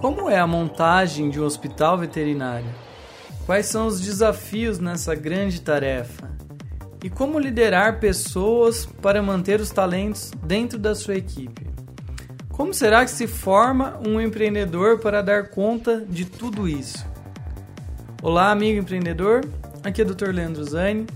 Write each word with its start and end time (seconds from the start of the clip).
Como 0.00 0.30
é 0.30 0.38
a 0.38 0.46
montagem 0.46 1.28
de 1.28 1.38
um 1.38 1.44
hospital 1.44 1.98
veterinário? 1.98 2.70
Quais 3.44 3.66
são 3.66 3.86
os 3.86 4.00
desafios 4.00 4.78
nessa 4.78 5.14
grande 5.14 5.60
tarefa? 5.60 6.30
E 7.04 7.10
como 7.10 7.38
liderar 7.38 8.00
pessoas 8.00 8.86
para 8.86 9.22
manter 9.22 9.60
os 9.60 9.68
talentos 9.68 10.30
dentro 10.42 10.78
da 10.78 10.94
sua 10.94 11.16
equipe? 11.16 11.66
Como 12.48 12.72
será 12.72 13.04
que 13.04 13.10
se 13.10 13.26
forma 13.26 14.00
um 14.06 14.18
empreendedor 14.18 15.00
para 15.00 15.22
dar 15.22 15.50
conta 15.50 16.02
de 16.08 16.24
tudo 16.24 16.66
isso? 16.66 17.06
Olá, 18.22 18.50
amigo 18.50 18.80
empreendedor. 18.80 19.42
Aqui 19.84 20.00
é 20.00 20.04
o 20.04 20.14
Dr. 20.14 20.30
Leandro 20.30 20.64
Zani. 20.64 21.06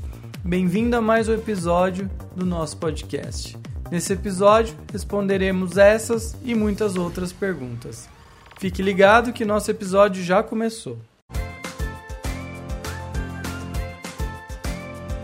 Bem-vindo 0.45 0.95
a 0.95 1.01
mais 1.01 1.27
um 1.27 1.33
episódio 1.33 2.11
do 2.37 2.45
nosso 2.45 2.77
podcast. 2.77 3.57
Nesse 3.91 4.13
episódio, 4.13 4.77
responderemos 4.93 5.79
essas 5.79 6.37
e 6.45 6.55
muitas 6.55 6.97
outras 6.97 7.33
perguntas. 7.33 8.13
Fique 8.59 8.83
ligado 8.83 9.33
que 9.33 9.45
nosso 9.45 9.71
episódio 9.71 10.23
já 10.23 10.43
começou. 10.43 10.99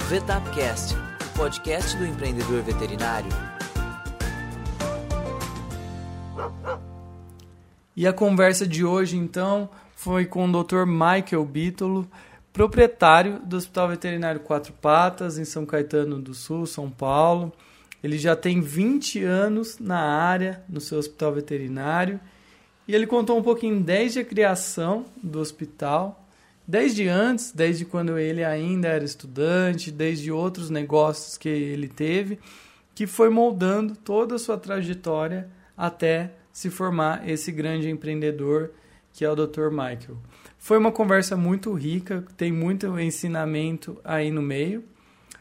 Vetapcast, 0.09 0.95
o 0.95 1.39
podcast 1.39 1.97
do 1.97 2.05
empreendedor 2.05 2.63
veterinário. 2.63 3.31
E 7.97 8.07
a 8.07 8.13
conversa 8.13 8.67
de 8.67 8.85
hoje, 8.85 9.17
então, 9.17 9.71
foi 9.95 10.27
com 10.27 10.49
o 10.49 10.63
Dr. 10.63 10.85
Michael 10.87 11.45
Bítolo, 11.45 12.11
proprietário 12.53 13.39
do 13.45 13.57
Hospital 13.57 13.89
Veterinário 13.89 14.41
Quatro 14.41 14.73
Patas, 14.73 15.39
em 15.39 15.45
São 15.45 15.65
Caetano 15.65 16.21
do 16.21 16.35
Sul, 16.35 16.67
São 16.67 16.91
Paulo. 16.91 17.53
Ele 18.03 18.19
já 18.19 18.35
tem 18.35 18.61
20 18.61 19.23
anos 19.23 19.79
na 19.79 20.01
área, 20.01 20.63
no 20.69 20.81
seu 20.81 20.99
hospital 20.99 21.35
veterinário, 21.35 22.19
e 22.91 22.95
ele 22.97 23.07
contou 23.07 23.39
um 23.39 23.43
pouquinho 23.43 23.79
desde 23.79 24.19
a 24.19 24.25
criação 24.25 25.05
do 25.23 25.39
hospital, 25.39 26.27
desde 26.67 27.07
antes, 27.07 27.53
desde 27.53 27.85
quando 27.85 28.19
ele 28.19 28.43
ainda 28.43 28.89
era 28.89 29.05
estudante, 29.05 29.93
desde 29.93 30.33
outros 30.33 30.71
negócios 30.71 31.39
que 31.39 31.49
ele 31.49 31.87
teve, 31.87 32.41
que 32.93 33.07
foi 33.07 33.31
moldando 33.31 33.95
toda 33.95 34.35
a 34.35 34.39
sua 34.41 34.59
trajetória 34.59 35.49
até 35.79 36.33
se 36.53 36.69
formar 36.69 37.29
esse 37.29 37.53
grande 37.53 37.89
empreendedor 37.89 38.73
que 39.13 39.25
é 39.25 39.31
o 39.31 39.37
Dr. 39.37 39.71
Michael. 39.71 40.19
Foi 40.59 40.77
uma 40.77 40.91
conversa 40.91 41.37
muito 41.37 41.73
rica, 41.73 42.25
tem 42.37 42.51
muito 42.51 42.99
ensinamento 42.99 44.01
aí 44.03 44.33
no 44.33 44.43
meio. 44.43 44.83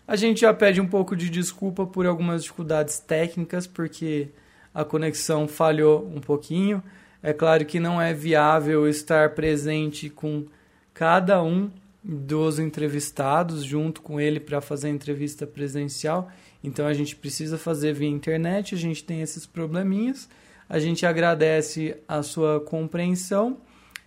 A 0.08 0.16
gente 0.16 0.42
já 0.42 0.54
pede 0.54 0.80
um 0.80 0.88
pouco 0.88 1.16
de 1.16 1.32
desculpa 1.32 1.88
por 1.88 2.06
algumas 2.06 2.44
dificuldades 2.44 3.00
técnicas, 3.00 3.66
porque 3.66 4.30
a 4.72 4.86
conexão 4.86 5.48
falhou 5.48 6.08
um 6.16 6.22
pouquinho. 6.22 6.84
É 7.22 7.34
claro 7.34 7.66
que 7.66 7.80
não 7.80 8.02
é 8.02 8.14
viável 8.14 8.88
estar 8.88 9.32
presente 9.36 10.10
com 10.10 10.46
cada 10.94 11.44
um 11.44 11.70
dos 12.04 12.60
entrevistados 12.60 13.64
junto 13.64 14.02
com 14.02 14.20
ele 14.20 14.40
para 14.40 14.62
fazer 14.62 14.88
a 14.88 14.92
entrevista 14.92 15.46
presencial. 15.46 16.30
Então 16.64 16.88
a 16.88 16.94
gente 16.94 17.16
precisa 17.16 17.58
fazer 17.58 17.94
via 17.94 18.08
internet, 18.08 18.74
a 18.74 18.78
gente 18.78 19.04
tem 19.04 19.22
esses 19.22 19.46
probleminhas. 19.46 20.30
A 20.70 20.80
gente 20.80 21.06
agradece 21.06 21.98
a 22.08 22.22
sua 22.22 22.60
compreensão, 22.60 23.58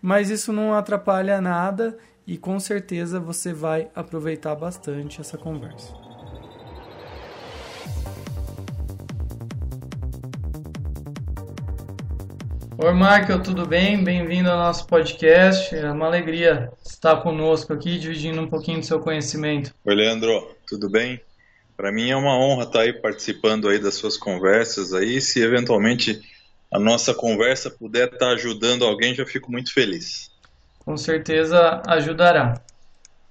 mas 0.00 0.30
isso 0.30 0.52
não 0.52 0.72
atrapalha 0.72 1.40
nada 1.40 1.98
e 2.26 2.38
com 2.38 2.60
certeza 2.60 3.18
você 3.18 3.52
vai 3.52 3.90
aproveitar 3.94 4.54
bastante 4.54 5.20
essa 5.20 5.36
conversa. 5.36 6.11
Oi, 12.84 12.92
Michael, 12.92 13.40
tudo 13.44 13.64
bem? 13.64 14.02
Bem-vindo 14.02 14.50
ao 14.50 14.56
nosso 14.56 14.88
podcast. 14.88 15.72
É 15.72 15.88
uma 15.92 16.06
alegria 16.06 16.68
estar 16.84 17.14
conosco 17.18 17.72
aqui, 17.72 17.96
dividindo 17.96 18.40
um 18.40 18.48
pouquinho 18.48 18.80
do 18.80 18.84
seu 18.84 18.98
conhecimento. 18.98 19.72
Oi, 19.84 19.94
Leandro, 19.94 20.50
tudo 20.66 20.90
bem? 20.90 21.20
Para 21.76 21.92
mim 21.92 22.10
é 22.10 22.16
uma 22.16 22.36
honra 22.36 22.64
estar 22.64 22.80
aí 22.80 22.92
participando 22.92 23.68
aí 23.68 23.78
das 23.78 23.94
suas 23.94 24.16
conversas 24.16 24.92
aí. 24.92 25.20
Se 25.20 25.40
eventualmente 25.40 26.20
a 26.72 26.78
nossa 26.80 27.14
conversa 27.14 27.70
puder 27.70 28.12
estar 28.12 28.32
ajudando 28.32 28.84
alguém, 28.84 29.14
já 29.14 29.24
fico 29.24 29.52
muito 29.52 29.72
feliz. 29.72 30.32
Com 30.80 30.96
certeza 30.96 31.80
ajudará. 31.86 32.60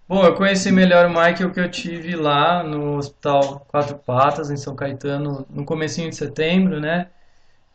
Bom, 0.07 0.23
eu 0.23 0.34
conheci 0.34 0.72
melhor 0.72 1.07
o 1.07 1.09
Michael 1.09 1.51
que 1.51 1.59
eu 1.59 1.69
tive 1.69 2.16
lá 2.16 2.63
no 2.63 2.95
Hospital 2.95 3.67
Quatro 3.67 3.97
Patas, 3.97 4.50
em 4.50 4.56
São 4.56 4.78
Caetano, 4.78 5.45
no 5.50 5.66
comecinho 5.66 6.09
de 6.09 6.16
setembro, 6.16 6.79
né? 6.79 7.09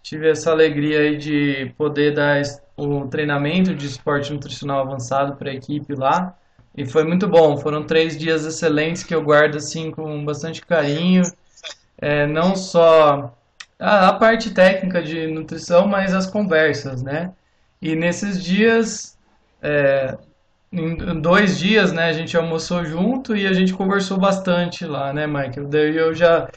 Tive 0.06 0.30
essa 0.30 0.52
alegria 0.52 1.00
aí 1.00 1.16
de 1.16 1.74
poder 1.76 2.14
dar 2.14 2.40
o 2.76 3.08
treinamento 3.08 3.74
de 3.74 3.86
esporte 3.86 4.32
nutricional 4.32 4.80
avançado 4.80 5.34
para 5.34 5.50
a 5.50 5.54
equipe 5.54 5.96
lá. 5.96 6.32
E 6.76 6.86
foi 6.86 7.02
muito 7.02 7.26
bom. 7.26 7.56
Foram 7.56 7.82
três 7.82 8.16
dias 8.16 8.46
excelentes 8.46 9.02
que 9.02 9.12
eu 9.12 9.20
guardo 9.20 9.56
assim 9.56 9.90
com 9.90 10.24
bastante 10.24 10.64
carinho. 10.64 11.24
É, 11.98 12.24
não 12.24 12.54
só 12.54 13.34
a, 13.80 14.10
a, 14.10 14.12
parte 14.12 14.52
técnica 14.54 15.02
de 15.02 15.26
nutrição, 15.26 15.88
mas 15.88 16.14
as 16.14 16.26
conversas, 16.26 17.02
né? 17.02 17.32
E 17.82 17.96
nesses 17.96 18.40
dias, 18.40 19.18
é, 19.60 20.16
em 20.70 21.20
dois 21.20 21.58
dias, 21.58 21.92
né, 21.92 22.04
a 22.04 22.12
gente 22.12 22.36
almoçou 22.36 22.84
junto 22.84 23.34
e 23.34 23.44
a 23.44 23.52
gente 23.52 23.74
conversou 23.74 24.18
bastante 24.18 24.84
lá, 24.84 25.12
né, 25.12 25.26
Michael? 25.26 25.66
Daí 25.66 25.96
eu 25.96 26.14
já 26.14 26.48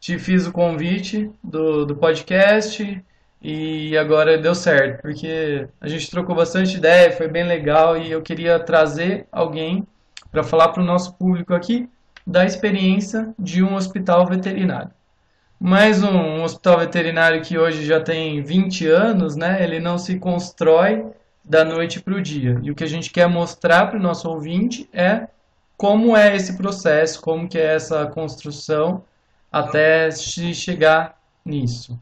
te 0.00 0.18
fiz 0.18 0.46
o 0.46 0.52
convite 0.52 1.30
do, 1.42 1.84
do 1.84 1.96
podcast 1.96 3.04
e 3.40 3.96
agora 3.96 4.36
deu 4.38 4.54
certo, 4.54 5.02
porque 5.02 5.68
a 5.80 5.88
gente 5.88 6.10
trocou 6.10 6.34
bastante 6.34 6.76
ideia, 6.76 7.12
foi 7.12 7.28
bem 7.28 7.44
legal 7.44 7.96
e 7.96 8.10
eu 8.10 8.22
queria 8.22 8.58
trazer 8.58 9.26
alguém 9.30 9.86
para 10.30 10.42
falar 10.42 10.68
para 10.68 10.82
o 10.82 10.86
nosso 10.86 11.14
público 11.14 11.54
aqui 11.54 11.88
da 12.26 12.44
experiência 12.44 13.32
de 13.38 13.62
um 13.62 13.74
hospital 13.74 14.26
veterinário. 14.26 14.90
Mais 15.58 16.02
um, 16.02 16.10
um, 16.10 16.42
hospital 16.44 16.78
veterinário 16.78 17.42
que 17.42 17.58
hoje 17.58 17.84
já 17.84 18.00
tem 18.00 18.42
20 18.42 18.86
anos, 18.86 19.34
né? 19.34 19.62
Ele 19.62 19.80
não 19.80 19.98
se 19.98 20.16
constrói 20.16 21.04
da 21.44 21.64
noite 21.64 22.00
para 22.00 22.14
o 22.14 22.22
dia. 22.22 22.60
E 22.62 22.70
o 22.70 22.74
que 22.74 22.84
a 22.84 22.88
gente 22.88 23.10
quer 23.10 23.28
mostrar 23.28 23.86
para 23.86 23.98
o 23.98 24.02
nosso 24.02 24.28
ouvinte 24.28 24.88
é 24.92 25.26
como 25.76 26.16
é 26.16 26.36
esse 26.36 26.56
processo, 26.56 27.20
como 27.20 27.48
que 27.48 27.58
é 27.58 27.74
essa 27.74 28.06
construção 28.06 29.02
até 29.50 30.10
chegar 30.10 31.18
nisso. 31.44 31.98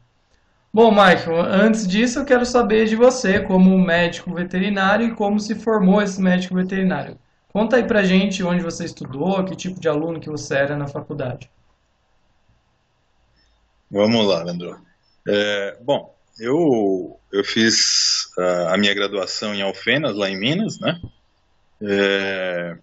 Bom, 0.73 0.91
Michael, 0.91 1.41
antes 1.41 1.87
disso 1.87 2.19
eu 2.19 2.25
quero 2.25 2.45
saber 2.45 2.85
de 2.85 2.95
você 2.95 3.39
como 3.39 3.77
médico 3.79 4.33
veterinário 4.33 5.07
e 5.07 5.15
como 5.15 5.39
se 5.39 5.55
formou 5.55 6.01
esse 6.01 6.21
médico 6.21 6.55
veterinário. 6.55 7.17
Conta 7.51 7.77
aí 7.77 7.83
pra 7.83 8.03
gente 8.03 8.43
onde 8.43 8.61
você 8.61 8.85
estudou, 8.85 9.43
que 9.43 9.55
tipo 9.55 9.79
de 9.79 9.87
aluno 9.87 10.19
que 10.19 10.29
você 10.29 10.55
era 10.55 10.77
na 10.77 10.87
faculdade. 10.87 11.49
Vamos 13.89 14.27
lá, 14.27 14.43
Leandro. 14.43 14.79
É, 15.27 15.77
bom, 15.81 16.15
eu, 16.39 17.19
eu 17.31 17.43
fiz 17.43 18.25
uh, 18.37 18.67
a 18.67 18.77
minha 18.77 18.93
graduação 18.93 19.55
em 19.55 19.61
Alfenas, 19.61 20.15
lá 20.15 20.29
em 20.29 20.37
Minas, 20.37 20.79
né? 20.79 21.01
É, 21.81 22.77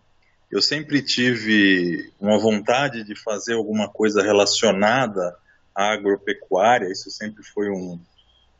eu 0.54 0.62
sempre 0.62 1.02
tive 1.02 2.12
uma 2.20 2.38
vontade 2.38 3.02
de 3.02 3.16
fazer 3.16 3.54
alguma 3.54 3.88
coisa 3.88 4.22
relacionada 4.22 5.36
à 5.74 5.90
agropecuária, 5.90 6.92
isso 6.92 7.10
sempre 7.10 7.42
foi 7.42 7.68
um, 7.68 7.98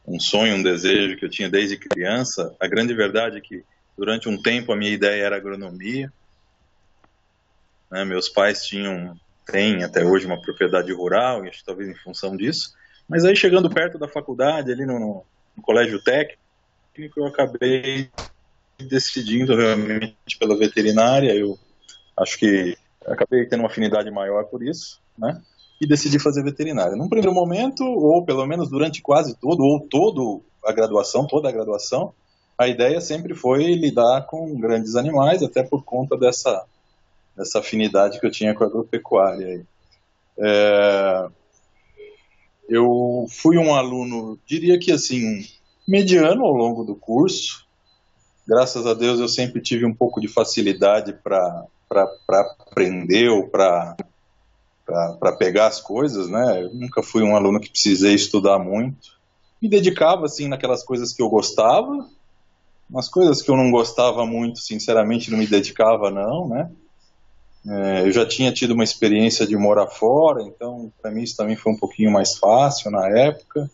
um 0.05 0.19
sonho, 0.19 0.57
um 0.57 0.63
desejo 0.63 1.17
que 1.17 1.25
eu 1.25 1.31
tinha 1.31 1.49
desde 1.49 1.77
criança. 1.77 2.53
A 2.59 2.67
grande 2.67 2.93
verdade 2.93 3.39
é 3.39 3.41
que 3.41 3.65
durante 3.97 4.29
um 4.29 4.43
tempo 4.43 4.73
a 4.73 4.77
minha 4.77 4.91
ideia 4.91 5.23
era 5.23 5.37
agronomia. 5.37 6.13
Né? 7.89 8.05
Meus 8.05 8.29
pais 8.29 8.67
tinham, 8.67 9.17
têm 9.47 9.85
até 9.85 10.05
hoje 10.05 10.27
uma 10.27 10.43
propriedade 10.43 10.93
rural, 10.93 11.47
e 11.47 11.49
acho 11.49 11.61
que 11.61 11.65
talvez 11.65 11.89
em 11.89 12.03
função 12.03 12.37
disso. 12.37 12.75
Mas 13.09 13.25
aí 13.25 13.37
chegando 13.37 13.71
perto 13.71 13.99
da 13.99 14.09
faculdade, 14.09 14.73
ali 14.73 14.85
no, 14.85 15.25
no 15.57 15.63
colégio 15.63 16.03
técnico, 16.03 16.41
eu 17.21 17.27
acabei 17.27 18.11
decidindo 18.81 19.55
realmente 19.55 20.37
pela 20.41 20.59
veterinária. 20.59 21.33
Eu 21.33 21.57
Acho 22.17 22.39
que 22.39 22.77
acabei 23.07 23.47
tendo 23.47 23.61
uma 23.61 23.69
afinidade 23.69 24.11
maior 24.11 24.45
por 24.45 24.63
isso, 24.63 25.01
né? 25.19 25.41
E 25.81 25.87
decidi 25.87 26.19
fazer 26.19 26.43
veterinária. 26.43 26.97
Num 26.97 27.09
primeiro 27.09 27.35
momento, 27.35 27.85
ou 27.85 28.25
pelo 28.25 28.47
menos 28.47 28.71
durante 28.71 29.03
quase 29.03 29.37
todo, 29.37 29.63
ou 29.63 29.81
todo 29.81 30.43
a 30.65 30.73
graduação, 30.73 31.27
toda 31.27 31.49
a 31.49 31.53
graduação, 31.53 32.15
a 32.57 32.69
ideia 32.69 33.01
sempre 33.01 33.35
foi 33.35 33.75
lidar 33.75 34.27
com 34.27 34.59
grandes 34.59 34.95
animais, 34.95 35.43
até 35.43 35.63
por 35.63 35.85
conta 35.85 36.17
dessa, 36.17 36.65
dessa 37.37 37.59
afinidade 37.59 38.21
que 38.21 38.27
eu 38.27 38.31
tinha 38.31 38.55
com 38.55 38.65
a 38.65 38.67
agropecuária. 38.67 39.67
É, 40.39 41.29
eu 42.69 43.27
fui 43.29 43.59
um 43.59 43.75
aluno, 43.75 44.39
diria 44.47 44.79
que 44.79 44.93
assim, 44.93 45.45
mediano 45.87 46.45
ao 46.45 46.53
longo 46.53 46.85
do 46.85 46.95
curso. 46.95 47.67
Graças 48.47 48.87
a 48.87 48.95
Deus 48.95 49.21
eu 49.21 49.29
sempre 49.29 49.61
tive 49.61 49.85
um 49.85 49.95
pouco 49.95 50.21
de 50.21 50.29
facilidade 50.29 51.13
para 51.13 51.67
aprender 52.01 53.29
ou 53.29 53.49
para 53.49 53.97
pegar 55.39 55.67
as 55.67 55.81
coisas, 55.81 56.29
né? 56.29 56.63
Eu 56.63 56.75
nunca 56.75 57.03
fui 57.03 57.23
um 57.23 57.37
aluno 57.37 57.61
que 57.61 57.71
precisei 57.71 58.15
estudar 58.15 58.59
muito. 58.59 59.15
Me 59.61 59.69
dedicava, 59.69 60.27
assim, 60.27 60.49
naquelas 60.49 60.85
coisas 60.85 61.13
que 61.13 61.23
eu 61.23 61.29
gostava, 61.29 62.09
umas 62.89 63.09
coisas 63.09 63.41
que 63.41 63.51
eu 63.51 63.57
não 63.57 63.71
gostava 63.71 64.27
muito, 64.27 64.61
sinceramente, 64.61 65.31
não 65.31 65.39
me 65.39 65.47
dedicava, 65.47 66.11
não, 66.11 66.49
né? 66.49 66.71
É, 67.67 68.03
eu 68.03 68.13
já 68.13 68.27
tinha 68.27 68.53
tido 68.53 68.73
uma 68.75 68.85
experiência 68.85 69.47
de 69.47 69.57
morar 69.57 69.87
fora, 69.87 70.43
então 70.43 70.93
para 71.01 71.11
mim 71.11 71.23
isso 71.23 71.37
também 71.37 71.57
foi 71.57 71.73
um 71.73 71.77
pouquinho 71.77 72.13
mais 72.13 72.37
fácil 72.37 72.91
na 72.91 73.09
época. 73.09 73.71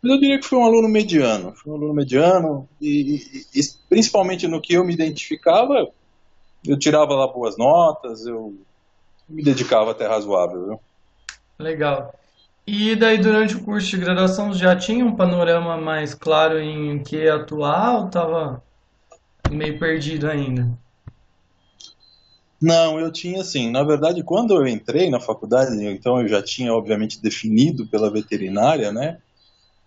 Mas 0.00 0.12
eu 0.12 0.18
diria 0.18 0.40
que 0.40 0.46
foi 0.46 0.58
um 0.58 0.64
aluno 0.64 0.88
mediano. 0.88 1.52
Foi 1.54 1.72
um 1.72 1.76
aluno 1.76 1.94
mediano 1.94 2.68
e, 2.80 3.20
e, 3.54 3.60
e 3.60 3.62
principalmente 3.88 4.48
no 4.48 4.60
que 4.60 4.72
eu 4.72 4.84
me 4.84 4.94
identificava, 4.94 5.88
eu 6.66 6.78
tirava 6.78 7.14
lá 7.14 7.26
boas 7.26 7.56
notas, 7.56 8.26
eu 8.26 8.54
me 9.28 9.42
dedicava 9.42 9.90
até 9.90 10.06
razoável. 10.06 10.66
Viu? 10.66 10.80
Legal. 11.58 12.14
E 12.66 12.94
daí 12.94 13.18
durante 13.18 13.56
o 13.56 13.64
curso 13.64 13.88
de 13.88 13.98
graduação 13.98 14.52
já 14.52 14.76
tinha 14.76 15.04
um 15.04 15.16
panorama 15.16 15.76
mais 15.76 16.14
claro 16.14 16.60
em 16.60 17.02
que 17.02 17.28
atuar 17.28 17.98
ou 17.98 18.06
estava 18.06 18.62
meio 19.50 19.78
perdido 19.78 20.28
ainda? 20.28 20.68
Não, 22.60 23.00
eu 23.00 23.10
tinha 23.10 23.40
assim, 23.40 23.68
na 23.72 23.82
verdade, 23.82 24.22
quando 24.22 24.54
eu 24.54 24.66
entrei 24.68 25.10
na 25.10 25.18
faculdade, 25.18 25.84
então 25.84 26.20
eu 26.20 26.28
já 26.28 26.40
tinha 26.40 26.72
obviamente 26.72 27.20
definido 27.20 27.88
pela 27.88 28.08
veterinária, 28.08 28.92
né? 28.92 29.18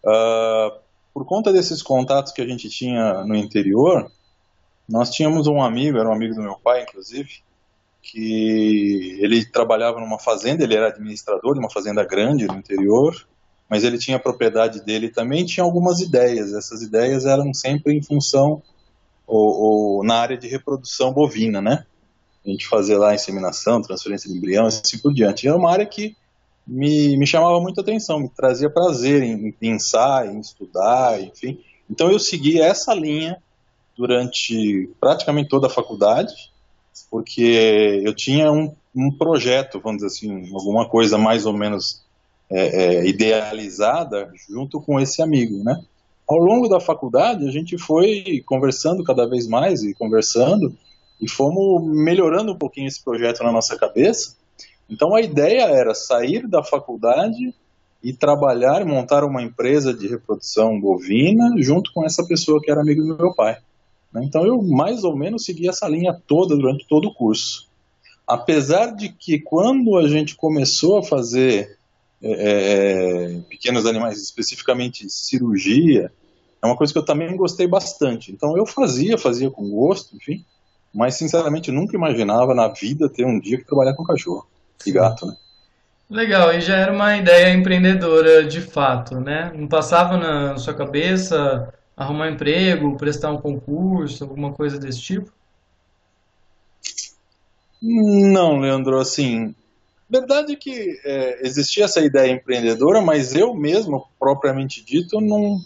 Uh, 0.04 0.78
por 1.13 1.25
conta 1.25 1.54
desses 1.54 1.81
contatos 1.81 2.33
que 2.33 2.42
a 2.42 2.45
gente 2.45 2.69
tinha 2.69 3.24
no 3.24 3.33
interior, 3.33 4.12
nós 4.88 5.10
tínhamos 5.10 5.48
um 5.48 5.62
amigo, 5.62 5.98
era 5.98 6.08
um 6.08 6.14
amigo 6.14 6.36
do 6.36 6.42
meu 6.42 6.56
pai, 6.56 6.84
inclusive, 6.84 7.44
que 8.02 9.18
ele 9.20 9.44
trabalhava 9.46 10.00
numa 10.00 10.20
fazenda, 10.20 10.64
ele 10.64 10.76
era 10.76 10.90
administrador 10.90 11.54
de 11.54 11.60
uma 11.60 11.72
fazenda 11.72 12.04
grande 12.04 12.46
no 12.46 12.56
interior, 12.56 13.28
mas 13.68 13.84
ele 13.84 13.98
tinha 13.98 14.18
a 14.18 14.20
propriedade 14.20 14.86
dele 14.86 15.10
também 15.10 15.44
tinha 15.44 15.64
algumas 15.64 16.00
ideias. 16.00 16.54
Essas 16.54 16.84
ideias 16.84 17.26
eram 17.26 17.52
sempre 17.52 17.94
em 17.94 18.02
função 18.02 18.62
ou, 19.26 19.98
ou, 19.98 20.04
na 20.04 20.18
área 20.18 20.38
de 20.38 20.48
reprodução 20.48 21.12
bovina, 21.12 21.60
né? 21.62 21.84
A 22.46 22.50
gente 22.50 22.68
fazia 22.68 22.96
lá 22.96 23.16
inseminação, 23.16 23.81
transferência 23.81 24.31
de 24.31 24.38
embrião, 24.38 24.68
assim 24.68 25.00
por 25.00 25.12
diante. 25.12 25.48
Era 25.48 25.58
uma 25.58 25.72
área 25.72 25.86
que 25.86 26.16
me, 26.68 27.18
me 27.18 27.26
chamava 27.26 27.60
muita 27.60 27.81
atenção, 27.81 28.20
me 28.20 28.30
trazia 28.30 28.70
prazer 28.70 29.24
em, 29.24 29.48
em 29.48 29.52
pensar, 29.52 30.28
em 30.28 30.40
estudar, 30.40 31.20
enfim. 31.20 31.60
Então 31.90 32.12
eu 32.12 32.20
segui 32.20 32.62
essa 32.62 32.94
linha 32.94 33.42
durante 33.97 34.89
praticamente 35.00 35.50
toda 35.50 35.68
a 35.68 35.69
faculdade 35.69 36.33
porque 37.09 38.01
eu 38.03 38.13
tinha 38.13 38.51
um, 38.51 38.74
um 38.95 39.12
projeto, 39.12 39.80
vamos 39.80 40.01
dizer 40.01 40.07
assim, 40.07 40.53
alguma 40.53 40.88
coisa 40.88 41.18
mais 41.18 41.45
ou 41.45 41.53
menos 41.53 42.03
é, 42.50 42.83
é, 42.83 43.07
idealizada 43.07 44.31
junto 44.50 44.80
com 44.80 45.00
esse 45.00 45.21
amigo, 45.21 45.63
né? 45.63 45.81
Ao 46.27 46.38
longo 46.38 46.68
da 46.68 46.80
faculdade, 46.80 47.47
a 47.47 47.51
gente 47.51 47.77
foi 47.77 48.44
conversando 48.45 49.03
cada 49.03 49.27
vez 49.27 49.47
mais 49.47 49.83
e 49.83 49.94
conversando 49.94 50.75
e 51.21 51.30
fomos 51.30 51.88
melhorando 51.88 52.53
um 52.53 52.57
pouquinho 52.57 52.88
esse 52.88 53.03
projeto 53.03 53.44
na 53.44 53.51
nossa 53.51 53.77
cabeça. 53.77 54.36
Então 54.89 55.13
a 55.13 55.21
ideia 55.21 55.63
era 55.63 55.94
sair 55.94 56.47
da 56.47 56.63
faculdade 56.63 57.53
e 58.03 58.13
trabalhar, 58.13 58.86
montar 58.86 59.24
uma 59.24 59.42
empresa 59.42 59.94
de 59.94 60.07
reprodução 60.07 60.80
bovina 60.80 61.56
junto 61.57 61.92
com 61.94 62.06
essa 62.06 62.25
pessoa 62.25 62.59
que 62.62 62.71
era 62.71 62.81
amigo 62.81 63.01
do 63.01 63.18
meu 63.18 63.33
pai. 63.33 63.57
Né? 64.16 64.24
Então 64.24 64.46
eu 64.46 64.62
mais 64.62 65.04
ou 65.04 65.16
menos 65.16 65.44
segui 65.44 65.68
essa 65.68 65.88
linha 65.90 66.18
toda 66.26 66.56
durante 66.56 66.88
todo 66.88 67.10
o 67.10 67.14
curso. 67.14 67.68
Apesar 68.26 68.96
de 68.96 69.10
que 69.10 69.40
quando 69.40 69.98
a 69.98 70.08
gente 70.08 70.36
começou 70.36 70.98
a 70.98 71.04
fazer 71.04 71.78
é, 72.24 72.32
é, 72.32 73.40
pequenos 73.50 73.86
animais, 73.86 74.20
especificamente 74.20 75.08
cirurgia, 75.10 76.10
é 76.62 76.66
uma 76.66 76.78
coisa 76.78 76.92
que 76.94 76.98
eu 76.98 77.06
também 77.06 77.36
gostei 77.36 77.68
bastante. 77.68 78.32
Então 78.32 78.58
eu 78.58 78.66
fazia, 78.66 79.18
fazia 79.18 79.52
com 79.52 79.70
gosto, 79.70 80.16
enfim, 80.16 80.44
mas 80.94 81.16
sinceramente 81.16 81.70
nunca 81.70 81.96
imaginava 81.96 82.56
na 82.56 82.70
vida 82.70 83.10
ter 83.10 83.26
um 83.26 83.40
dia 83.40 83.58
que 83.58 83.68
trabalhar 83.68 83.94
com 83.94 84.04
cachorro 84.04 84.48
e 84.86 84.92
gato, 84.92 85.28
né? 85.28 85.36
Legal, 86.10 86.54
e 86.54 86.62
já 86.62 86.78
era 86.78 86.94
uma 86.94 87.18
ideia 87.18 87.52
empreendedora 87.52 88.46
de 88.46 88.62
fato, 88.62 89.20
né? 89.20 89.52
Não 89.56 89.68
passava 89.68 90.18
na 90.18 90.56
sua 90.58 90.74
cabeça 90.74 91.74
arrumar 91.95 92.30
emprego, 92.30 92.97
prestar 92.97 93.31
um 93.31 93.38
concurso, 93.38 94.24
alguma 94.24 94.51
coisa 94.53 94.77
desse 94.77 95.01
tipo? 95.01 95.31
Não, 97.81 98.57
Leandro, 98.57 99.00
assim, 99.00 99.53
verdade 100.09 100.53
é 100.53 100.56
que 100.56 101.00
é, 101.06 101.45
existia 101.45 101.86
essa 101.86 102.01
ideia 102.01 102.31
empreendedora, 102.31 103.01
mas 103.01 103.36
eu 103.36 103.53
mesmo, 103.53 104.07
propriamente 104.19 104.83
dito, 104.83 105.21
não, 105.21 105.59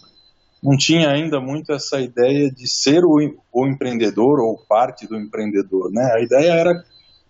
não 0.62 0.76
tinha 0.76 1.10
ainda 1.10 1.40
muito 1.40 1.72
essa 1.72 2.00
ideia 2.00 2.50
de 2.50 2.68
ser 2.68 3.04
o, 3.04 3.16
o 3.52 3.66
empreendedor 3.66 4.40
ou 4.40 4.58
parte 4.68 5.06
do 5.06 5.16
empreendedor, 5.16 5.90
né? 5.90 6.12
A 6.14 6.20
ideia 6.20 6.52
era 6.52 6.84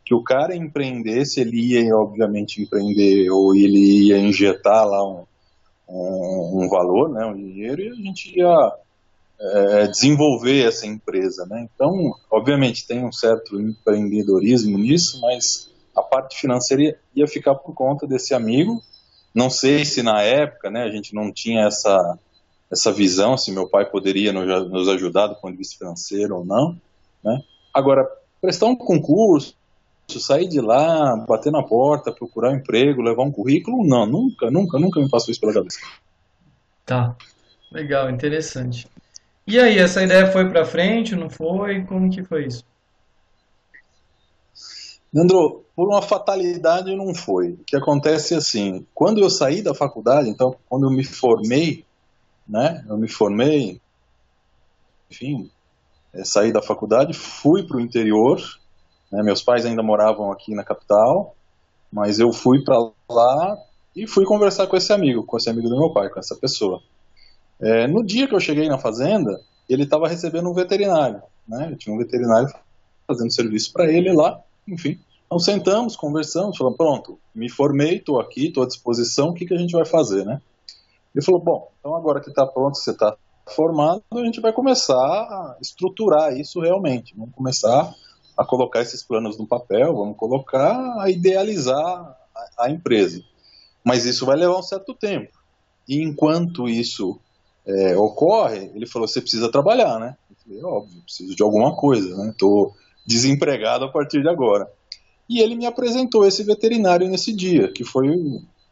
que 0.04 0.14
o 0.14 0.24
cara 0.24 0.56
empreendesse, 0.56 1.40
ele 1.40 1.60
ia 1.60 1.96
obviamente 1.96 2.60
empreender 2.60 3.30
ou 3.30 3.54
ele 3.54 4.08
ia 4.08 4.18
injetar 4.18 4.84
lá 4.84 5.06
um, 5.06 5.24
um, 5.88 6.64
um 6.64 6.68
valor, 6.68 7.10
né, 7.10 7.24
um 7.26 7.36
dinheiro, 7.36 7.80
e 7.80 7.88
a 7.90 7.94
gente 7.94 8.36
ia 8.36 8.72
é, 9.40 9.86
desenvolver 9.86 10.66
essa 10.66 10.86
empresa. 10.86 11.46
Né? 11.46 11.66
Então, 11.74 12.14
obviamente, 12.30 12.86
tem 12.86 13.04
um 13.04 13.12
certo 13.12 13.60
empreendedorismo 13.60 14.76
nisso, 14.76 15.20
mas 15.20 15.70
a 15.96 16.02
parte 16.02 16.38
financeira 16.38 16.98
ia 17.14 17.26
ficar 17.26 17.54
por 17.54 17.74
conta 17.74 18.06
desse 18.06 18.34
amigo. 18.34 18.82
Não 19.34 19.48
sei 19.48 19.84
se 19.84 20.02
na 20.02 20.22
época 20.22 20.70
né, 20.70 20.82
a 20.82 20.90
gente 20.90 21.14
não 21.14 21.32
tinha 21.32 21.66
essa, 21.66 22.18
essa 22.70 22.92
visão, 22.92 23.36
se 23.36 23.50
meu 23.50 23.68
pai 23.68 23.84
poderia 23.84 24.32
nos 24.32 24.88
ajudar 24.88 25.28
do 25.28 25.36
ponto 25.36 25.52
de 25.52 25.58
vista 25.58 25.78
financeiro 25.78 26.36
ou 26.36 26.44
não. 26.44 26.76
Né? 27.24 27.42
Agora, 27.72 28.06
prestar 28.40 28.66
um 28.66 28.76
concurso, 28.76 29.54
sair 30.08 30.48
de 30.48 30.60
lá, 30.60 31.16
bater 31.16 31.52
na 31.52 31.62
porta, 31.62 32.12
procurar 32.12 32.50
um 32.50 32.56
emprego, 32.56 33.00
levar 33.00 33.22
um 33.22 33.30
currículo, 33.30 33.86
não, 33.86 34.04
nunca, 34.04 34.50
nunca, 34.50 34.78
nunca 34.78 35.00
me 35.00 35.08
passou 35.08 35.30
isso 35.30 35.40
pela 35.40 35.54
cabeça. 35.54 35.78
Tá, 36.84 37.14
legal, 37.70 38.10
interessante. 38.10 38.88
E 39.50 39.58
aí, 39.58 39.78
essa 39.78 40.00
ideia 40.00 40.30
foi 40.30 40.48
para 40.48 40.64
frente, 40.64 41.16
não 41.16 41.28
foi? 41.28 41.84
Como 41.84 42.08
que 42.08 42.22
foi 42.22 42.46
isso? 42.46 42.64
Leandro, 45.12 45.64
por 45.74 45.88
uma 45.88 46.00
fatalidade 46.00 46.94
não 46.94 47.12
foi. 47.12 47.54
O 47.54 47.64
que 47.64 47.76
acontece 47.76 48.32
é 48.32 48.36
assim, 48.36 48.86
quando 48.94 49.20
eu 49.20 49.28
saí 49.28 49.60
da 49.60 49.74
faculdade, 49.74 50.28
então 50.28 50.54
quando 50.68 50.86
eu 50.86 50.90
me 50.90 51.02
formei, 51.02 51.84
né, 52.48 52.84
eu 52.88 52.96
me 52.96 53.08
formei, 53.08 53.80
enfim, 55.10 55.50
é, 56.12 56.24
saí 56.24 56.52
da 56.52 56.62
faculdade, 56.62 57.12
fui 57.12 57.64
para 57.66 57.76
o 57.76 57.80
interior, 57.80 58.40
né, 59.10 59.20
meus 59.20 59.42
pais 59.42 59.66
ainda 59.66 59.82
moravam 59.82 60.30
aqui 60.30 60.54
na 60.54 60.62
capital, 60.62 61.34
mas 61.92 62.20
eu 62.20 62.32
fui 62.32 62.62
para 62.62 62.78
lá 63.10 63.58
e 63.96 64.06
fui 64.06 64.24
conversar 64.24 64.68
com 64.68 64.76
esse 64.76 64.92
amigo, 64.92 65.24
com 65.24 65.36
esse 65.36 65.50
amigo 65.50 65.68
do 65.68 65.76
meu 65.76 65.92
pai, 65.92 66.08
com 66.08 66.20
essa 66.20 66.36
pessoa. 66.36 66.80
É, 67.60 67.86
no 67.86 68.04
dia 68.04 68.26
que 68.26 68.34
eu 68.34 68.40
cheguei 68.40 68.68
na 68.68 68.78
fazenda, 68.78 69.40
ele 69.68 69.84
estava 69.84 70.08
recebendo 70.08 70.48
um 70.48 70.54
veterinário, 70.54 71.22
né? 71.46 71.68
Eu 71.70 71.76
tinha 71.76 71.94
um 71.94 71.98
veterinário 71.98 72.48
fazendo 73.06 73.32
serviço 73.32 73.72
para 73.72 73.90
ele 73.90 74.12
lá, 74.12 74.40
enfim. 74.66 74.98
Então 75.26 75.38
sentamos, 75.38 75.94
conversamos, 75.94 76.56
falamos, 76.56 76.76
pronto, 76.76 77.18
me 77.34 77.48
formei, 77.48 77.96
estou 77.96 78.20
aqui, 78.20 78.48
estou 78.48 78.64
à 78.64 78.66
disposição, 78.66 79.28
o 79.28 79.34
que, 79.34 79.46
que 79.46 79.54
a 79.54 79.58
gente 79.58 79.72
vai 79.72 79.84
fazer, 79.84 80.24
né? 80.24 80.40
Ele 81.14 81.24
falou, 81.24 81.40
bom, 81.40 81.70
então 81.78 81.94
agora 81.94 82.20
que 82.20 82.30
está 82.30 82.46
pronto, 82.46 82.78
você 82.78 82.92
está 82.92 83.16
formado, 83.46 84.02
a 84.12 84.24
gente 84.24 84.40
vai 84.40 84.52
começar 84.52 84.94
a 84.94 85.56
estruturar 85.60 86.36
isso 86.36 86.60
realmente, 86.60 87.14
vamos 87.16 87.34
começar 87.34 87.92
a 88.36 88.44
colocar 88.44 88.80
esses 88.80 89.02
planos 89.02 89.38
no 89.38 89.46
papel, 89.46 89.94
vamos 89.94 90.16
colocar 90.16 91.00
a 91.00 91.10
idealizar 91.10 91.76
a, 92.34 92.64
a 92.64 92.70
empresa. 92.70 93.22
Mas 93.84 94.04
isso 94.04 94.24
vai 94.24 94.36
levar 94.36 94.58
um 94.58 94.62
certo 94.62 94.94
tempo. 94.94 95.32
E 95.88 96.02
enquanto 96.02 96.68
isso 96.68 97.20
é, 97.66 97.96
ocorre, 97.96 98.70
ele 98.74 98.86
falou: 98.86 99.06
você 99.06 99.20
precisa 99.20 99.50
trabalhar, 99.50 99.98
né? 99.98 100.16
Eu 100.30 100.36
falei: 100.36 100.62
óbvio, 100.62 101.02
preciso 101.02 101.34
de 101.34 101.42
alguma 101.42 101.74
coisa, 101.74 102.16
né? 102.16 102.30
Estou 102.30 102.74
desempregado 103.06 103.84
a 103.84 103.90
partir 103.90 104.22
de 104.22 104.28
agora. 104.28 104.70
E 105.28 105.40
ele 105.40 105.54
me 105.54 105.66
apresentou 105.66 106.26
esse 106.26 106.42
veterinário 106.42 107.08
nesse 107.08 107.32
dia, 107.32 107.70
que 107.72 107.84
foi, 107.84 108.08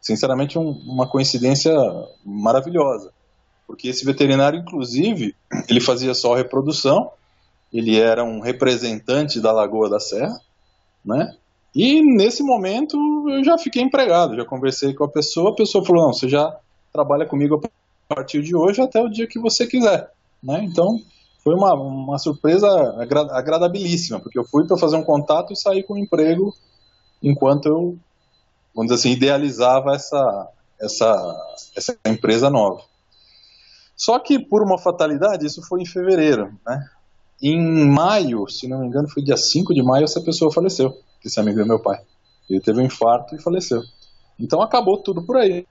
sinceramente, 0.00 0.58
um, 0.58 0.70
uma 0.70 1.06
coincidência 1.08 1.72
maravilhosa. 2.24 3.12
Porque 3.66 3.88
esse 3.88 4.04
veterinário, 4.04 4.58
inclusive, 4.58 5.34
ele 5.68 5.80
fazia 5.80 6.14
só 6.14 6.34
reprodução, 6.34 7.10
ele 7.72 7.98
era 7.98 8.24
um 8.24 8.40
representante 8.40 9.40
da 9.40 9.52
Lagoa 9.52 9.88
da 9.88 10.00
Serra, 10.00 10.40
né? 11.04 11.34
E 11.74 12.02
nesse 12.02 12.42
momento 12.42 12.96
eu 13.28 13.44
já 13.44 13.58
fiquei 13.58 13.82
empregado, 13.82 14.36
já 14.36 14.44
conversei 14.44 14.94
com 14.94 15.04
a 15.04 15.08
pessoa, 15.08 15.50
a 15.50 15.54
pessoa 15.54 15.84
falou: 15.84 16.06
não, 16.06 16.12
você 16.12 16.28
já 16.28 16.58
trabalha 16.92 17.26
comigo 17.26 17.54
a 17.54 17.60
partir 18.08 18.42
de 18.42 18.56
hoje 18.56 18.80
até 18.80 19.00
o 19.00 19.08
dia 19.08 19.26
que 19.26 19.38
você 19.38 19.66
quiser. 19.66 20.10
Né? 20.42 20.64
Então, 20.64 21.00
foi 21.42 21.54
uma, 21.54 21.74
uma 21.74 22.18
surpresa 22.18 22.68
agradabilíssima, 23.32 24.20
porque 24.20 24.38
eu 24.38 24.44
fui 24.44 24.66
para 24.66 24.76
fazer 24.76 24.96
um 24.96 25.04
contato 25.04 25.52
e 25.52 25.56
saí 25.56 25.82
com 25.82 25.94
um 25.94 25.98
emprego 25.98 26.54
enquanto 27.22 27.66
eu, 27.66 27.98
vamos 28.74 28.90
dizer 28.90 28.94
assim, 28.94 29.16
idealizava 29.16 29.94
essa, 29.94 30.48
essa, 30.80 31.36
essa 31.76 31.98
empresa 32.06 32.48
nova. 32.48 32.82
Só 33.96 34.18
que, 34.18 34.38
por 34.38 34.62
uma 34.62 34.78
fatalidade, 34.78 35.44
isso 35.44 35.60
foi 35.62 35.82
em 35.82 35.86
fevereiro, 35.86 36.56
né? 36.64 36.88
Em 37.42 37.86
maio, 37.86 38.48
se 38.48 38.68
não 38.68 38.80
me 38.80 38.86
engano, 38.86 39.08
foi 39.08 39.22
dia 39.22 39.36
5 39.36 39.74
de 39.74 39.82
maio, 39.82 40.04
essa 40.04 40.20
pessoa 40.20 40.52
faleceu. 40.52 40.96
Esse 41.24 41.40
amigo 41.40 41.58
do 41.58 41.66
meu 41.66 41.80
pai. 41.80 42.00
Ele 42.48 42.60
teve 42.60 42.80
um 42.80 42.84
infarto 42.84 43.34
e 43.34 43.42
faleceu. 43.42 43.82
Então 44.38 44.62
acabou 44.62 44.98
tudo 45.02 45.22
por 45.22 45.36
aí. 45.36 45.66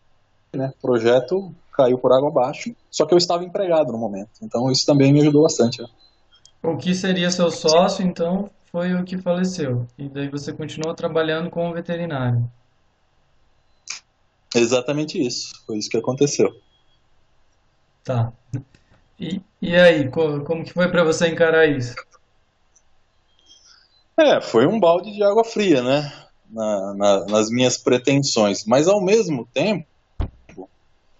Né? 0.57 0.73
O 0.77 0.81
projeto 0.81 1.53
caiu 1.71 1.99
por 1.99 2.11
água 2.11 2.29
abaixo, 2.29 2.75
só 2.89 3.05
que 3.05 3.13
eu 3.13 3.17
estava 3.17 3.43
empregado 3.43 3.91
no 3.91 3.97
momento. 3.99 4.31
Então 4.41 4.71
isso 4.71 4.85
também 4.85 5.13
me 5.13 5.21
ajudou 5.21 5.43
bastante. 5.43 5.81
Né? 5.81 5.87
O 6.63 6.75
que 6.75 6.95
seria 6.95 7.29
seu 7.29 7.51
sócio, 7.51 8.03
então, 8.03 8.49
foi 8.71 8.95
o 8.95 9.03
que 9.03 9.17
faleceu. 9.17 9.85
E 9.97 10.09
daí 10.09 10.27
você 10.29 10.51
continuou 10.51 10.95
trabalhando 10.95 11.51
como 11.51 11.73
veterinário. 11.73 12.49
Exatamente 14.55 15.23
isso. 15.23 15.53
Foi 15.67 15.77
isso 15.77 15.89
que 15.89 15.97
aconteceu. 15.97 16.49
Tá. 18.03 18.33
E, 19.19 19.39
e 19.61 19.75
aí, 19.75 20.09
como 20.09 20.63
que 20.63 20.73
foi 20.73 20.89
para 20.89 21.03
você 21.03 21.27
encarar 21.27 21.67
isso? 21.67 21.93
É, 24.19 24.41
foi 24.41 24.65
um 24.65 24.79
balde 24.79 25.13
de 25.13 25.23
água 25.23 25.43
fria, 25.43 25.83
né? 25.83 26.11
Na, 26.49 26.93
na, 26.95 27.25
nas 27.25 27.49
minhas 27.51 27.77
pretensões. 27.77 28.65
Mas 28.65 28.87
ao 28.87 28.99
mesmo 28.99 29.45
tempo, 29.53 29.85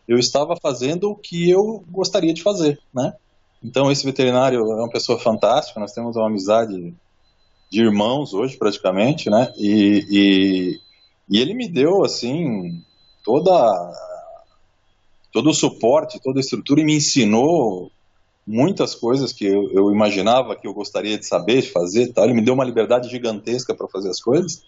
eu 0.08 0.18
estava 0.18 0.56
fazendo 0.56 1.10
o 1.10 1.16
que 1.16 1.50
eu 1.50 1.84
gostaria 1.90 2.34
de 2.34 2.42
fazer, 2.42 2.80
né? 2.94 3.14
Então 3.64 3.92
esse 3.92 4.06
veterinário 4.06 4.60
é 4.60 4.76
uma 4.76 4.90
pessoa 4.90 5.20
fantástica, 5.20 5.80
nós 5.80 5.94
temos 5.94 6.16
uma 6.16 6.28
amizade 6.28 6.94
de 7.70 7.82
irmãos 7.82 8.34
hoje 8.34 8.58
praticamente, 8.58 9.30
né? 9.30 9.52
E, 9.58 10.06
e, 10.10 10.80
e 11.30 11.40
ele 11.42 11.54
me 11.54 11.68
deu 11.68 12.06
assim 12.06 12.82
toda 13.24 13.52
todo 15.34 15.50
o 15.50 15.54
suporte, 15.54 16.20
toda 16.22 16.40
a 16.40 16.42
estrutura 16.42 16.82
e 16.82 16.86
me 16.86 16.96
ensinou 16.96 17.92
muitas 18.46 18.96
coisas 18.96 19.34
que 19.34 19.46
eu, 19.46 19.70
eu, 19.72 19.92
imaginava 19.92 20.56
que 20.56 20.66
eu 20.66 20.74
gostaria 20.74 21.18
de 21.18 21.26
saber, 21.28 21.62
de 21.62 21.70
fazer, 21.70 22.14
tal. 22.14 22.24
Ele 22.24 22.34
me 22.34 22.42
deu 22.42 22.54
uma 22.54 22.64
liberdade 22.64 23.10
gigantesca 23.10 23.76
para 23.76 23.90
fazer 23.90 24.10
as 24.10 24.22
coisas 24.22 24.64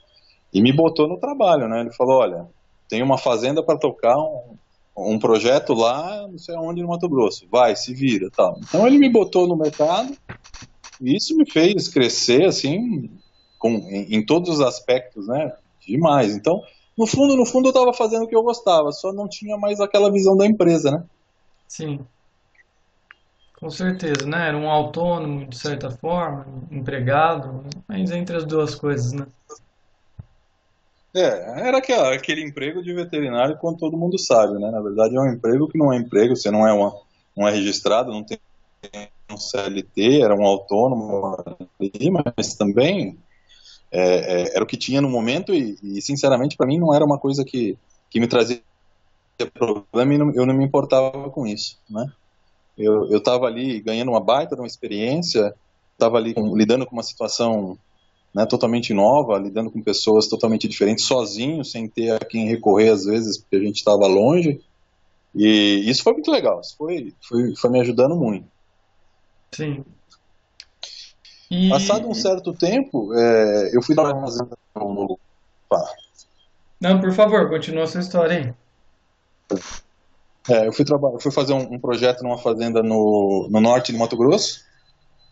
e 0.54 0.62
me 0.62 0.74
botou 0.74 1.08
no 1.08 1.18
trabalho, 1.18 1.68
né? 1.68 1.80
Ele 1.82 1.94
falou, 1.94 2.20
olha, 2.20 2.46
tem 2.90 3.02
uma 3.02 3.18
fazenda 3.18 3.64
para 3.64 3.80
tocar 3.80 4.18
um, 4.18 4.58
um 5.08 5.20
projeto 5.20 5.74
lá, 5.74 6.28
não 6.28 6.38
sei 6.38 6.56
aonde 6.56 6.82
no 6.82 6.88
Mato 6.90 7.08
Grosso, 7.08 7.48
vai, 7.50 7.76
se 7.76 7.94
vira, 7.94 8.30
tal. 8.36 8.60
Então 8.62 8.86
ele 8.88 8.98
me 8.98 9.10
botou 9.10 9.48
no 9.48 9.56
mercado 9.56 10.16
e 11.02 11.16
isso 11.16 11.36
me 11.36 11.50
fez 11.50 11.88
crescer 11.88 12.46
assim, 12.46 13.10
com, 13.58 13.70
em, 13.70 14.16
em 14.16 14.26
todos 14.26 14.50
os 14.50 14.62
aspectos, 14.62 15.28
né? 15.28 15.54
Demais. 15.86 16.36
Então 16.36 16.62
no 16.98 17.08
fundo, 17.08 17.38
no 17.38 17.46
fundo 17.46 17.68
eu 17.68 17.72
estava 17.72 17.94
fazendo 17.94 18.24
o 18.24 18.28
que 18.28 18.36
eu 18.36 18.44
gostava, 18.44 18.92
só 18.92 19.14
não 19.14 19.28
tinha 19.28 19.58
mais 19.58 19.80
aquela 19.80 20.12
visão 20.12 20.36
da 20.36 20.46
empresa, 20.46 20.92
né? 20.92 21.04
Sim. 21.66 22.00
Com 23.58 23.70
certeza, 23.70 24.26
né? 24.26 24.48
Era 24.50 24.58
um 24.58 24.70
autônomo, 24.70 25.46
de 25.46 25.58
certa 25.58 25.90
forma, 25.90 26.46
empregado, 26.72 27.64
mas 27.88 28.12
entre 28.12 28.36
as 28.36 28.46
duas 28.46 28.76
coisas, 28.76 29.14
né? 29.14 29.26
É, 31.16 31.68
era 31.68 31.78
aquele, 31.80 32.00
aquele 32.16 32.44
emprego 32.44 32.84
de 32.84 32.94
veterinário, 32.94 33.58
como 33.58 33.78
todo 33.78 33.98
mundo 33.98 34.20
sabe, 34.20 34.60
né? 34.60 34.70
Na 34.70 34.80
verdade 34.80 35.16
é 35.16 35.20
um 35.20 35.32
emprego 35.32 35.68
que 35.68 35.78
não 35.78 35.92
é 35.92 35.98
emprego, 35.98 36.36
você 36.36 36.52
não 36.52 36.68
é, 36.68 36.72
uma, 36.72 36.96
não 37.36 37.48
é 37.48 37.52
registrado, 37.52 38.12
não 38.12 38.24
tem 38.24 38.40
um 39.30 39.38
CLT, 39.38 40.22
era 40.22 40.36
um 40.36 40.46
autônomo 40.46 41.38
ali, 41.80 42.12
mas 42.12 42.54
também 42.56 43.18
é, 43.92 44.42
é, 44.42 44.56
era 44.56 44.64
o 44.64 44.68
que 44.68 44.78
tinha 44.78 45.02
no 45.02 45.10
momento 45.10 45.54
e, 45.54 45.78
e 45.82 46.02
sinceramente, 46.02 46.56
para 46.56 46.68
mim 46.68 46.78
não 46.78 46.94
era 46.94 47.04
uma 47.04 47.18
coisa 47.18 47.44
que, 47.44 47.78
que 48.10 48.20
me 48.20 48.28
trazia 48.28 48.62
problema 49.54 50.14
e 50.14 50.18
não, 50.18 50.32
eu 50.34 50.46
não 50.46 50.54
me 50.54 50.66
importava 50.66 51.30
com 51.30 51.48
isso, 51.48 51.80
né? 51.90 52.12
Eu 52.78 53.18
estava 53.18 53.46
ali 53.46 53.82
ganhando 53.82 54.10
uma 54.10 54.22
baita 54.22 54.56
uma 54.56 54.66
experiência, 54.66 55.54
estava 55.92 56.18
ali 56.18 56.34
com, 56.34 56.56
lidando 56.56 56.86
com 56.86 56.94
uma 56.94 57.04
situação 57.04 57.78
né, 58.34 58.46
totalmente 58.46 58.94
nova, 58.94 59.38
lidando 59.38 59.72
com 59.72 59.82
pessoas 59.82 60.28
totalmente 60.28 60.68
diferentes, 60.68 61.06
sozinho, 61.06 61.64
sem 61.64 61.88
ter 61.88 62.12
a 62.12 62.20
quem 62.20 62.48
recorrer 62.48 62.90
às 62.90 63.06
vezes, 63.06 63.38
porque 63.38 63.56
a 63.56 63.64
gente 63.64 63.78
estava 63.78 64.06
longe. 64.08 64.62
E 65.36 65.90
isso 65.90 66.04
foi 66.04 66.14
muito 66.14 66.32
legal, 66.32 66.60
isso 66.62 66.76
foi, 66.78 67.14
foi, 67.22 67.56
foi 67.56 67.70
me 67.70 67.80
ajudando 67.80 68.16
muito. 68.16 68.48
Sim. 69.52 69.84
E... 71.50 71.70
Passado 71.70 72.08
um 72.08 72.14
certo 72.14 72.54
tempo, 72.54 73.14
é, 73.14 73.76
eu 73.76 73.82
fui 73.82 73.96
dar 73.96 74.14
uma 74.14 74.28
no... 74.76 75.20
Não, 76.80 77.00
por 77.00 77.12
favor, 77.12 77.50
continua 77.50 77.84
a 77.84 77.88
sua 77.88 78.02
história 78.02 78.38
aí. 78.38 79.60
É, 80.50 80.68
eu 80.68 80.72
fui, 80.72 80.86
eu 80.88 81.20
fui 81.20 81.32
fazer 81.32 81.54
um, 81.54 81.74
um, 81.74 81.80
projeto 81.80 82.24
numa 82.24 82.38
fazenda 82.38 82.82
no, 82.82 83.48
no 83.52 83.60
norte 83.60 83.92
de 83.92 83.98
Mato 83.98 84.16
Grosso 84.16 84.69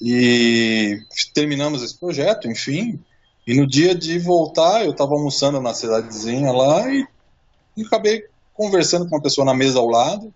e 0.02 1.00
terminamos 1.34 1.84
esse 1.84 1.98
projeto, 1.98 2.48
enfim. 2.48 3.00
E 3.46 3.56
no 3.56 3.68
dia 3.68 3.96
de 3.96 4.20
voltar, 4.20 4.86
eu 4.86 4.92
estava 4.92 5.14
almoçando 5.14 5.62
na 5.62 5.74
cidadezinha 5.74 6.52
lá 6.52 6.88
e, 6.90 7.08
e 7.76 7.86
acabei 7.86 8.26
conversando 8.54 9.08
com 9.08 9.16
uma 9.16 9.22
pessoa 9.22 9.46
na 9.46 9.54
mesa 9.54 9.80
ao 9.80 9.88
lado. 9.88 10.34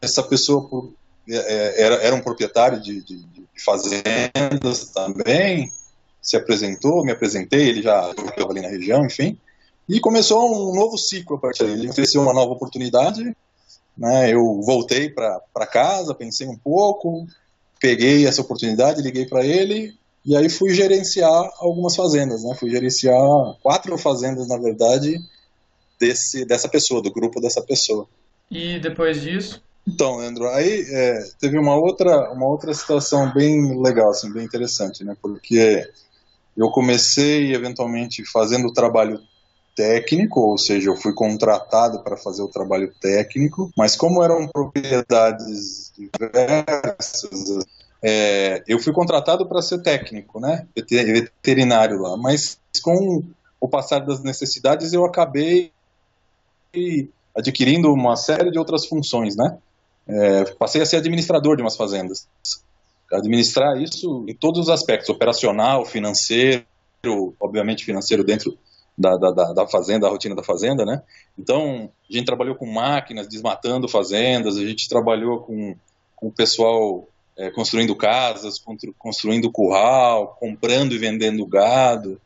Essa 0.00 0.22
pessoa, 0.22 0.68
por 0.68 0.92
é, 1.28 1.34
é, 1.36 1.82
era, 1.82 1.94
era 1.96 2.14
um 2.14 2.20
proprietário 2.20 2.80
de, 2.80 3.02
de, 3.02 3.16
de, 3.24 3.46
fazendas 3.64 4.90
também, 4.94 5.72
se 6.22 6.36
apresentou, 6.36 7.04
me 7.04 7.10
apresentei, 7.10 7.68
ele 7.68 7.82
já 7.82 8.10
estava 8.10 8.50
ali 8.50 8.60
na 8.60 8.68
região, 8.68 9.04
enfim, 9.04 9.38
e 9.88 9.98
começou 9.98 10.70
um 10.70 10.74
novo 10.74 10.96
ciclo 10.96 11.36
a 11.36 11.40
partir 11.40 11.64
dele. 11.64 11.80
Ele 11.80 11.90
ofereceu 11.90 12.20
uma 12.22 12.32
nova 12.32 12.52
oportunidade, 12.52 13.36
né, 13.96 14.32
eu 14.32 14.60
voltei 14.62 15.08
para 15.08 15.66
casa, 15.66 16.14
pensei 16.14 16.46
um 16.46 16.56
pouco, 16.56 17.26
peguei 17.80 18.26
essa 18.26 18.42
oportunidade, 18.42 19.02
liguei 19.02 19.26
para 19.26 19.44
ele, 19.44 19.94
e 20.24 20.36
aí 20.36 20.48
fui 20.48 20.74
gerenciar 20.74 21.50
algumas 21.58 21.94
fazendas, 21.94 22.42
né, 22.42 22.54
fui 22.58 22.70
gerenciar 22.70 23.20
quatro 23.62 23.96
fazendas, 23.96 24.48
na 24.48 24.58
verdade, 24.58 25.18
desse, 25.98 26.44
dessa 26.44 26.68
pessoa, 26.68 27.00
do 27.00 27.12
grupo 27.12 27.40
dessa 27.40 27.62
pessoa. 27.62 28.06
E 28.50 28.78
depois 28.78 29.20
disso? 29.20 29.62
Então, 29.86 30.16
Leandro, 30.16 30.48
aí 30.48 30.84
é, 30.90 31.24
teve 31.40 31.58
uma 31.58 31.76
outra, 31.76 32.32
uma 32.32 32.46
outra 32.46 32.74
situação 32.74 33.32
bem 33.32 33.80
legal, 33.80 34.10
assim, 34.10 34.32
bem 34.32 34.44
interessante, 34.44 35.04
né? 35.04 35.16
Porque 35.22 35.88
eu 36.56 36.70
comecei 36.70 37.54
eventualmente 37.54 38.24
fazendo 38.24 38.66
o 38.66 38.72
trabalho 38.72 39.20
técnico, 39.76 40.40
ou 40.40 40.58
seja, 40.58 40.90
eu 40.90 40.96
fui 40.96 41.12
contratado 41.12 42.02
para 42.02 42.16
fazer 42.16 42.42
o 42.42 42.48
trabalho 42.48 42.92
técnico, 43.00 43.70
mas 43.76 43.94
como 43.94 44.22
eram 44.22 44.48
propriedades 44.48 45.92
diversas, 45.96 47.64
é, 48.02 48.64
eu 48.66 48.80
fui 48.80 48.92
contratado 48.92 49.46
para 49.46 49.62
ser 49.62 49.82
técnico, 49.82 50.40
né? 50.40 50.66
Veterinário 50.74 52.00
lá, 52.00 52.16
mas 52.16 52.58
com 52.82 53.22
o 53.60 53.68
passar 53.68 54.00
das 54.00 54.22
necessidades 54.22 54.92
eu 54.92 55.04
acabei 55.04 55.70
adquirindo 57.36 57.92
uma 57.92 58.16
série 58.16 58.50
de 58.50 58.58
outras 58.58 58.86
funções, 58.86 59.36
né? 59.36 59.58
é, 60.08 60.44
passei 60.52 60.80
a 60.80 60.86
ser 60.86 60.96
administrador 60.96 61.56
de 61.56 61.62
umas 61.62 61.76
fazendas. 61.76 62.28
Administrar 63.12 63.80
isso 63.80 64.24
em 64.28 64.34
todos 64.34 64.62
os 64.62 64.68
aspectos, 64.68 65.08
operacional, 65.08 65.84
financeiro, 65.84 66.64
obviamente 67.40 67.84
financeiro 67.84 68.24
dentro 68.24 68.56
da, 68.96 69.16
da, 69.16 69.52
da, 69.52 69.66
fazenda, 69.66 70.06
da 70.06 70.08
rotina 70.08 70.34
da 70.34 70.42
fazenda, 70.42 70.84
né? 70.84 71.02
Então, 71.38 71.90
a 72.08 72.12
gente 72.12 72.26
trabalhou 72.26 72.54
com 72.54 72.66
máquinas, 72.66 73.28
desmatando 73.28 73.88
fazendas, 73.88 74.56
a 74.56 74.64
gente 74.64 74.88
trabalhou 74.88 75.40
com, 75.40 75.76
com 76.14 76.28
o 76.28 76.32
pessoal 76.32 77.06
é, 77.36 77.50
construindo 77.50 77.94
casas, 77.94 78.62
construindo 78.98 79.50
curral, 79.50 80.36
comprando 80.40 80.92
e 80.92 80.98
vendendo 80.98 81.46
gado. 81.46 82.20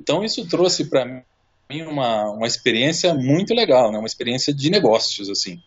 Então, 0.00 0.24
isso 0.24 0.48
trouxe 0.48 0.86
para 0.86 1.04
mim 1.04 1.82
uma, 1.82 2.30
uma 2.30 2.46
experiência 2.46 3.14
muito 3.14 3.54
legal, 3.54 3.92
né? 3.92 3.98
Uma 3.98 4.06
experiência 4.06 4.52
de 4.54 4.70
negócios, 4.70 5.28
assim 5.28 5.60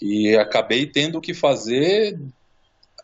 que 0.00 0.34
acabei 0.34 0.86
tendo 0.86 1.20
que 1.20 1.34
fazer, 1.34 2.18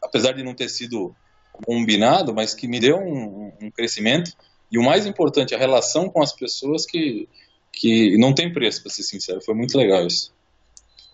apesar 0.03 0.33
de 0.33 0.43
não 0.43 0.55
ter 0.55 0.71
sido 0.71 1.15
combinado, 1.53 2.35
mas 2.35 2.55
que 2.55 2.67
me 2.67 2.81
deu 2.81 2.97
um, 2.97 3.53
um 3.61 3.71
crescimento 3.71 4.33
e 4.71 4.79
o 4.79 4.83
mais 4.83 5.07
importante, 5.07 5.55
a 5.55 5.59
relação 5.59 6.09
com 6.09 6.23
as 6.23 6.33
pessoas 6.33 6.85
que, 6.85 7.29
que 7.73 8.17
não 8.19 8.35
tem 8.35 8.53
preço, 8.53 8.83
para 8.83 8.93
ser 8.93 9.03
sincero. 9.03 9.41
Foi 9.41 9.55
muito 9.55 9.77
legal 9.77 10.07
isso. 10.07 10.35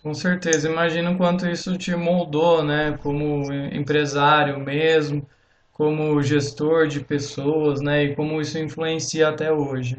Com 0.01 0.13
certeza. 0.13 0.69
Imagino 0.69 1.17
quanto 1.17 1.47
isso 1.47 1.77
te 1.77 1.95
moldou, 1.95 2.63
né? 2.63 2.97
Como 3.01 3.51
empresário 3.53 4.59
mesmo, 4.59 5.25
como 5.71 6.21
gestor 6.21 6.87
de 6.87 6.99
pessoas, 6.99 7.79
né? 7.79 8.03
E 8.03 8.15
como 8.15 8.41
isso 8.41 8.57
influencia 8.57 9.29
até 9.29 9.51
hoje. 9.51 9.97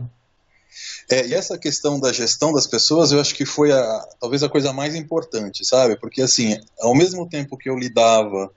É, 1.10 1.26
e 1.26 1.34
essa 1.34 1.56
questão 1.56 2.00
da 2.00 2.12
gestão 2.12 2.52
das 2.52 2.66
pessoas, 2.66 3.12
eu 3.12 3.20
acho 3.20 3.34
que 3.34 3.46
foi 3.46 3.70
a, 3.70 4.08
talvez 4.20 4.42
a 4.42 4.48
coisa 4.48 4.72
mais 4.72 4.94
importante, 4.94 5.64
sabe? 5.64 5.96
Porque 5.98 6.20
assim, 6.20 6.58
ao 6.80 6.94
mesmo 6.94 7.28
tempo 7.28 7.56
que 7.56 7.70
eu 7.70 7.78
lidava 7.78 8.50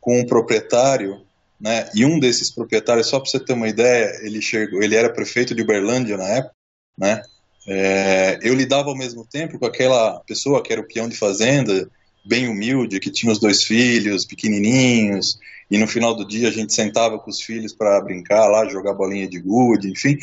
com 0.00 0.20
um 0.20 0.24
proprietário, 0.24 1.25
né? 1.60 1.88
E 1.94 2.04
um 2.04 2.18
desses 2.18 2.52
proprietários, 2.52 3.08
só 3.08 3.18
para 3.18 3.30
você 3.30 3.40
ter 3.40 3.52
uma 3.52 3.68
ideia, 3.68 4.20
ele 4.22 4.40
chegou, 4.40 4.82
ele 4.82 4.94
era 4.94 5.12
prefeito 5.12 5.54
de 5.54 5.62
Uberlândia 5.62 6.16
na 6.16 6.28
época, 6.28 6.54
né? 6.98 7.22
é, 7.66 8.38
eu 8.42 8.54
lidava 8.54 8.88
ao 8.88 8.96
mesmo 8.96 9.26
tempo 9.26 9.58
com 9.58 9.66
aquela 9.66 10.20
pessoa 10.20 10.62
que 10.62 10.72
era 10.72 10.80
o 10.80 10.86
peão 10.86 11.08
de 11.08 11.16
fazenda, 11.16 11.90
bem 12.24 12.48
humilde, 12.48 13.00
que 13.00 13.10
tinha 13.10 13.32
os 13.32 13.40
dois 13.40 13.64
filhos 13.64 14.24
pequenininhos, 14.24 15.38
e 15.68 15.76
no 15.76 15.86
final 15.88 16.14
do 16.14 16.26
dia 16.26 16.48
a 16.48 16.52
gente 16.52 16.72
sentava 16.72 17.18
com 17.18 17.28
os 17.28 17.40
filhos 17.40 17.74
para 17.74 18.00
brincar 18.00 18.46
lá, 18.46 18.68
jogar 18.68 18.94
bolinha 18.94 19.28
de 19.28 19.40
gude, 19.40 19.90
enfim. 19.90 20.16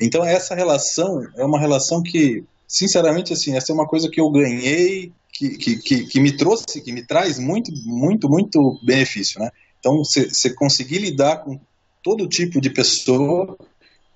Então 0.00 0.24
essa 0.24 0.54
relação 0.54 1.22
é 1.36 1.44
uma 1.44 1.58
relação 1.58 2.02
que, 2.02 2.44
sinceramente, 2.66 3.32
assim, 3.32 3.56
essa 3.56 3.72
é 3.72 3.74
uma 3.74 3.86
coisa 3.86 4.10
que 4.10 4.20
eu 4.20 4.28
ganhei, 4.30 5.12
que, 5.32 5.50
que, 5.50 5.76
que, 5.76 6.06
que 6.06 6.20
me 6.20 6.36
trouxe, 6.36 6.80
que 6.80 6.92
me 6.92 7.06
traz 7.06 7.38
muito, 7.38 7.70
muito, 7.84 8.28
muito 8.28 8.80
benefício, 8.84 9.40
né? 9.40 9.50
Então, 9.78 9.98
você 9.98 10.50
conseguir 10.50 10.98
lidar 10.98 11.38
com 11.38 11.58
todo 12.02 12.28
tipo 12.28 12.60
de 12.60 12.70
pessoa, 12.70 13.56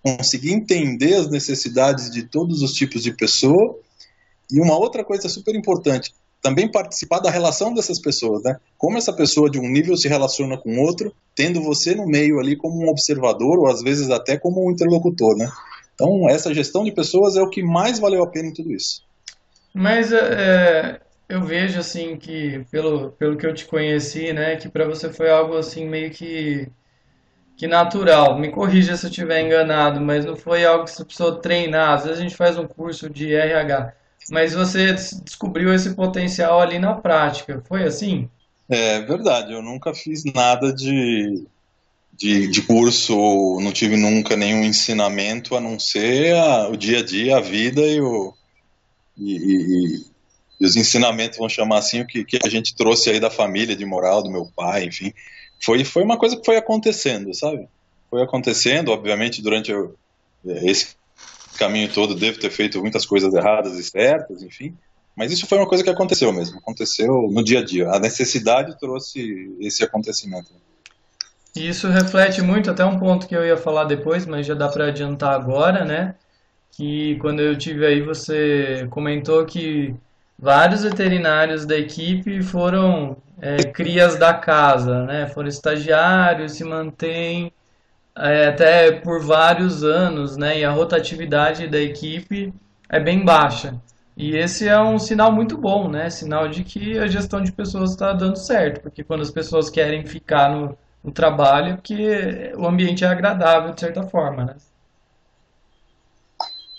conseguir 0.03 0.53
entender 0.53 1.15
as 1.15 1.31
necessidades 1.31 2.11
de 2.11 2.25
todos 2.25 2.63
os 2.63 2.73
tipos 2.73 3.03
de 3.03 3.13
pessoa, 3.13 3.79
e 4.51 4.61
uma 4.61 4.77
outra 4.77 5.05
coisa 5.05 5.29
super 5.29 5.55
importante, 5.55 6.13
também 6.43 6.71
participar 6.71 7.21
da 7.21 7.31
relação 7.31 7.73
dessas 7.73 8.01
pessoas, 8.01 8.43
né? 8.43 8.57
Como 8.77 8.99
essa 8.99 9.13
pessoa 9.13 9.49
de 9.49 9.61
um 9.61 9.69
nível 9.69 9.97
se 9.97 10.09
relaciona 10.09 10.59
com 10.59 10.81
outro, 10.81 11.15
tendo 11.37 11.63
você 11.63 11.95
no 11.95 12.05
meio 12.05 12.41
ali 12.41 12.57
como 12.57 12.85
um 12.85 12.89
observador 12.89 13.61
ou 13.61 13.69
às 13.69 13.81
vezes 13.81 14.11
até 14.11 14.37
como 14.37 14.67
um 14.67 14.71
interlocutor, 14.73 15.37
né? 15.37 15.49
Então 15.95 16.29
essa 16.29 16.53
gestão 16.53 16.83
de 16.83 16.91
pessoas 16.91 17.37
é 17.37 17.43
o 17.43 17.49
que 17.49 17.63
mais 17.63 18.01
valeu 18.01 18.25
a 18.25 18.27
pena 18.27 18.49
em 18.49 18.53
tudo 18.53 18.73
isso. 18.73 19.03
Mas 19.73 20.13
é, 20.13 21.01
eu 21.35 21.43
vejo 21.43 21.79
assim 21.81 22.17
que 22.17 22.65
pelo 22.71 23.11
pelo 23.13 23.37
que 23.37 23.47
eu 23.47 23.55
te 23.55 23.67
conheci, 23.67 24.33
né, 24.33 24.57
que 24.57 24.69
para 24.69 24.87
você 24.87 25.13
foi 25.13 25.31
algo 25.31 25.57
assim 25.57 25.89
meio 25.89 26.11
que 26.11 26.69
que 27.57 27.67
natural. 27.67 28.39
Me 28.39 28.51
corrija 28.51 28.97
se 28.97 29.07
eu 29.07 29.11
estiver 29.11 29.41
enganado, 29.43 30.01
mas 30.01 30.25
não 30.25 30.37
foi 30.37 30.65
algo 30.65 30.85
que 30.85 30.91
você 30.91 31.05
precisou 31.05 31.37
treinar. 31.37 31.95
Às 31.95 32.05
vezes 32.05 32.19
a 32.19 32.23
gente 32.23 32.37
faz 32.37 32.59
um 32.59 32.67
curso 32.67 33.09
de 33.11 33.35
RH 33.35 33.95
mas 34.31 34.53
você 34.55 34.93
descobriu 34.93 35.75
esse 35.75 35.95
potencial 35.95 36.61
ali 36.61 36.79
na 36.79 36.95
prática, 36.95 37.63
foi 37.67 37.85
assim? 37.85 38.29
É 38.69 39.01
verdade, 39.01 39.53
eu 39.53 39.63
nunca 39.63 39.95
fiz 39.95 40.25
nada 40.25 40.73
de, 40.73 41.45
de, 42.17 42.49
de 42.49 42.63
curso, 42.63 43.59
não 43.61 43.73
tive 43.73 43.97
nunca 43.97 44.37
nenhum 44.37 44.65
ensinamento 44.65 45.57
a 45.57 45.61
não 45.61 45.79
ser 45.79 46.37
a, 46.37 46.69
o 46.69 46.77
dia 46.77 47.01
a 47.01 47.05
dia, 47.05 47.37
a 47.37 47.41
vida 47.41 47.81
e, 47.81 48.01
o, 48.01 48.33
e, 49.19 49.37
e, 49.37 50.07
e 50.61 50.67
os 50.67 50.77
ensinamentos, 50.77 51.39
vamos 51.39 51.53
chamar 51.53 51.79
assim, 51.79 52.01
o 52.01 52.07
que, 52.07 52.25
que 52.25 52.39
a 52.45 52.49
gente 52.49 52.75
trouxe 52.75 53.11
aí 53.11 53.19
da 53.19 53.31
família, 53.31 53.75
de 53.75 53.85
moral, 53.85 54.23
do 54.23 54.31
meu 54.31 54.49
pai, 54.55 54.85
enfim. 54.85 55.13
Foi, 55.61 55.85
foi 55.85 56.03
uma 56.03 56.17
coisa 56.17 56.37
que 56.37 56.45
foi 56.45 56.57
acontecendo, 56.57 57.35
sabe? 57.35 57.69
Foi 58.11 58.23
acontecendo, 58.23 58.93
obviamente, 58.93 59.43
durante 59.43 59.73
esse 60.45 60.95
caminho 61.57 61.93
todo 61.93 62.15
devo 62.15 62.39
ter 62.39 62.51
feito 62.51 62.81
muitas 62.81 63.07
coisas 63.07 63.33
erradas 63.33 63.79
e 63.79 63.83
certas, 63.83 64.43
enfim. 64.43 64.77
Mas 65.15 65.31
isso 65.31 65.47
foi 65.47 65.59
uma 65.59 65.69
coisa 65.69 65.85
que 65.85 65.91
aconteceu 65.91 66.33
mesmo, 66.33 66.59
aconteceu 66.59 67.29
no 67.31 67.45
dia 67.45 67.61
a 67.61 67.65
dia. 67.65 67.89
A 67.91 67.99
necessidade 67.99 68.79
trouxe 68.79 69.55
esse 69.61 69.85
acontecimento. 69.85 70.51
Isso 71.55 71.89
reflete 71.89 72.41
muito, 72.41 72.71
até 72.71 72.85
um 72.85 72.99
ponto 72.99 73.27
que 73.27 73.37
eu 73.37 73.45
ia 73.45 73.59
falar 73.59 73.85
depois, 73.85 74.25
mas 74.25 74.47
já 74.47 74.55
dá 74.55 74.69
para 74.69 74.87
adiantar 74.87 75.35
agora, 75.35 75.85
né? 75.85 76.15
Que 76.71 77.17
quando 77.17 77.41
eu 77.41 77.57
tive 77.59 77.85
aí, 77.85 78.01
você 78.01 78.87
comentou 78.91 79.45
que 79.45 79.95
vários 80.43 80.83
veterinários 80.83 81.65
da 81.65 81.77
equipe 81.77 82.43
foram 82.43 83.17
é, 83.41 83.59
crias 83.63 84.19
da 84.19 84.35
casa, 84.35 85.05
né? 85.05 85.29
Foram 85.29 85.47
estagiários, 85.49 86.53
se 86.55 86.65
mantêm 86.65 87.53
é, 88.17 88.49
até 88.49 88.91
por 88.91 89.23
vários 89.25 89.85
anos, 89.85 90.37
né? 90.37 90.59
E 90.59 90.65
a 90.65 90.71
rotatividade 90.73 91.69
da 91.69 91.79
equipe 91.81 92.53
é 92.89 92.99
bem 92.99 93.25
baixa. 93.25 93.81
E 94.17 94.37
esse 94.37 94.69
é 94.69 94.79
um 94.81 94.99
sinal 94.99 95.31
muito 95.31 95.57
bom, 95.57 95.89
né? 95.89 96.11
Sinal 96.11 96.49
de 96.49 96.65
que 96.65 96.99
a 96.99 97.07
gestão 97.07 97.41
de 97.41 97.53
pessoas 97.53 97.93
está 97.93 98.13
dando 98.13 98.37
certo, 98.37 98.83
porque 98.83 99.05
quando 99.05 99.23
as 99.23 99.31
pessoas 99.31 99.71
querem 99.71 100.05
ficar 100.05 100.51
no, 100.51 100.77
no 101.05 101.13
trabalho, 101.13 101.79
que 101.81 102.53
o 102.57 102.67
ambiente 102.67 103.05
é 103.05 103.09
agradável 103.09 103.73
de 103.73 103.81
certa 103.81 104.03
forma, 104.03 104.45
né? 104.45 104.57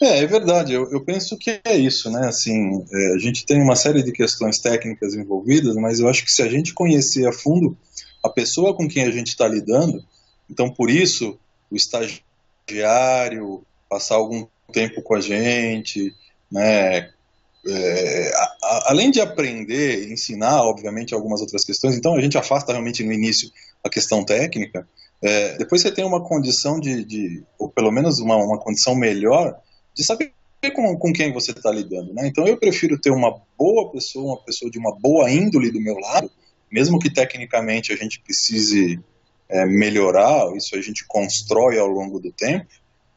É, 0.03 0.19
é 0.19 0.27
verdade. 0.27 0.73
Eu, 0.73 0.91
eu 0.91 0.99
penso 1.05 1.37
que 1.37 1.61
é 1.63 1.77
isso, 1.77 2.11
né? 2.11 2.27
Assim, 2.27 2.85
é, 2.91 3.13
a 3.15 3.17
gente 3.17 3.45
tem 3.45 3.61
uma 3.61 3.75
série 3.75 4.03
de 4.03 4.11
questões 4.11 4.59
técnicas 4.59 5.15
envolvidas, 5.15 5.75
mas 5.77 6.01
eu 6.01 6.09
acho 6.09 6.25
que 6.25 6.31
se 6.31 6.41
a 6.41 6.49
gente 6.49 6.73
conhecer 6.73 7.25
a 7.25 7.31
fundo 7.31 7.77
a 8.21 8.27
pessoa 8.27 8.75
com 8.75 8.87
quem 8.87 9.03
a 9.03 9.11
gente 9.11 9.29
está 9.29 9.47
lidando, 9.47 10.03
então, 10.49 10.69
por 10.69 10.89
isso, 10.89 11.39
o 11.71 11.75
estagiário 11.75 13.65
passar 13.89 14.15
algum 14.15 14.45
tempo 14.73 15.01
com 15.01 15.15
a 15.15 15.21
gente, 15.21 16.13
né, 16.51 17.09
é, 17.65 18.31
a, 18.35 18.43
a, 18.61 18.91
além 18.91 19.09
de 19.09 19.21
aprender, 19.21 20.11
ensinar, 20.11 20.63
obviamente, 20.63 21.13
algumas 21.13 21.39
outras 21.39 21.63
questões, 21.63 21.95
então 21.95 22.15
a 22.15 22.21
gente 22.21 22.37
afasta 22.37 22.73
realmente 22.73 23.03
no 23.03 23.13
início 23.13 23.49
a 23.83 23.89
questão 23.89 24.23
técnica, 24.23 24.87
é, 25.21 25.57
depois 25.57 25.81
você 25.81 25.91
tem 25.91 26.03
uma 26.03 26.21
condição 26.21 26.79
de, 26.79 27.05
de 27.05 27.43
ou 27.57 27.69
pelo 27.69 27.91
menos 27.91 28.19
uma, 28.19 28.35
uma 28.35 28.59
condição 28.59 28.95
melhor, 28.95 29.57
de 29.95 30.03
saber 30.03 30.33
com, 30.73 30.97
com 30.97 31.11
quem 31.11 31.33
você 31.33 31.51
está 31.51 31.71
lidando. 31.71 32.13
Né? 32.13 32.27
Então 32.27 32.47
eu 32.47 32.57
prefiro 32.57 32.99
ter 32.99 33.11
uma 33.11 33.41
boa 33.57 33.91
pessoa, 33.91 34.35
uma 34.35 34.43
pessoa 34.43 34.71
de 34.71 34.79
uma 34.79 34.95
boa 34.97 35.29
índole 35.29 35.71
do 35.71 35.81
meu 35.81 35.95
lado, 35.95 36.29
mesmo 36.71 36.99
que 36.99 37.11
tecnicamente 37.11 37.91
a 37.91 37.95
gente 37.95 38.19
precise 38.21 38.99
é, 39.49 39.65
melhorar, 39.65 40.51
isso 40.55 40.75
a 40.75 40.81
gente 40.81 41.05
constrói 41.07 41.77
ao 41.77 41.87
longo 41.87 42.19
do 42.19 42.31
tempo, 42.31 42.67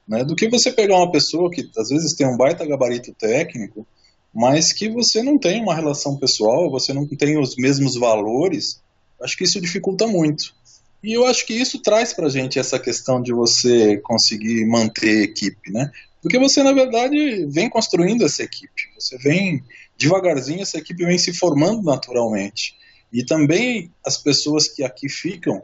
né, 0.06 0.24
do 0.24 0.36
que 0.36 0.48
você 0.48 0.70
pegar 0.70 0.96
uma 0.96 1.10
pessoa 1.10 1.50
que 1.50 1.68
às 1.76 1.88
vezes 1.88 2.14
tem 2.14 2.26
um 2.26 2.36
baita 2.36 2.66
gabarito 2.66 3.12
técnico, 3.14 3.86
mas 4.32 4.72
que 4.72 4.88
você 4.88 5.22
não 5.22 5.38
tem 5.38 5.62
uma 5.62 5.74
relação 5.74 6.16
pessoal, 6.16 6.70
você 6.70 6.92
não 6.92 7.06
tem 7.06 7.38
os 7.40 7.56
mesmos 7.56 7.96
valores, 7.96 8.82
acho 9.22 9.36
que 9.36 9.44
isso 9.44 9.60
dificulta 9.60 10.06
muito. 10.06 10.54
E 11.02 11.14
eu 11.14 11.24
acho 11.24 11.46
que 11.46 11.54
isso 11.54 11.80
traz 11.80 12.12
para 12.12 12.26
a 12.26 12.30
gente 12.30 12.58
essa 12.58 12.78
questão 12.78 13.22
de 13.22 13.32
você 13.32 13.96
conseguir 13.98 14.66
manter 14.66 15.22
equipe, 15.22 15.70
né? 15.70 15.90
Porque 16.26 16.40
você, 16.40 16.60
na 16.60 16.72
verdade, 16.72 17.46
vem 17.46 17.70
construindo 17.70 18.24
essa 18.24 18.42
equipe. 18.42 18.90
Você 18.98 19.16
vem, 19.18 19.62
devagarzinho, 19.96 20.60
essa 20.60 20.76
equipe 20.76 21.04
vem 21.04 21.16
se 21.16 21.32
formando 21.32 21.84
naturalmente. 21.84 22.74
E 23.12 23.24
também 23.24 23.92
as 24.04 24.18
pessoas 24.18 24.66
que 24.66 24.82
aqui 24.82 25.08
ficam, 25.08 25.62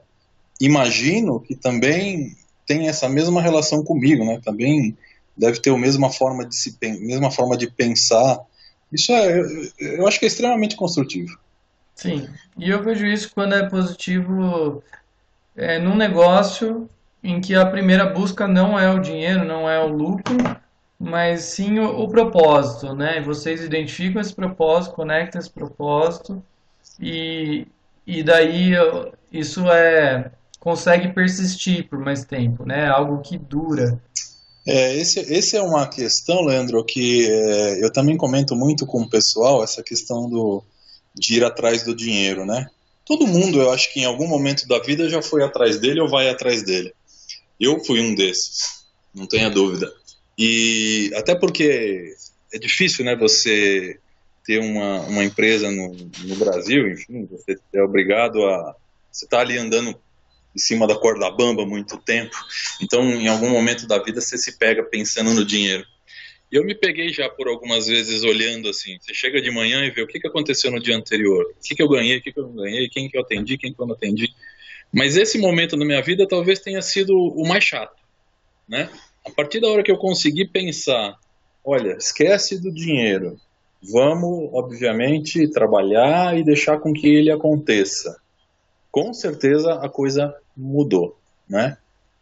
imagino 0.60 1.40
que 1.40 1.56
também 1.56 2.36
tem 2.64 2.86
essa 2.86 3.08
mesma 3.08 3.42
relação 3.42 3.82
comigo, 3.82 4.24
né? 4.24 4.40
Também 4.44 4.96
deve 5.36 5.58
ter 5.58 5.70
a 5.70 5.76
mesma 5.76 6.10
forma 6.10 6.46
de 6.46 6.54
se 6.54 6.78
mesma 6.80 7.32
forma 7.32 7.56
de 7.56 7.68
pensar. 7.68 8.38
Isso 8.92 9.10
é, 9.10 9.40
eu, 9.80 10.06
acho 10.06 10.20
que 10.20 10.26
é 10.26 10.28
extremamente 10.28 10.76
construtivo. 10.76 11.36
Sim, 11.96 12.28
e 12.56 12.70
eu 12.70 12.80
vejo 12.84 13.04
isso 13.04 13.32
quando 13.34 13.56
é 13.56 13.68
positivo 13.68 14.80
é, 15.56 15.80
num 15.80 15.96
negócio 15.96 16.88
em 17.22 17.40
que 17.40 17.54
a 17.54 17.66
primeira 17.66 18.06
busca 18.06 18.48
não 18.48 18.78
é 18.78 18.90
o 18.90 19.00
dinheiro, 19.00 19.44
não 19.44 19.68
é 19.68 19.80
o 19.82 19.88
lucro, 19.88 20.36
mas 20.98 21.42
sim 21.42 21.78
o, 21.78 22.00
o 22.00 22.08
propósito, 22.08 22.94
né? 22.94 23.20
Vocês 23.20 23.62
identificam 23.62 24.20
esse 24.20 24.34
propósito, 24.34 24.94
conectam 24.94 25.40
esse 25.40 25.50
propósito 25.50 26.42
e, 27.00 27.66
e 28.06 28.22
daí 28.22 28.72
isso 29.32 29.70
é 29.70 30.30
consegue 30.62 31.08
persistir 31.08 31.88
por 31.88 31.98
mais 31.98 32.24
tempo, 32.24 32.64
né? 32.64 32.86
Algo 32.86 33.20
que 33.20 33.36
dura. 33.36 34.00
É, 34.64 34.96
esse, 34.96 35.18
esse 35.18 35.56
é 35.56 35.62
uma 35.62 35.88
questão, 35.88 36.42
Leandro, 36.42 36.84
que 36.84 37.28
é, 37.28 37.84
eu 37.84 37.92
também 37.92 38.16
comento 38.16 38.54
muito 38.54 38.86
com 38.86 39.02
o 39.02 39.10
pessoal, 39.10 39.64
essa 39.64 39.82
questão 39.82 40.30
do, 40.30 40.62
de 41.16 41.34
ir 41.34 41.44
atrás 41.44 41.82
do 41.82 41.96
dinheiro, 41.96 42.46
né? 42.46 42.68
Todo 43.04 43.26
mundo, 43.26 43.60
eu 43.60 43.72
acho 43.72 43.92
que 43.92 44.00
em 44.00 44.04
algum 44.04 44.28
momento 44.28 44.68
da 44.68 44.78
vida 44.78 45.08
já 45.08 45.20
foi 45.20 45.42
atrás 45.42 45.80
dele 45.80 46.00
ou 46.00 46.08
vai 46.08 46.28
atrás 46.28 46.62
dele. 46.62 46.94
Eu 47.62 47.78
fui 47.84 48.00
um 48.00 48.12
desses, 48.12 48.84
não 49.14 49.24
tenha 49.24 49.48
dúvida. 49.48 49.88
E 50.36 51.12
até 51.14 51.32
porque 51.32 52.12
é 52.52 52.58
difícil, 52.58 53.04
né, 53.04 53.14
você 53.14 54.00
ter 54.44 54.58
uma, 54.58 55.02
uma 55.02 55.22
empresa 55.22 55.70
no, 55.70 55.94
no 56.24 56.36
Brasil, 56.36 56.90
enfim, 56.90 57.24
você 57.26 57.56
é 57.72 57.82
obrigado 57.82 58.44
a... 58.44 58.74
Você 59.12 59.26
está 59.26 59.38
ali 59.38 59.56
andando 59.56 59.90
em 59.90 60.58
cima 60.58 60.88
da 60.88 60.96
corda 60.96 61.30
bamba 61.30 61.64
muito 61.64 61.96
tempo. 61.98 62.34
Então, 62.80 63.08
em 63.08 63.28
algum 63.28 63.50
momento 63.50 63.86
da 63.86 64.02
vida, 64.02 64.20
você 64.20 64.36
se 64.36 64.58
pega 64.58 64.82
pensando 64.82 65.32
no 65.32 65.44
dinheiro. 65.44 65.86
E 66.50 66.56
eu 66.56 66.64
me 66.64 66.74
peguei 66.74 67.12
já 67.12 67.28
por 67.28 67.46
algumas 67.46 67.86
vezes 67.86 68.24
olhando 68.24 68.68
assim. 68.68 68.98
Você 69.00 69.14
chega 69.14 69.40
de 69.40 69.50
manhã 69.50 69.84
e 69.84 69.90
vê 69.90 70.02
o 70.02 70.06
que, 70.06 70.18
que 70.18 70.26
aconteceu 70.26 70.70
no 70.70 70.82
dia 70.82 70.96
anterior. 70.96 71.44
O 71.44 71.62
que, 71.62 71.76
que 71.76 71.82
eu 71.82 71.88
ganhei, 71.88 72.18
o 72.18 72.22
que, 72.22 72.32
que 72.32 72.40
eu 72.40 72.48
não 72.48 72.56
ganhei, 72.56 72.88
quem 72.88 73.08
que 73.08 73.16
eu 73.16 73.22
atendi, 73.22 73.56
quem 73.56 73.72
que 73.72 73.80
eu 73.80 73.86
não 73.86 73.94
atendi. 73.94 74.28
Mas 74.92 75.16
esse 75.16 75.38
momento 75.38 75.76
na 75.76 75.84
minha 75.84 76.02
vida 76.02 76.26
talvez 76.28 76.60
tenha 76.60 76.82
sido 76.82 77.14
o 77.14 77.46
mais 77.46 77.64
chato. 77.64 77.96
Né? 78.68 78.90
A 79.26 79.30
partir 79.30 79.60
da 79.60 79.68
hora 79.68 79.82
que 79.82 79.90
eu 79.90 79.96
consegui 79.96 80.46
pensar, 80.46 81.16
olha, 81.64 81.96
esquece 81.96 82.60
do 82.60 82.72
dinheiro. 82.72 83.38
Vamos, 83.92 84.50
obviamente, 84.52 85.50
trabalhar 85.50 86.38
e 86.38 86.44
deixar 86.44 86.78
com 86.78 86.92
que 86.92 87.08
ele 87.08 87.30
aconteça 87.30 88.22
com 88.92 89.14
certeza 89.14 89.72
a 89.76 89.88
coisa 89.88 90.36
mudou, 90.54 91.18
né? 91.48 91.78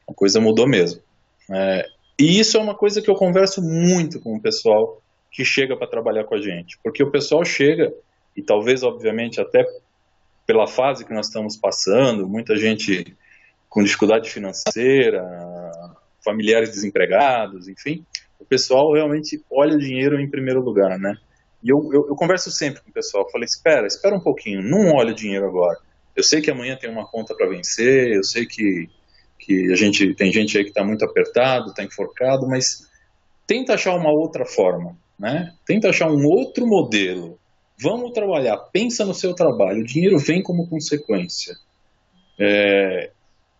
A 0.08 0.14
coisa 0.14 0.40
mudou 0.40 0.68
mesmo. 0.68 1.02
É, 1.50 1.84
E 2.16 2.38
isso 2.38 2.56
é 2.56 2.60
uma 2.60 2.76
coisa 2.76 3.02
que 3.02 3.10
eu 3.10 3.16
converso 3.16 3.60
muito 3.60 4.20
com 4.20 4.36
o 4.36 4.40
pessoal 4.40 5.02
que 5.32 5.44
chega 5.44 5.76
para 5.76 5.88
trabalhar 5.88 6.24
com 6.24 6.36
a 6.36 6.40
gente, 6.40 6.78
porque 6.82 7.02
o 7.02 7.10
pessoal 7.10 7.44
chega 7.44 7.92
e 8.36 8.42
talvez, 8.42 8.84
obviamente, 8.84 9.40
até 9.40 9.66
pela 10.50 10.66
fase 10.66 11.04
que 11.04 11.14
nós 11.14 11.28
estamos 11.28 11.56
passando, 11.56 12.28
muita 12.28 12.56
gente 12.56 13.16
com 13.68 13.84
dificuldade 13.84 14.28
financeira, 14.28 15.22
familiares 16.24 16.70
desempregados, 16.70 17.68
enfim, 17.68 18.04
o 18.36 18.44
pessoal 18.44 18.92
realmente 18.92 19.40
olha 19.48 19.76
o 19.76 19.78
dinheiro 19.78 20.20
em 20.20 20.28
primeiro 20.28 20.60
lugar, 20.60 20.98
né? 20.98 21.14
E 21.62 21.68
eu, 21.68 21.88
eu, 21.92 22.08
eu 22.08 22.16
converso 22.16 22.50
sempre 22.50 22.82
com 22.82 22.90
o 22.90 22.92
pessoal, 22.92 23.30
falei, 23.30 23.44
espera, 23.44 23.86
espera 23.86 24.16
um 24.16 24.20
pouquinho, 24.20 24.60
não 24.60 24.92
olhe 24.96 25.12
o 25.12 25.14
dinheiro 25.14 25.46
agora. 25.46 25.78
Eu 26.16 26.24
sei 26.24 26.40
que 26.40 26.50
amanhã 26.50 26.76
tem 26.76 26.90
uma 26.90 27.06
conta 27.06 27.32
para 27.32 27.48
vencer, 27.48 28.10
eu 28.10 28.24
sei 28.24 28.44
que, 28.44 28.88
que 29.38 29.72
a 29.72 29.76
gente 29.76 30.16
tem 30.16 30.32
gente 30.32 30.58
aí 30.58 30.64
que 30.64 30.70
está 30.70 30.82
muito 30.82 31.04
apertado, 31.04 31.68
está 31.68 31.84
enforcado, 31.84 32.48
mas 32.48 32.88
tenta 33.46 33.74
achar 33.74 33.94
uma 33.94 34.10
outra 34.10 34.44
forma, 34.44 34.98
né? 35.16 35.54
Tenta 35.64 35.90
achar 35.90 36.10
um 36.10 36.26
outro 36.26 36.66
modelo. 36.66 37.38
Vamos 37.82 38.12
trabalhar, 38.12 38.56
pensa 38.56 39.04
no 39.04 39.14
seu 39.14 39.34
trabalho, 39.34 39.80
o 39.80 39.86
dinheiro 39.86 40.18
vem 40.18 40.42
como 40.42 40.68
consequência. 40.68 41.56
É, 42.38 43.10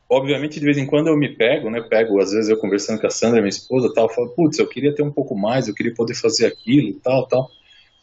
obviamente, 0.09 0.59
de 0.59 0.65
vez 0.65 0.77
em 0.77 0.87
quando 0.87 1.09
eu 1.09 1.17
me 1.17 1.35
pego, 1.35 1.71
né? 1.71 1.81
Pego, 1.81 2.21
às 2.21 2.33
vezes 2.33 2.51
eu 2.51 2.59
conversando 2.59 3.01
com 3.01 3.07
a 3.07 3.11
Sandra, 3.11 3.41
minha 3.41 3.49
esposa, 3.49 3.93
tal, 3.95 4.13
falo, 4.13 4.31
putz, 4.31 4.59
eu 4.59 4.69
queria 4.69 4.95
ter 4.95 5.03
um 5.03 5.11
pouco 5.11 5.37
mais, 5.37 5.69
eu 5.69 5.75
queria 5.75 5.95
poder 5.95 6.15
fazer 6.15 6.47
aquilo 6.47 6.89
e 6.89 6.95
tal, 6.95 7.27
tal. 7.27 7.51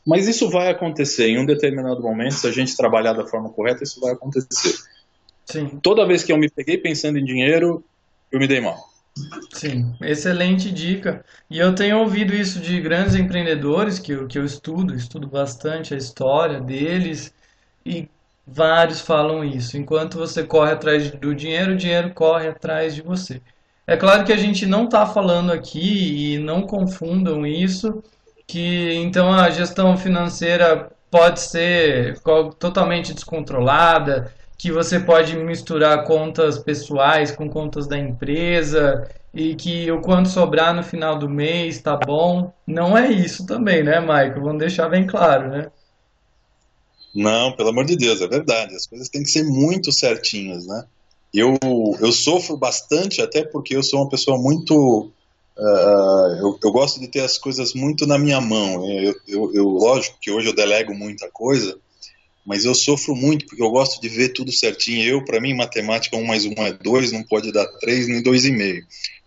Mas 0.06 0.27
isso 0.27 0.49
vai 0.49 0.69
acontecer 0.69 1.27
em 1.27 1.38
um 1.38 1.45
determinado 1.45 2.01
momento, 2.01 2.36
se 2.36 2.47
a 2.47 2.51
gente 2.51 2.77
trabalhar 2.77 3.13
da 3.13 3.27
forma 3.27 3.49
correta, 3.49 3.84
isso 3.84 3.99
vai 3.99 4.13
acontecer. 4.13 4.73
Sim. 5.45 5.80
Toda 5.82 6.08
vez 6.08 6.23
que 6.23 6.32
eu 6.32 6.38
me 6.38 6.49
peguei 6.49 6.77
pensando 6.77 7.17
em 7.19 7.23
dinheiro, 7.23 7.84
eu 8.32 8.39
me 8.39 8.47
dei 8.47 8.62
mal. 8.62 8.77
Sim, 9.53 9.95
excelente 10.01 10.71
dica. 10.71 11.23
E 11.49 11.58
eu 11.58 11.73
tenho 11.73 11.99
ouvido 11.99 12.34
isso 12.34 12.60
de 12.60 12.80
grandes 12.82 13.15
empreendedores 13.15 13.99
que 13.99 14.12
eu, 14.12 14.27
que 14.27 14.38
eu 14.38 14.45
estudo, 14.45 14.93
estudo 14.93 15.27
bastante 15.27 15.93
a 15.93 15.97
história 15.97 16.60
deles, 16.60 17.34
e 17.86 18.08
vários 18.45 19.01
falam 19.01 19.43
isso. 19.43 19.77
Enquanto 19.77 20.17
você 20.17 20.43
corre 20.43 20.71
atrás 20.71 21.10
do 21.12 21.34
dinheiro, 21.34 21.73
o 21.73 21.77
dinheiro 21.77 22.13
corre 22.13 22.47
atrás 22.47 22.93
de 22.95 23.01
você. 23.01 23.41
É 23.86 23.95
claro 23.97 24.25
que 24.25 24.34
a 24.34 24.38
gente 24.38 24.65
não 24.65 24.86
está 24.86 25.06
falando 25.06 25.51
aqui, 25.51 26.36
e 26.36 26.39
não 26.39 26.62
confundam 26.63 27.45
isso, 27.45 28.03
que 28.45 28.93
então 28.95 29.34
a 29.34 29.49
gestão 29.49 29.97
financeira 29.97 30.91
pode 31.10 31.39
ser 31.39 32.19
totalmente 32.60 33.13
descontrolada, 33.13 34.32
que 34.58 34.72
você 34.72 35.00
pode 35.00 35.38
misturar 35.38 36.04
contas 36.04 36.58
pessoais 36.58 37.32
com 37.32 37.48
contas 37.48 37.86
da 37.86 37.98
empresa 37.98 39.08
e 39.34 39.54
que 39.56 39.91
o 39.91 40.02
quanto 40.02 40.30
sobrar 40.30 40.74
no 40.74 40.82
final 40.82 41.20
do 41.20 41.30
mês 41.30 41.80
tá 41.80 41.96
bom. 41.96 42.52
Não 42.65 42.98
é 42.98 43.12
isso 43.12 43.46
também, 43.46 43.84
né, 43.84 44.00
Michael? 44.00 44.41
Vamos 44.41 44.60
deixar 44.60 44.89
bem 44.89 45.06
claro, 45.06 45.50
né? 45.50 45.72
Não, 47.13 47.52
pelo 47.56 47.70
amor 47.70 47.86
de 47.86 47.96
Deus, 47.96 48.20
é 48.22 48.28
verdade. 48.28 48.76
As 48.76 48.88
coisas 48.88 49.10
têm 49.10 49.22
que 49.22 49.30
ser 49.30 49.43
muito 49.43 49.91
certinhas, 49.91 50.65
né? 50.65 50.86
Eu, 51.34 51.58
eu 52.00 52.12
sofro 52.12 52.58
bastante, 52.58 53.22
até 53.22 53.43
porque 53.43 53.76
eu 53.76 53.84
sou 53.84 54.02
uma 54.02 54.10
pessoa 54.10 54.38
muito 54.38 55.12
Uh, 55.60 56.38
eu, 56.39 56.60
eu, 56.63 56.72
gosto 56.72 57.00
de 57.00 57.08
ter 57.08 57.22
as 57.22 57.39
coisas 57.39 57.74
muito 57.74 58.06
na 58.06 58.20
minha 58.20 58.39
mão. 58.39 58.88
Eu, 58.88 59.15
eu, 59.28 59.54
eu, 59.56 59.67
lógico 59.67 60.15
que 60.22 60.30
hoje 60.30 60.48
eu 60.48 60.56
delego 60.56 60.93
muita 60.93 61.32
coisa, 61.32 61.76
mas 62.47 62.63
eu 62.63 62.73
sofro 62.73 63.13
muito 63.13 63.45
porque 63.45 63.62
eu 63.62 63.69
gosto 63.69 63.99
de 63.99 64.07
ver 64.07 64.29
tudo 64.29 64.53
certinho. 64.53 65.03
Eu, 65.03 65.25
para 65.25 65.41
mim, 65.41 65.53
matemática 65.53 66.15
1 66.15 66.23
mais 66.23 66.45
1 66.45 66.53
é 66.65 66.71
2, 66.71 67.12
não 67.12 67.21
pode 67.21 67.51
dar 67.51 67.67
3 67.81 68.07
nem 68.07 68.23
2,5. 68.23 68.86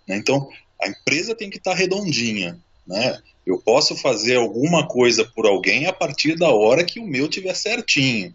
Né? 0.09 0.17
Então, 0.17 0.49
a 0.81 0.89
empresa 0.89 1.35
tem 1.35 1.51
que 1.51 1.59
estar 1.59 1.73
tá 1.73 1.77
redondinha. 1.77 2.59
Né? 2.87 3.21
Eu 3.45 3.59
posso 3.59 3.95
fazer 3.95 4.37
alguma 4.37 4.89
coisa 4.89 5.23
por 5.23 5.47
alguém 5.47 5.85
a 5.85 5.93
partir 5.93 6.35
da 6.35 6.49
hora 6.49 6.83
que 6.83 6.99
o 6.99 7.07
meu 7.07 7.29
tiver 7.29 7.55
certinho. 7.55 8.35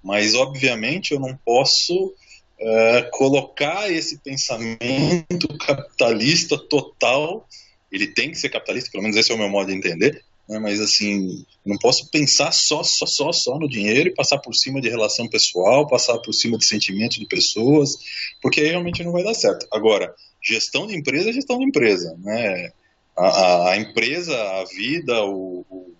Mas, 0.00 0.36
obviamente, 0.36 1.10
eu 1.10 1.18
não 1.18 1.36
posso 1.44 2.14
é, 2.60 3.02
colocar 3.10 3.90
esse 3.90 4.18
pensamento 4.18 5.48
capitalista 5.58 6.56
total, 6.56 7.44
ele 7.90 8.06
tem 8.06 8.30
que 8.30 8.38
ser 8.38 8.50
capitalista, 8.50 8.88
pelo 8.92 9.02
menos 9.02 9.16
esse 9.16 9.32
é 9.32 9.34
o 9.34 9.38
meu 9.38 9.48
modo 9.48 9.66
de 9.66 9.76
entender, 9.76 10.22
né, 10.48 10.58
mas 10.58 10.80
assim, 10.80 11.44
não 11.64 11.76
posso 11.78 12.10
pensar 12.10 12.52
só, 12.52 12.82
só, 12.82 13.06
só, 13.06 13.32
só 13.32 13.58
no 13.58 13.68
dinheiro 13.68 14.08
e 14.08 14.14
passar 14.14 14.38
por 14.38 14.54
cima 14.54 14.80
de 14.80 14.88
relação 14.88 15.28
pessoal, 15.28 15.86
passar 15.86 16.18
por 16.18 16.32
cima 16.32 16.58
de 16.58 16.66
sentimento 16.66 17.18
de 17.18 17.26
pessoas, 17.26 17.96
porque 18.40 18.60
aí 18.60 18.68
realmente 18.68 19.04
não 19.04 19.12
vai 19.12 19.22
dar 19.22 19.34
certo. 19.34 19.66
Agora, 19.72 20.14
gestão 20.42 20.86
de 20.86 20.96
empresa 20.96 21.30
é 21.30 21.32
gestão 21.32 21.58
de 21.58 21.64
empresa, 21.64 22.16
né? 22.18 22.72
A, 23.16 23.26
a, 23.26 23.70
a 23.70 23.76
empresa, 23.76 24.34
a 24.34 24.64
vida, 24.64 25.24
o, 25.24 25.64
o 25.68 25.92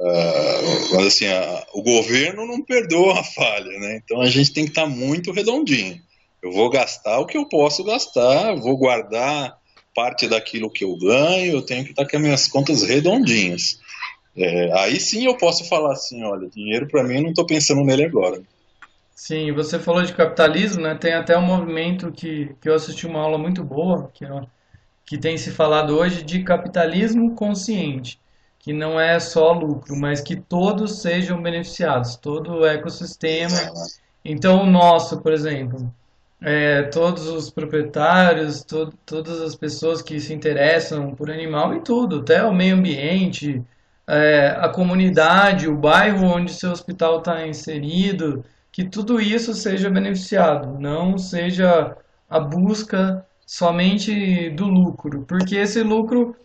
Uh, 0.00 0.94
mas 0.94 1.06
assim, 1.08 1.26
a, 1.26 1.66
o 1.74 1.82
governo 1.82 2.46
não 2.46 2.62
perdoa 2.62 3.18
a 3.18 3.24
falha, 3.24 3.78
né? 3.80 4.00
Então 4.04 4.20
a 4.20 4.30
gente 4.30 4.52
tem 4.52 4.62
que 4.64 4.70
estar 4.70 4.84
tá 4.84 4.88
muito 4.88 5.32
redondinho. 5.32 6.00
Eu 6.40 6.52
vou 6.52 6.70
gastar 6.70 7.18
o 7.18 7.26
que 7.26 7.36
eu 7.36 7.48
posso 7.48 7.82
gastar, 7.82 8.54
vou 8.54 8.76
guardar 8.76 9.58
parte 9.98 10.28
daquilo 10.28 10.70
que 10.70 10.84
eu 10.84 10.96
ganho, 10.96 11.54
eu 11.54 11.62
tenho 11.62 11.82
que 11.82 11.90
estar 11.90 12.06
com 12.06 12.16
as 12.16 12.22
minhas 12.22 12.46
contas 12.46 12.84
redondinhas. 12.84 13.80
É, 14.36 14.70
aí 14.78 15.00
sim 15.00 15.26
eu 15.26 15.36
posso 15.36 15.64
falar 15.64 15.94
assim, 15.94 16.22
olha, 16.22 16.48
dinheiro 16.48 16.86
para 16.86 17.02
mim 17.02 17.16
eu 17.16 17.22
não 17.22 17.30
estou 17.30 17.44
pensando 17.44 17.82
nele 17.82 18.04
agora. 18.04 18.40
Sim, 19.12 19.50
você 19.50 19.80
falou 19.80 20.04
de 20.04 20.12
capitalismo, 20.12 20.82
né? 20.82 20.94
Tem 20.94 21.14
até 21.14 21.36
um 21.36 21.44
movimento 21.44 22.12
que, 22.12 22.54
que 22.60 22.68
eu 22.68 22.74
assisti 22.74 23.08
uma 23.08 23.18
aula 23.18 23.36
muito 23.36 23.64
boa, 23.64 24.08
que, 24.14 24.24
é, 24.24 24.42
que 25.04 25.18
tem 25.18 25.36
se 25.36 25.50
falado 25.50 25.98
hoje 25.98 26.22
de 26.22 26.44
capitalismo 26.44 27.34
consciente 27.34 28.20
que 28.60 28.72
não 28.72 29.00
é 29.00 29.18
só 29.18 29.52
lucro, 29.52 29.96
mas 29.96 30.20
que 30.20 30.36
todos 30.36 31.00
sejam 31.00 31.40
beneficiados, 31.42 32.16
todo 32.16 32.52
o 32.52 32.66
ecossistema. 32.66 33.56
Então, 34.24 34.62
o 34.62 34.66
nosso, 34.66 35.20
por 35.20 35.32
exemplo, 35.32 35.92
é, 36.40 36.84
todos 36.84 37.26
os 37.28 37.50
proprietários, 37.50 38.62
to 38.62 38.92
todas 39.04 39.40
as 39.40 39.54
pessoas 39.56 40.02
que 40.02 40.20
se 40.20 40.32
interessam 40.32 41.14
por 41.14 41.30
animal 41.30 41.74
e 41.74 41.82
tudo, 41.82 42.20
até 42.20 42.42
o 42.44 42.54
meio 42.54 42.76
ambiente, 42.76 43.62
é, 44.06 44.48
a 44.58 44.68
comunidade, 44.68 45.68
o 45.68 45.76
bairro 45.76 46.26
onde 46.26 46.52
seu 46.52 46.70
hospital 46.70 47.18
está 47.18 47.46
inserido, 47.46 48.44
que 48.72 48.84
tudo 48.84 49.20
isso 49.20 49.54
seja 49.54 49.90
beneficiado, 49.90 50.78
não 50.78 51.18
seja 51.18 51.96
a 52.30 52.40
busca 52.40 53.24
somente 53.46 54.50
do 54.50 54.66
lucro, 54.66 55.24
porque 55.26 55.56
esse 55.56 55.82
lucro 55.82 56.36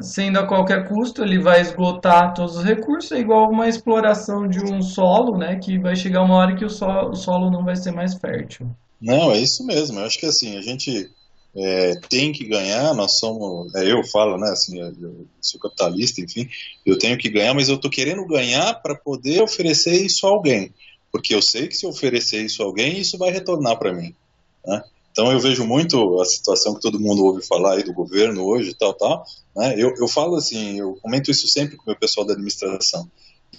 sendo 0.00 0.38
a 0.38 0.46
qualquer 0.46 0.86
custo, 0.88 1.22
ele 1.22 1.38
vai 1.38 1.60
esgotar 1.60 2.34
todos 2.34 2.56
os 2.56 2.64
recursos, 2.64 3.12
é 3.12 3.18
igual 3.18 3.50
uma 3.50 3.68
exploração 3.68 4.46
de 4.46 4.62
um 4.62 4.82
solo, 4.82 5.38
né, 5.38 5.56
que 5.56 5.78
vai 5.78 5.96
chegar 5.96 6.22
uma 6.22 6.36
hora 6.36 6.54
que 6.54 6.64
o 6.64 6.68
o 6.68 7.14
solo 7.14 7.50
não 7.50 7.64
vai 7.64 7.74
ser 7.76 7.92
mais 7.92 8.14
fértil. 8.14 8.70
Não, 9.02 9.32
é 9.32 9.40
isso 9.40 9.66
mesmo. 9.66 9.98
Eu 9.98 10.06
acho 10.06 10.18
que 10.18 10.26
assim, 10.26 10.56
a 10.56 10.62
gente 10.62 11.10
é, 11.54 11.96
tem 12.08 12.32
que 12.32 12.44
ganhar, 12.44 12.94
nós 12.94 13.18
somos, 13.18 13.74
é, 13.74 13.92
eu 13.92 14.02
falo, 14.04 14.38
né, 14.38 14.50
assim, 14.50 14.80
eu 14.80 15.26
sou 15.40 15.60
capitalista, 15.60 16.20
enfim, 16.20 16.48
eu 16.86 16.96
tenho 16.96 17.18
que 17.18 17.28
ganhar, 17.28 17.52
mas 17.52 17.68
eu 17.68 17.74
estou 17.74 17.90
querendo 17.90 18.24
ganhar 18.26 18.74
para 18.80 18.94
poder 18.94 19.42
oferecer 19.42 20.02
isso 20.02 20.26
a 20.26 20.30
alguém, 20.30 20.72
porque 21.10 21.34
eu 21.34 21.42
sei 21.42 21.68
que 21.68 21.74
se 21.74 21.84
eu 21.84 21.90
oferecer 21.90 22.42
isso 22.42 22.62
a 22.62 22.66
alguém, 22.66 22.98
isso 23.00 23.18
vai 23.18 23.30
retornar 23.30 23.78
para 23.78 23.92
mim, 23.92 24.14
né? 24.64 24.82
Então 25.10 25.30
eu 25.30 25.38
vejo 25.38 25.66
muito 25.66 26.20
a 26.22 26.24
situação 26.24 26.74
que 26.74 26.80
todo 26.80 26.98
mundo 26.98 27.22
ouve 27.22 27.46
falar 27.46 27.74
aí 27.74 27.82
do 27.82 27.92
governo 27.92 28.46
hoje, 28.46 28.74
tal, 28.74 28.94
tal. 28.94 29.22
Né? 29.54 29.74
Eu, 29.76 29.94
eu 29.96 30.08
falo 30.08 30.36
assim, 30.36 30.78
eu 30.78 30.96
comento 31.02 31.30
isso 31.30 31.46
sempre 31.48 31.76
com 31.76 31.82
o 31.82 31.86
meu 31.88 31.98
pessoal 31.98 32.26
da 32.26 32.32
administração. 32.32 33.06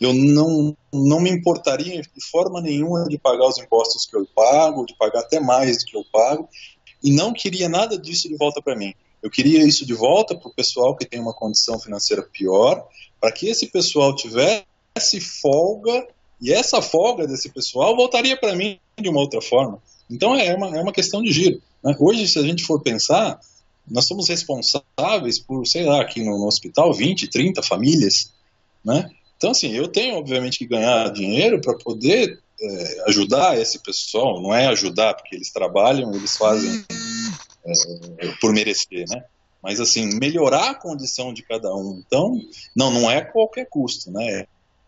Eu 0.03 0.13
não, 0.13 0.75
não 0.91 1.21
me 1.21 1.29
importaria 1.29 2.01
de 2.01 2.25
forma 2.29 2.61
nenhuma 2.61 3.05
de 3.05 3.17
pagar 3.17 3.47
os 3.47 3.57
impostos 3.57 4.05
que 4.05 4.17
eu 4.17 4.27
pago, 4.35 4.85
de 4.85 4.93
pagar 4.97 5.21
até 5.21 5.39
mais 5.39 5.77
do 5.77 5.85
que 5.85 5.95
eu 5.95 6.03
pago, 6.11 6.49
e 7.01 7.11
não 7.11 7.31
queria 7.31 7.69
nada 7.69 7.97
disso 7.97 8.27
de 8.27 8.35
volta 8.35 8.61
para 8.61 8.75
mim. 8.75 8.93
Eu 9.21 9.29
queria 9.29 9.63
isso 9.63 9.85
de 9.85 9.93
volta 9.93 10.35
para 10.35 10.49
o 10.49 10.53
pessoal 10.53 10.93
que 10.97 11.05
tem 11.05 11.21
uma 11.21 11.33
condição 11.33 11.79
financeira 11.79 12.21
pior, 12.21 12.85
para 13.21 13.31
que 13.31 13.47
esse 13.47 13.67
pessoal 13.67 14.13
tivesse 14.13 15.21
folga 15.41 16.05
e 16.41 16.51
essa 16.51 16.81
folga 16.81 17.25
desse 17.25 17.49
pessoal 17.49 17.95
voltaria 17.95 18.37
para 18.37 18.53
mim 18.53 18.77
de 18.99 19.07
uma 19.07 19.21
outra 19.21 19.41
forma. 19.41 19.81
Então 20.11 20.35
é 20.35 20.53
uma, 20.53 20.77
é 20.77 20.81
uma 20.81 20.91
questão 20.91 21.23
de 21.23 21.31
giro. 21.31 21.61
Né? 21.81 21.95
Hoje, 21.97 22.27
se 22.27 22.37
a 22.37 22.43
gente 22.43 22.65
for 22.65 22.81
pensar, 22.81 23.39
nós 23.89 24.05
somos 24.05 24.27
responsáveis 24.27 25.39
por, 25.39 25.65
sei 25.65 25.85
lá, 25.85 26.01
aqui 26.01 26.21
no, 26.21 26.37
no 26.37 26.47
hospital, 26.47 26.91
20, 26.93 27.29
30 27.29 27.63
famílias. 27.63 28.33
Né? 28.83 29.09
Então, 29.43 29.51
assim, 29.51 29.75
eu 29.75 29.89
tenho, 29.89 30.15
obviamente, 30.15 30.57
que 30.57 30.65
ganhar 30.65 31.11
dinheiro 31.11 31.59
para 31.59 31.77
poder 31.77 32.39
é, 32.61 33.03
ajudar 33.09 33.59
esse 33.59 33.77
pessoal. 33.79 34.41
Não 34.41 34.55
é 34.55 34.67
ajudar, 34.67 35.15
porque 35.15 35.35
eles 35.35 35.51
trabalham, 35.51 36.15
eles 36.15 36.37
fazem 36.37 36.81
é, 37.65 38.27
por 38.39 38.53
merecer, 38.53 39.03
né? 39.09 39.21
Mas, 39.61 39.81
assim, 39.81 40.17
melhorar 40.17 40.69
a 40.69 40.73
condição 40.73 41.33
de 41.33 41.43
cada 41.43 41.75
um. 41.75 42.01
Então, 42.07 42.39
não, 42.73 42.89
não 42.89 43.11
é 43.11 43.19
qualquer 43.19 43.67
custo, 43.69 44.09
né? 44.11 44.45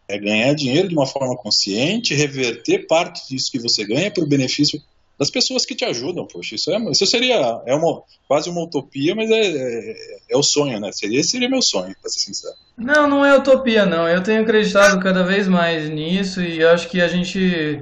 É 0.07 0.17
ganhar 0.17 0.53
dinheiro 0.53 0.87
de 0.87 0.95
uma 0.95 1.05
forma 1.05 1.35
consciente, 1.35 2.15
reverter 2.15 2.87
parte 2.87 3.27
disso 3.27 3.51
que 3.51 3.59
você 3.59 3.83
ganha 3.83 4.09
para 4.09 4.23
o 4.23 4.27
benefício 4.27 4.81
das 5.17 5.29
pessoas 5.29 5.65
que 5.65 5.75
te 5.75 5.85
ajudam, 5.85 6.27
poxa, 6.27 6.55
isso, 6.55 6.71
é, 6.71 6.77
isso 6.91 7.05
seria 7.05 7.61
é 7.65 7.73
uma, 7.73 8.03
quase 8.27 8.49
uma 8.49 8.63
utopia, 8.63 9.15
mas 9.15 9.29
é, 9.31 9.41
é, 9.41 9.95
é 10.31 10.37
o 10.37 10.43
sonho, 10.43 10.79
né? 10.79 10.91
Seria, 10.91 11.23
seria 11.23 11.49
meu 11.49 11.61
sonho, 11.61 11.95
para 12.01 12.09
ser 12.09 12.19
sincero. 12.19 12.55
Não, 12.77 13.07
não 13.07 13.25
é 13.25 13.37
utopia, 13.37 13.85
não. 13.85 14.07
Eu 14.07 14.21
tenho 14.21 14.41
acreditado 14.41 15.01
cada 15.01 15.23
vez 15.23 15.47
mais 15.47 15.89
nisso 15.89 16.41
e 16.41 16.63
acho 16.63 16.89
que 16.89 17.01
a 17.01 17.07
gente 17.07 17.81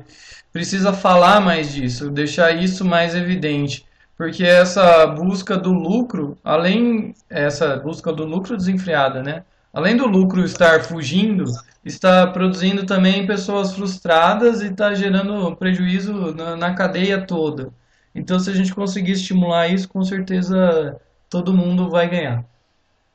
precisa 0.52 0.94
falar 0.94 1.42
mais 1.42 1.74
disso, 1.74 2.12
deixar 2.12 2.52
isso 2.52 2.86
mais 2.86 3.16
evidente. 3.16 3.86
Porque 4.16 4.44
essa 4.44 5.08
busca 5.08 5.58
do 5.58 5.74
lucro, 5.74 6.38
além 6.44 7.16
essa 7.30 7.76
busca 7.78 8.14
do 8.14 8.24
lucro 8.24 8.56
desenfreada, 8.56 9.24
né? 9.24 9.44
Além 9.74 9.98
do 9.98 10.06
lucro 10.06 10.46
estar 10.46 10.84
fugindo, 10.84 11.46
está 11.84 12.28
produzindo 12.28 12.86
também 12.86 13.26
pessoas 13.26 13.74
frustradas 13.74 14.62
e 14.62 14.68
está 14.68 14.94
gerando 14.94 15.56
prejuízo 15.56 16.34
na, 16.36 16.56
na, 16.56 16.76
cadeia 16.76 17.26
toda. 17.26 17.74
Então, 18.14 18.40
se 18.40 18.52
a 18.52 18.54
gente 18.54 18.74
conseguir 18.74 19.14
estimular 19.14 19.68
isso, 19.68 19.90
com 19.90 20.04
certeza 20.04 21.02
todo 21.28 21.54
mundo 21.54 21.90
vai 21.90 22.08
ganhar. 22.08 22.46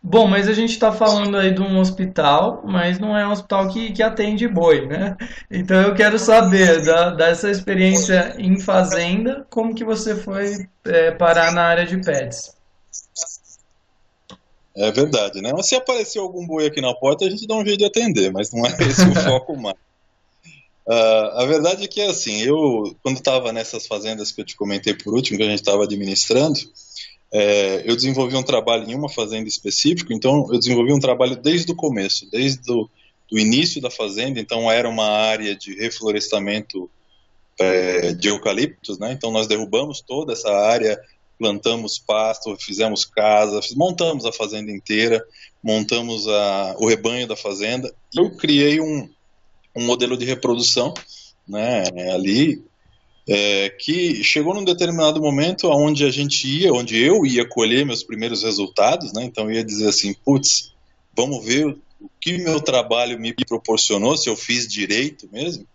Bom, 0.02 0.26
mas 0.26 0.48
a 0.48 0.52
gente 0.52 0.70
está 0.70 0.92
falando 0.92 1.36
aí 1.36 1.52
de 1.52 1.60
um 1.60 1.78
hospital, 1.78 2.62
mas 2.64 2.98
não 2.98 3.16
é 3.16 3.26
um 3.26 3.32
hospital 3.32 3.68
que, 3.68 3.92
que 3.92 4.02
atende 4.02 4.48
boi, 4.48 4.86
né? 4.86 5.16
Então 5.50 5.80
eu 5.80 5.94
quero 5.94 6.18
saber 6.18 6.84
da, 6.84 7.10
dessa 7.10 7.50
experiência 7.50 8.34
em 8.38 8.58
fazenda, 8.58 9.46
como 9.50 9.74
que 9.74 9.84
você 9.84 10.16
foi 10.16 10.66
é, 10.86 11.10
parar 11.12 11.52
na 11.52 11.62
área 11.62 11.86
de 11.86 12.00
pets? 12.00 12.57
É 14.78 14.92
verdade, 14.92 15.40
né? 15.40 15.52
Mas 15.52 15.68
se 15.68 15.74
aparecer 15.74 16.18
algum 16.18 16.46
boi 16.46 16.66
aqui 16.66 16.80
na 16.80 16.94
porta, 16.94 17.24
a 17.24 17.30
gente 17.30 17.46
dá 17.46 17.56
um 17.56 17.64
jeito 17.64 17.78
de 17.78 17.84
atender, 17.84 18.30
mas 18.30 18.52
não 18.52 18.64
é 18.64 18.70
esse 18.88 19.02
o 19.02 19.14
foco 19.14 19.56
mais. 19.56 19.76
Uh, 20.86 21.36
a 21.36 21.44
verdade 21.44 21.84
é 21.84 21.88
que 21.88 22.00
assim, 22.00 22.40
eu, 22.40 22.96
quando 23.02 23.18
estava 23.18 23.52
nessas 23.52 23.86
fazendas 23.86 24.32
que 24.32 24.40
eu 24.40 24.44
te 24.44 24.56
comentei 24.56 24.94
por 24.94 25.12
último, 25.12 25.36
que 25.36 25.44
a 25.44 25.50
gente 25.50 25.58
estava 25.58 25.84
administrando, 25.84 26.58
é, 27.30 27.82
eu 27.84 27.94
desenvolvi 27.94 28.36
um 28.36 28.42
trabalho 28.42 28.88
em 28.88 28.94
uma 28.94 29.08
fazenda 29.10 29.46
específica, 29.48 30.14
então 30.14 30.46
eu 30.50 30.58
desenvolvi 30.58 30.92
um 30.92 31.00
trabalho 31.00 31.36
desde 31.36 31.70
o 31.70 31.76
começo, 31.76 32.26
desde 32.30 32.72
o 32.72 32.88
do 33.30 33.38
início 33.38 33.80
da 33.80 33.90
fazenda, 33.90 34.40
então 34.40 34.70
era 34.70 34.88
uma 34.88 35.06
área 35.06 35.54
de 35.54 35.74
reflorestamento 35.74 36.90
é, 37.58 38.12
de 38.14 38.28
eucaliptos, 38.28 38.98
né? 38.98 39.12
então 39.12 39.30
nós 39.30 39.46
derrubamos 39.46 40.00
toda 40.00 40.32
essa 40.32 40.50
área, 40.50 40.98
plantamos 41.38 41.98
pasto, 41.98 42.56
fizemos 42.58 43.04
casa, 43.04 43.60
montamos 43.76 44.26
a 44.26 44.32
fazenda 44.32 44.72
inteira, 44.72 45.24
montamos 45.62 46.26
a, 46.26 46.74
o 46.78 46.86
rebanho 46.86 47.26
da 47.26 47.36
fazenda. 47.36 47.94
Eu 48.14 48.36
criei 48.36 48.80
um, 48.80 49.08
um 49.74 49.86
modelo 49.86 50.16
de 50.16 50.24
reprodução 50.24 50.92
né, 51.46 51.84
ali 52.12 52.62
é, 53.28 53.70
que 53.70 54.22
chegou 54.24 54.54
num 54.54 54.64
determinado 54.64 55.20
momento 55.20 55.68
onde 55.68 56.04
a 56.04 56.10
gente 56.10 56.46
ia, 56.46 56.72
onde 56.72 56.98
eu 56.98 57.24
ia 57.24 57.48
colher 57.48 57.86
meus 57.86 58.02
primeiros 58.02 58.42
resultados, 58.42 59.12
né, 59.12 59.24
então 59.24 59.50
ia 59.50 59.62
dizer 59.62 59.88
assim, 59.88 60.14
putz, 60.24 60.72
vamos 61.16 61.44
ver 61.44 61.66
o 62.00 62.08
que 62.20 62.38
meu 62.38 62.60
trabalho 62.60 63.18
me 63.18 63.34
proporcionou, 63.34 64.16
se 64.16 64.28
eu 64.28 64.36
fiz 64.36 64.66
direito 64.66 65.28
mesmo. 65.32 65.66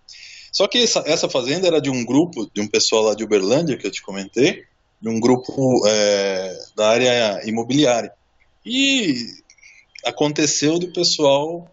Só 0.51 0.67
que 0.67 0.77
essa, 0.77 1.03
essa 1.05 1.27
fazenda 1.27 1.67
era 1.67 1.81
de 1.81 1.89
um 1.89 2.05
grupo, 2.05 2.49
de 2.53 2.61
um 2.61 2.67
pessoal 2.67 3.03
lá 3.03 3.15
de 3.15 3.23
Uberlândia, 3.23 3.75
que 3.75 3.87
eu 3.87 3.91
te 3.91 4.01
comentei, 4.01 4.63
de 5.03 5.09
um 5.09 5.19
grupo 5.19 5.85
é, 5.85 6.65
da 6.77 6.87
área 6.87 7.41
imobiliária. 7.45 8.13
E 8.65 9.27
aconteceu 10.05 10.79
do 10.79 10.93
pessoal 10.93 11.69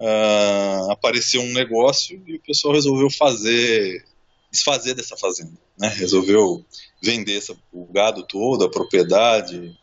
uh, 0.00 0.90
apareceu 0.90 1.40
um 1.40 1.52
negócio 1.52 2.20
e 2.26 2.34
o 2.34 2.40
pessoal 2.40 2.74
resolveu 2.74 3.08
fazer 3.08 4.04
desfazer 4.50 4.94
dessa 4.94 5.16
fazenda, 5.16 5.56
né? 5.78 5.88
Resolveu 5.88 6.62
vender 7.00 7.38
essa, 7.38 7.56
o 7.72 7.86
gado 7.86 8.22
todo, 8.26 8.64
a 8.64 8.70
propriedade, 8.70 9.78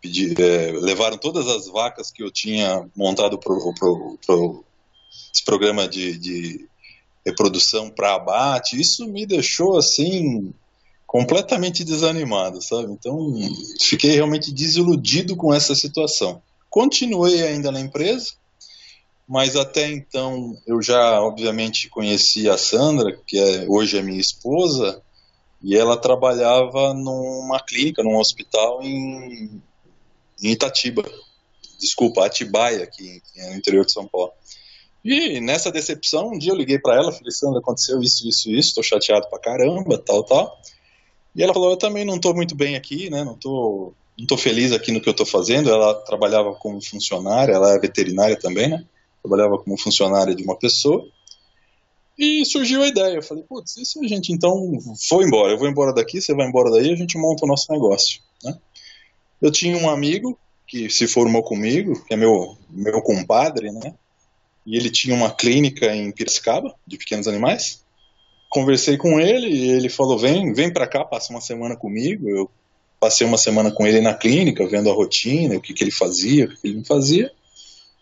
pedir, 0.00 0.34
é, 0.40 0.72
levaram 0.72 1.16
todas 1.16 1.46
as 1.46 1.68
vacas 1.68 2.10
que 2.10 2.22
eu 2.22 2.30
tinha 2.30 2.88
montado 2.96 3.38
para 3.38 3.54
pro, 3.54 4.18
pro, 4.26 4.64
esse 5.32 5.44
programa 5.44 5.86
de, 5.86 6.18
de 6.18 6.68
reprodução 7.24 7.88
para 7.88 8.14
abate. 8.14 8.80
Isso 8.80 9.06
me 9.06 9.24
deixou 9.24 9.76
assim 9.76 10.52
completamente 11.10 11.82
desanimado, 11.82 12.62
sabe? 12.62 12.92
Então, 12.92 13.34
fiquei 13.80 14.12
realmente 14.12 14.52
desiludido 14.52 15.34
com 15.34 15.52
essa 15.52 15.74
situação. 15.74 16.40
Continuei 16.68 17.42
ainda 17.42 17.72
na 17.72 17.80
empresa, 17.80 18.34
mas 19.26 19.56
até 19.56 19.90
então 19.90 20.56
eu 20.68 20.80
já, 20.80 21.20
obviamente, 21.20 21.88
conheci 21.88 22.48
a 22.48 22.56
Sandra, 22.56 23.18
que 23.26 23.36
é, 23.36 23.66
hoje 23.68 23.98
é 23.98 24.02
minha 24.02 24.20
esposa, 24.20 25.02
e 25.60 25.76
ela 25.76 25.96
trabalhava 25.96 26.94
numa 26.94 27.58
clínica, 27.58 28.04
num 28.04 28.16
hospital 28.16 28.80
em, 28.80 29.60
em 30.40 30.52
Itatiba, 30.52 31.02
desculpa, 31.80 32.24
Atibaia, 32.24 32.84
aqui 32.84 33.20
no 33.36 33.56
interior 33.56 33.84
de 33.84 33.90
São 33.90 34.06
Paulo. 34.06 34.30
E 35.04 35.40
nessa 35.40 35.72
decepção, 35.72 36.28
um 36.28 36.38
dia 36.38 36.52
eu 36.52 36.56
liguei 36.56 36.78
para 36.78 36.94
ela, 36.94 37.10
falei, 37.10 37.32
Sandra, 37.32 37.58
aconteceu 37.58 38.00
isso, 38.00 38.28
isso, 38.28 38.48
isso, 38.48 38.74
tô 38.76 38.82
chateado 38.84 39.28
pra 39.28 39.40
caramba, 39.40 39.98
tal, 39.98 40.22
tal. 40.22 40.56
E 41.34 41.42
ela 41.42 41.54
falou: 41.54 41.70
Eu 41.70 41.76
também 41.76 42.04
não 42.04 42.16
estou 42.16 42.34
muito 42.34 42.54
bem 42.54 42.76
aqui, 42.76 43.10
né? 43.10 43.24
Não 43.24 43.34
estou 43.34 43.94
não 44.18 44.26
tô 44.26 44.36
feliz 44.36 44.70
aqui 44.72 44.92
no 44.92 45.00
que 45.00 45.08
eu 45.08 45.12
estou 45.12 45.24
fazendo. 45.24 45.70
Ela 45.70 45.94
trabalhava 45.94 46.52
como 46.54 46.82
funcionária, 46.82 47.52
ela 47.52 47.74
é 47.74 47.78
veterinária 47.78 48.36
também, 48.38 48.68
né? 48.68 48.84
Trabalhava 49.22 49.58
como 49.58 49.78
funcionária 49.78 50.34
de 50.34 50.42
uma 50.42 50.56
pessoa. 50.56 51.06
E 52.18 52.44
surgiu 52.44 52.82
a 52.82 52.88
ideia. 52.88 53.16
Eu 53.16 53.22
falei: 53.22 53.44
Putz, 53.44 53.76
e 53.78 53.84
se 53.84 53.98
a 54.04 54.06
gente 54.06 54.32
então 54.32 54.78
for 55.08 55.24
embora? 55.24 55.52
Eu 55.52 55.58
vou 55.58 55.68
embora 55.68 55.94
daqui, 55.94 56.20
você 56.20 56.34
vai 56.34 56.46
embora 56.46 56.70
daí, 56.70 56.92
a 56.92 56.96
gente 56.96 57.16
monta 57.16 57.44
o 57.44 57.48
nosso 57.48 57.72
negócio, 57.72 58.20
né? 58.44 58.58
Eu 59.40 59.50
tinha 59.50 59.76
um 59.76 59.88
amigo 59.88 60.38
que 60.66 60.90
se 60.90 61.08
formou 61.08 61.42
comigo, 61.42 62.04
que 62.04 62.12
é 62.12 62.16
meu, 62.16 62.56
meu 62.68 63.00
compadre, 63.00 63.72
né? 63.72 63.94
E 64.66 64.76
ele 64.76 64.90
tinha 64.90 65.14
uma 65.14 65.30
clínica 65.30 65.86
em 65.96 66.12
Piracicaba, 66.12 66.74
de 66.86 66.98
pequenos 66.98 67.26
animais 67.26 67.82
conversei 68.50 68.98
com 68.98 69.18
ele 69.18 69.48
e 69.48 69.70
ele 69.70 69.88
falou: 69.88 70.18
vem, 70.18 70.52
vem 70.52 70.70
para 70.70 70.86
cá, 70.86 71.04
passa 71.04 71.32
uma 71.32 71.40
semana 71.40 71.76
comigo. 71.76 72.28
Eu 72.28 72.50
passei 72.98 73.26
uma 73.26 73.38
semana 73.38 73.70
com 73.70 73.86
ele 73.86 74.00
na 74.00 74.12
clínica, 74.12 74.66
vendo 74.66 74.90
a 74.90 74.92
rotina, 74.92 75.56
o 75.56 75.60
que, 75.60 75.72
que 75.72 75.82
ele 75.82 75.92
fazia, 75.92 76.44
o 76.44 76.48
que, 76.48 76.56
ele 76.64 76.76
não 76.78 76.84
fazia. 76.84 77.32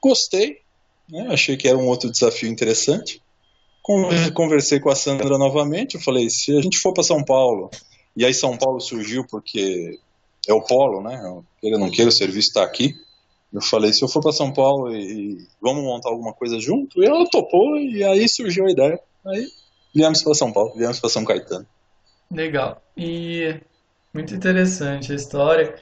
Gostei, 0.03 0.59
né? 1.09 1.29
achei 1.31 1.57
que 1.57 1.69
era 1.69 1.79
um 1.79 1.87
outro 1.87 2.11
desafio 2.11 2.49
interessante. 2.49 3.23
Conversei 4.35 4.81
com 4.81 4.91
a 4.91 4.97
Sandra 4.97 5.39
novamente. 5.39 5.95
Eu 5.95 6.01
falei: 6.01 6.29
se 6.31 6.57
a 6.57 6.61
gente 6.61 6.79
for 6.79 6.93
para 6.93 7.05
São 7.05 7.23
Paulo, 7.23 7.71
e 8.17 8.25
aí 8.25 8.35
São 8.35 8.57
Paulo 8.57 8.81
surgiu 8.81 9.25
porque 9.27 9.99
é 10.49 10.53
o 10.53 10.63
polo, 10.63 11.03
né? 11.03 11.21
Queira 11.61 11.79
não 11.79 11.91
queira, 11.91 12.09
o 12.09 12.13
serviço 12.13 12.49
está 12.49 12.65
aqui. 12.65 12.95
Eu 13.53 13.63
falei: 13.63 13.93
se 13.93 14.03
eu 14.03 14.09
for 14.09 14.23
para 14.23 14.33
São 14.33 14.53
Paulo 14.53 14.95
e, 14.95 15.01
e 15.01 15.47
vamos 15.61 15.85
montar 15.85 16.11
alguma 16.11 16.33
coisa 16.33 16.59
junto, 16.59 17.03
e 17.03 17.07
ela 17.07 17.29
topou, 17.31 17.79
e 17.79 18.03
aí 18.05 18.29
surgiu 18.29 18.67
a 18.67 18.71
ideia. 18.71 19.01
Aí 19.25 19.47
Viemos 19.95 20.23
para 20.23 20.35
São 20.35 20.53
Paulo, 20.53 20.75
viemos 20.77 21.01
para 21.01 21.11
São 21.11 21.25
Caetano. 21.25 21.67
Legal. 22.31 22.83
E 22.97 23.61
muito 24.13 24.35
interessante 24.35 25.13
a 25.13 25.15
história. 25.15 25.75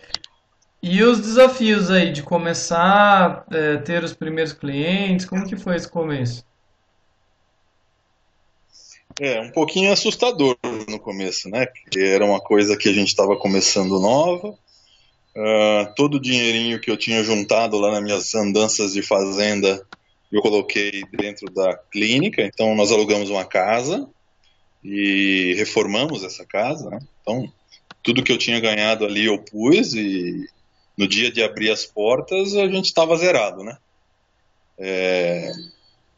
E 0.83 1.03
os 1.03 1.21
desafios 1.21 1.91
aí 1.91 2.13
de 2.13 2.23
começar 2.23 3.45
a 3.51 3.57
é, 3.57 3.77
ter 3.79 4.05
os 4.05 4.13
primeiros 4.13 4.53
clientes, 4.53 5.27
como 5.27 5.47
que 5.47 5.57
foi 5.57 5.77
esse 5.77 5.89
começo? 5.89 6.45
É, 9.19 9.41
um 9.41 9.51
pouquinho 9.51 9.93
assustador 9.93 10.57
no 10.89 11.01
começo, 11.01 11.49
né? 11.49 11.67
Porque 11.67 11.99
era 12.01 12.25
uma 12.25 12.41
coisa 12.41 12.77
que 12.77 12.89
a 12.89 12.93
gente 12.93 13.09
estava 13.09 13.35
começando 13.37 13.99
nova. 13.99 14.51
Uh, 15.35 15.95
todo 15.95 16.15
o 16.15 16.21
dinheirinho 16.21 16.81
que 16.81 16.91
eu 16.91 16.97
tinha 16.97 17.23
juntado 17.23 17.79
lá 17.79 17.93
nas 17.93 18.03
minhas 18.03 18.35
andanças 18.35 18.93
de 18.93 19.03
fazenda 19.03 19.87
eu 20.33 20.43
coloquei 20.43 21.05
dentro 21.13 21.47
da 21.53 21.77
clínica, 21.91 22.43
então 22.43 22.75
nós 22.75 22.91
alugamos 22.91 23.31
uma 23.31 23.45
casa 23.45 24.09
e 24.83 25.55
reformamos 25.57 26.23
essa 26.25 26.45
casa, 26.45 26.91
né? 26.91 26.99
Então, 27.23 27.53
tudo 28.03 28.23
que 28.23 28.33
eu 28.33 28.39
tinha 28.39 28.61
ganhado 28.61 29.05
ali 29.05 29.27
eu 29.27 29.39
pus 29.39 29.95
e 29.95 30.47
no 30.97 31.07
dia 31.07 31.31
de 31.31 31.43
abrir 31.43 31.71
as 31.71 31.85
portas 31.85 32.55
a 32.55 32.67
gente 32.69 32.87
estava 32.87 33.17
zerado, 33.17 33.63
né? 33.63 33.77
É, 34.79 35.51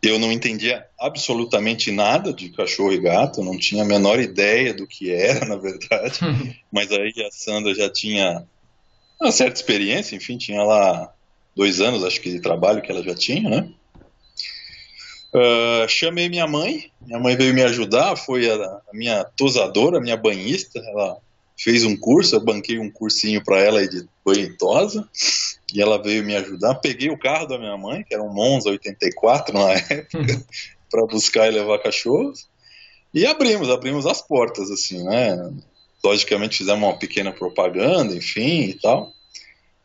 eu 0.02 0.18
não 0.18 0.30
entendia 0.30 0.86
absolutamente 0.98 1.90
nada 1.90 2.32
de 2.32 2.50
cachorro 2.50 2.92
e 2.92 3.00
gato, 3.00 3.42
não 3.42 3.58
tinha 3.58 3.82
a 3.82 3.86
menor 3.86 4.20
ideia 4.20 4.72
do 4.72 4.86
que 4.86 5.10
era, 5.10 5.44
na 5.46 5.56
verdade. 5.56 6.20
Mas 6.70 6.90
aí 6.92 7.12
a 7.26 7.30
Sandra 7.30 7.74
já 7.74 7.90
tinha 7.90 8.44
uma 9.20 9.32
certa 9.32 9.56
experiência, 9.56 10.14
enfim, 10.14 10.38
tinha 10.38 10.62
lá 10.62 11.12
dois 11.54 11.80
anos, 11.80 12.04
acho 12.04 12.20
que, 12.20 12.30
de 12.30 12.40
trabalho 12.40 12.80
que 12.80 12.90
ela 12.90 13.02
já 13.02 13.14
tinha, 13.14 13.48
né? 13.48 13.68
Uh, 15.32 15.86
chamei 15.88 16.28
minha 16.28 16.46
mãe, 16.46 16.90
minha 17.02 17.18
mãe 17.18 17.36
veio 17.36 17.52
me 17.52 17.62
ajudar, 17.62 18.16
foi 18.16 18.50
a, 18.50 18.54
a, 18.54 18.82
minha 18.94 19.24
tosadora, 19.36 19.98
a 19.98 20.00
minha 20.00 20.16
banhista, 20.16 20.78
ela 20.78 21.18
fez 21.58 21.84
um 21.84 21.94
curso, 21.96 22.36
eu 22.36 22.40
banquei 22.40 22.78
um 22.78 22.90
cursinho 22.90 23.44
para 23.44 23.58
ela 23.58 23.86
de 23.86 24.08
banho 24.24 24.46
e 24.46 24.56
tosa, 24.56 25.06
e 25.74 25.82
ela 25.82 26.02
veio 26.02 26.24
me 26.24 26.34
ajudar. 26.34 26.76
Peguei 26.76 27.10
o 27.10 27.18
carro 27.18 27.46
da 27.46 27.58
minha 27.58 27.76
mãe, 27.76 28.02
que 28.04 28.14
era 28.14 28.22
um 28.22 28.32
Monza 28.32 28.70
84 28.70 29.52
na 29.52 29.72
época, 29.72 30.08
para 30.90 31.06
buscar 31.06 31.48
e 31.48 31.50
levar 31.50 31.78
cachorros. 31.80 32.48
E 33.12 33.26
abrimos, 33.26 33.68
abrimos 33.68 34.06
as 34.06 34.22
portas, 34.22 34.70
assim, 34.70 35.02
né? 35.04 35.52
Logicamente 36.02 36.58
fizemos 36.58 36.88
uma 36.88 36.98
pequena 36.98 37.32
propaganda, 37.32 38.14
enfim, 38.14 38.64
e 38.64 38.74
tal. 38.74 39.12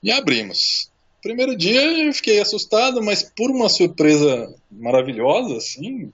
E 0.01 0.11
abrimos. 0.11 0.91
Primeiro 1.23 1.55
dia 1.55 1.81
eu 1.81 2.13
fiquei 2.13 2.41
assustado, 2.41 3.01
mas 3.01 3.23
por 3.23 3.49
uma 3.49 3.69
surpresa 3.69 4.53
maravilhosa, 4.69 5.55
assim, 5.55 6.11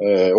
é, 0.00 0.32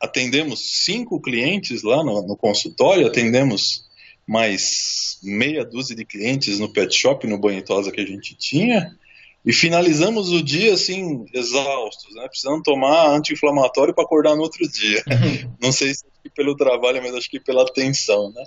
atendemos 0.00 0.84
cinco 0.84 1.20
clientes 1.20 1.82
lá 1.82 2.02
no, 2.02 2.26
no, 2.26 2.34
consultório, 2.34 3.06
atendemos 3.06 3.84
mais 4.26 5.18
meia 5.22 5.62
dúzia 5.62 5.94
de 5.94 6.06
clientes 6.06 6.58
no 6.58 6.72
pet 6.72 6.98
shop, 6.98 7.26
no 7.26 7.38
banho 7.38 7.62
tosa 7.62 7.92
que 7.92 8.00
a 8.00 8.06
gente 8.06 8.34
tinha, 8.34 8.96
e 9.44 9.52
finalizamos 9.52 10.32
o 10.32 10.42
dia 10.42 10.72
assim, 10.72 11.26
exaustos, 11.34 12.14
né? 12.14 12.26
precisando 12.28 12.62
tomar 12.62 13.14
anti-inflamatório 13.14 13.94
para 13.94 14.04
acordar 14.04 14.36
no 14.36 14.42
outro 14.42 14.66
dia. 14.66 15.04
Não 15.60 15.70
sei 15.70 15.94
se 15.94 16.04
pelo 16.34 16.56
trabalho, 16.56 17.02
mas 17.02 17.14
acho 17.14 17.30
que 17.30 17.40
pela 17.40 17.62
atenção, 17.62 18.30
né? 18.32 18.44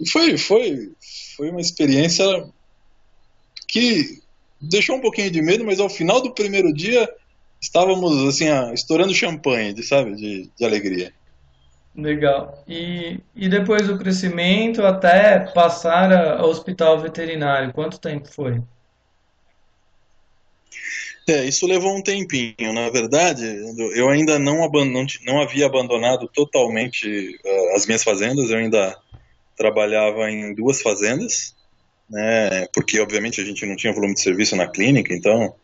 E 0.00 0.08
foi, 0.08 0.36
foi, 0.38 0.90
foi 1.36 1.50
uma 1.50 1.60
experiência 1.60 2.24
que 3.72 4.20
deixou 4.60 4.96
um 4.96 5.00
pouquinho 5.00 5.30
de 5.30 5.40
medo, 5.40 5.64
mas 5.64 5.80
ao 5.80 5.88
final 5.88 6.20
do 6.20 6.34
primeiro 6.34 6.72
dia 6.74 7.08
estávamos 7.58 8.28
assim, 8.28 8.46
estourando 8.74 9.14
champanhe, 9.14 9.72
de, 9.72 9.82
sabe, 9.82 10.14
de, 10.14 10.50
de 10.56 10.64
alegria. 10.64 11.12
Legal. 11.96 12.62
E, 12.68 13.18
e 13.34 13.48
depois 13.48 13.86
do 13.86 13.98
crescimento 13.98 14.84
até 14.84 15.38
passar 15.38 16.12
ao 16.38 16.48
hospital 16.48 17.00
veterinário, 17.00 17.72
quanto 17.72 17.98
tempo 17.98 18.28
foi? 18.28 18.60
É, 21.28 21.44
isso 21.44 21.66
levou 21.66 21.96
um 21.96 22.02
tempinho. 22.02 22.72
Na 22.74 22.90
verdade, 22.90 23.44
eu 23.94 24.08
ainda 24.10 24.38
não, 24.38 24.68
não, 24.68 25.06
não 25.24 25.40
havia 25.40 25.66
abandonado 25.66 26.28
totalmente 26.28 27.38
uh, 27.44 27.76
as 27.76 27.86
minhas 27.86 28.02
fazendas, 28.02 28.50
eu 28.50 28.58
ainda 28.58 28.94
trabalhava 29.56 30.30
em 30.30 30.54
duas 30.54 30.82
fazendas, 30.82 31.54
né, 32.12 32.66
porque 32.74 33.00
obviamente 33.00 33.40
a 33.40 33.44
gente 33.44 33.64
não 33.64 33.74
tinha 33.74 33.92
volume 33.92 34.12
de 34.12 34.20
serviço 34.20 34.54
na 34.54 34.68
clínica, 34.68 35.14
então 35.14 35.54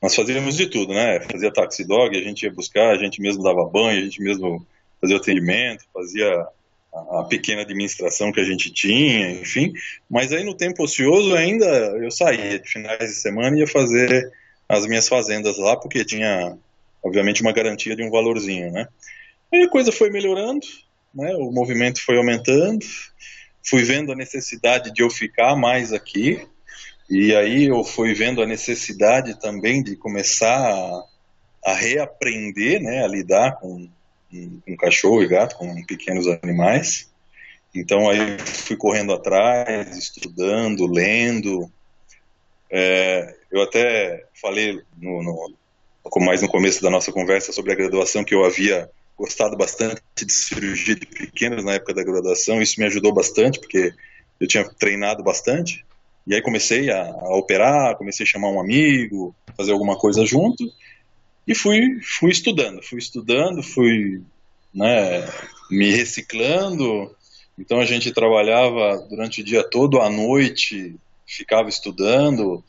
nós 0.00 0.14
fazíamos 0.14 0.54
de 0.54 0.66
tudo, 0.66 0.92
né? 0.92 1.20
Fazia 1.20 1.50
taxi 1.50 1.82
dog, 1.82 2.14
a 2.16 2.22
gente 2.22 2.42
ia 2.42 2.52
buscar, 2.52 2.90
a 2.90 2.98
gente 2.98 3.20
mesmo 3.20 3.42
dava 3.42 3.64
banho, 3.64 3.98
a 3.98 4.04
gente 4.04 4.20
mesmo 4.20 4.64
fazia 5.00 5.16
atendimento, 5.16 5.86
fazia 5.92 6.46
a, 6.92 7.20
a 7.20 7.24
pequena 7.24 7.62
administração 7.62 8.30
que 8.30 8.38
a 8.38 8.44
gente 8.44 8.70
tinha, 8.70 9.30
enfim. 9.30 9.72
Mas 10.08 10.34
aí 10.34 10.44
no 10.44 10.54
tempo 10.54 10.84
ocioso 10.84 11.34
ainda 11.34 11.66
eu 11.66 12.10
saía 12.10 12.58
de 12.58 12.68
finais 12.68 12.98
de 12.98 13.14
semana 13.14 13.56
e 13.56 13.60
ia 13.60 13.66
fazer 13.66 14.30
as 14.68 14.86
minhas 14.86 15.08
fazendas 15.08 15.56
lá, 15.56 15.76
porque 15.76 16.04
tinha, 16.04 16.58
obviamente, 17.02 17.40
uma 17.40 17.52
garantia 17.52 17.96
de 17.96 18.02
um 18.02 18.10
valorzinho, 18.10 18.70
né? 18.70 18.86
Aí 19.50 19.62
a 19.62 19.70
coisa 19.70 19.90
foi 19.90 20.10
melhorando, 20.10 20.66
né? 21.14 21.34
O 21.36 21.50
movimento 21.50 22.04
foi 22.04 22.18
aumentando, 22.18 22.84
fui 23.68 23.82
vendo 23.82 24.12
a 24.12 24.16
necessidade 24.16 24.92
de 24.92 25.02
eu 25.02 25.10
ficar 25.10 25.56
mais 25.56 25.92
aqui, 25.92 26.46
e 27.08 27.34
aí 27.34 27.64
eu 27.66 27.84
fui 27.84 28.14
vendo 28.14 28.42
a 28.42 28.46
necessidade 28.46 29.38
também 29.38 29.82
de 29.82 29.96
começar 29.96 30.58
a, 30.58 31.04
a 31.70 31.74
reaprender, 31.74 32.80
né, 32.80 33.04
a 33.04 33.08
lidar 33.08 33.56
com, 33.60 33.88
com 34.64 34.76
cachorro 34.76 35.22
e 35.22 35.28
gato, 35.28 35.56
com 35.56 35.84
pequenos 35.84 36.26
animais. 36.26 37.10
Então 37.74 38.08
aí 38.08 38.38
fui 38.38 38.76
correndo 38.76 39.12
atrás, 39.12 39.96
estudando, 39.96 40.86
lendo. 40.86 41.70
É, 42.70 43.36
eu 43.52 43.62
até 43.62 44.24
falei 44.40 44.80
no, 44.96 45.22
no, 45.22 45.54
mais 46.24 46.42
no 46.42 46.48
começo 46.48 46.82
da 46.82 46.90
nossa 46.90 47.12
conversa 47.12 47.52
sobre 47.52 47.72
a 47.72 47.76
graduação 47.76 48.24
que 48.24 48.34
eu 48.34 48.44
havia 48.44 48.90
gostado 49.16 49.56
bastante 49.56 50.02
de 50.14 50.32
cirurgia 50.32 50.94
de 50.94 51.06
pequenos 51.06 51.64
na 51.64 51.74
época 51.74 51.94
da 51.94 52.04
graduação. 52.04 52.60
Isso 52.60 52.78
me 52.78 52.86
ajudou 52.86 53.12
bastante 53.12 53.58
porque 53.58 53.92
eu 54.38 54.46
tinha 54.46 54.68
treinado 54.68 55.22
bastante. 55.22 55.84
E 56.26 56.34
aí 56.34 56.42
comecei 56.42 56.90
a, 56.90 57.02
a, 57.04 57.36
operar, 57.36 57.96
comecei 57.96 58.24
a 58.24 58.28
chamar 58.28 58.50
um 58.50 58.60
amigo, 58.60 59.34
fazer 59.56 59.72
alguma 59.72 59.96
coisa 59.96 60.26
junto, 60.26 60.64
e 61.46 61.54
fui, 61.54 62.00
fui 62.02 62.30
estudando, 62.30 62.82
fui 62.82 62.98
estudando, 62.98 63.62
fui 63.62 64.20
né, 64.74 65.24
me 65.70 65.90
reciclando. 65.90 67.14
Então 67.56 67.78
a 67.78 67.84
gente 67.84 68.12
trabalhava 68.12 69.06
durante 69.08 69.40
o 69.40 69.44
dia 69.44 69.62
todo, 69.62 70.00
à 70.00 70.10
noite 70.10 70.96
ficava 71.26 71.68
estudando, 71.68 72.62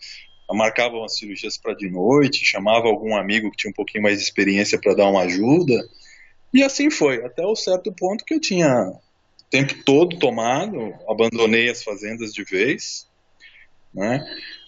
marcava 0.50 0.96
umas 0.96 1.16
cirurgias 1.16 1.58
para 1.58 1.74
de 1.74 1.90
noite, 1.90 2.46
chamava 2.46 2.88
algum 2.88 3.16
amigo 3.16 3.52
que 3.52 3.58
tinha 3.58 3.72
um 3.72 3.76
pouquinho 3.76 4.04
mais 4.04 4.18
de 4.18 4.24
experiência 4.24 4.80
para 4.80 4.96
dar 4.96 5.10
uma 5.10 5.22
ajuda. 5.22 5.76
E 6.54 6.64
assim 6.64 6.90
foi, 6.90 7.24
até 7.26 7.46
o 7.46 7.56
certo 7.56 7.92
ponto 7.92 8.24
que 8.26 8.34
eu 8.34 8.40
tinha 8.40 8.90
o 8.90 9.50
tempo 9.50 9.76
todo 9.86 10.18
tomado, 10.18 10.94
abandonei 11.08 11.70
as 11.70 11.84
fazendas 11.84 12.34
de 12.34 12.44
vez 12.44 13.08
né? 13.98 14.24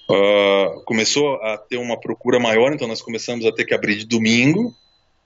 Uh, 0.09 0.83
começou 0.85 1.35
a 1.35 1.55
ter 1.55 1.77
uma 1.77 1.99
procura 1.99 2.39
maior, 2.39 2.73
então 2.73 2.87
nós 2.87 3.01
começamos 3.01 3.45
a 3.45 3.51
ter 3.51 3.63
que 3.63 3.75
abrir 3.75 3.95
de 3.95 4.05
domingo, 4.05 4.73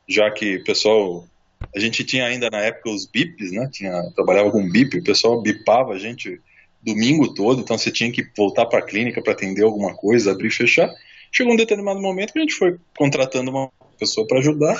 já 0.08 0.30
que 0.30 0.58
o 0.58 0.64
pessoal, 0.66 1.26
a 1.74 1.80
gente 1.80 2.04
tinha 2.04 2.26
ainda 2.26 2.50
na 2.50 2.60
época 2.60 2.90
os 2.90 3.06
bips, 3.06 3.52
né? 3.54 3.70
Tinha, 3.72 4.12
trabalhava 4.14 4.52
com 4.52 4.70
bip, 4.70 4.98
o 4.98 5.04
pessoal 5.04 5.42
bipava 5.42 5.94
a 5.94 6.00
gente 6.00 6.42
domingo 6.82 7.34
todo, 7.34 7.62
então 7.62 7.78
você 7.78 7.90
tinha 7.90 8.12
que 8.12 8.28
voltar 8.36 8.66
para 8.66 8.80
a 8.80 8.82
clínica 8.82 9.22
para 9.22 9.32
atender 9.32 9.64
alguma 9.64 9.96
coisa, 9.96 10.32
abrir 10.32 10.50
e 10.50 10.52
fechar. 10.52 10.94
Chegou 11.32 11.54
um 11.54 11.58
determinado 11.58 12.02
momento 12.02 12.34
que 12.34 12.40
a 12.40 12.42
gente 12.42 12.54
foi 12.54 12.78
contratando 12.98 13.52
uma 13.52 13.72
pessoa 13.98 14.28
para 14.28 14.40
ajudar 14.40 14.78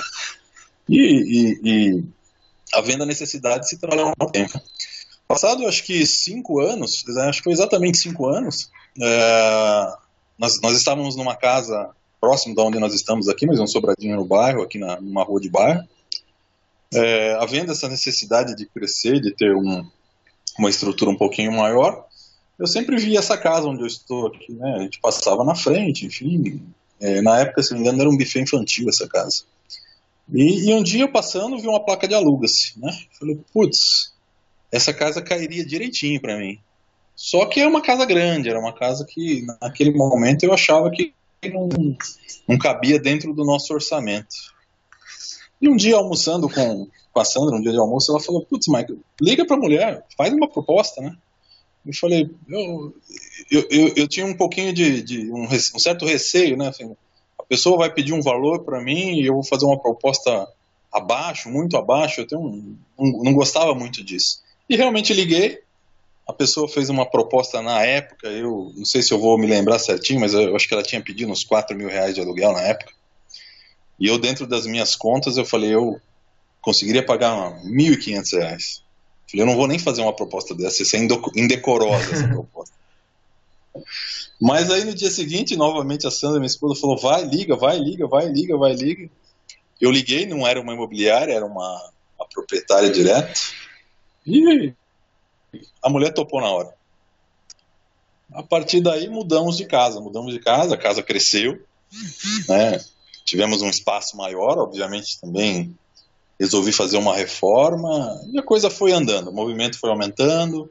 e, 0.88 0.98
e, 0.98 1.60
e 1.64 2.04
havendo 2.72 3.02
a 3.02 3.06
necessidade 3.06 3.60
de 3.60 3.70
se 3.70 3.78
trabalhar 3.78 4.12
um 4.20 4.26
tempo. 4.26 4.60
Passado, 5.26 5.66
acho 5.66 5.84
que 5.84 6.06
cinco 6.06 6.60
anos, 6.60 7.04
acho 7.08 7.38
que 7.38 7.44
foi 7.44 7.52
exatamente 7.52 7.98
cinco 7.98 8.26
anos, 8.26 8.70
é, 9.00 9.92
nós, 10.38 10.60
nós 10.60 10.76
estávamos 10.76 11.16
numa 11.16 11.34
casa 11.34 11.90
próximo 12.20 12.54
da 12.54 12.62
onde 12.62 12.78
nós 12.78 12.94
estamos 12.94 13.28
aqui, 13.28 13.46
mas 13.46 13.60
um 13.60 13.66
sobradinho 13.66 14.16
no 14.16 14.24
bairro, 14.24 14.62
aqui 14.62 14.78
na, 14.78 15.00
numa 15.00 15.22
rua 15.22 15.40
de 15.40 15.48
bairro. 15.48 15.86
É, 16.92 17.34
havendo 17.34 17.72
essa 17.72 17.88
necessidade 17.88 18.54
de 18.54 18.66
crescer, 18.66 19.20
de 19.20 19.34
ter 19.34 19.54
um, 19.54 19.86
uma 20.58 20.70
estrutura 20.70 21.10
um 21.10 21.16
pouquinho 21.16 21.52
maior, 21.52 22.06
eu 22.58 22.66
sempre 22.66 22.96
vi 22.96 23.16
essa 23.16 23.36
casa 23.36 23.66
onde 23.66 23.82
eu 23.82 23.86
estou 23.86 24.28
aqui, 24.28 24.52
né? 24.52 24.74
A 24.76 24.82
gente 24.82 25.00
passava 25.00 25.44
na 25.44 25.54
frente, 25.54 26.06
enfim. 26.06 26.62
É, 27.00 27.20
na 27.20 27.40
época, 27.40 27.62
se 27.62 27.72
não 27.72 27.80
me 27.80 27.84
engano, 27.84 28.00
era 28.00 28.10
um 28.10 28.16
buffet 28.16 28.40
infantil 28.40 28.88
essa 28.88 29.08
casa. 29.08 29.44
E, 30.32 30.70
e 30.70 30.74
um 30.74 30.82
dia 30.82 31.02
eu 31.02 31.12
passando, 31.12 31.58
vi 31.58 31.68
uma 31.68 31.84
placa 31.84 32.08
de 32.08 32.14
aluga-se, 32.14 32.78
né? 32.78 32.90
Falei, 33.18 33.38
putz, 33.52 34.12
essa 34.72 34.92
casa 34.92 35.22
cairia 35.22 35.64
direitinho 35.64 36.20
para 36.20 36.38
mim. 36.38 36.58
Só 37.14 37.46
que 37.46 37.60
é 37.60 37.66
uma 37.66 37.80
casa 37.80 38.04
grande, 38.04 38.48
era 38.48 38.58
uma 38.58 38.72
casa 38.72 39.06
que 39.08 39.46
naquele 39.60 39.92
momento 39.92 40.42
eu 40.44 40.52
achava 40.52 40.90
que 40.90 41.14
não, 41.48 41.68
não 42.48 42.58
cabia 42.58 42.98
dentro 42.98 43.32
do 43.32 43.44
nosso 43.44 43.72
orçamento. 43.72 44.34
E 45.60 45.68
um 45.68 45.76
dia 45.76 45.96
almoçando 45.96 46.48
com, 46.48 46.88
com 47.12 47.20
a 47.20 47.24
Sandra, 47.24 47.56
um 47.56 47.62
dia 47.62 47.72
de 47.72 47.78
almoço, 47.78 48.10
ela 48.10 48.20
falou: 48.20 48.44
Putz, 48.44 48.66
Michael, 48.68 48.98
liga 49.20 49.46
para 49.46 49.56
a 49.56 49.60
mulher, 49.60 50.04
faz 50.16 50.32
uma 50.32 50.48
proposta, 50.48 51.00
né? 51.00 51.16
Eu 51.86 51.94
falei: 51.94 52.30
Eu, 52.48 52.94
eu, 53.50 53.68
eu, 53.70 53.92
eu 53.96 54.08
tinha 54.08 54.26
um 54.26 54.36
pouquinho 54.36 54.72
de, 54.72 55.02
de 55.02 55.30
um, 55.30 55.44
um, 55.44 55.78
certo 55.78 56.04
receio, 56.04 56.56
né? 56.56 56.68
Assim, 56.68 56.96
a 57.44 57.46
pessoa 57.46 57.76
vai 57.76 57.92
pedir 57.92 58.14
um 58.14 58.22
valor 58.22 58.64
para 58.64 58.80
mim 58.80 59.20
e 59.20 59.26
eu 59.26 59.34
vou 59.34 59.44
fazer 59.44 59.66
uma 59.66 59.78
proposta 59.78 60.48
abaixo, 60.90 61.50
muito 61.50 61.76
abaixo. 61.76 62.22
Eu 62.22 62.26
tenho 62.26 62.40
um, 62.40 62.76
um, 62.98 63.22
não 63.22 63.34
gostava 63.34 63.74
muito 63.74 64.02
disso. 64.02 64.42
E 64.68 64.76
realmente 64.76 65.12
liguei, 65.12 65.60
a 66.26 66.32
pessoa 66.32 66.66
fez 66.66 66.88
uma 66.88 67.04
proposta 67.04 67.60
na 67.60 67.84
época, 67.84 68.28
eu 68.28 68.72
não 68.74 68.84
sei 68.86 69.02
se 69.02 69.12
eu 69.12 69.20
vou 69.20 69.38
me 69.38 69.46
lembrar 69.46 69.78
certinho, 69.78 70.20
mas 70.20 70.32
eu 70.32 70.56
acho 70.56 70.66
que 70.66 70.72
ela 70.72 70.82
tinha 70.82 71.02
pedido 71.02 71.30
uns 71.30 71.44
4 71.44 71.76
mil 71.76 71.88
reais 71.88 72.14
de 72.14 72.20
aluguel 72.22 72.52
na 72.52 72.62
época. 72.62 72.92
E 74.00 74.06
eu, 74.06 74.18
dentro 74.18 74.46
das 74.46 74.66
minhas 74.66 74.96
contas, 74.96 75.36
eu 75.36 75.44
falei, 75.44 75.74
eu 75.74 76.00
conseguiria 76.62 77.04
pagar 77.04 77.62
1.500 77.62 78.38
reais. 78.38 78.82
Falei, 79.30 79.42
eu 79.42 79.46
não 79.46 79.56
vou 79.56 79.68
nem 79.68 79.78
fazer 79.78 80.00
uma 80.00 80.16
proposta 80.16 80.54
dessa, 80.54 80.82
isso 80.82 80.96
é 80.96 81.00
indecorosa 81.36 82.10
essa 82.10 82.26
proposta. 82.32 82.74
Mas 84.40 84.70
aí 84.70 84.84
no 84.84 84.94
dia 84.94 85.10
seguinte, 85.10 85.56
novamente 85.56 86.06
a 86.06 86.10
Sandra, 86.10 86.38
minha 86.38 86.46
esposa, 86.46 86.80
falou, 86.80 86.98
vai, 86.98 87.24
liga, 87.24 87.56
vai, 87.56 87.78
liga, 87.78 88.06
vai, 88.06 88.26
liga, 88.28 88.56
vai, 88.56 88.74
liga. 88.74 89.08
Eu 89.80 89.90
liguei, 89.90 90.26
não 90.26 90.46
era 90.46 90.60
uma 90.60 90.74
imobiliária, 90.74 91.32
era 91.32 91.46
uma, 91.46 91.92
uma 92.18 92.28
proprietária 92.28 92.90
direto. 92.90 93.40
E 94.26 94.74
a 95.82 95.88
mulher 95.88 96.12
topou 96.12 96.40
na 96.40 96.48
hora. 96.48 96.74
A 98.32 98.42
partir 98.42 98.80
daí 98.80 99.08
mudamos 99.08 99.56
de 99.56 99.66
casa, 99.66 100.00
mudamos 100.00 100.32
de 100.32 100.40
casa, 100.40 100.74
a 100.74 100.78
casa 100.78 101.02
cresceu, 101.02 101.62
né? 102.48 102.80
Tivemos 103.24 103.62
um 103.62 103.68
espaço 103.68 104.16
maior, 104.16 104.58
obviamente 104.58 105.20
também 105.20 105.76
resolvi 106.38 106.72
fazer 106.72 106.96
uma 106.96 107.14
reforma 107.14 108.20
e 108.32 108.38
a 108.38 108.42
coisa 108.42 108.68
foi 108.68 108.92
andando, 108.92 109.30
o 109.30 109.32
movimento 109.32 109.78
foi 109.78 109.90
aumentando. 109.90 110.70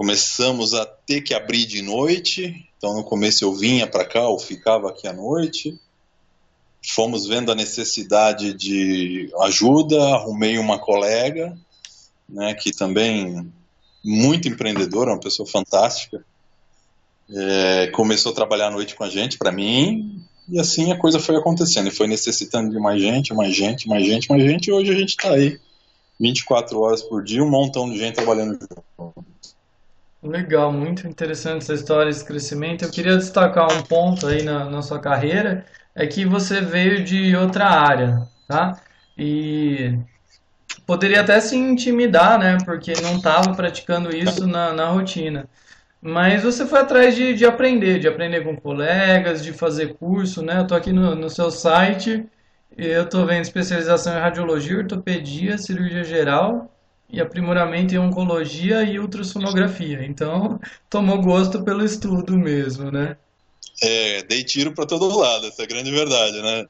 Começamos 0.00 0.72
a 0.72 0.86
ter 0.86 1.20
que 1.20 1.34
abrir 1.34 1.66
de 1.66 1.82
noite, 1.82 2.66
então 2.78 2.94
no 2.94 3.04
começo 3.04 3.44
eu 3.44 3.52
vinha 3.52 3.86
para 3.86 4.02
cá, 4.02 4.26
ou 4.26 4.38
ficava 4.38 4.88
aqui 4.88 5.06
à 5.06 5.12
noite. 5.12 5.78
fomos 6.94 7.26
vendo 7.26 7.52
a 7.52 7.54
necessidade 7.54 8.54
de 8.54 9.30
ajuda, 9.42 10.02
arrumei 10.14 10.56
uma 10.56 10.78
colega, 10.78 11.54
né, 12.26 12.54
que 12.54 12.72
também 12.72 13.52
muito 14.02 14.48
empreendedora, 14.48 15.10
uma 15.10 15.20
pessoa 15.20 15.46
fantástica, 15.46 16.24
é, 17.30 17.88
começou 17.88 18.32
a 18.32 18.34
trabalhar 18.34 18.68
à 18.68 18.70
noite 18.70 18.94
com 18.94 19.04
a 19.04 19.10
gente, 19.10 19.36
para 19.36 19.52
mim, 19.52 20.24
e 20.48 20.58
assim 20.58 20.90
a 20.90 20.96
coisa 20.96 21.20
foi 21.20 21.36
acontecendo, 21.36 21.88
e 21.88 21.94
foi 21.94 22.06
necessitando 22.06 22.70
de 22.70 22.78
mais 22.78 23.02
gente, 23.02 23.34
mais 23.34 23.54
gente, 23.54 23.86
mais 23.86 24.06
gente, 24.06 24.30
mais 24.30 24.42
gente, 24.42 24.68
e 24.68 24.72
hoje 24.72 24.90
a 24.90 24.96
gente 24.96 25.10
está 25.10 25.34
aí, 25.34 25.60
24 26.18 26.80
horas 26.80 27.02
por 27.02 27.22
dia, 27.22 27.44
um 27.44 27.50
montão 27.50 27.90
de 27.90 27.98
gente 27.98 28.14
trabalhando 28.14 28.58
junto. 28.98 29.30
Legal, 30.22 30.70
muito 30.70 31.06
interessante 31.08 31.62
essa 31.62 31.72
história, 31.74 32.10
esse 32.10 32.24
crescimento. 32.24 32.84
Eu 32.84 32.90
queria 32.90 33.16
destacar 33.16 33.72
um 33.72 33.82
ponto 33.82 34.26
aí 34.26 34.42
na, 34.42 34.68
na 34.68 34.82
sua 34.82 35.00
carreira, 35.00 35.64
é 35.94 36.06
que 36.06 36.26
você 36.26 36.60
veio 36.60 37.02
de 37.02 37.34
outra 37.34 37.66
área, 37.66 38.28
tá? 38.46 38.82
E 39.16 39.98
poderia 40.86 41.22
até 41.22 41.40
se 41.40 41.56
intimidar, 41.56 42.38
né? 42.38 42.58
Porque 42.64 42.92
não 43.02 43.18
estava 43.18 43.54
praticando 43.54 44.14
isso 44.16 44.46
na, 44.46 44.72
na 44.74 44.88
rotina. 44.90 45.48
Mas 46.02 46.42
você 46.44 46.66
foi 46.66 46.80
atrás 46.80 47.14
de, 47.16 47.34
de 47.34 47.46
aprender, 47.46 47.98
de 48.00 48.08
aprender 48.08 48.42
com 48.44 48.56
colegas, 48.56 49.44
de 49.44 49.52
fazer 49.52 49.94
curso, 49.94 50.42
né? 50.42 50.60
Eu 50.60 50.66
tô 50.66 50.74
aqui 50.74 50.92
no, 50.92 51.14
no 51.14 51.30
seu 51.30 51.50
site, 51.50 52.26
eu 52.76 53.08
tô 53.08 53.26
vendo 53.26 53.42
especialização 53.42 54.16
em 54.16 54.20
radiologia, 54.20 54.78
ortopedia, 54.78 55.58
cirurgia 55.58 56.04
geral 56.04 56.70
e 57.12 57.20
aprimoramento 57.20 57.94
em 57.94 57.98
oncologia 57.98 58.82
e 58.82 58.98
ultrassonografia. 58.98 60.04
Então, 60.04 60.60
tomou 60.88 61.20
gosto 61.20 61.62
pelo 61.62 61.84
estudo 61.84 62.36
mesmo, 62.36 62.90
né? 62.90 63.16
É, 63.82 64.22
dei 64.24 64.44
tiro 64.44 64.72
para 64.72 64.86
todo 64.86 65.16
lado, 65.16 65.46
essa 65.46 65.62
é 65.62 65.64
a 65.64 65.68
grande 65.68 65.90
verdade, 65.90 66.40
né? 66.42 66.66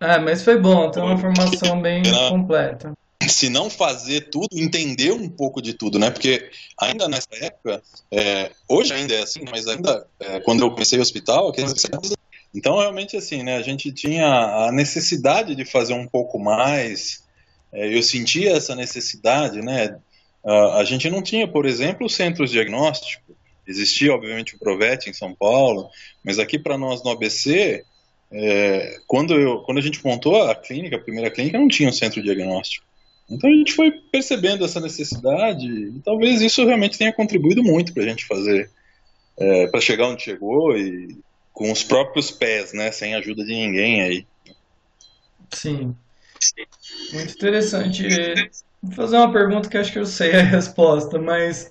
É, 0.00 0.18
mas 0.18 0.42
foi 0.42 0.58
bom, 0.58 0.90
tem 0.90 1.02
uma 1.02 1.16
formação 1.16 1.80
bem 1.80 2.02
completa. 2.28 2.92
Se 3.28 3.48
não 3.48 3.70
fazer 3.70 4.30
tudo, 4.30 4.48
entender 4.52 5.12
um 5.12 5.28
pouco 5.28 5.62
de 5.62 5.74
tudo, 5.74 5.96
né? 5.98 6.10
Porque 6.10 6.50
ainda 6.80 7.08
nessa 7.08 7.28
época, 7.40 7.80
é, 8.10 8.50
hoje 8.68 8.92
ainda 8.92 9.14
é 9.14 9.22
assim, 9.22 9.42
mas 9.48 9.68
ainda 9.68 10.04
é, 10.18 10.40
quando 10.40 10.60
eu 10.60 10.70
comecei 10.72 10.98
o 10.98 11.02
hospital, 11.02 11.52
então 12.52 12.78
realmente 12.78 13.16
assim, 13.16 13.44
né? 13.44 13.56
A 13.56 13.62
gente 13.62 13.92
tinha 13.92 14.26
a 14.66 14.72
necessidade 14.72 15.54
de 15.54 15.64
fazer 15.64 15.94
um 15.94 16.06
pouco 16.06 16.36
mais, 16.38 17.22
é, 17.22 17.22
eu 17.72 18.02
sentia 18.02 18.52
essa 18.52 18.74
necessidade, 18.74 19.60
né? 19.60 19.96
A 20.44 20.82
gente 20.84 21.08
não 21.08 21.22
tinha, 21.22 21.46
por 21.46 21.66
exemplo, 21.66 22.08
centros 22.08 22.50
diagnósticos. 22.50 23.36
Existia, 23.66 24.12
obviamente, 24.12 24.56
o 24.56 24.58
Provet 24.58 25.08
em 25.08 25.12
São 25.12 25.34
Paulo, 25.34 25.88
mas 26.24 26.38
aqui 26.38 26.58
para 26.58 26.76
nós 26.76 27.02
no 27.04 27.10
ABC, 27.10 27.84
é, 28.32 28.98
quando, 29.06 29.34
eu, 29.34 29.60
quando 29.60 29.78
a 29.78 29.80
gente 29.82 30.04
montou 30.04 30.42
a 30.42 30.54
clínica, 30.54 30.96
a 30.96 31.00
primeira 31.00 31.30
clínica, 31.30 31.58
não 31.58 31.68
tinha 31.68 31.88
um 31.88 31.92
centro 31.92 32.22
diagnóstico. 32.22 32.84
Então 33.30 33.48
a 33.48 33.54
gente 33.54 33.72
foi 33.72 33.90
percebendo 33.90 34.64
essa 34.64 34.80
necessidade 34.80 35.66
e 35.66 36.00
talvez 36.04 36.40
isso 36.40 36.64
realmente 36.66 36.98
tenha 36.98 37.12
contribuído 37.12 37.62
muito 37.62 37.92
para 37.94 38.02
a 38.02 38.06
gente 38.06 38.26
fazer, 38.26 38.68
é, 39.38 39.66
para 39.68 39.80
chegar 39.80 40.08
onde 40.08 40.22
chegou 40.22 40.76
e 40.76 41.16
com 41.52 41.70
os 41.70 41.84
próprios 41.84 42.30
pés, 42.30 42.72
né, 42.72 42.90
sem 42.90 43.14
ajuda 43.14 43.44
de 43.44 43.54
ninguém 43.54 44.02
aí. 44.02 44.26
Sim. 45.50 45.94
Muito 47.12 47.34
interessante. 47.34 48.06
Vou 48.82 48.92
fazer 48.92 49.16
uma 49.16 49.32
pergunta 49.32 49.68
que 49.68 49.78
acho 49.78 49.92
que 49.92 49.98
eu 49.98 50.06
sei 50.06 50.32
a 50.32 50.42
resposta, 50.42 51.18
mas 51.18 51.70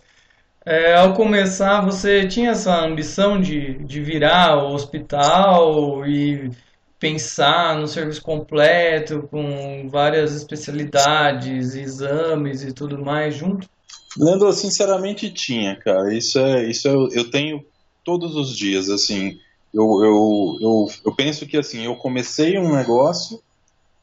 é, 0.65 0.93
ao 0.95 1.13
começar 1.13 1.81
você 1.81 2.27
tinha 2.27 2.51
essa 2.51 2.85
ambição 2.85 3.41
de, 3.41 3.73
de 3.83 4.01
virar 4.01 4.63
o 4.63 4.73
hospital 4.73 6.05
e 6.05 6.51
pensar 6.99 7.79
no 7.79 7.87
serviço 7.87 8.21
completo, 8.21 9.27
com 9.31 9.89
várias 9.89 10.35
especialidades, 10.35 11.73
exames 11.73 12.61
e 12.61 12.71
tudo 12.71 13.03
mais 13.03 13.33
junto? 13.35 13.67
Leandro, 14.15 14.53
sinceramente 14.53 15.33
tinha, 15.33 15.75
cara. 15.77 16.13
Isso 16.13 16.37
é, 16.37 16.69
isso 16.69 16.87
é, 16.87 16.91
eu 16.91 17.29
tenho 17.31 17.65
todos 18.05 18.35
os 18.35 18.55
dias, 18.55 18.87
assim. 18.89 19.39
Eu, 19.73 19.85
eu, 20.03 20.57
eu, 20.61 20.87
eu 21.05 21.15
penso 21.15 21.47
que 21.47 21.57
assim, 21.57 21.85
eu 21.85 21.95
comecei 21.95 22.59
um 22.59 22.75
negócio, 22.75 23.41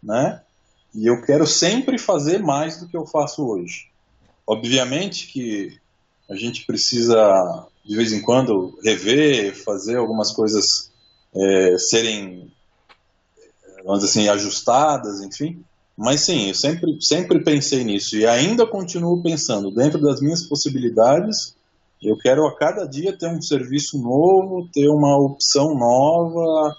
né? 0.02 0.42
E 0.98 1.06
eu 1.06 1.22
quero 1.22 1.46
sempre 1.46 1.96
fazer 1.96 2.40
mais 2.40 2.80
do 2.80 2.88
que 2.88 2.96
eu 2.96 3.06
faço 3.06 3.46
hoje. 3.46 3.86
Obviamente 4.44 5.28
que 5.28 5.78
a 6.28 6.34
gente 6.34 6.66
precisa, 6.66 7.68
de 7.86 7.94
vez 7.94 8.12
em 8.12 8.20
quando, 8.20 8.76
rever, 8.82 9.54
fazer 9.62 9.96
algumas 9.96 10.32
coisas 10.32 10.90
é, 11.32 11.78
serem, 11.78 12.50
vamos 13.84 14.00
dizer 14.00 14.10
assim, 14.10 14.28
ajustadas, 14.28 15.20
enfim. 15.22 15.62
Mas 15.96 16.22
sim, 16.22 16.48
eu 16.48 16.54
sempre, 16.54 16.98
sempre 17.00 17.44
pensei 17.44 17.84
nisso 17.84 18.16
e 18.16 18.26
ainda 18.26 18.66
continuo 18.66 19.22
pensando, 19.22 19.70
dentro 19.70 20.00
das 20.00 20.20
minhas 20.20 20.48
possibilidades, 20.48 21.54
eu 22.02 22.18
quero 22.18 22.44
a 22.44 22.56
cada 22.56 22.86
dia 22.86 23.16
ter 23.16 23.28
um 23.28 23.40
serviço 23.40 24.02
novo, 24.02 24.68
ter 24.72 24.88
uma 24.88 25.16
opção 25.16 25.76
nova, 25.76 26.76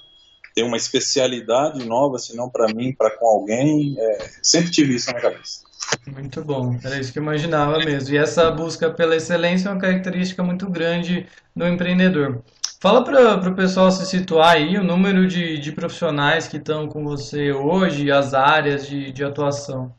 ter 0.60 0.64
uma 0.64 0.78
especialidade 0.78 1.86
nova, 1.86 2.18
se 2.18 2.36
não 2.36 2.50
para 2.50 2.68
mim, 2.74 2.94
para 2.94 3.12
com 3.12 3.26
alguém. 3.26 3.96
É, 3.98 4.30
sempre 4.44 4.70
tive 4.72 4.96
isso 4.96 5.12
na 5.12 5.20
cabeça. 5.20 5.64
Muito 6.06 6.44
bom, 6.44 6.78
era 6.84 7.00
isso 7.00 7.12
que 7.12 7.20
eu 7.20 7.24
imaginava 7.24 7.80
mesmo. 7.80 8.14
E 8.14 8.18
essa 8.18 8.52
busca 8.52 8.90
pela 8.92 9.16
excelência 9.16 9.70
é 9.70 9.72
uma 9.72 9.80
característica 9.80 10.44
muito 10.44 10.70
grande 10.70 11.26
do 11.56 11.66
empreendedor. 11.66 12.44
Fala 12.80 13.04
para 13.04 13.50
o 13.50 13.56
pessoal 13.56 13.92
se 13.92 14.06
situar 14.06 14.56
aí 14.56 14.78
o 14.78 14.84
número 14.84 15.28
de, 15.28 15.58
de 15.58 15.72
profissionais 15.72 16.48
que 16.48 16.58
estão 16.58 16.88
com 16.88 17.04
você 17.04 17.52
hoje, 17.52 18.12
as 18.12 18.34
áreas 18.34 18.88
de, 18.88 19.12
de 19.12 19.24
atuação. 19.24 19.94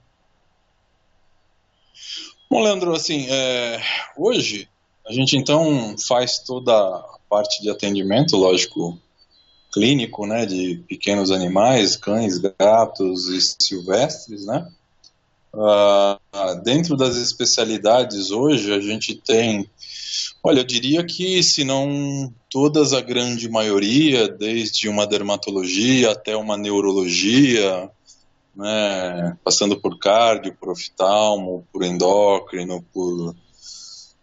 Bom, 2.50 2.62
Leandro, 2.62 2.94
assim, 2.94 3.26
é, 3.30 3.80
hoje 4.16 4.68
a 5.06 5.12
gente 5.12 5.36
então 5.36 5.94
faz 6.06 6.38
toda 6.38 6.72
a 6.72 7.18
parte 7.28 7.62
de 7.62 7.70
atendimento, 7.70 8.36
lógico, 8.36 8.98
clínico, 9.72 10.26
né, 10.26 10.46
de 10.46 10.82
pequenos 10.88 11.30
animais, 11.30 11.96
cães, 11.96 12.38
gatos 12.38 13.28
e 13.28 13.40
silvestres, 13.40 14.44
né? 14.46 14.66
Uh, 15.52 16.62
dentro 16.62 16.96
das 16.96 17.16
especialidades 17.16 18.30
hoje 18.30 18.72
a 18.72 18.78
gente 18.78 19.16
tem, 19.16 19.68
olha, 20.44 20.60
eu 20.60 20.64
diria 20.64 21.04
que 21.04 21.42
se 21.42 21.64
não 21.64 22.32
todas 22.48 22.92
a 22.92 23.00
grande 23.00 23.48
maioria, 23.48 24.28
desde 24.28 24.88
uma 24.88 25.06
dermatologia 25.06 26.12
até 26.12 26.36
uma 26.36 26.56
neurologia, 26.56 27.90
né, 28.54 29.36
passando 29.42 29.80
por 29.80 29.98
cardio, 29.98 30.54
por 30.54 30.70
oftalmo, 30.70 31.66
por 31.72 31.82
endócrino, 31.82 32.84
por 32.92 33.34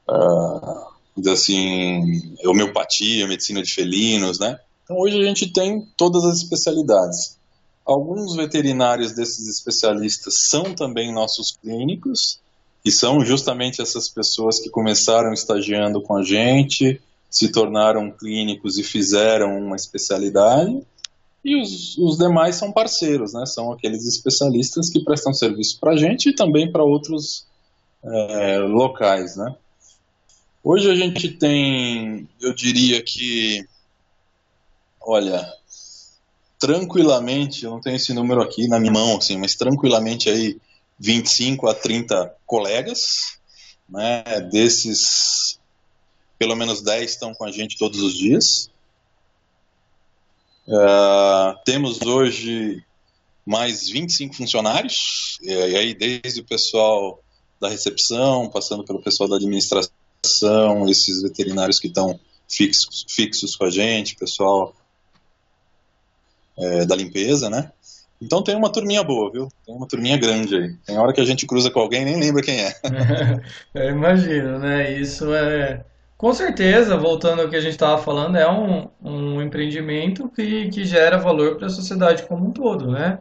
uh, 0.09 1.29
assim, 1.29 2.35
homeopatia, 2.45 3.27
medicina 3.27 3.61
de 3.61 3.73
felinos, 3.73 4.39
né? 4.39 4.59
Então 4.87 4.97
hoje 4.97 5.19
a 5.19 5.23
gente 5.25 5.51
tem 5.51 5.85
todas 5.97 6.23
as 6.23 6.37
especialidades. 6.37 7.37
Alguns 7.85 8.35
veterinários 8.35 9.11
desses 9.11 9.49
especialistas 9.49 10.47
são 10.49 10.73
também 10.73 11.13
nossos 11.13 11.57
clínicos, 11.61 12.39
e 12.87 12.91
são 12.91 13.19
justamente 13.19 13.81
essas 13.81 14.07
pessoas 14.07 14.61
que 14.61 14.69
começaram 14.69 15.33
estagiando 15.33 16.01
com 16.01 16.15
a 16.15 16.23
gente, 16.23 17.01
se 17.29 17.51
tornaram 17.51 18.09
clínicos 18.09 18.77
e 18.77 18.83
fizeram 18.83 19.59
uma 19.59 19.75
especialidade. 19.75 20.81
E 21.43 21.61
os, 21.61 21.97
os 21.97 22.17
demais 22.17 22.55
são 22.55 22.71
parceiros, 22.71 23.33
né? 23.33 23.45
São 23.45 23.73
aqueles 23.73 24.05
especialistas 24.05 24.89
que 24.89 25.03
prestam 25.03 25.33
serviço 25.33 25.77
para 25.81 25.91
a 25.91 25.97
gente 25.97 26.29
e 26.29 26.33
também 26.33 26.71
para 26.71 26.81
outros 26.81 27.45
é, 28.05 28.59
locais, 28.59 29.35
né? 29.35 29.53
Hoje 30.63 30.89
a 30.89 30.95
gente 30.95 31.29
tem, 31.29 32.27
eu 32.39 32.53
diria 32.53 33.03
que, 33.03 33.65
olha, 35.07 35.49
tranquilamente, 36.59 37.63
eu 37.63 37.71
não 37.71 37.79
tenho 37.79 37.95
esse 37.95 38.13
número 38.13 38.41
aqui 38.41 38.67
na 38.67 38.77
minha 38.77 38.91
mão, 38.91 39.17
assim, 39.17 39.37
mas 39.37 39.55
tranquilamente 39.55 40.29
aí 40.29 40.59
25 40.99 41.65
a 41.67 41.73
30 41.73 42.35
colegas, 42.45 42.99
né? 43.89 44.23
Desses, 44.51 45.59
pelo 46.37 46.57
menos 46.57 46.81
10 46.81 47.09
estão 47.09 47.33
com 47.33 47.45
a 47.45 47.51
gente 47.51 47.77
todos 47.77 48.01
os 48.01 48.13
dias. 48.15 48.69
Uh, 50.67 51.57
temos 51.63 52.01
hoje 52.01 52.83
mais 53.45 53.87
25 53.87 54.35
funcionários, 54.35 55.39
e 55.41 55.53
aí 55.53 55.93
desde 55.93 56.41
o 56.41 56.45
pessoal 56.45 57.23
da 57.61 57.69
recepção, 57.69 58.49
passando 58.49 58.83
pelo 58.83 59.01
pessoal 59.01 59.29
da 59.29 59.37
administração, 59.37 60.89
esses 60.89 61.21
veterinários 61.21 61.79
que 61.79 61.87
estão 61.87 62.19
fixos, 62.49 63.05
fixos 63.07 63.55
com 63.55 63.63
a 63.63 63.69
gente, 63.69 64.17
pessoal 64.17 64.75
é, 66.57 66.85
da 66.85 66.95
limpeza, 66.95 67.49
né? 67.49 67.71
Então 68.21 68.43
tem 68.43 68.55
uma 68.55 68.71
turminha 68.71 69.03
boa, 69.03 69.31
viu? 69.31 69.47
Tem 69.65 69.75
uma 69.75 69.87
turminha 69.87 70.17
grande 70.17 70.55
aí. 70.55 70.73
Tem 70.85 70.97
hora 70.97 71.13
que 71.13 71.21
a 71.21 71.25
gente 71.25 71.45
cruza 71.45 71.69
com 71.69 71.79
alguém 71.79 72.01
e 72.01 72.05
nem 72.05 72.19
lembra 72.19 72.41
quem 72.41 72.59
é. 72.65 72.73
Eu 73.73 73.91
imagino, 73.91 74.57
né? 74.59 74.91
Isso 74.91 75.33
é 75.33 75.85
Com 76.17 76.33
certeza, 76.33 76.97
voltando 76.97 77.43
ao 77.43 77.49
que 77.49 77.55
a 77.55 77.61
gente 77.61 77.73
estava 77.73 78.01
falando, 78.01 78.37
é 78.37 78.49
um, 78.49 78.89
um 79.01 79.41
empreendimento 79.41 80.27
que, 80.29 80.69
que 80.69 80.83
gera 80.83 81.17
valor 81.17 81.57
para 81.57 81.67
a 81.67 81.69
sociedade 81.69 82.23
como 82.23 82.47
um 82.47 82.51
todo, 82.51 82.91
né? 82.91 83.19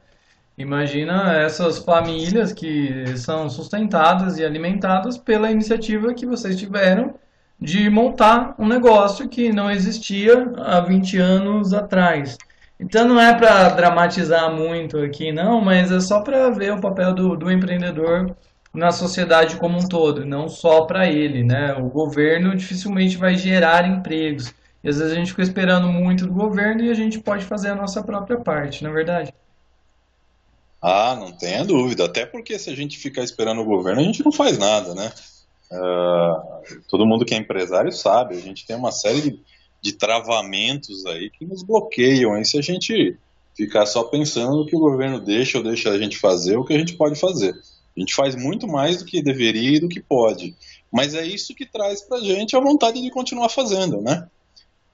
Imagina 0.57 1.35
essas 1.35 1.79
famílias 1.79 2.53
que 2.53 3.17
são 3.19 3.51
sustentadas 3.51 4.39
e 4.39 4.45
alimentadas 4.45 5.19
pela 5.19 5.51
iniciativa 5.51 6.15
que 6.15 6.25
vocês 6.25 6.59
tiveram 6.59 7.15
de 7.61 7.91
montar 7.91 8.55
um 8.59 8.67
negócio 8.67 9.29
que 9.29 9.53
não 9.53 9.71
existia 9.71 10.51
há 10.57 10.81
20 10.81 11.19
anos 11.19 11.75
atrás. 11.75 12.39
Então 12.79 13.09
não 13.09 13.21
é 13.21 13.35
para 13.35 13.71
dramatizar 13.71 14.55
muito 14.55 14.99
aqui, 14.99 15.33
não, 15.33 15.61
mas 15.61 15.91
é 15.91 15.99
só 15.99 16.21
para 16.21 16.51
ver 16.51 16.75
o 16.75 16.81
papel 16.81 17.15
do, 17.15 17.37
do 17.37 17.51
empreendedor 17.51 18.37
na 18.73 18.93
sociedade 18.93 19.57
como 19.57 19.79
um 19.79 19.89
todo, 19.89 20.27
não 20.27 20.49
só 20.49 20.83
para 20.83 21.11
ele, 21.11 21.43
né? 21.43 21.75
O 21.75 21.89
governo 21.89 22.55
dificilmente 22.55 23.17
vai 23.17 23.35
gerar 23.37 23.89
empregos. 23.89 24.53
E 24.85 24.89
às 24.89 24.99
vezes 24.99 25.13
a 25.13 25.17
gente 25.17 25.31
fica 25.31 25.43
esperando 25.43 25.89
muito 25.89 26.27
do 26.27 26.33
governo 26.33 26.83
e 26.83 26.91
a 26.91 26.95
gente 26.95 27.19
pode 27.19 27.45
fazer 27.45 27.71
a 27.71 27.75
nossa 27.75 28.03
própria 28.03 28.39
parte, 28.39 28.85
não 28.85 28.91
é 28.91 28.95
verdade? 28.95 29.35
Ah, 30.81 31.17
não 31.19 31.33
tenha 31.33 31.65
dúvida. 31.65 32.05
Até 32.05 32.27
porque 32.27 32.59
se 32.59 32.71
a 32.71 32.77
gente 32.77 32.99
ficar 32.99 33.23
esperando 33.23 33.63
o 33.63 33.65
governo, 33.65 34.01
a 34.01 34.05
gente 34.05 34.25
não 34.25 34.31
faz 34.31 34.59
nada, 34.59 34.95
né? 34.95 35.11
Uh, 35.73 36.81
todo 36.89 37.07
mundo 37.07 37.25
que 37.25 37.35
é 37.35 37.39
empresário 37.39 37.91
sabe, 37.91 38.37
a 38.37 38.41
gente 38.41 38.65
tem 38.67 38.77
uma 38.77 38.93
série 38.93 39.21
de, 39.21 39.41
de 39.87 39.93
travamentos 39.93 41.07
aí 41.07 41.31
que 41.31 41.47
nos 41.47 41.63
bloqueiam. 41.63 42.43
Se 42.45 42.59
a 42.59 42.63
gente 42.63 43.17
ficar 43.57 43.87
só 43.87 44.03
pensando 44.05 44.67
que 44.67 44.75
o 44.75 44.81
governo 44.81 45.21
deixa 45.21 45.59
ou 45.59 45.65
deixa 45.65 45.91
a 45.91 45.99
gente 45.99 46.19
fazer, 46.19 46.57
o 46.57 46.65
que 46.65 46.75
a 46.75 46.79
gente 46.79 46.95
pode 46.95 47.19
fazer. 47.19 47.55
A 47.97 48.01
gente 48.01 48.15
faz 48.15 48.35
muito 48.35 48.67
mais 48.67 48.99
do 48.99 49.05
que 49.05 49.23
deveria 49.23 49.77
e 49.77 49.81
do 49.81 49.89
que 49.89 50.01
pode. 50.01 50.55
Mas 50.93 51.15
é 51.15 51.25
isso 51.25 51.55
que 51.55 51.65
traz 51.65 52.03
para 52.03 52.19
a 52.19 52.21
gente 52.21 52.57
a 52.57 52.61
vontade 52.61 53.01
de 53.01 53.11
continuar 53.11 53.49
fazendo, 53.49 54.03
né? 54.03 54.29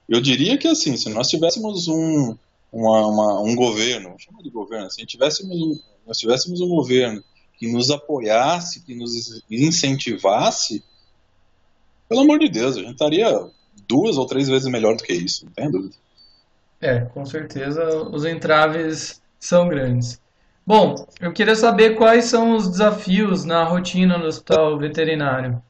Eu 0.07 0.21
diria 0.21 0.57
que 0.57 0.67
assim, 0.67 0.95
se 0.95 1.09
nós 1.09 1.27
tivéssemos 1.27 1.87
um, 1.87 2.35
uma, 2.71 3.07
uma, 3.07 3.41
um 3.41 3.55
governo, 3.55 4.15
chama 4.17 4.43
de 4.43 4.49
governo, 4.49 4.89
se 4.91 5.05
tivéssemos, 5.05 5.81
nós 6.05 6.17
tivéssemos 6.17 6.61
um 6.61 6.69
governo 6.69 7.23
que 7.57 7.71
nos 7.71 7.89
apoiasse, 7.89 8.83
que 8.83 8.95
nos 8.95 9.41
incentivasse, 9.49 10.83
pelo 12.07 12.21
amor 12.21 12.39
de 12.39 12.49
Deus, 12.49 12.77
a 12.77 12.81
gente 12.81 12.91
estaria 12.91 13.27
duas 13.87 14.17
ou 14.17 14.25
três 14.25 14.47
vezes 14.47 14.67
melhor 14.67 14.95
do 14.95 15.03
que 15.03 15.13
isso, 15.13 15.45
não 15.45 15.53
tem 15.53 15.71
dúvida. 15.71 15.95
É, 16.81 17.01
com 17.01 17.25
certeza 17.25 17.85
os 18.11 18.25
entraves 18.25 19.21
são 19.39 19.67
grandes. 19.67 20.21
Bom, 20.65 21.07
eu 21.19 21.33
queria 21.33 21.55
saber 21.55 21.95
quais 21.95 22.25
são 22.25 22.55
os 22.55 22.69
desafios 22.69 23.43
na 23.43 23.63
rotina 23.63 24.17
no 24.17 24.25
hospital 24.25 24.77
veterinário. 24.77 25.61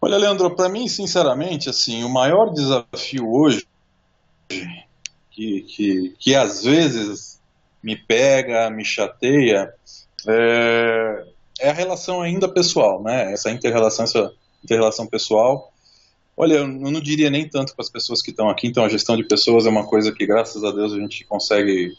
Olha, 0.00 0.16
Leandro, 0.16 0.56
para 0.56 0.68
mim, 0.68 0.88
sinceramente, 0.88 1.70
assim, 1.70 2.02
o 2.02 2.08
maior 2.08 2.52
desafio 2.52 3.32
hoje, 3.32 3.64
que, 5.30 5.62
que, 5.62 6.14
que 6.18 6.34
às 6.34 6.64
vezes 6.64 7.40
me 7.80 7.96
pega, 7.96 8.68
me 8.68 8.84
chateia, 8.84 9.72
é, 10.26 11.24
é 11.60 11.70
a 11.70 11.72
relação 11.72 12.20
ainda 12.20 12.48
pessoal, 12.48 13.00
né? 13.00 13.32
Essa 13.32 13.52
inter-relação, 13.52 14.04
essa 14.04 14.32
inter-relação 14.62 15.06
pessoal, 15.06 15.72
Olha, 16.36 16.54
eu 16.54 16.66
não 16.66 17.00
diria 17.00 17.30
nem 17.30 17.48
tanto 17.48 17.74
para 17.74 17.82
as 17.82 17.90
pessoas 17.90 18.22
que 18.22 18.30
estão 18.30 18.48
aqui, 18.48 18.66
então 18.66 18.84
a 18.84 18.88
gestão 18.88 19.16
de 19.16 19.24
pessoas 19.24 19.66
é 19.66 19.68
uma 19.68 19.86
coisa 19.86 20.12
que, 20.12 20.26
graças 20.26 20.64
a 20.64 20.70
Deus, 20.70 20.92
a 20.92 20.98
gente 20.98 21.24
consegue 21.24 21.92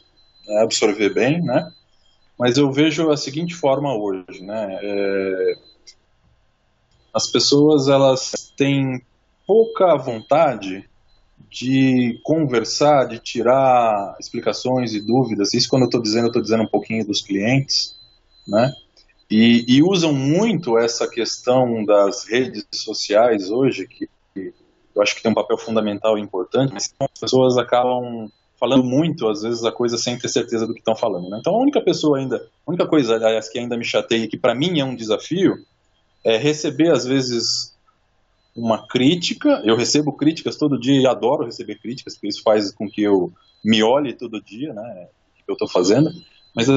né, 0.47 0.61
absorver 0.63 1.13
bem, 1.13 1.41
né? 1.41 1.71
Mas 2.37 2.57
eu 2.57 2.71
vejo 2.71 3.11
a 3.11 3.17
seguinte 3.17 3.53
forma 3.53 3.95
hoje, 3.95 4.41
né? 4.41 4.79
É... 4.81 5.53
As 7.13 7.31
pessoas, 7.31 7.87
elas 7.87 8.51
têm 8.57 9.03
pouca 9.45 9.95
vontade 9.97 10.89
de 11.51 12.19
conversar, 12.23 13.05
de 13.05 13.19
tirar 13.19 14.15
explicações 14.19 14.95
e 14.95 14.99
dúvidas. 14.99 15.53
Isso 15.53 15.69
quando 15.69 15.83
eu 15.83 15.89
estou 15.89 16.01
dizendo, 16.01 16.23
eu 16.23 16.29
estou 16.29 16.41
dizendo 16.41 16.63
um 16.63 16.69
pouquinho 16.69 17.05
dos 17.05 17.21
clientes, 17.21 17.95
né? 18.47 18.73
E, 19.35 19.65
e, 19.67 19.81
usam 19.81 20.13
muito 20.13 20.77
essa 20.77 21.07
questão 21.07 21.83
das 21.83 22.23
redes 22.23 22.67
sociais 22.71 23.49
hoje, 23.49 23.87
que 23.87 24.07
eu 24.35 25.01
acho 25.01 25.15
que 25.15 25.23
tem 25.23 25.31
um 25.31 25.33
papel 25.33 25.57
fundamental 25.57 26.19
e 26.19 26.21
importante, 26.21 26.71
mas 26.71 26.93
as 26.99 27.19
pessoas 27.19 27.57
acabam 27.57 28.29
falando 28.59 28.83
muito, 28.83 29.27
às 29.27 29.41
vezes, 29.41 29.65
a 29.65 29.71
coisa 29.71 29.97
sem 29.97 30.19
ter 30.19 30.29
certeza 30.29 30.67
do 30.67 30.73
que 30.73 30.81
estão 30.81 30.95
falando. 30.95 31.31
Né? 31.31 31.39
Então, 31.39 31.55
a 31.55 31.57
única 31.57 31.81
pessoa 31.81 32.19
ainda, 32.19 32.35
a 32.37 32.69
única 32.69 32.85
coisa, 32.85 33.15
aliás, 33.15 33.49
que 33.49 33.57
ainda 33.57 33.75
me 33.75 33.83
chateia, 33.83 34.27
que 34.27 34.37
para 34.37 34.53
mim 34.53 34.79
é 34.79 34.85
um 34.85 34.95
desafio, 34.95 35.55
é 36.23 36.37
receber, 36.37 36.91
às 36.91 37.03
vezes, 37.03 37.75
uma 38.55 38.87
crítica. 38.87 39.63
Eu 39.65 39.75
recebo 39.75 40.13
críticas 40.13 40.57
todo 40.57 40.79
dia 40.79 41.01
e 41.01 41.07
adoro 41.07 41.45
receber 41.45 41.79
críticas, 41.79 42.13
porque 42.13 42.27
isso 42.27 42.43
faz 42.43 42.71
com 42.71 42.87
que 42.87 43.01
eu 43.01 43.33
me 43.65 43.81
olhe 43.81 44.13
todo 44.13 44.39
dia, 44.39 44.75
né, 44.75 45.07
o 45.41 45.43
que 45.43 45.49
eu 45.49 45.53
estou 45.53 45.67
fazendo. 45.67 46.11
Mas, 46.55 46.67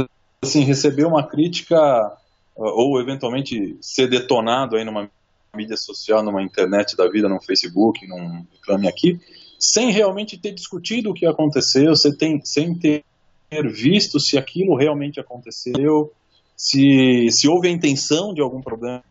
assim, 0.40 0.64
receber 0.64 1.04
uma 1.04 1.22
crítica 1.22 2.16
ou 2.56 3.00
eventualmente 3.00 3.76
ser 3.80 4.08
detonado 4.08 4.76
aí 4.76 4.84
numa 4.84 5.10
mídia 5.54 5.76
social, 5.76 6.22
numa 6.22 6.42
internet 6.42 6.96
da 6.96 7.08
vida, 7.08 7.28
num 7.28 7.40
Facebook, 7.40 8.06
num 8.06 8.44
reclame 8.52 8.88
aqui, 8.88 9.18
sem 9.58 9.90
realmente 9.90 10.38
ter 10.38 10.52
discutido 10.52 11.10
o 11.10 11.14
que 11.14 11.26
aconteceu, 11.26 11.92
ter, 12.18 12.40
sem 12.44 12.74
ter 12.78 13.04
visto 13.72 14.20
se 14.20 14.36
aquilo 14.36 14.76
realmente 14.76 15.18
aconteceu, 15.18 16.12
se, 16.56 17.28
se 17.30 17.48
houve 17.48 17.68
a 17.68 17.70
intenção 17.70 18.34
de 18.34 18.40
algum 18.40 18.60
problema 18.60 19.02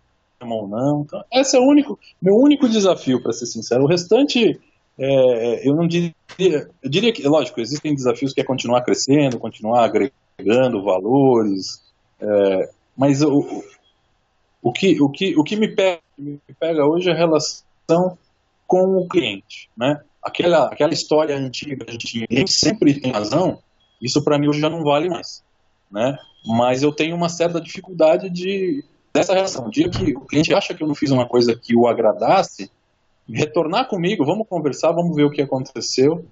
ou 0.42 0.68
não. 0.68 1.02
Então, 1.02 1.24
esse 1.32 1.56
é 1.56 1.60
o 1.60 1.64
único, 1.64 2.00
meu 2.22 2.36
único 2.36 2.70
desafio, 2.70 3.22
para 3.22 3.32
ser 3.32 3.48
sincero. 3.48 3.84
O 3.84 3.88
restante, 3.88 4.60
é, 4.98 5.68
eu 5.68 5.76
não 5.76 5.88
diria, 5.88 6.14
eu 6.38 6.90
diria 6.90 7.12
que, 7.12 7.28
lógico, 7.28 7.60
existem 7.60 7.96
desafios 7.96 8.34
que 8.34 8.42
é 8.42 8.44
continuar 8.44 8.82
crescendo, 8.84 9.40
continuar 9.40 9.86
agregando 9.86 10.84
valores, 10.84 11.82
é, 12.20 12.70
mas 12.96 13.22
o, 13.22 13.64
o 14.62 14.72
que, 14.72 15.02
o 15.02 15.10
que, 15.10 15.38
o 15.38 15.44
que 15.44 15.56
me, 15.56 15.68
pega, 15.76 16.02
me 16.18 16.40
pega 16.60 16.86
hoje 16.86 17.10
é 17.10 17.14
a 17.14 17.18
relação 17.18 18.18
com 18.66 18.98
o 18.98 19.08
cliente. 19.08 19.70
Né? 19.78 20.02
Aquela, 20.22 20.66
aquela 20.66 20.94
história 20.94 21.36
antiga 21.36 21.86
de 21.86 22.26
cliente 22.26 22.52
sempre 22.52 23.00
tem 23.00 23.12
razão, 23.12 23.60
isso 24.02 24.24
para 24.24 24.38
mim 24.38 24.48
hoje 24.48 24.60
já 24.60 24.70
não 24.70 24.84
vale 24.84 25.10
mais. 25.10 25.44
Né? 25.92 26.18
Mas 26.46 26.84
eu 26.84 26.92
tenho 26.92 27.16
uma 27.16 27.30
certa 27.30 27.62
dificuldade 27.62 28.30
de 28.30 28.84
dessa 29.14 29.34
relação. 29.34 29.68
O 29.68 29.72
dia 29.72 29.90
que 29.90 30.14
o 30.14 30.22
cliente 30.22 30.54
acha 30.54 30.74
que 30.74 30.84
eu 30.84 30.88
não 30.88 30.94
fiz 30.94 31.10
uma 31.10 31.26
coisa 31.26 31.56
que 31.56 31.74
o 31.74 31.88
agradasse, 31.88 32.70
retornar 33.30 33.88
comigo, 33.88 34.26
vamos 34.26 34.46
conversar, 34.48 34.92
vamos 34.92 35.16
ver 35.16 35.24
o 35.24 35.32
que 35.32 35.42
aconteceu, 35.42 36.26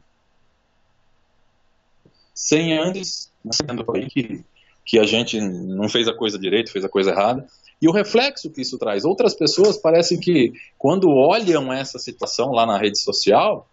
sem 2.33 2.77
antes, 2.77 3.31
sendo 3.51 3.85
por 3.85 3.95
aí 3.95 4.07
que, 4.07 4.43
que 4.85 4.99
a 4.99 5.03
gente 5.03 5.39
não 5.39 5.87
fez 5.87 6.07
a 6.07 6.13
coisa 6.13 6.37
direito, 6.37 6.71
fez 6.71 6.83
a 6.83 6.89
coisa 6.89 7.11
errada. 7.11 7.45
E 7.81 7.87
o 7.87 7.91
reflexo 7.91 8.49
que 8.49 8.61
isso 8.61 8.77
traz. 8.77 9.03
Outras 9.03 9.33
pessoas 9.33 9.77
parecem 9.77 10.19
que, 10.19 10.53
quando 10.77 11.09
olham 11.09 11.71
essa 11.71 11.99
situação 11.99 12.51
lá 12.51 12.65
na 12.65 12.77
rede 12.77 12.99
social, 12.99 13.67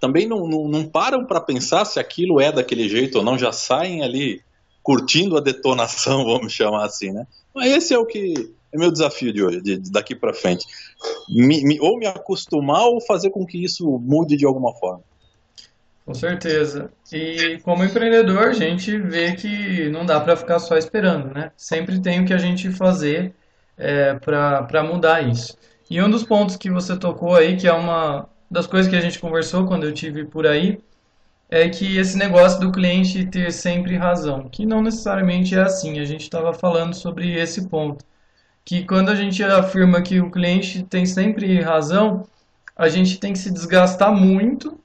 também 0.00 0.26
não, 0.26 0.48
não, 0.48 0.66
não 0.66 0.84
param 0.84 1.24
para 1.24 1.40
pensar 1.40 1.84
se 1.84 2.00
aquilo 2.00 2.40
é 2.40 2.50
daquele 2.50 2.88
jeito 2.88 3.18
ou 3.18 3.24
não, 3.24 3.38
já 3.38 3.52
saem 3.52 4.02
ali 4.02 4.40
curtindo 4.82 5.36
a 5.36 5.40
detonação, 5.40 6.24
vamos 6.26 6.52
chamar 6.52 6.86
assim, 6.86 7.12
né? 7.12 7.26
Mas 7.54 7.70
esse 7.70 7.94
é 7.94 7.98
o 7.98 8.06
que 8.06 8.34
é 8.72 8.78
meu 8.78 8.90
desafio 8.90 9.32
de 9.32 9.42
hoje, 9.42 9.60
de, 9.60 9.76
de 9.78 9.90
daqui 9.90 10.14
para 10.14 10.32
frente. 10.32 10.64
Me, 11.28 11.62
me, 11.62 11.80
ou 11.80 11.98
me 11.98 12.06
acostumar 12.06 12.86
ou 12.86 13.00
fazer 13.00 13.30
com 13.30 13.44
que 13.44 13.62
isso 13.62 13.84
mude 13.98 14.36
de 14.36 14.46
alguma 14.46 14.72
forma. 14.74 15.02
Com 16.10 16.14
certeza. 16.14 16.90
E 17.12 17.60
como 17.62 17.84
empreendedor, 17.84 18.48
a 18.48 18.52
gente 18.52 18.98
vê 18.98 19.32
que 19.36 19.88
não 19.90 20.04
dá 20.04 20.18
para 20.18 20.34
ficar 20.34 20.58
só 20.58 20.76
esperando, 20.76 21.32
né? 21.32 21.52
Sempre 21.56 22.00
tem 22.00 22.20
o 22.20 22.26
que 22.26 22.34
a 22.34 22.38
gente 22.38 22.68
fazer 22.72 23.32
é, 23.76 24.14
para 24.14 24.82
mudar 24.82 25.22
isso. 25.22 25.56
E 25.88 26.02
um 26.02 26.10
dos 26.10 26.24
pontos 26.24 26.56
que 26.56 26.68
você 26.68 26.96
tocou 26.96 27.36
aí, 27.36 27.56
que 27.56 27.68
é 27.68 27.72
uma 27.72 28.28
das 28.50 28.66
coisas 28.66 28.90
que 28.90 28.96
a 28.96 29.00
gente 29.00 29.20
conversou 29.20 29.68
quando 29.68 29.84
eu 29.84 29.92
tive 29.92 30.24
por 30.24 30.48
aí, 30.48 30.80
é 31.48 31.68
que 31.68 31.96
esse 31.96 32.18
negócio 32.18 32.58
do 32.58 32.72
cliente 32.72 33.24
ter 33.26 33.52
sempre 33.52 33.96
razão, 33.96 34.48
que 34.48 34.66
não 34.66 34.82
necessariamente 34.82 35.54
é 35.54 35.62
assim. 35.62 36.00
A 36.00 36.04
gente 36.04 36.22
estava 36.22 36.52
falando 36.52 36.92
sobre 36.92 37.38
esse 37.38 37.68
ponto, 37.68 38.04
que 38.64 38.84
quando 38.84 39.10
a 39.10 39.14
gente 39.14 39.44
afirma 39.44 40.02
que 40.02 40.20
o 40.20 40.28
cliente 40.28 40.82
tem 40.82 41.06
sempre 41.06 41.60
razão, 41.60 42.26
a 42.74 42.88
gente 42.88 43.20
tem 43.20 43.32
que 43.32 43.38
se 43.38 43.52
desgastar 43.52 44.12
muito 44.12 44.80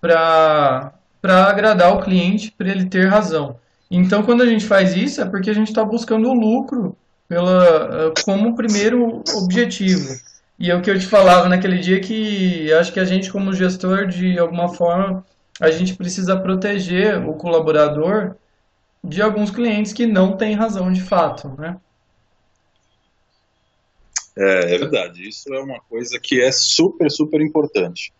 para 0.00 0.92
agradar 1.22 1.94
o 1.94 2.00
cliente, 2.00 2.52
para 2.52 2.70
ele 2.70 2.86
ter 2.86 3.06
razão. 3.06 3.58
Então, 3.90 4.22
quando 4.22 4.42
a 4.42 4.46
gente 4.46 4.64
faz 4.64 4.94
isso, 4.94 5.20
é 5.20 5.26
porque 5.26 5.50
a 5.50 5.54
gente 5.54 5.68
está 5.68 5.84
buscando 5.84 6.28
o 6.28 6.34
lucro 6.34 6.96
pela, 7.28 8.08
eh, 8.08 8.22
como 8.24 8.54
primeiro 8.54 9.22
objetivo. 9.34 10.14
E 10.58 10.70
é 10.70 10.74
o 10.76 10.82
que 10.82 10.90
eu 10.90 10.98
te 10.98 11.06
falava 11.06 11.48
naquele 11.48 11.78
dia 11.78 12.00
que 12.00 12.72
acho 12.72 12.92
que 12.92 13.00
a 13.00 13.04
gente, 13.04 13.32
como 13.32 13.52
gestor, 13.52 14.06
de 14.06 14.38
alguma 14.38 14.68
forma, 14.68 15.24
a 15.60 15.70
gente 15.70 15.94
precisa 15.94 16.36
proteger 16.36 17.26
o 17.28 17.34
colaborador 17.34 18.36
de 19.02 19.22
alguns 19.22 19.50
clientes 19.50 19.92
que 19.92 20.06
não 20.06 20.36
têm 20.36 20.54
razão 20.54 20.92
de 20.92 21.00
fato, 21.00 21.48
né? 21.58 21.76
É, 24.36 24.74
é, 24.74 24.78
verdade, 24.78 25.28
isso 25.28 25.52
é 25.52 25.60
uma 25.60 25.80
coisa 25.80 26.18
que 26.20 26.40
é 26.40 26.52
super, 26.52 27.10
super 27.10 27.40
importante. 27.40 28.12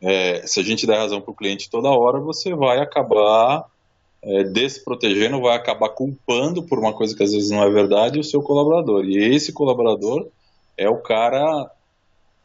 É, 0.00 0.46
se 0.46 0.60
a 0.60 0.62
gente 0.62 0.86
der 0.86 0.98
razão 0.98 1.20
para 1.20 1.30
o 1.30 1.36
cliente 1.36 1.70
toda 1.70 1.90
hora, 1.90 2.20
você 2.20 2.54
vai 2.54 2.78
acabar 2.78 3.64
é, 4.22 4.44
desprotegendo, 4.44 5.40
vai 5.40 5.56
acabar 5.56 5.90
culpando 5.90 6.62
por 6.62 6.78
uma 6.78 6.92
coisa 6.92 7.16
que 7.16 7.22
às 7.22 7.32
vezes 7.32 7.50
não 7.50 7.62
é 7.62 7.70
verdade 7.70 8.18
o 8.18 8.24
seu 8.24 8.42
colaborador. 8.42 9.04
E 9.04 9.16
esse 9.16 9.52
colaborador 9.52 10.28
é 10.76 10.88
o 10.88 10.98
cara 10.98 11.70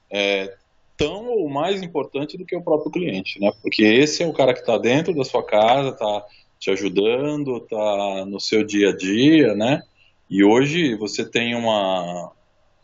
é, 0.10 0.56
tão 0.98 1.28
ou 1.28 1.50
mais 1.50 1.82
importante 1.82 2.38
do 2.38 2.46
que 2.46 2.56
o 2.56 2.64
próprio 2.64 2.92
cliente, 2.92 3.40
né? 3.40 3.52
Porque 3.62 3.84
esse 3.84 4.24
é 4.24 4.28
o 4.28 4.34
cara 4.34 4.54
que 4.54 4.60
está 4.60 4.78
dentro 4.78 5.14
da 5.14 5.24
sua 5.24 5.44
casa, 5.44 5.90
está 5.90 6.26
te 6.60 6.72
ajudando, 6.72 7.58
está 7.58 8.26
no 8.26 8.40
seu 8.40 8.64
dia 8.64 8.90
a 8.90 8.96
dia, 8.96 9.54
né? 9.54 9.82
E 10.30 10.44
hoje 10.44 10.96
você 10.96 11.26
tem 11.26 11.56
uma 11.56 12.32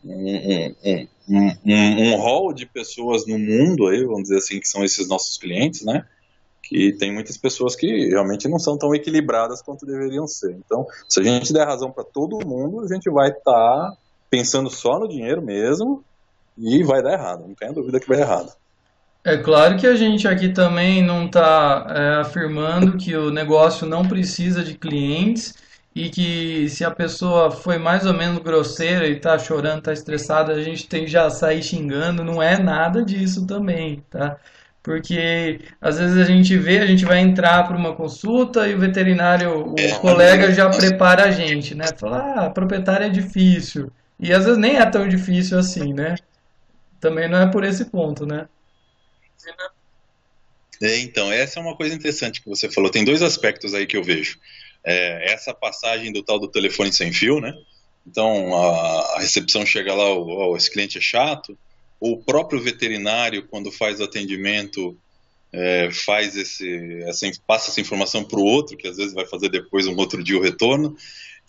um, 0.04 0.74
um, 1.28 1.56
um, 1.64 2.14
um, 2.14 2.16
hall 2.16 2.52
de 2.52 2.66
pessoas 2.66 3.26
no 3.26 3.38
mundo 3.38 3.88
aí, 3.88 4.04
vamos 4.04 4.22
dizer 4.22 4.38
assim, 4.38 4.60
que 4.60 4.68
são 4.68 4.84
esses 4.84 5.08
nossos 5.08 5.36
clientes, 5.36 5.82
né? 5.82 6.04
Que 6.62 6.92
tem 6.92 7.12
muitas 7.12 7.36
pessoas 7.36 7.74
que 7.74 8.08
realmente 8.08 8.48
não 8.48 8.58
são 8.58 8.78
tão 8.78 8.94
equilibradas 8.94 9.60
quanto 9.60 9.86
deveriam 9.86 10.26
ser. 10.26 10.52
Então, 10.52 10.86
se 11.08 11.20
a 11.20 11.22
gente 11.22 11.52
der 11.52 11.66
razão 11.66 11.90
para 11.90 12.04
todo 12.04 12.46
mundo, 12.46 12.80
a 12.80 12.88
gente 12.88 13.10
vai 13.10 13.30
estar 13.30 13.42
tá 13.42 13.96
pensando 14.30 14.70
só 14.70 14.98
no 14.98 15.08
dinheiro 15.08 15.42
mesmo 15.42 16.04
e 16.56 16.82
vai 16.82 17.02
dar 17.02 17.14
errado, 17.14 17.46
não 17.46 17.54
tenha 17.54 17.72
dúvida 17.72 17.98
que 17.98 18.08
vai 18.08 18.18
dar 18.18 18.24
errado. 18.24 18.52
É 19.22 19.36
claro 19.36 19.76
que 19.76 19.86
a 19.86 19.94
gente 19.94 20.26
aqui 20.26 20.48
também 20.48 21.02
não 21.02 21.26
está 21.26 21.86
é, 21.90 22.20
afirmando 22.20 22.96
que 22.96 23.14
o 23.14 23.30
negócio 23.30 23.86
não 23.86 24.06
precisa 24.06 24.64
de 24.64 24.74
clientes 24.74 25.54
e 25.94 26.08
que 26.08 26.68
se 26.68 26.84
a 26.84 26.90
pessoa 26.90 27.50
foi 27.50 27.78
mais 27.78 28.06
ou 28.06 28.14
menos 28.14 28.38
grosseira 28.38 29.06
e 29.06 29.16
está 29.16 29.38
chorando, 29.38 29.78
está 29.78 29.92
estressada, 29.92 30.52
a 30.52 30.62
gente 30.62 30.88
tem 30.88 31.04
que 31.04 31.10
já 31.10 31.28
sair 31.30 31.62
xingando, 31.62 32.24
não 32.24 32.42
é 32.42 32.58
nada 32.58 33.04
disso 33.04 33.46
também, 33.46 34.04
tá? 34.08 34.38
Porque 34.82 35.60
às 35.80 35.98
vezes 35.98 36.16
a 36.16 36.24
gente 36.24 36.56
vê, 36.56 36.78
a 36.78 36.86
gente 36.86 37.04
vai 37.04 37.18
entrar 37.18 37.66
para 37.66 37.76
uma 37.76 37.94
consulta 37.94 38.66
e 38.66 38.74
o 38.74 38.78
veterinário, 38.78 39.72
o 39.72 39.74
é, 39.78 39.92
colega 39.98 40.52
já 40.52 40.70
prepara 40.70 41.24
a 41.24 41.30
gente, 41.30 41.74
né? 41.74 41.86
Fala, 41.98 42.18
ah, 42.18 42.46
a 42.46 42.50
proprietária 42.50 43.06
é 43.06 43.10
difícil. 43.10 43.92
E 44.18 44.32
às 44.32 44.44
vezes 44.44 44.58
nem 44.58 44.76
é 44.76 44.86
tão 44.86 45.08
difícil 45.08 45.58
assim, 45.58 45.92
né? 45.92 46.14
Também 46.98 47.28
não 47.28 47.38
é 47.38 47.46
por 47.46 47.64
esse 47.64 47.86
ponto, 47.86 48.24
né? 48.24 48.46
É, 50.82 50.98
então, 50.98 51.30
essa 51.30 51.58
é 51.58 51.62
uma 51.62 51.76
coisa 51.76 51.94
interessante 51.94 52.40
que 52.40 52.48
você 52.48 52.70
falou. 52.70 52.90
Tem 52.90 53.04
dois 53.04 53.22
aspectos 53.22 53.74
aí 53.74 53.86
que 53.86 53.96
eu 53.96 54.02
vejo. 54.02 54.38
É, 54.84 55.32
essa 55.32 55.52
passagem 55.52 56.12
do 56.12 56.22
tal 56.22 56.38
do 56.38 56.48
telefone 56.48 56.92
sem 56.92 57.12
fio, 57.12 57.40
né? 57.40 57.52
Então, 58.06 58.56
a, 58.56 59.16
a 59.16 59.20
recepção 59.20 59.64
chega 59.66 59.94
lá, 59.94 60.14
o, 60.14 60.56
esse 60.56 60.70
cliente 60.70 60.98
é 60.98 61.00
chato, 61.00 61.56
ou 62.00 62.14
o 62.14 62.24
próprio 62.24 62.60
veterinário, 62.60 63.46
quando 63.46 63.70
faz 63.70 64.00
o 64.00 64.04
atendimento, 64.04 64.96
é, 65.52 65.90
faz 65.90 66.36
esse, 66.36 67.02
essa, 67.02 67.30
passa 67.46 67.70
essa 67.70 67.80
informação 67.80 68.24
para 68.24 68.38
o 68.38 68.44
outro, 68.44 68.76
que 68.76 68.88
às 68.88 68.96
vezes 68.96 69.12
vai 69.12 69.26
fazer 69.26 69.50
depois 69.50 69.86
um 69.86 69.96
outro 69.96 70.22
dia 70.22 70.38
o 70.38 70.42
retorno, 70.42 70.96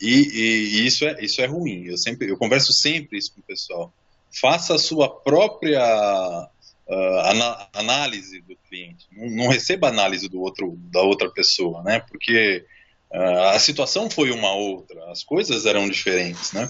e, 0.01 0.09
e, 0.09 0.81
e, 0.81 0.87
isso, 0.87 1.05
é, 1.05 1.23
isso 1.23 1.41
é 1.41 1.45
ruim. 1.45 1.85
Eu, 1.85 1.97
sempre, 1.97 2.29
eu 2.29 2.37
converso 2.37 2.73
sempre 2.73 3.17
isso 3.17 3.33
com 3.33 3.39
o 3.39 3.43
pessoal. 3.43 3.93
Faça 4.41 4.73
a 4.73 4.79
sua 4.79 5.07
própria 5.07 6.49
uh, 6.87 7.69
análise 7.73 8.41
do 8.41 8.55
cliente. 8.67 9.07
Não, 9.11 9.29
não, 9.29 9.47
receba 9.47 9.87
análise 9.87 10.27
do 10.27 10.41
outro, 10.41 10.75
da 10.91 11.01
outra 11.01 11.29
pessoa, 11.29 11.83
né? 11.83 11.99
Porque 11.99 12.65
a 13.13 13.59
situação 13.59 14.09
foi 14.09 14.31
uma 14.31 14.53
outra, 14.53 15.11
as 15.11 15.23
coisas 15.23 15.65
eram 15.65 15.89
diferentes, 15.89 16.53
né? 16.53 16.69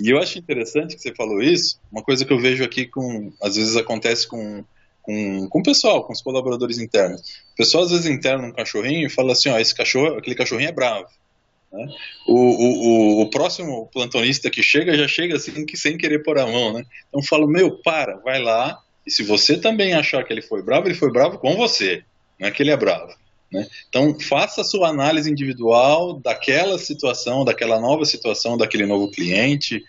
E 0.00 0.10
eu 0.10 0.18
acho 0.18 0.38
interessante 0.38 0.96
que 0.96 1.02
você 1.02 1.14
falou 1.14 1.42
isso. 1.42 1.78
Uma 1.92 2.02
coisa 2.02 2.24
que 2.24 2.32
eu 2.32 2.40
vejo 2.40 2.64
aqui 2.64 2.86
com, 2.86 3.32
às 3.40 3.56
vezes 3.56 3.76
acontece 3.76 4.26
com 4.26 4.64
com, 5.02 5.48
com 5.48 5.60
o 5.60 5.62
pessoal, 5.62 6.04
com 6.04 6.12
os 6.12 6.22
colaboradores 6.22 6.78
internos. 6.78 7.20
O 7.52 7.56
pessoal 7.56 7.84
às 7.84 7.90
vezes 7.90 8.06
interna 8.06 8.46
um 8.46 8.52
cachorrinho 8.52 9.06
e 9.06 9.10
fala 9.10 9.32
assim, 9.32 9.48
ó, 9.48 9.58
esse 9.58 9.74
cachorro, 9.74 10.16
aquele 10.16 10.36
cachorrinho 10.36 10.68
é 10.68 10.72
bravo. 10.72 11.06
Né? 11.72 11.88
O, 12.26 12.34
o, 12.34 13.22
o, 13.22 13.30
próximo 13.30 13.88
plantonista 13.92 14.50
que 14.50 14.62
chega 14.62 14.96
já 14.96 15.06
chega 15.06 15.36
assim 15.36 15.64
que 15.64 15.76
sem 15.76 15.96
querer 15.96 16.22
pôr 16.22 16.38
a 16.38 16.46
mão, 16.46 16.72
né? 16.72 16.84
Então 17.08 17.22
falo, 17.22 17.46
meu, 17.46 17.80
para, 17.82 18.16
vai 18.18 18.42
lá, 18.42 18.78
e 19.06 19.10
se 19.10 19.22
você 19.22 19.56
também 19.56 19.94
achar 19.94 20.24
que 20.24 20.32
ele 20.32 20.42
foi 20.42 20.62
bravo, 20.62 20.88
ele 20.88 20.94
foi 20.94 21.12
bravo 21.12 21.38
com 21.38 21.56
você, 21.56 22.02
não 22.38 22.48
é 22.48 22.50
que 22.50 22.62
ele 22.62 22.72
é 22.72 22.76
bravo. 22.76 23.12
Né? 23.52 23.66
Então, 23.88 24.18
faça 24.20 24.60
a 24.60 24.64
sua 24.64 24.88
análise 24.88 25.30
individual 25.30 26.14
daquela 26.14 26.78
situação, 26.78 27.44
daquela 27.44 27.80
nova 27.80 28.04
situação, 28.04 28.56
daquele 28.56 28.86
novo 28.86 29.10
cliente, 29.10 29.82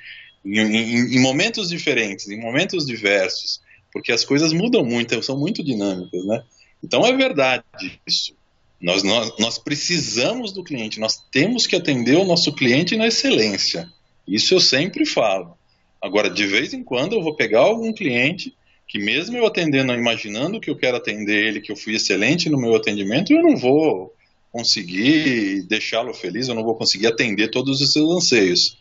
em, 0.43 0.59
em, 0.59 1.15
em, 1.15 1.19
momentos 1.19 1.69
diferentes, 1.69 2.27
em 2.27 2.39
momentos 2.39 2.85
diversos, 2.85 3.61
porque 3.93 4.11
as 4.11 4.25
coisas 4.25 4.51
mudam 4.51 4.83
muito, 4.83 5.21
são 5.21 5.37
muito 5.37 5.63
dinâmicas. 5.63 6.25
Né? 6.25 6.43
Então, 6.83 7.05
é 7.05 7.15
verdade 7.15 7.63
isso. 8.07 8.33
Nós, 8.81 9.03
nós, 9.03 9.31
nós 9.37 9.57
precisamos 9.59 10.51
do 10.51 10.63
cliente, 10.63 10.99
nós 10.99 11.23
temos 11.31 11.67
que 11.67 11.75
atender 11.75 12.17
o 12.17 12.25
nosso 12.25 12.51
cliente 12.51 12.97
na 12.97 13.07
excelência. 13.07 13.87
Isso 14.27 14.55
eu 14.55 14.59
sempre 14.59 15.05
falo. 15.05 15.55
Agora, 16.01 16.31
de 16.31 16.47
vez 16.47 16.73
em 16.73 16.83
quando, 16.83 17.13
eu 17.13 17.21
vou 17.21 17.35
pegar 17.35 17.59
algum 17.59 17.93
cliente 17.93 18.55
que 18.91 18.99
mesmo 18.99 19.37
eu 19.37 19.45
atendendo, 19.45 19.93
imaginando 19.93 20.59
que 20.59 20.69
eu 20.69 20.75
quero 20.75 20.97
atender 20.97 21.47
ele, 21.47 21.61
que 21.61 21.71
eu 21.71 21.77
fui 21.77 21.95
excelente 21.95 22.49
no 22.49 22.59
meu 22.59 22.75
atendimento, 22.75 23.31
eu 23.31 23.41
não 23.41 23.55
vou 23.55 24.13
conseguir 24.51 25.63
deixá-lo 25.63 26.13
feliz, 26.13 26.49
eu 26.49 26.55
não 26.55 26.63
vou 26.65 26.75
conseguir 26.75 27.07
atender 27.07 27.49
todos 27.49 27.79
os 27.79 27.93
seus 27.93 28.11
anseios. 28.11 28.77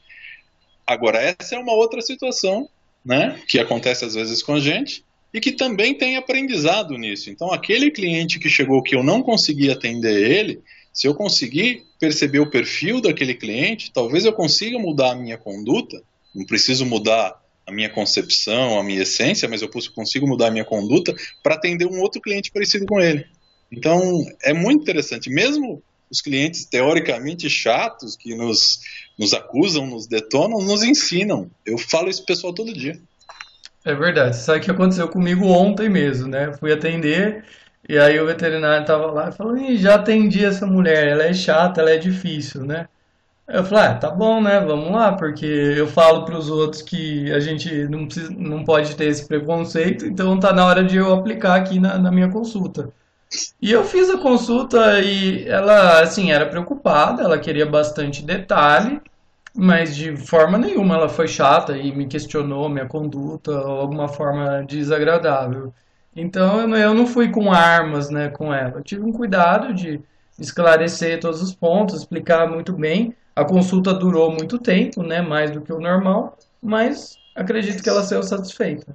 Agora, 0.85 1.21
essa 1.21 1.55
é 1.55 1.59
uma 1.61 1.75
outra 1.75 2.03
situação, 2.03 2.69
né, 3.05 3.41
que 3.47 3.61
acontece 3.61 4.05
às 4.05 4.15
vezes 4.15 4.43
com 4.43 4.55
a 4.55 4.61
gente 4.61 5.05
e 5.33 5.39
que 5.39 5.53
também 5.53 5.95
tem 5.95 6.17
aprendizado 6.17 6.99
nisso. 6.99 7.31
Então, 7.31 7.53
aquele 7.53 7.89
cliente 7.93 8.41
que 8.41 8.49
chegou 8.49 8.83
que 8.83 8.97
eu 8.97 9.05
não 9.05 9.23
consegui 9.23 9.71
atender 9.71 10.29
ele, 10.29 10.61
se 10.93 11.07
eu 11.07 11.15
conseguir 11.15 11.85
perceber 12.01 12.41
o 12.41 12.51
perfil 12.51 13.01
daquele 13.01 13.35
cliente, 13.35 13.93
talvez 13.93 14.25
eu 14.25 14.33
consiga 14.33 14.77
mudar 14.77 15.13
a 15.13 15.17
minha 15.17 15.39
conduta, 15.39 16.03
não 16.35 16.45
preciso 16.45 16.85
mudar 16.85 17.40
a 17.71 17.75
minha 17.75 17.89
concepção, 17.89 18.79
a 18.79 18.85
minha 18.85 19.03
essência, 19.03 19.49
mas 19.49 19.63
eu 19.63 19.71
consigo 19.95 20.27
mudar 20.27 20.49
a 20.49 20.51
minha 20.51 20.65
conduta 20.65 21.15
para 21.43 21.55
atender 21.55 21.87
um 21.87 22.01
outro 22.01 22.21
cliente 22.21 22.51
parecido 22.51 22.85
com 22.87 23.01
ele. 23.01 23.25
Então, 23.73 24.25
é 24.43 24.53
muito 24.53 24.83
interessante. 24.83 25.31
Mesmo 25.31 25.83
os 26.11 26.21
clientes 26.21 26.65
teoricamente 26.65 27.49
chatos 27.49 28.17
que 28.17 28.35
nos, 28.35 28.81
nos 29.19 29.33
acusam, 29.33 29.87
nos 29.87 30.07
detonam, 30.07 30.61
nos 30.61 30.83
ensinam. 30.83 31.49
Eu 31.65 31.79
falo 31.79 32.11
isso 32.11 32.27
pessoal 32.27 32.53
todo 32.53 32.75
dia. 32.75 33.01
É 33.85 33.95
verdade. 33.95 34.37
Sabe 34.37 34.59
o 34.59 34.63
que 34.63 34.71
aconteceu 34.71 35.09
comigo 35.09 35.47
ontem 35.47 35.89
mesmo, 35.89 36.29
né? 36.29 36.53
Fui 36.59 36.73
atender 36.73 37.45
e 37.89 37.99
aí 37.99 38.21
o 38.21 38.27
veterinário 38.27 38.83
estava 38.83 39.07
lá 39.07 39.29
e 39.31 39.33
falou: 39.33 39.57
já 39.77 39.95
atendi 39.95 40.45
essa 40.45 40.67
mulher, 40.67 41.09
ela 41.09 41.25
é 41.25 41.33
chata, 41.33 41.81
ela 41.81 41.91
é 41.91 41.97
difícil, 41.97 42.65
né? 42.65 42.89
Eu 43.53 43.65
falei, 43.65 43.85
ah, 43.85 43.95
tá 43.95 44.11
bom, 44.11 44.41
né? 44.41 44.61
Vamos 44.61 44.93
lá, 44.93 45.13
porque 45.13 45.45
eu 45.45 45.87
falo 45.89 46.25
para 46.25 46.39
os 46.39 46.49
outros 46.49 46.83
que 46.83 47.33
a 47.33 47.41
gente 47.41 47.85
não, 47.89 48.07
precisa, 48.07 48.33
não 48.37 48.65
pode 48.65 48.95
ter 48.95 49.07
esse 49.07 49.27
preconceito, 49.27 50.07
então 50.07 50.39
tá 50.39 50.53
na 50.53 50.65
hora 50.65 50.85
de 50.85 50.97
eu 50.97 51.13
aplicar 51.13 51.57
aqui 51.57 51.81
na, 51.81 51.99
na 51.99 52.13
minha 52.13 52.31
consulta. 52.31 52.93
E 53.61 53.71
eu 53.71 53.85
fiz 53.85 54.09
a 54.09 54.19
consulta 54.19 55.01
e 55.01 55.47
ela, 55.49 56.01
assim, 56.01 56.31
era 56.31 56.47
preocupada, 56.47 57.23
ela 57.23 57.39
queria 57.39 57.67
bastante 57.67 58.25
detalhe, 58.25 59.01
mas 59.55 59.97
de 59.97 60.17
forma 60.17 60.57
nenhuma 60.57 60.95
ela 60.95 61.09
foi 61.09 61.27
chata 61.29 61.77
e 61.77 61.93
me 61.95 62.07
questionou 62.07 62.69
minha 62.69 62.87
conduta 62.87 63.51
ou 63.53 63.81
alguma 63.81 64.09
forma 64.09 64.65
desagradável. 64.65 65.73
Então 66.15 66.75
eu 66.77 66.95
não 66.95 67.07
fui 67.07 67.31
com 67.31 67.53
armas, 67.53 68.11
né, 68.11 68.29
com 68.29 68.53
ela. 68.53 68.79
Eu 68.79 68.83
tive 68.83 69.03
um 69.03 69.13
cuidado 69.13 69.73
de 69.75 70.01
esclarecer 70.39 71.21
todos 71.21 71.43
os 71.43 71.55
pontos, 71.55 71.97
explicar 71.97 72.49
muito 72.49 72.73
bem. 72.73 73.15
A 73.41 73.45
consulta 73.47 73.95
durou 73.95 74.31
muito 74.31 74.59
tempo, 74.59 75.03
né, 75.03 75.23
mais 75.23 75.51
do 75.51 75.63
que 75.63 75.73
o 75.73 75.81
normal, 75.81 76.37
mas 76.63 77.17
acredito 77.35 77.83
que 77.83 77.89
ela 77.89 78.03
saiu 78.03 78.23
satisfeita. 78.23 78.95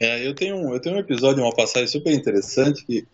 É, 0.00 0.24
eu 0.24 0.32
tenho, 0.32 0.72
eu 0.72 0.80
tenho 0.80 0.94
um 0.94 1.00
episódio, 1.00 1.42
uma 1.42 1.52
passagem 1.52 1.88
super 1.88 2.12
interessante 2.12 2.86
que 2.86 3.04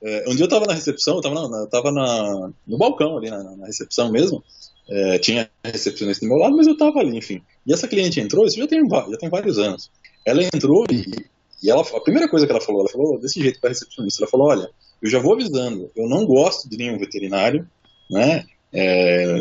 é, 0.00 0.24
um 0.28 0.36
dia 0.36 0.42
eu 0.42 0.44
estava 0.44 0.66
na 0.66 0.74
recepção, 0.74 1.14
eu 1.14 1.20
estava 1.20 1.48
na, 1.48 1.66
tava 1.66 1.90
na, 1.90 2.52
no 2.64 2.78
balcão 2.78 3.18
ali 3.18 3.28
na, 3.28 3.42
na 3.42 3.66
recepção 3.66 4.08
mesmo, 4.08 4.40
é, 4.88 5.18
tinha 5.18 5.50
recepcionista 5.64 6.24
do 6.24 6.28
meu 6.28 6.38
lado, 6.38 6.56
mas 6.56 6.68
eu 6.68 6.74
estava 6.74 7.00
ali, 7.00 7.18
enfim. 7.18 7.42
E 7.66 7.72
essa 7.72 7.88
cliente 7.88 8.20
entrou, 8.20 8.46
isso 8.46 8.56
já 8.56 8.68
tem, 8.68 8.88
já 8.88 9.18
tem 9.18 9.28
vários 9.28 9.58
anos. 9.58 9.90
Ela 10.24 10.44
entrou 10.44 10.84
e, 10.92 11.26
e 11.60 11.68
ela, 11.68 11.82
a 11.82 12.00
primeira 12.00 12.28
coisa 12.28 12.46
que 12.46 12.52
ela 12.52 12.60
falou, 12.60 12.82
ela 12.82 12.90
falou 12.90 13.18
desse 13.18 13.40
jeito 13.40 13.60
para 13.60 13.70
recepcionista, 13.70 14.22
ela 14.22 14.30
falou, 14.30 14.46
olha, 14.46 14.70
eu 15.02 15.10
já 15.10 15.18
vou 15.18 15.34
avisando, 15.34 15.90
eu 15.96 16.08
não 16.08 16.24
gosto 16.24 16.70
de 16.70 16.76
nenhum 16.76 16.98
veterinário, 16.98 17.68
né? 18.08 18.46
É, 18.72 19.36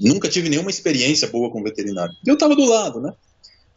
nunca 0.00 0.28
tive 0.28 0.48
nenhuma 0.48 0.70
experiência 0.70 1.28
boa 1.28 1.50
com 1.50 1.62
veterinário. 1.62 2.14
Eu 2.26 2.34
estava 2.34 2.54
do 2.54 2.64
lado, 2.64 3.00
né? 3.00 3.12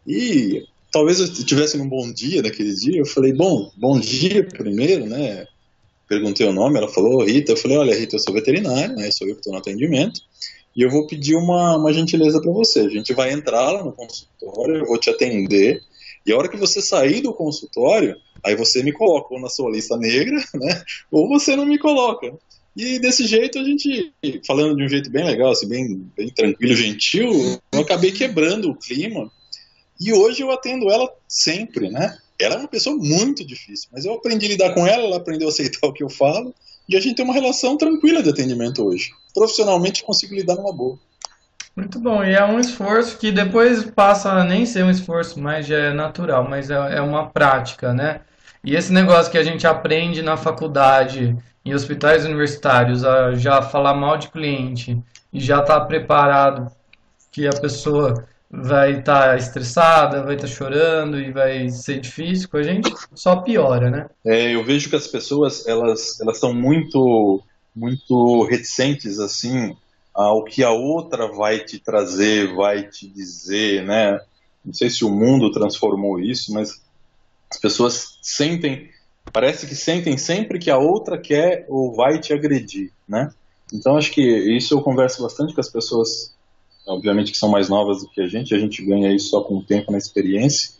E 0.05 0.63
talvez 0.91 1.19
eu 1.19 1.31
tivesse 1.33 1.77
num 1.77 1.87
bom 1.87 2.11
dia 2.11 2.41
naquele 2.41 2.73
dia, 2.75 2.99
eu 2.99 3.05
falei, 3.05 3.33
bom, 3.33 3.71
bom 3.77 3.99
dia 3.99 4.47
primeiro, 4.47 5.05
né? 5.05 5.45
Perguntei 6.07 6.45
o 6.45 6.53
nome, 6.53 6.77
ela 6.77 6.89
falou, 6.89 7.23
Rita, 7.23 7.53
eu 7.53 7.57
falei, 7.57 7.77
olha, 7.77 7.95
Rita, 7.95 8.15
eu 8.15 8.19
sou 8.19 8.33
veterinário, 8.33 8.95
né? 8.95 9.09
Sou 9.11 9.27
eu 9.27 9.35
que 9.35 9.39
estou 9.39 9.53
no 9.53 9.59
atendimento. 9.59 10.19
e 10.75 10.81
eu 10.81 10.89
vou 10.89 11.07
pedir 11.07 11.35
uma, 11.35 11.77
uma 11.77 11.93
gentileza 11.93 12.41
para 12.41 12.51
você. 12.51 12.81
A 12.81 12.89
gente 12.89 13.13
vai 13.13 13.31
entrar 13.31 13.71
lá 13.71 13.83
no 13.83 13.93
consultório, 13.93 14.77
eu 14.77 14.85
vou 14.85 14.97
te 14.97 15.09
atender, 15.09 15.81
e 16.25 16.31
a 16.31 16.37
hora 16.37 16.49
que 16.49 16.57
você 16.57 16.81
sair 16.81 17.21
do 17.21 17.33
consultório, 17.33 18.15
aí 18.43 18.55
você 18.55 18.83
me 18.83 18.91
coloca 18.91 19.33
ou 19.33 19.39
na 19.39 19.49
sua 19.49 19.71
lista 19.71 19.97
negra, 19.97 20.37
né? 20.55 20.83
Ou 21.11 21.27
você 21.27 21.55
não 21.55 21.65
me 21.65 21.79
coloca. 21.79 22.33
E 22.75 22.99
desse 22.99 23.25
jeito 23.27 23.59
a 23.59 23.63
gente, 23.63 24.13
falando 24.47 24.77
de 24.77 24.83
um 24.83 24.87
jeito 24.87 25.09
bem 25.09 25.25
legal, 25.25 25.51
assim, 25.51 25.67
bem, 25.67 26.11
bem 26.15 26.29
tranquilo, 26.29 26.75
gentil, 26.75 27.59
eu 27.71 27.81
acabei 27.81 28.11
quebrando 28.11 28.69
o 28.69 28.75
clima. 28.75 29.29
E 29.99 30.13
hoje 30.13 30.41
eu 30.41 30.51
atendo 30.51 30.89
ela 30.89 31.07
sempre, 31.27 31.89
né? 31.89 32.17
Ela 32.39 32.55
é 32.55 32.57
uma 32.57 32.67
pessoa 32.67 32.95
muito 32.95 33.45
difícil, 33.45 33.89
mas 33.91 34.05
eu 34.05 34.13
aprendi 34.13 34.45
a 34.45 34.49
lidar 34.49 34.73
com 34.73 34.87
ela, 34.87 35.03
ela 35.03 35.17
aprendeu 35.17 35.47
a 35.47 35.51
aceitar 35.51 35.85
o 35.87 35.93
que 35.93 36.03
eu 36.03 36.09
falo, 36.09 36.55
e 36.87 36.95
a 36.95 36.99
gente 36.99 37.15
tem 37.15 37.25
uma 37.25 37.33
relação 37.33 37.77
tranquila 37.77 38.23
de 38.23 38.29
atendimento 38.29 38.83
hoje. 38.83 39.11
Profissionalmente 39.33 40.03
consigo 40.03 40.33
lidar 40.33 40.55
numa 40.55 40.73
boa. 40.73 40.97
Muito 41.75 41.99
bom, 41.99 42.23
e 42.23 42.33
é 42.33 42.43
um 42.43 42.59
esforço 42.59 43.17
que 43.17 43.31
depois 43.31 43.85
passa 43.85 44.31
a 44.31 44.43
nem 44.43 44.65
ser 44.65 44.83
um 44.83 44.89
esforço, 44.89 45.39
mas 45.39 45.69
é 45.69 45.93
natural, 45.93 46.47
mas 46.49 46.69
é, 46.69 46.75
é 46.97 47.01
uma 47.01 47.29
prática, 47.29 47.93
né? 47.93 48.21
E 48.63 48.75
esse 48.75 48.91
negócio 48.91 49.31
que 49.31 49.37
a 49.37 49.43
gente 49.43 49.65
aprende 49.65 50.21
na 50.21 50.35
faculdade, 50.35 51.35
em 51.63 51.73
hospitais 51.73 52.25
universitários, 52.25 53.03
a 53.03 53.33
já 53.35 53.61
falar 53.61 53.93
mal 53.93 54.17
de 54.17 54.29
cliente 54.29 54.97
e 55.31 55.39
já 55.39 55.61
estar 55.61 55.79
tá 55.79 55.85
preparado 55.85 56.71
que 57.31 57.47
a 57.47 57.53
pessoa 57.53 58.27
vai 58.49 58.99
estar 58.99 59.29
tá 59.29 59.37
estressada, 59.37 60.23
vai 60.23 60.35
estar 60.35 60.47
tá 60.47 60.53
chorando 60.53 61.19
e 61.19 61.31
vai 61.31 61.69
ser 61.69 62.01
difícil 62.01 62.49
com 62.49 62.57
a 62.57 62.63
gente, 62.63 62.93
só 63.15 63.37
piora, 63.37 63.89
né? 63.89 64.09
É, 64.25 64.53
eu 64.53 64.63
vejo 64.63 64.89
que 64.89 64.95
as 64.95 65.07
pessoas, 65.07 65.65
elas, 65.65 66.19
elas 66.19 66.37
são 66.37 66.53
muito, 66.53 67.41
muito 67.73 68.43
reticentes, 68.43 69.19
assim, 69.19 69.75
ao 70.13 70.43
que 70.43 70.63
a 70.63 70.71
outra 70.71 71.31
vai 71.31 71.59
te 71.59 71.79
trazer, 71.79 72.53
vai 72.53 72.83
te 72.83 73.07
dizer, 73.07 73.83
né? 73.83 74.19
Não 74.65 74.73
sei 74.73 74.89
se 74.89 75.05
o 75.05 75.09
mundo 75.09 75.51
transformou 75.51 76.19
isso, 76.19 76.53
mas 76.53 76.81
as 77.49 77.57
pessoas 77.57 78.17
sentem, 78.21 78.89
parece 79.31 79.67
que 79.67 79.75
sentem 79.75 80.17
sempre 80.17 80.59
que 80.59 80.69
a 80.69 80.77
outra 80.77 81.19
quer 81.19 81.65
ou 81.69 81.95
vai 81.95 82.19
te 82.19 82.33
agredir, 82.33 82.91
né? 83.07 83.29
Então 83.73 83.95
acho 83.95 84.11
que 84.11 84.21
isso 84.21 84.73
eu 84.73 84.81
converso 84.81 85.21
bastante 85.21 85.53
com 85.53 85.61
as 85.61 85.69
pessoas, 85.69 86.35
obviamente 86.85 87.31
que 87.31 87.37
são 87.37 87.49
mais 87.49 87.69
novas 87.69 88.01
do 88.01 88.09
que 88.09 88.21
a 88.21 88.27
gente, 88.27 88.53
a 88.53 88.59
gente 88.59 88.83
ganha 88.83 89.13
isso 89.13 89.29
só 89.29 89.41
com 89.41 89.57
o 89.57 89.63
tempo 89.63 89.91
na 89.91 89.97
experiência. 89.97 90.71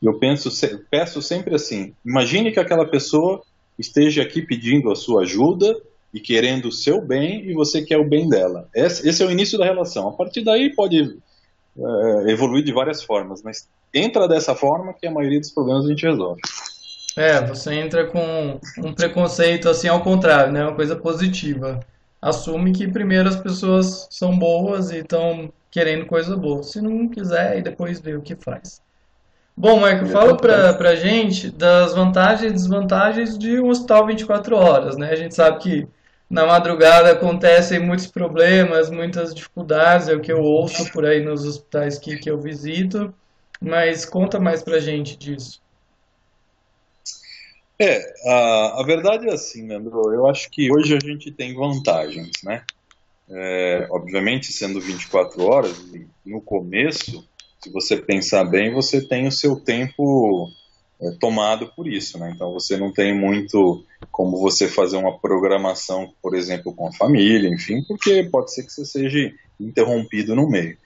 Eu 0.00 0.18
penso, 0.18 0.50
peço 0.90 1.20
sempre 1.22 1.54
assim: 1.54 1.94
imagine 2.04 2.52
que 2.52 2.60
aquela 2.60 2.88
pessoa 2.88 3.42
esteja 3.78 4.22
aqui 4.22 4.42
pedindo 4.42 4.90
a 4.90 4.94
sua 4.94 5.22
ajuda 5.22 5.74
e 6.12 6.20
querendo 6.20 6.68
o 6.68 6.72
seu 6.72 7.04
bem 7.04 7.48
e 7.48 7.52
você 7.52 7.82
quer 7.82 7.98
o 7.98 8.08
bem 8.08 8.28
dela. 8.28 8.68
Esse, 8.74 9.08
esse 9.08 9.22
é 9.22 9.26
o 9.26 9.30
início 9.30 9.58
da 9.58 9.64
relação. 9.64 10.08
A 10.08 10.12
partir 10.12 10.44
daí 10.44 10.74
pode 10.74 11.18
é, 11.78 12.30
evoluir 12.30 12.64
de 12.64 12.72
várias 12.72 13.02
formas, 13.02 13.42
mas 13.42 13.68
entra 13.92 14.28
dessa 14.28 14.54
forma 14.54 14.94
que 14.94 15.06
a 15.06 15.10
maioria 15.10 15.40
dos 15.40 15.50
problemas 15.50 15.84
a 15.84 15.88
gente 15.88 16.06
resolve. 16.06 16.40
É, 17.16 17.44
você 17.46 17.72
entra 17.74 18.06
com 18.06 18.60
um 18.78 18.92
preconceito 18.92 19.70
assim 19.70 19.88
ao 19.88 20.02
contrário, 20.02 20.52
né? 20.52 20.62
Uma 20.62 20.74
coisa 20.74 20.94
positiva. 20.94 21.80
Assume 22.20 22.72
que 22.72 22.86
primeiro 22.86 23.28
as 23.28 23.36
pessoas 23.36 24.06
são 24.10 24.38
boas 24.38 24.90
e 24.90 24.98
estão 24.98 25.50
querendo 25.70 26.06
coisa 26.06 26.36
boa. 26.36 26.62
Se 26.62 26.80
não 26.80 27.08
quiser, 27.08 27.58
e 27.58 27.62
depois 27.62 28.00
vê 28.00 28.14
o 28.14 28.22
que 28.22 28.36
faz. 28.36 28.82
Bom, 29.56 29.80
Marco, 29.80 30.04
fala 30.06 30.36
pra, 30.36 30.74
pra 30.74 30.94
gente 30.94 31.50
das 31.50 31.94
vantagens 31.94 32.50
e 32.50 32.54
desvantagens 32.54 33.38
de 33.38 33.58
um 33.58 33.70
hospital 33.70 34.06
24 34.06 34.54
horas, 34.54 34.98
né? 34.98 35.10
A 35.10 35.16
gente 35.16 35.34
sabe 35.34 35.58
que 35.60 35.88
na 36.28 36.44
madrugada 36.44 37.12
acontecem 37.12 37.78
muitos 37.78 38.06
problemas, 38.06 38.90
muitas 38.90 39.34
dificuldades, 39.34 40.08
é 40.08 40.14
o 40.14 40.20
que 40.20 40.30
eu 40.30 40.42
ouço 40.42 40.92
por 40.92 41.06
aí 41.06 41.24
nos 41.24 41.46
hospitais 41.46 41.98
que, 41.98 42.18
que 42.18 42.30
eu 42.30 42.38
visito, 42.38 43.14
mas 43.58 44.04
conta 44.04 44.38
mais 44.38 44.62
pra 44.62 44.78
gente 44.78 45.16
disso. 45.16 45.62
É, 47.78 48.30
a, 48.30 48.80
a 48.80 48.82
verdade 48.84 49.28
é 49.28 49.32
assim, 49.32 49.66
Leandro, 49.66 50.12
eu 50.12 50.26
acho 50.26 50.50
que 50.50 50.72
hoje 50.72 50.96
a 50.96 51.00
gente 51.00 51.30
tem 51.30 51.54
vantagens, 51.54 52.30
né? 52.42 52.64
É, 53.28 53.86
obviamente, 53.90 54.52
sendo 54.52 54.80
24 54.80 55.42
horas, 55.44 55.76
no 56.24 56.40
começo, 56.40 57.28
se 57.60 57.70
você 57.70 57.96
pensar 57.96 58.44
bem, 58.44 58.72
você 58.72 59.06
tem 59.06 59.26
o 59.26 59.32
seu 59.32 59.56
tempo 59.56 60.48
é, 61.00 61.10
tomado 61.20 61.70
por 61.74 61.86
isso, 61.86 62.18
né? 62.18 62.32
Então 62.34 62.52
você 62.52 62.76
não 62.76 62.92
tem 62.92 63.14
muito 63.14 63.84
como 64.10 64.38
você 64.38 64.68
fazer 64.68 64.96
uma 64.96 65.18
programação, 65.18 66.14
por 66.22 66.34
exemplo, 66.34 66.72
com 66.74 66.88
a 66.88 66.92
família, 66.92 67.48
enfim, 67.48 67.82
porque 67.86 68.22
pode 68.24 68.54
ser 68.54 68.62
que 68.62 68.72
você 68.72 68.84
seja 68.84 69.32
interrompido 69.60 70.34
no 70.34 70.48
meio. 70.48 70.78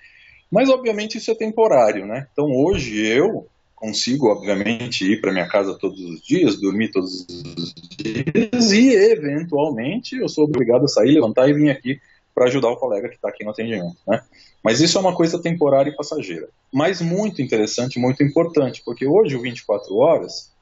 Mas 0.51 0.69
obviamente 0.69 1.19
isso 1.19 1.31
é 1.31 1.35
temporário, 1.35 2.07
né? 2.07 2.27
Então 2.33 2.47
hoje 2.51 3.07
eu 3.07 3.47
consigo, 3.81 4.29
obviamente, 4.29 5.11
ir 5.11 5.23
para 5.23 5.33
minha 5.33 5.49
casa 5.49 5.75
todos 5.75 5.99
os 5.99 6.21
dias, 6.21 6.61
dormir 6.61 6.91
todos 6.93 7.27
os 7.27 7.75
dias 7.97 8.73
e 8.73 8.91
eventualmente 8.93 10.17
eu 10.17 10.29
sou 10.29 10.45
obrigado 10.45 10.85
a 10.85 10.89
sair, 10.89 11.15
levantar 11.15 11.49
e 11.49 11.55
vir 11.55 11.71
aqui 11.71 11.99
para 12.35 12.45
ajudar 12.45 12.69
o 12.69 12.77
colega 12.77 13.09
que 13.09 13.17
está 13.17 13.31
aqui 13.31 13.43
no 13.43 13.51
atendimento, 13.51 13.97
né? 14.07 14.23
Mas 14.63 14.81
isso 14.81 14.99
é 14.99 15.01
uma 15.01 15.17
coisa 15.17 15.41
temporária 15.41 15.91
e 15.91 15.97
passageira. 15.97 16.49
Mas 16.73 17.01
muito 17.01 17.41
interessante, 17.41 17.99
muito 17.99 18.23
importante, 18.23 18.83
porque 18.85 19.07
hoje 19.07 19.35
o 19.35 19.41
24 19.41 19.97
horas, 19.97 20.53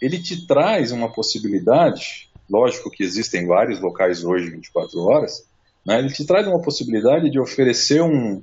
ele 0.00 0.22
te 0.22 0.46
traz 0.46 0.92
uma 0.92 1.12
possibilidade, 1.12 2.30
lógico 2.48 2.90
que 2.90 3.02
existem 3.02 3.46
vários 3.46 3.80
locais 3.80 4.24
hoje 4.24 4.48
24 4.48 5.00
horas, 5.00 5.44
né, 5.84 5.98
ele 5.98 6.12
te 6.12 6.24
traz 6.24 6.46
uma 6.46 6.62
possibilidade 6.62 7.28
de 7.30 7.40
oferecer 7.40 8.00
um, 8.00 8.40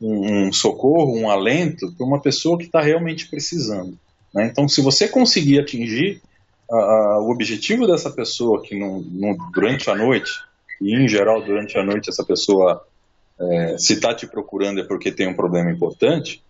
um, 0.00 0.48
um 0.48 0.52
socorro, 0.52 1.16
um 1.16 1.30
alento 1.30 1.92
para 1.92 2.06
uma 2.06 2.20
pessoa 2.20 2.58
que 2.58 2.64
está 2.64 2.80
realmente 2.80 3.28
precisando. 3.28 3.98
Né? 4.34 4.46
Então, 4.46 4.68
se 4.68 4.80
você 4.80 5.08
conseguir 5.08 5.60
atingir 5.60 6.20
o 6.68 7.30
objetivo 7.30 7.86
dessa 7.86 8.10
pessoa, 8.10 8.60
que 8.60 8.76
no, 8.76 9.00
no, 9.00 9.36
durante 9.52 9.88
a 9.88 9.94
noite, 9.94 10.32
e 10.80 10.94
em 10.94 11.08
geral 11.08 11.42
durante 11.42 11.78
a 11.78 11.84
noite 11.84 12.10
essa 12.10 12.24
pessoa 12.24 12.84
é, 13.40 13.78
se 13.78 13.94
está 13.94 14.14
te 14.14 14.26
procurando 14.26 14.80
é 14.80 14.84
porque 14.84 15.12
tem 15.12 15.28
um 15.28 15.34
problema 15.34 15.70
importante, 15.70 16.42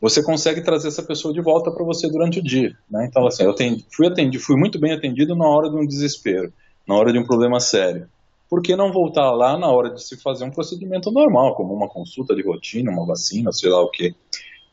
você 0.00 0.22
consegue 0.22 0.62
trazer 0.62 0.88
essa 0.88 1.02
pessoa 1.02 1.32
de 1.32 1.40
volta 1.40 1.70
para 1.70 1.84
você 1.84 2.08
durante 2.10 2.40
o 2.40 2.42
dia. 2.42 2.76
Né? 2.90 3.06
Então, 3.08 3.24
assim, 3.26 3.44
eu 3.44 3.50
atendi, 3.50 3.84
fui, 3.90 4.08
atendido, 4.08 4.42
fui 4.42 4.56
muito 4.56 4.78
bem 4.80 4.92
atendido 4.92 5.36
na 5.36 5.46
hora 5.46 5.70
de 5.70 5.76
um 5.76 5.86
desespero, 5.86 6.52
na 6.86 6.96
hora 6.96 7.12
de 7.12 7.18
um 7.18 7.24
problema 7.24 7.60
sério. 7.60 8.08
Por 8.52 8.60
que 8.60 8.76
não 8.76 8.92
voltar 8.92 9.30
lá 9.30 9.58
na 9.58 9.66
hora 9.68 9.94
de 9.94 10.04
se 10.04 10.14
fazer 10.14 10.44
um 10.44 10.50
procedimento 10.50 11.10
normal, 11.10 11.54
como 11.54 11.72
uma 11.72 11.88
consulta 11.88 12.34
de 12.34 12.42
rotina, 12.42 12.90
uma 12.90 13.06
vacina, 13.06 13.50
sei 13.50 13.70
lá 13.70 13.80
o 13.80 13.88
quê? 13.88 14.14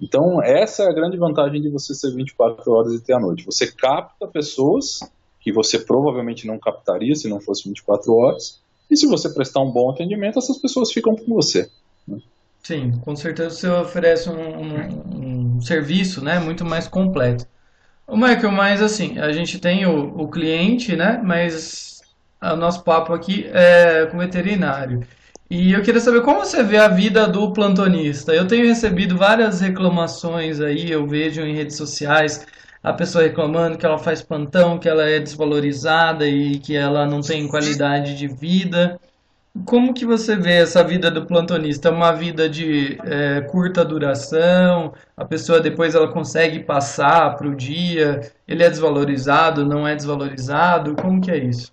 Então, 0.01 0.43
essa 0.43 0.83
é 0.83 0.87
a 0.89 0.93
grande 0.93 1.15
vantagem 1.15 1.61
de 1.61 1.69
você 1.69 1.95
ser 1.95 2.13
24 2.13 2.69
horas 2.69 2.93
e 2.93 3.01
ter 3.01 3.13
a 3.13 3.19
noite. 3.21 3.45
Você 3.45 3.71
capta 3.71 4.27
pessoas 4.27 4.99
que 5.39 5.53
você 5.53 5.79
provavelmente 5.79 6.45
não 6.45 6.59
captaria 6.59 7.15
se 7.15 7.29
não 7.29 7.39
fosse 7.39 7.69
24 7.69 8.13
horas, 8.13 8.59
e 8.91 8.97
se 8.97 9.07
você 9.07 9.29
prestar 9.29 9.61
um 9.61 9.71
bom 9.71 9.89
atendimento, 9.89 10.39
essas 10.39 10.57
pessoas 10.57 10.91
ficam 10.91 11.15
com 11.15 11.33
você. 11.33 11.69
Né? 12.05 12.19
Sim, 12.61 12.99
com 12.99 13.15
certeza 13.15 13.49
você 13.49 13.69
oferece 13.69 14.29
um, 14.29 14.35
um, 14.35 15.55
um, 15.55 15.61
serviço 15.61 16.21
né, 16.21 16.37
muito 16.37 16.65
mais 16.65 16.85
completo. 16.89 17.47
O 18.05 18.17
Michael, 18.17 18.51
mas 18.51 18.81
assim, 18.81 19.17
a 19.19 19.31
gente 19.31 19.57
tem 19.57 19.85
o, 19.85 20.21
o 20.21 20.29
cliente, 20.29 20.97
né? 20.97 21.21
Mas 21.23 21.98
o 22.41 22.55
nosso 22.55 22.83
papo 22.83 23.13
aqui 23.13 23.49
é 23.53 24.05
com 24.07 24.17
veterinário. 24.17 25.01
E 25.49 25.73
eu 25.73 25.81
queria 25.81 25.99
saber 25.99 26.21
como 26.21 26.39
você 26.39 26.63
vê 26.63 26.77
a 26.77 26.87
vida 26.87 27.27
do 27.27 27.51
plantonista. 27.51 28.33
Eu 28.33 28.47
tenho 28.47 28.67
recebido 28.67 29.17
várias 29.17 29.61
reclamações 29.61 30.61
aí, 30.61 30.91
eu 30.91 31.07
vejo 31.07 31.41
em 31.41 31.55
redes 31.55 31.75
sociais 31.75 32.45
a 32.83 32.93
pessoa 32.93 33.23
reclamando 33.23 33.77
que 33.77 33.85
ela 33.85 33.97
faz 33.97 34.21
plantão, 34.21 34.77
que 34.79 34.87
ela 34.87 35.03
é 35.03 35.19
desvalorizada 35.19 36.27
e 36.27 36.59
que 36.59 36.75
ela 36.75 37.05
não 37.05 37.21
tem 37.21 37.47
qualidade 37.47 38.15
de 38.15 38.27
vida. 38.27 38.99
Como 39.65 39.93
que 39.93 40.05
você 40.05 40.35
vê 40.35 40.53
essa 40.53 40.83
vida 40.83 41.11
do 41.11 41.25
plantonista? 41.25 41.89
É 41.89 41.91
uma 41.91 42.11
vida 42.13 42.47
de 42.47 42.97
é, 43.03 43.41
curta 43.41 43.83
duração? 43.83 44.93
A 45.17 45.25
pessoa 45.25 45.59
depois 45.59 45.95
ela 45.95 46.07
consegue 46.07 46.59
passar 46.59 47.35
para 47.35 47.47
o 47.47 47.55
dia? 47.55 48.21
Ele 48.47 48.63
é 48.63 48.69
desvalorizado? 48.69 49.65
Não 49.65 49.87
é 49.87 49.95
desvalorizado? 49.95 50.95
Como 50.95 51.19
que 51.19 51.31
é 51.31 51.37
isso? 51.37 51.71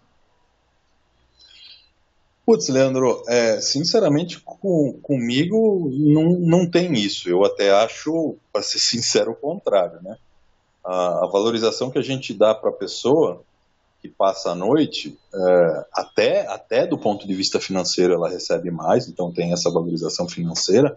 Putz, 2.47 2.69
Leandro, 2.69 3.25
é, 3.27 3.61
sinceramente 3.61 4.41
com, 4.41 4.97
comigo 5.03 5.91
não, 5.93 6.39
não 6.39 6.71
tem 6.71 6.95
isso. 6.95 7.29
Eu 7.29 7.45
até 7.45 7.73
acho, 7.73 8.37
para 8.53 8.63
ser 8.63 8.79
sincero, 8.81 9.33
o 9.33 9.35
contrário, 9.35 10.01
né? 10.01 10.17
a, 10.85 11.25
a 11.25 11.27
valorização 11.27 11.91
que 11.91 11.99
a 11.99 12.03
gente 12.03 12.33
dá 12.33 12.55
para 12.55 12.71
a 12.71 12.73
pessoa 12.73 13.43
que 14.01 14.09
passa 14.09 14.51
a 14.51 14.55
noite, 14.55 15.19
é, 15.35 15.87
até, 15.93 16.47
até 16.47 16.87
do 16.87 16.97
ponto 16.97 17.27
de 17.27 17.35
vista 17.35 17.59
financeiro 17.59 18.15
ela 18.15 18.29
recebe 18.29 18.71
mais, 18.71 19.09
então 19.09 19.33
tem 19.33 19.53
essa 19.53 19.69
valorização 19.69 20.29
financeira, 20.29 20.97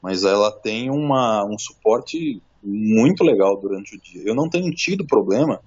mas 0.00 0.24
ela 0.24 0.50
tem 0.50 0.88
uma, 0.88 1.44
um 1.44 1.58
suporte 1.58 2.40
muito 2.62 3.22
legal 3.22 3.60
durante 3.60 3.96
o 3.96 4.00
dia. 4.00 4.22
Eu 4.24 4.34
não 4.34 4.48
tenho 4.48 4.72
tido 4.74 5.06
problema, 5.06 5.60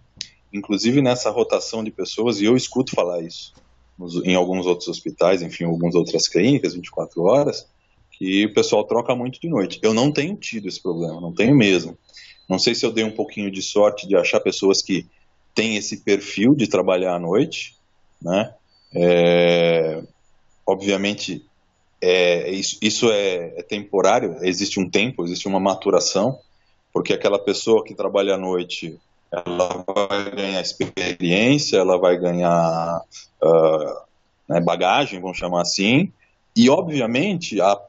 inclusive 0.52 1.04
nessa 1.04 1.30
rotação 1.30 1.84
de 1.84 1.92
pessoas, 1.92 2.42
e 2.42 2.46
eu 2.46 2.56
escuto 2.56 2.96
falar 2.96 3.22
isso 3.22 3.54
em 4.24 4.36
alguns 4.36 4.66
outros 4.66 4.88
hospitais, 4.88 5.42
enfim, 5.42 5.66
algumas 5.66 5.96
outras 5.96 6.28
clínicas, 6.28 6.74
24 6.74 7.22
horas, 7.24 7.68
que 8.12 8.46
o 8.46 8.54
pessoal 8.54 8.84
troca 8.84 9.16
muito 9.16 9.40
de 9.40 9.50
noite. 9.50 9.80
Eu 9.82 9.94
não 9.94 10.12
tenho 10.12 10.36
tido 10.36 10.68
esse 10.68 10.82
problema, 10.82 11.20
não 11.20 11.34
tenho 11.34 11.56
mesmo. 11.56 11.98
Não 12.50 12.58
sei 12.58 12.74
se 12.74 12.86
eu 12.86 12.92
dei 12.92 13.04
um 13.04 13.12
pouquinho 13.12 13.52
de 13.52 13.62
sorte 13.62 14.08
de 14.08 14.16
achar 14.16 14.40
pessoas 14.40 14.82
que 14.82 15.06
têm 15.54 15.78
esse 15.78 15.98
perfil 15.98 16.56
de 16.56 16.68
trabalhar 16.68 17.16
à 17.16 17.20
noite, 17.20 17.76
né? 18.22 18.54
É, 18.94 20.02
obviamente, 20.66 21.46
é, 22.02 22.50
isso, 22.50 22.78
isso 22.82 23.12
é, 23.12 23.54
é, 23.58 23.62
temporário, 23.62 24.38
existe 24.42 24.80
um 24.80 24.90
tempo, 24.90 25.24
existe 25.24 25.48
uma 25.48 25.60
maturação, 25.60 26.40
porque 26.94 27.14
aquela 27.14 27.38
pessoa 27.38 27.84
que 27.84 27.94
trabalha 27.94 28.36
à 28.36 28.38
noite, 28.38 28.98
ela 29.32 29.84
vai 29.88 30.32
ganhar 30.32 30.62
experiência, 30.62 31.78
ela 31.78 31.98
vai 31.98 32.18
ganhar 32.18 33.02
uh, 33.44 34.02
né, 34.48 34.60
bagagem, 34.60 35.22
vamos 35.22 35.38
chamar 35.38 35.62
assim, 35.62 36.12
e 36.56 36.70
obviamente 36.70 37.62
a, 37.62 37.80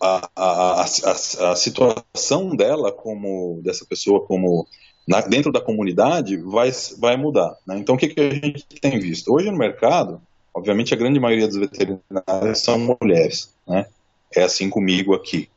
a, 0.00 0.30
a, 0.36 0.82
a, 0.82 0.82
a 0.82 1.56
situação 1.56 2.54
dela 2.54 2.92
como 2.92 3.60
dessa 3.62 3.86
pessoa 3.86 4.24
como 4.26 4.66
na, 5.08 5.20
dentro 5.22 5.50
da 5.50 5.60
comunidade 5.60 6.36
vai, 6.36 6.70
vai 6.98 7.16
mudar. 7.16 7.56
Né? 7.66 7.78
Então 7.78 7.94
o 7.94 7.98
que, 7.98 8.08
que 8.08 8.20
a 8.20 8.34
gente 8.34 8.64
tem 8.80 8.98
visto 8.98 9.32
hoje 9.32 9.50
no 9.50 9.56
mercado? 9.56 10.20
Obviamente, 10.52 10.92
a 10.92 10.96
grande 10.96 11.20
maioria 11.20 11.46
dos 11.46 11.56
veterinários 11.56 12.60
são 12.60 12.76
mulheres, 13.00 13.54
né? 13.66 13.86
É 14.34 14.42
assim 14.42 14.68
comigo 14.68 15.14
aqui. 15.14 15.48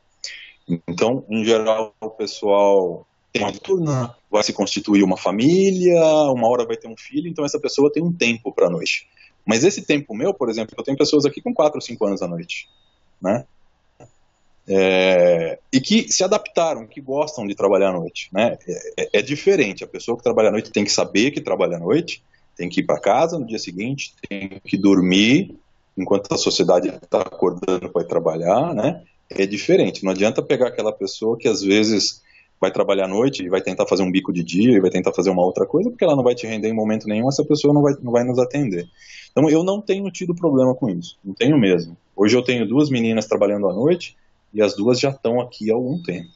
Então, 0.68 1.24
em 1.28 1.44
geral, 1.44 1.94
o 2.00 2.10
pessoal 2.10 3.06
tem 3.34 3.42
uma 3.42 3.52
turna, 3.52 4.14
vai 4.30 4.44
se 4.44 4.52
constituir 4.52 5.02
uma 5.02 5.16
família, 5.16 6.00
uma 6.30 6.48
hora 6.48 6.64
vai 6.64 6.76
ter 6.76 6.86
um 6.86 6.96
filho, 6.96 7.28
então 7.28 7.44
essa 7.44 7.58
pessoa 7.58 7.92
tem 7.92 8.00
um 8.00 8.12
tempo 8.12 8.52
para 8.52 8.68
a 8.68 8.70
noite. 8.70 9.08
Mas 9.44 9.64
esse 9.64 9.82
tempo 9.82 10.14
meu, 10.14 10.32
por 10.32 10.48
exemplo, 10.48 10.72
eu 10.78 10.84
tenho 10.84 10.96
pessoas 10.96 11.26
aqui 11.26 11.42
com 11.42 11.52
4 11.52 11.76
ou 11.76 11.80
5 11.80 12.06
anos 12.06 12.22
à 12.22 12.28
noite, 12.28 12.68
né? 13.20 13.44
É, 14.68 15.58
e 15.72 15.80
que 15.80 16.10
se 16.10 16.22
adaptaram, 16.22 16.86
que 16.86 17.00
gostam 17.00 17.44
de 17.44 17.56
trabalhar 17.56 17.90
à 17.90 17.92
noite, 17.92 18.28
né? 18.32 18.56
É, 18.96 19.18
é, 19.18 19.22
diferente. 19.22 19.82
A 19.82 19.88
pessoa 19.88 20.16
que 20.16 20.22
trabalha 20.22 20.48
à 20.48 20.52
noite 20.52 20.70
tem 20.70 20.84
que 20.84 20.92
saber 20.92 21.32
que 21.32 21.40
trabalha 21.40 21.76
à 21.76 21.80
noite, 21.80 22.22
tem 22.56 22.68
que 22.68 22.80
ir 22.80 22.84
para 22.84 23.00
casa 23.00 23.36
no 23.36 23.46
dia 23.46 23.58
seguinte, 23.58 24.14
tem 24.28 24.60
que 24.64 24.76
dormir 24.76 25.58
enquanto 25.98 26.32
a 26.32 26.38
sociedade 26.38 26.88
está 26.88 27.20
acordando 27.20 27.90
para 27.90 28.04
trabalhar, 28.04 28.72
né? 28.72 29.02
É 29.28 29.44
diferente. 29.44 30.04
Não 30.04 30.12
adianta 30.12 30.40
pegar 30.40 30.68
aquela 30.68 30.92
pessoa 30.92 31.36
que 31.36 31.48
às 31.48 31.62
vezes 31.62 32.22
vai 32.64 32.70
trabalhar 32.70 33.04
à 33.04 33.08
noite 33.08 33.44
e 33.44 33.48
vai 33.48 33.60
tentar 33.60 33.86
fazer 33.86 34.02
um 34.02 34.10
bico 34.10 34.32
de 34.32 34.42
dia 34.42 34.72
e 34.72 34.80
vai 34.80 34.90
tentar 34.90 35.12
fazer 35.12 35.28
uma 35.28 35.44
outra 35.44 35.66
coisa, 35.66 35.90
porque 35.90 36.02
ela 36.02 36.16
não 36.16 36.22
vai 36.22 36.34
te 36.34 36.46
render 36.46 36.68
em 36.68 36.74
momento 36.74 37.06
nenhum, 37.06 37.28
essa 37.28 37.44
pessoa 37.44 37.74
não 37.74 37.82
vai, 37.82 37.94
não 38.02 38.10
vai 38.10 38.24
nos 38.24 38.38
atender. 38.38 38.88
Então 39.30 39.50
eu 39.50 39.62
não 39.62 39.80
tenho 39.80 40.10
tido 40.10 40.34
problema 40.34 40.74
com 40.74 40.88
isso, 40.88 41.18
não 41.22 41.34
tenho 41.34 41.58
mesmo. 41.58 41.96
Hoje 42.16 42.36
eu 42.36 42.42
tenho 42.42 42.66
duas 42.66 42.88
meninas 42.88 43.26
trabalhando 43.26 43.68
à 43.68 43.72
noite 43.72 44.16
e 44.52 44.62
as 44.62 44.74
duas 44.74 44.98
já 44.98 45.10
estão 45.10 45.40
aqui 45.40 45.70
há 45.70 45.74
algum 45.74 46.02
tempo. 46.02 46.28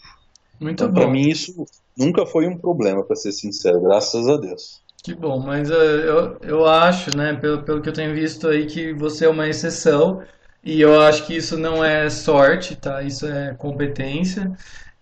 Muito 0.60 0.82
então, 0.82 0.92
bom. 0.92 1.00
Para 1.00 1.10
mim 1.10 1.28
isso 1.28 1.64
nunca 1.96 2.26
foi 2.26 2.46
um 2.46 2.58
problema, 2.58 3.02
para 3.02 3.16
ser 3.16 3.32
sincero, 3.32 3.80
graças 3.80 4.28
a 4.28 4.36
Deus. 4.36 4.82
Que 5.02 5.14
bom, 5.14 5.38
mas 5.38 5.70
uh, 5.70 5.74
eu, 5.74 6.36
eu 6.42 6.66
acho, 6.66 7.16
né, 7.16 7.32
pelo, 7.34 7.62
pelo 7.62 7.80
que 7.80 7.88
eu 7.88 7.92
tenho 7.92 8.14
visto 8.14 8.48
aí, 8.48 8.66
que 8.66 8.92
você 8.92 9.24
é 9.24 9.28
uma 9.28 9.48
exceção 9.48 10.20
e 10.62 10.80
eu 10.80 11.00
acho 11.00 11.24
que 11.24 11.36
isso 11.36 11.56
não 11.56 11.82
é 11.82 12.10
sorte, 12.10 12.76
tá? 12.76 13.02
Isso 13.02 13.26
é 13.26 13.54
competência 13.54 14.52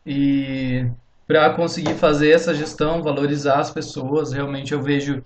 e 0.05 0.87
para 1.27 1.51
conseguir 1.51 1.95
fazer 1.95 2.31
essa 2.31 2.55
gestão, 2.55 3.03
valorizar 3.03 3.59
as 3.61 3.71
pessoas, 3.71 4.33
realmente 4.33 4.73
eu 4.73 4.83
vejo 4.83 5.23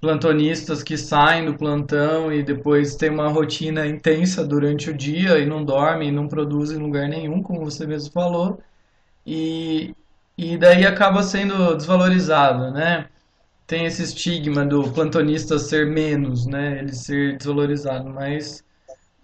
plantonistas 0.00 0.82
que 0.82 0.96
saem 0.98 1.46
do 1.46 1.54
plantão 1.54 2.32
e 2.32 2.42
depois 2.42 2.96
tem 2.96 3.10
uma 3.10 3.28
rotina 3.28 3.86
intensa 3.86 4.44
durante 4.46 4.90
o 4.90 4.94
dia 4.94 5.38
e 5.38 5.46
não 5.46 5.64
dormem, 5.64 6.12
não 6.12 6.28
produzem 6.28 6.78
em 6.78 6.82
lugar 6.82 7.08
nenhum, 7.08 7.42
como 7.42 7.64
você 7.64 7.86
mesmo 7.86 8.12
falou, 8.12 8.60
e, 9.26 9.94
e 10.36 10.56
daí 10.58 10.86
acaba 10.86 11.22
sendo 11.22 11.74
desvalorizado, 11.76 12.70
né? 12.70 13.08
tem 13.66 13.86
esse 13.86 14.02
estigma 14.02 14.64
do 14.64 14.90
plantonista 14.92 15.58
ser 15.58 15.86
menos, 15.86 16.46
né? 16.46 16.78
Ele 16.78 16.94
ser 16.94 17.36
desvalorizado, 17.36 18.10
mas 18.10 18.64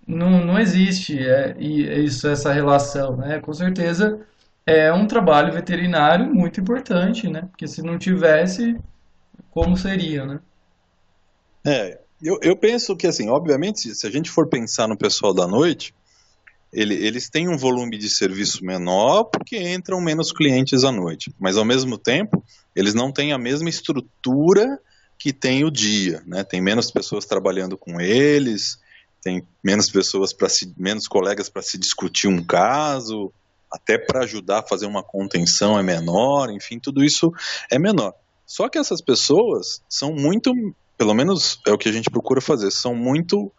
não, 0.07 0.45
não 0.45 0.59
existe 0.59 1.18
é, 1.18 1.57
isso, 1.59 2.27
essa 2.29 2.53
relação, 2.53 3.16
né? 3.16 3.41
Com 3.41 3.53
certeza 3.53 4.21
é 4.67 4.93
um 4.93 5.07
trabalho 5.07 5.53
veterinário 5.53 6.33
muito 6.33 6.61
importante, 6.61 7.29
né? 7.29 7.43
Porque 7.51 7.67
se 7.67 7.83
não 7.83 7.99
tivesse, 7.99 8.77
como 9.51 9.77
seria, 9.77 10.25
né? 10.25 10.41
É, 11.65 12.01
eu, 12.23 12.39
eu 12.43 12.57
penso 12.57 12.97
que, 12.97 13.07
assim, 13.07 13.29
obviamente, 13.29 13.95
se 13.95 14.07
a 14.07 14.11
gente 14.11 14.31
for 14.31 14.47
pensar 14.49 14.87
no 14.87 14.97
pessoal 14.97 15.35
da 15.35 15.47
noite, 15.47 15.95
ele, 16.73 16.95
eles 16.95 17.29
têm 17.29 17.49
um 17.49 17.57
volume 17.57 17.99
de 17.99 18.09
serviço 18.09 18.65
menor 18.65 19.25
porque 19.25 19.59
entram 19.59 20.01
menos 20.01 20.31
clientes 20.31 20.85
à 20.85 20.93
noite, 20.93 21.35
mas 21.39 21.57
ao 21.57 21.65
mesmo 21.65 21.99
tempo 21.99 22.45
eles 22.77 22.95
não 22.95 23.11
têm 23.11 23.33
a 23.33 23.39
mesma 23.39 23.69
estrutura 23.69 24.79
que 25.19 25.33
tem 25.33 25.65
o 25.65 25.71
dia, 25.71 26.23
né? 26.25 26.45
Tem 26.45 26.61
menos 26.61 26.91
pessoas 26.91 27.27
trabalhando 27.27 27.77
com 27.77 28.01
eles, 28.01 28.79
tem 29.21 29.43
menos 29.63 29.91
pessoas 29.91 30.33
para 30.33 30.49
menos 30.77 31.07
colegas 31.09 31.49
para 31.49 31.61
se 31.61 31.77
discutir 31.77 32.29
um 32.29 32.43
caso, 32.43 33.33
até 33.71 33.99
para 33.99 34.25
ajudar 34.25 34.61
a 34.61 34.66
fazer 34.66 34.87
uma 34.87 35.03
contenção 35.03 35.79
é 35.79 35.83
menor, 35.83 36.51
enfim, 36.51 36.79
tudo 36.79 37.05
isso 37.05 37.33
é 37.71 37.79
menor. 37.79 38.14
Só 38.47 38.68
que 38.68 38.79
essas 38.79 39.01
pessoas 39.01 39.83
são 39.89 40.12
muito, 40.12 40.53
pelo 40.99 41.14
menos 41.14 41.61
é 41.66 41.73
o 41.73 41.79
que 41.79 41.89
a 41.89 41.93
gente 41.93 42.11
procura 42.11 42.41
fazer, 42.41 42.71
são 42.71 42.95
muito 42.95 43.53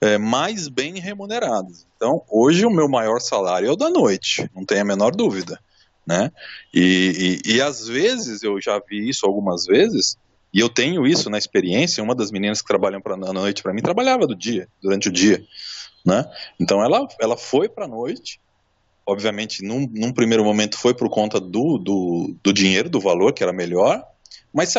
é, 0.00 0.18
mais 0.18 0.68
bem 0.68 0.98
remuneradas. 0.98 1.86
Então, 1.96 2.22
hoje 2.28 2.66
o 2.66 2.70
meu 2.70 2.88
maior 2.88 3.20
salário 3.20 3.68
é 3.68 3.72
o 3.72 3.76
da 3.76 3.88
noite, 3.88 4.50
não 4.54 4.64
tem 4.64 4.80
a 4.80 4.84
menor 4.84 5.14
dúvida. 5.14 5.60
Né? 6.04 6.32
E, 6.74 7.40
e, 7.46 7.54
e 7.54 7.62
às 7.62 7.86
vezes, 7.86 8.42
eu 8.42 8.60
já 8.60 8.80
vi 8.80 9.08
isso 9.08 9.24
algumas 9.24 9.64
vezes, 9.64 10.18
e 10.52 10.60
eu 10.60 10.68
tenho 10.68 11.06
isso 11.06 11.30
na 11.30 11.38
experiência, 11.38 12.02
uma 12.02 12.14
das 12.14 12.30
meninas 12.30 12.60
que 12.60 12.68
trabalham 12.68 13.00
pra, 13.00 13.16
na 13.16 13.32
noite 13.32 13.62
para 13.62 13.72
mim 13.72 13.80
trabalhava 13.80 14.26
do 14.26 14.36
dia, 14.36 14.68
durante 14.82 15.08
o 15.08 15.12
dia. 15.12 15.42
Né? 16.04 16.24
Então 16.60 16.84
ela, 16.84 17.06
ela 17.20 17.36
foi 17.36 17.68
para 17.68 17.86
a 17.86 17.88
noite, 17.88 18.40
obviamente 19.06 19.64
num, 19.64 19.88
num, 19.92 20.12
primeiro 20.12 20.44
momento 20.44 20.78
foi 20.78 20.94
por 20.94 21.08
conta 21.08 21.40
do, 21.40 21.78
do, 21.78 22.34
do, 22.42 22.52
dinheiro, 22.52 22.88
do 22.88 23.00
valor, 23.00 23.32
que 23.32 23.42
era 23.42 23.52
melhor, 23.52 24.02
mas 24.52 24.70
se, 24.70 24.78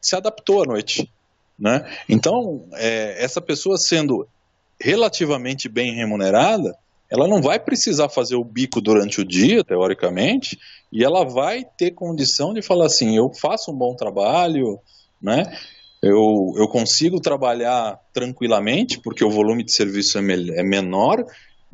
se 0.00 0.16
adaptou 0.16 0.62
à 0.62 0.66
noite. 0.66 1.10
Né? 1.58 1.84
Então, 2.08 2.64
é, 2.74 3.22
essa 3.22 3.40
pessoa 3.40 3.76
sendo 3.76 4.26
relativamente 4.80 5.68
bem 5.68 5.94
remunerada, 5.94 6.76
ela 7.10 7.28
não 7.28 7.40
vai 7.40 7.60
precisar 7.60 8.08
fazer 8.08 8.34
o 8.34 8.44
bico 8.44 8.80
durante 8.80 9.20
o 9.20 9.24
dia, 9.24 9.62
teoricamente, 9.62 10.58
e 10.92 11.04
ela 11.04 11.24
vai 11.24 11.64
ter 11.76 11.92
condição 11.92 12.52
de 12.52 12.62
falar 12.62 12.86
assim: 12.86 13.16
eu 13.16 13.30
faço 13.32 13.70
um 13.70 13.76
bom 13.76 13.94
trabalho, 13.94 14.78
né? 15.22 15.44
Eu, 16.02 16.52
eu 16.56 16.68
consigo 16.68 17.20
trabalhar 17.20 17.98
tranquilamente, 18.12 19.00
porque 19.00 19.24
o 19.24 19.30
volume 19.30 19.64
de 19.64 19.72
serviço 19.72 20.18
é, 20.18 20.20
me 20.20 20.50
é 20.50 20.62
menor, 20.62 21.24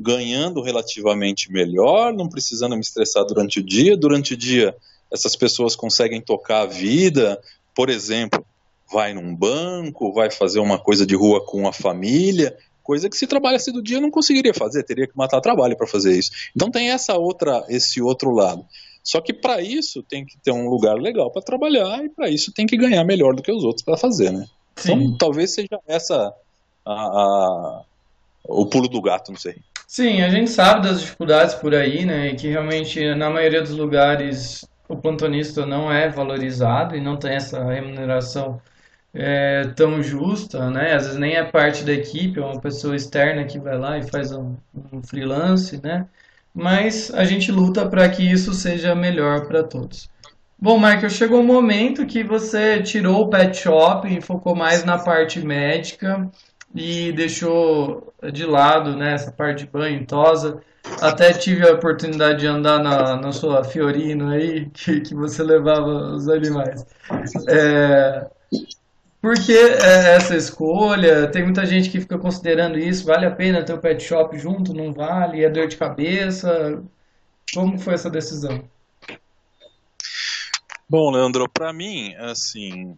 ganhando 0.01 0.63
relativamente 0.63 1.53
melhor, 1.53 2.13
não 2.13 2.29
precisando 2.29 2.75
me 2.75 2.81
estressar 2.81 3.25
durante 3.25 3.61
o 3.61 3.63
dia. 3.63 3.97
Durante 3.97 4.35
o 4.35 4.37
dia, 4.37 4.75
essas 5.13 5.37
pessoas 5.37 5.77
conseguem 5.77 6.21
tocar 6.21 6.63
a 6.63 6.67
vida, 6.67 7.41
por 7.75 7.91
exemplo, 7.91 8.45
vai 8.91 9.13
num 9.13 9.35
banco, 9.35 10.13
vai 10.13 10.31
fazer 10.31 10.59
uma 10.59 10.79
coisa 10.79 11.07
de 11.07 11.15
rua 11.15 11.45
com 11.45 11.69
a 11.69 11.73
família, 11.73 12.57
coisa 12.83 13.09
que 13.09 13.17
se 13.17 13.27
trabalhasse 13.27 13.71
do 13.71 13.83
dia 13.83 14.01
não 14.01 14.11
conseguiria 14.11 14.55
fazer, 14.55 14.83
teria 14.83 15.07
que 15.07 15.17
matar 15.17 15.41
trabalho 15.41 15.77
para 15.77 15.87
fazer 15.87 16.19
isso. 16.19 16.31
Então 16.57 16.71
tem 16.71 16.91
essa 16.91 17.17
outra, 17.17 17.65
esse 17.69 18.01
outro 18.01 18.31
lado. 18.31 18.65
Só 19.03 19.21
que 19.21 19.33
para 19.33 19.63
isso 19.63 20.03
tem 20.03 20.25
que 20.25 20.37
ter 20.39 20.51
um 20.51 20.69
lugar 20.69 20.97
legal 20.97 21.31
para 21.31 21.43
trabalhar 21.43 22.05
e 22.05 22.09
para 22.09 22.29
isso 22.29 22.53
tem 22.53 22.67
que 22.67 22.77
ganhar 22.77 23.05
melhor 23.05 23.35
do 23.35 23.43
que 23.43 23.53
os 23.53 23.65
outros 23.65 23.85
para 23.85 23.97
fazer, 23.97 24.33
né? 24.33 24.47
Então, 24.73 24.85
Sim. 24.85 25.05
Então 25.05 25.19
talvez 25.19 25.53
seja 25.53 25.79
essa 25.87 26.35
a, 26.85 26.93
a, 26.93 27.83
o 28.45 28.67
pulo 28.67 28.89
do 28.89 29.01
gato, 29.01 29.31
não 29.31 29.39
sei. 29.39 29.57
Sim, 29.93 30.23
a 30.23 30.31
gente 30.31 30.49
sabe 30.51 30.87
das 30.87 31.01
dificuldades 31.01 31.57
por 31.57 31.75
aí, 31.75 32.05
né? 32.07 32.29
E 32.29 32.37
que 32.37 32.47
realmente 32.47 33.13
na 33.17 33.29
maioria 33.29 33.61
dos 33.61 33.73
lugares 33.73 34.65
o 34.89 34.97
plantonista 34.97 35.67
não 35.67 35.91
é 35.93 36.09
valorizado 36.09 36.95
e 36.95 37.01
não 37.01 37.17
tem 37.17 37.35
essa 37.35 37.65
remuneração 37.65 38.63
é, 39.13 39.65
tão 39.75 40.01
justa, 40.01 40.71
né? 40.71 40.95
Às 40.95 41.07
vezes 41.07 41.19
nem 41.19 41.35
é 41.35 41.43
parte 41.43 41.83
da 41.85 41.93
equipe, 41.93 42.39
é 42.39 42.45
uma 42.45 42.61
pessoa 42.61 42.95
externa 42.95 43.45
que 43.45 43.59
vai 43.59 43.77
lá 43.77 43.99
e 43.99 44.09
faz 44.09 44.31
um, 44.31 44.55
um 44.93 45.03
freelance, 45.03 45.83
né? 45.83 46.07
Mas 46.55 47.13
a 47.13 47.25
gente 47.25 47.51
luta 47.51 47.89
para 47.89 48.09
que 48.09 48.23
isso 48.23 48.55
seja 48.55 48.95
melhor 48.95 49.49
para 49.49 49.65
todos. 49.65 50.09
Bom, 50.57 50.79
Michael, 50.79 51.11
chegou 51.11 51.41
o 51.41 51.43
um 51.43 51.47
momento 51.47 52.07
que 52.07 52.23
você 52.23 52.81
tirou 52.81 53.23
o 53.23 53.29
pet 53.29 53.57
shop 53.57 54.07
e 54.07 54.21
focou 54.21 54.55
mais 54.55 54.85
na 54.85 54.99
parte 54.99 55.45
médica 55.45 56.31
e 56.75 57.13
deixou 57.13 58.13
de 58.33 58.45
lado 58.45 58.97
né, 58.97 59.15
essa 59.15 59.33
parte 59.33 59.65
de 59.65 59.71
banho, 59.71 60.07
tosa. 60.07 60.63
Até 61.01 61.33
tive 61.33 61.69
a 61.69 61.75
oportunidade 61.75 62.41
de 62.41 62.47
andar 62.47 62.83
na, 62.83 63.17
na 63.17 63.33
sua 63.33 63.65
Fiorino 63.65 64.31
aí, 64.31 64.69
que, 64.73 65.01
que 65.01 65.15
você 65.15 65.43
levava 65.43 66.15
os 66.15 66.29
animais. 66.29 66.87
É, 67.49 68.27
Por 69.21 69.35
que 69.35 69.57
é, 69.57 70.15
essa 70.15 70.37
escolha? 70.37 71.29
Tem 71.29 71.45
muita 71.45 71.67
gente 71.67 71.91
que 71.91 72.01
fica 72.01 72.19
considerando 72.19 72.79
isso. 72.79 73.07
Vale 73.07 73.27
a 73.27 73.31
pena 73.31 73.65
ter 73.65 73.75
o 73.75 73.79
pet 73.79 74.03
shop 74.03 74.39
junto? 74.39 74.73
Não 74.73 74.93
vale? 74.93 75.45
É 75.45 75.51
dor 75.51 75.69
de 75.69 75.77
cabeça? 75.77 76.83
Como 77.53 77.79
foi 77.79 77.95
essa 77.95 78.09
decisão? 78.09 78.65
Bom, 80.89 81.11
Leandro, 81.13 81.49
para 81.49 81.73
mim, 81.73 82.15
assim, 82.17 82.97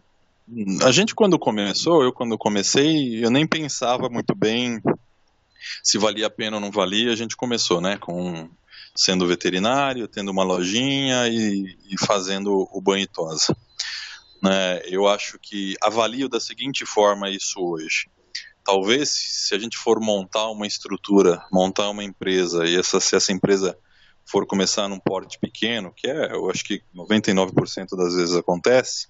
a 0.82 0.90
gente 0.90 1.14
quando 1.14 1.38
começou, 1.38 2.02
eu 2.02 2.12
quando 2.12 2.36
comecei, 2.36 3.24
eu 3.24 3.30
nem 3.30 3.46
pensava 3.46 4.08
muito 4.08 4.34
bem 4.34 4.80
se 5.82 5.98
valia 5.98 6.26
a 6.26 6.30
pena 6.30 6.56
ou 6.56 6.60
não 6.60 6.70
valia. 6.70 7.12
A 7.12 7.16
gente 7.16 7.36
começou, 7.36 7.80
né, 7.80 7.96
com 7.96 8.50
sendo 8.94 9.26
veterinário, 9.26 10.08
tendo 10.08 10.30
uma 10.30 10.44
lojinha 10.44 11.28
e, 11.28 11.76
e 11.88 12.06
fazendo 12.06 12.68
o 12.70 12.80
banho 12.80 13.06
tosa. 13.06 13.56
Né, 14.42 14.82
eu 14.86 15.06
acho 15.06 15.38
que 15.40 15.76
avalio 15.80 16.28
da 16.28 16.40
seguinte 16.40 16.84
forma 16.84 17.30
isso 17.30 17.60
hoje. 17.60 18.10
Talvez 18.64 19.10
se 19.10 19.54
a 19.54 19.58
gente 19.58 19.76
for 19.76 20.00
montar 20.00 20.48
uma 20.50 20.66
estrutura, 20.66 21.44
montar 21.50 21.90
uma 21.90 22.04
empresa 22.04 22.66
e 22.66 22.76
essa, 22.76 23.00
se 23.00 23.16
essa 23.16 23.32
empresa 23.32 23.76
for 24.24 24.46
começar 24.46 24.88
num 24.88 25.00
porte 25.00 25.38
pequeno, 25.38 25.92
que 25.96 26.08
é, 26.08 26.32
eu 26.32 26.48
acho 26.48 26.64
que 26.64 26.82
99% 26.94 27.96
das 27.96 28.14
vezes 28.14 28.36
acontece, 28.36 29.08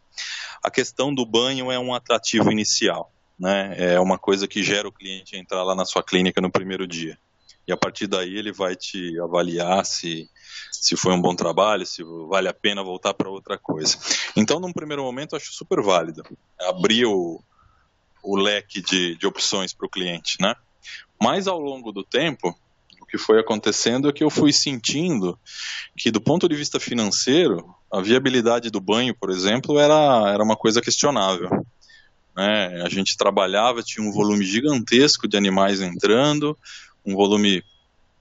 a 0.63 0.71
questão 0.71 1.15
do 1.15 1.25
banho 1.25 1.71
é 1.71 1.79
um 1.79 1.95
atrativo 1.95 2.51
inicial, 2.51 3.13
né? 3.39 3.75
É 3.77 4.01
uma 4.01 4.19
coisa 4.19 4.47
que 4.47 4.63
gera 4.63 4.89
o 4.89 4.93
cliente 4.93 5.37
entrar 5.37 5.63
lá 5.63 5.75
na 5.75 5.85
sua 5.85 6.03
clínica 6.03 6.41
no 6.41 6.51
primeiro 6.51 6.87
dia. 6.87 7.19
E 7.67 7.73
a 7.73 7.77
partir 7.77 8.07
daí 8.07 8.37
ele 8.37 8.53
vai 8.53 8.75
te 8.75 9.19
avaliar 9.21 9.85
se 9.85 10.29
se 10.71 10.97
foi 10.97 11.13
um 11.13 11.21
bom 11.21 11.35
trabalho, 11.35 11.87
se 11.87 12.03
vale 12.29 12.49
a 12.49 12.53
pena 12.53 12.83
voltar 12.83 13.15
para 13.15 13.31
outra 13.31 13.57
coisa. 13.57 13.97
Então, 14.35 14.59
num 14.59 14.73
primeiro 14.73 15.05
momento, 15.05 15.37
acho 15.37 15.53
super 15.53 15.81
válido 15.81 16.25
abrir 16.59 17.05
o, 17.05 17.41
o 18.23 18.37
leque 18.37 18.81
de, 18.81 19.17
de 19.17 19.27
opções 19.27 19.73
para 19.73 19.87
o 19.87 19.91
cliente, 19.91 20.39
né? 20.41 20.55
Mas 21.21 21.47
ao 21.47 21.61
longo 21.61 21.93
do 21.93 22.03
tempo, 22.03 22.57
que 23.13 23.19
foi 23.19 23.39
acontecendo 23.39 24.09
é 24.09 24.13
que 24.13 24.25
eu 24.25 24.31
fui 24.31 24.55
sentindo 24.55 25.39
que, 25.99 26.11
do 26.11 26.19
ponto 26.19 26.49
de 26.49 26.57
vista 26.57 26.81
financeiro, 26.81 27.75
a 27.93 28.01
viabilidade 28.01 28.71
do 28.71 28.81
banho, 28.81 29.15
por 29.15 29.31
exemplo, 29.31 29.79
era, 29.79 30.31
era 30.33 30.43
uma 30.43 30.57
coisa 30.57 30.81
questionável. 30.81 31.51
Né? 32.37 32.83
A 32.83 32.89
gente 32.89 33.17
trabalhava, 33.17 33.83
tinha 33.83 34.07
um 34.07 34.13
volume 34.13 34.45
gigantesco 34.45 35.29
de 35.29 35.37
animais 35.37 35.81
entrando, 35.81 36.57
um 37.05 37.15
volume 37.15 37.63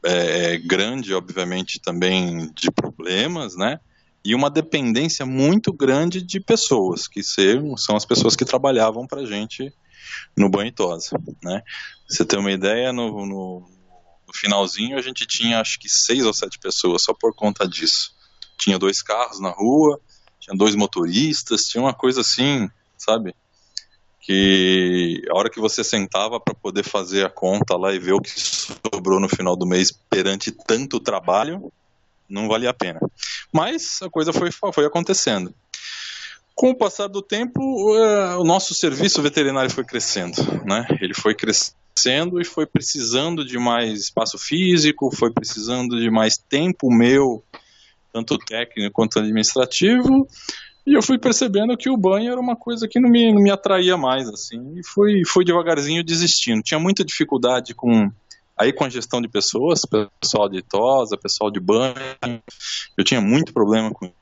é, 0.04 0.54
é 0.54 0.58
grande, 0.58 1.14
obviamente, 1.14 1.80
também 1.80 2.52
de 2.54 2.70
problemas, 2.72 3.56
né? 3.56 3.80
E 4.24 4.36
uma 4.36 4.52
dependência 4.52 5.26
muito 5.26 5.74
grande 5.74 6.22
de 6.22 6.40
pessoas, 6.40 7.08
que 7.08 7.22
são 7.24 7.96
as 7.96 8.06
pessoas 8.06 8.36
que 8.36 8.46
trabalhavam 8.46 9.08
para 9.08 9.22
a 9.22 9.26
gente 9.26 9.74
no 10.38 10.50
banho 10.50 10.72
tosa, 10.72 11.18
né? 11.44 11.64
Você 12.08 12.26
tem 12.26 12.38
uma 12.38 12.52
ideia, 12.52 12.92
no, 12.92 13.26
no 13.26 13.82
no 14.32 14.38
finalzinho 14.38 14.98
a 14.98 15.02
gente 15.02 15.28
tinha 15.28 15.60
acho 15.60 15.78
que 15.78 15.90
seis 15.90 16.26
ou 16.26 16.34
sete 16.34 16.58
pessoas 16.58 17.04
só 17.04 17.14
por 17.14 17.36
conta 17.36 17.68
disso. 17.68 18.12
Tinha 18.62 18.78
dois 18.78 19.02
carros 19.02 19.40
na 19.40 19.50
rua, 19.50 20.00
tinha 20.40 20.56
dois 20.56 20.76
motoristas, 20.76 21.66
tinha 21.66 21.82
uma 21.82 21.94
coisa 21.94 22.22
assim, 22.22 22.70
sabe? 22.96 23.36
Que 24.20 25.24
a 25.32 25.36
hora 25.36 25.50
que 25.50 25.60
você 25.60 25.84
sentava 25.84 26.40
para 26.40 26.54
poder 26.54 26.84
fazer 26.84 27.26
a 27.26 27.30
conta 27.30 27.76
lá 27.76 27.92
e 27.92 27.98
ver 27.98 28.14
o 28.14 28.22
que 28.22 28.32
sobrou 28.40 29.20
no 29.20 29.28
final 29.28 29.56
do 29.56 29.66
mês 29.66 29.92
perante 29.92 30.52
tanto 30.52 31.00
trabalho, 31.00 31.74
não 32.30 32.48
valia 32.48 32.70
a 32.70 32.74
pena. 32.74 33.00
Mas 33.52 34.00
a 34.04 34.10
coisa 34.10 34.32
foi, 34.32 34.52
foi 34.52 34.86
acontecendo. 34.86 35.54
Com 36.54 36.70
o 36.70 36.76
passar 36.76 37.08
do 37.08 37.24
tempo, 37.24 37.96
eh, 37.96 38.36
o 38.36 38.44
nosso 38.44 38.76
serviço 38.76 39.22
veterinário 39.24 39.72
foi 39.72 39.84
crescendo, 39.84 40.40
né? 40.64 40.86
Ele 41.02 41.16
foi 41.16 41.34
crescendo 41.34 42.40
e 42.40 42.46
foi 42.46 42.68
precisando 42.68 43.44
de 43.44 43.58
mais 43.58 44.00
espaço 44.02 44.38
físico, 44.38 45.10
foi 45.16 45.32
precisando 45.32 46.00
de 46.00 46.12
mais 46.12 46.38
tempo 46.38 46.92
meu, 46.92 47.44
tanto 48.12 48.38
técnico 48.38 48.94
quanto 48.94 49.20
administrativo, 49.20 50.28
e 50.86 50.94
eu 50.94 51.02
fui 51.02 51.18
percebendo 51.18 51.78
que 51.78 51.90
o 51.90 51.98
banho 51.98 52.32
era 52.32 52.42
uma 52.42 52.56
coisa 52.56 52.88
que 52.88 53.00
não 53.00 53.10
me, 53.10 53.32
não 53.32 53.42
me 53.42 53.52
atraía 53.52 53.96
mais, 53.98 54.28
assim, 54.28 54.74
e 54.78 54.86
fui, 54.86 55.22
fui 55.26 55.46
devagarzinho 55.46 56.04
desistindo. 56.04 56.62
Tinha 56.64 56.80
muita 56.80 57.06
dificuldade 57.06 57.74
com 57.74 58.12
aí 58.58 58.72
com 58.72 58.84
a 58.84 58.90
gestão 58.90 59.20
de 59.22 59.28
pessoas, 59.28 59.82
pessoal 60.20 60.48
de 60.48 60.62
tosa, 60.62 61.18
pessoal 61.18 61.50
de 61.50 61.60
banho, 61.60 61.96
eu 62.96 63.04
tinha 63.04 63.20
muito 63.20 63.54
problema 63.54 63.90
com 63.92 64.06
isso. 64.06 64.14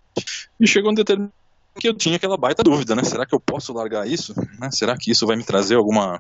E 0.60 0.68
chegou 0.68 0.92
um 0.92 0.96
determinado 0.96 1.34
que 1.78 1.88
eu 1.88 1.94
tinha 1.94 2.16
aquela 2.16 2.38
baita 2.38 2.64
dúvida, 2.64 2.96
né? 2.96 3.04
Será 3.04 3.26
que 3.26 3.34
eu 3.34 3.40
posso 3.40 3.74
largar 3.74 4.08
isso? 4.08 4.34
Né? 4.60 4.70
Será 4.72 4.98
que 4.98 5.12
isso 5.12 5.26
vai 5.26 5.36
me 5.36 5.44
trazer 5.44 5.76
alguma 5.76 6.18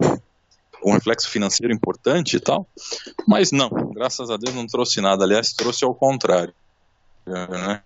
um 0.84 0.94
reflexo 0.94 1.30
financeiro 1.30 1.74
importante 1.74 2.38
e 2.38 2.40
tal, 2.40 2.66
mas 3.28 3.52
não, 3.52 3.70
graças 3.94 4.30
a 4.30 4.38
Deus 4.38 4.56
não 4.56 4.66
trouxe 4.66 5.02
nada, 5.02 5.26
aliás, 5.26 5.52
trouxe 5.52 5.84
ao 5.84 5.94
contrário. 5.94 6.54
Né? 7.26 7.82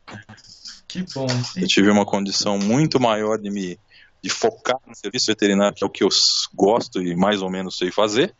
Que 0.88 1.04
bom. 1.14 1.28
Eu 1.56 1.68
tive 1.68 1.90
uma 1.90 2.06
condição 2.06 2.58
muito 2.58 3.00
maior 3.00 3.38
de 3.38 3.50
me 3.50 3.80
de 4.24 4.30
focar 4.30 4.80
no 4.88 4.96
serviço 4.96 5.26
veterinário, 5.28 5.76
que 5.76 5.84
é 5.84 5.88
o 5.88 5.90
que 5.90 6.02
eu 6.02 6.10
gosto 6.56 7.02
e 7.02 7.14
mais 7.14 7.42
ou 7.42 7.50
menos 7.50 7.78
sei 7.78 7.92
fazer, 7.92 8.34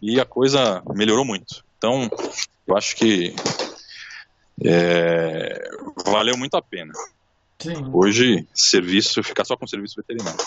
e 0.00 0.18
a 0.18 0.24
coisa 0.24 0.82
melhorou 0.94 1.24
muito. 1.24 1.62
Então, 1.76 2.08
eu 2.66 2.74
acho 2.74 2.96
que 2.96 3.36
é, 4.64 5.68
valeu 6.06 6.36
muito 6.36 6.56
a 6.56 6.62
pena. 6.62 6.92
Sim. 7.58 7.90
Hoje, 7.92 8.46
serviço, 8.54 9.22
ficar 9.22 9.44
só 9.44 9.54
com 9.54 9.66
serviço 9.66 9.96
veterinário. 9.96 10.38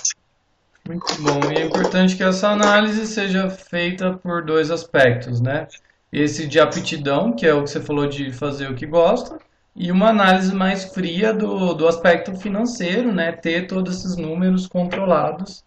Muito 0.88 1.22
bom. 1.22 1.52
E 1.52 1.58
é 1.58 1.66
importante 1.66 2.16
que 2.16 2.24
essa 2.24 2.50
análise 2.50 3.06
seja 3.06 3.50
feita 3.50 4.14
por 4.14 4.44
dois 4.44 4.72
aspectos, 4.72 5.40
né? 5.40 5.68
Esse 6.12 6.48
de 6.48 6.60
aptidão, 6.60 7.34
que 7.34 7.46
é 7.46 7.54
o 7.54 7.64
que 7.64 7.70
você 7.70 7.80
falou 7.80 8.08
de 8.08 8.34
fazer 8.34 8.70
o 8.70 8.76
que 8.76 8.86
gosta, 8.86 9.40
e 9.76 9.92
uma 9.92 10.10
análise 10.10 10.54
mais 10.54 10.84
fria 10.86 11.34
do, 11.34 11.74
do 11.74 11.88
aspecto 11.88 12.36
financeiro, 12.36 13.14
né? 13.14 13.32
Ter 13.32 13.68
todos 13.68 13.98
esses 13.98 14.18
números 14.18 14.68
controlados. 14.68 15.64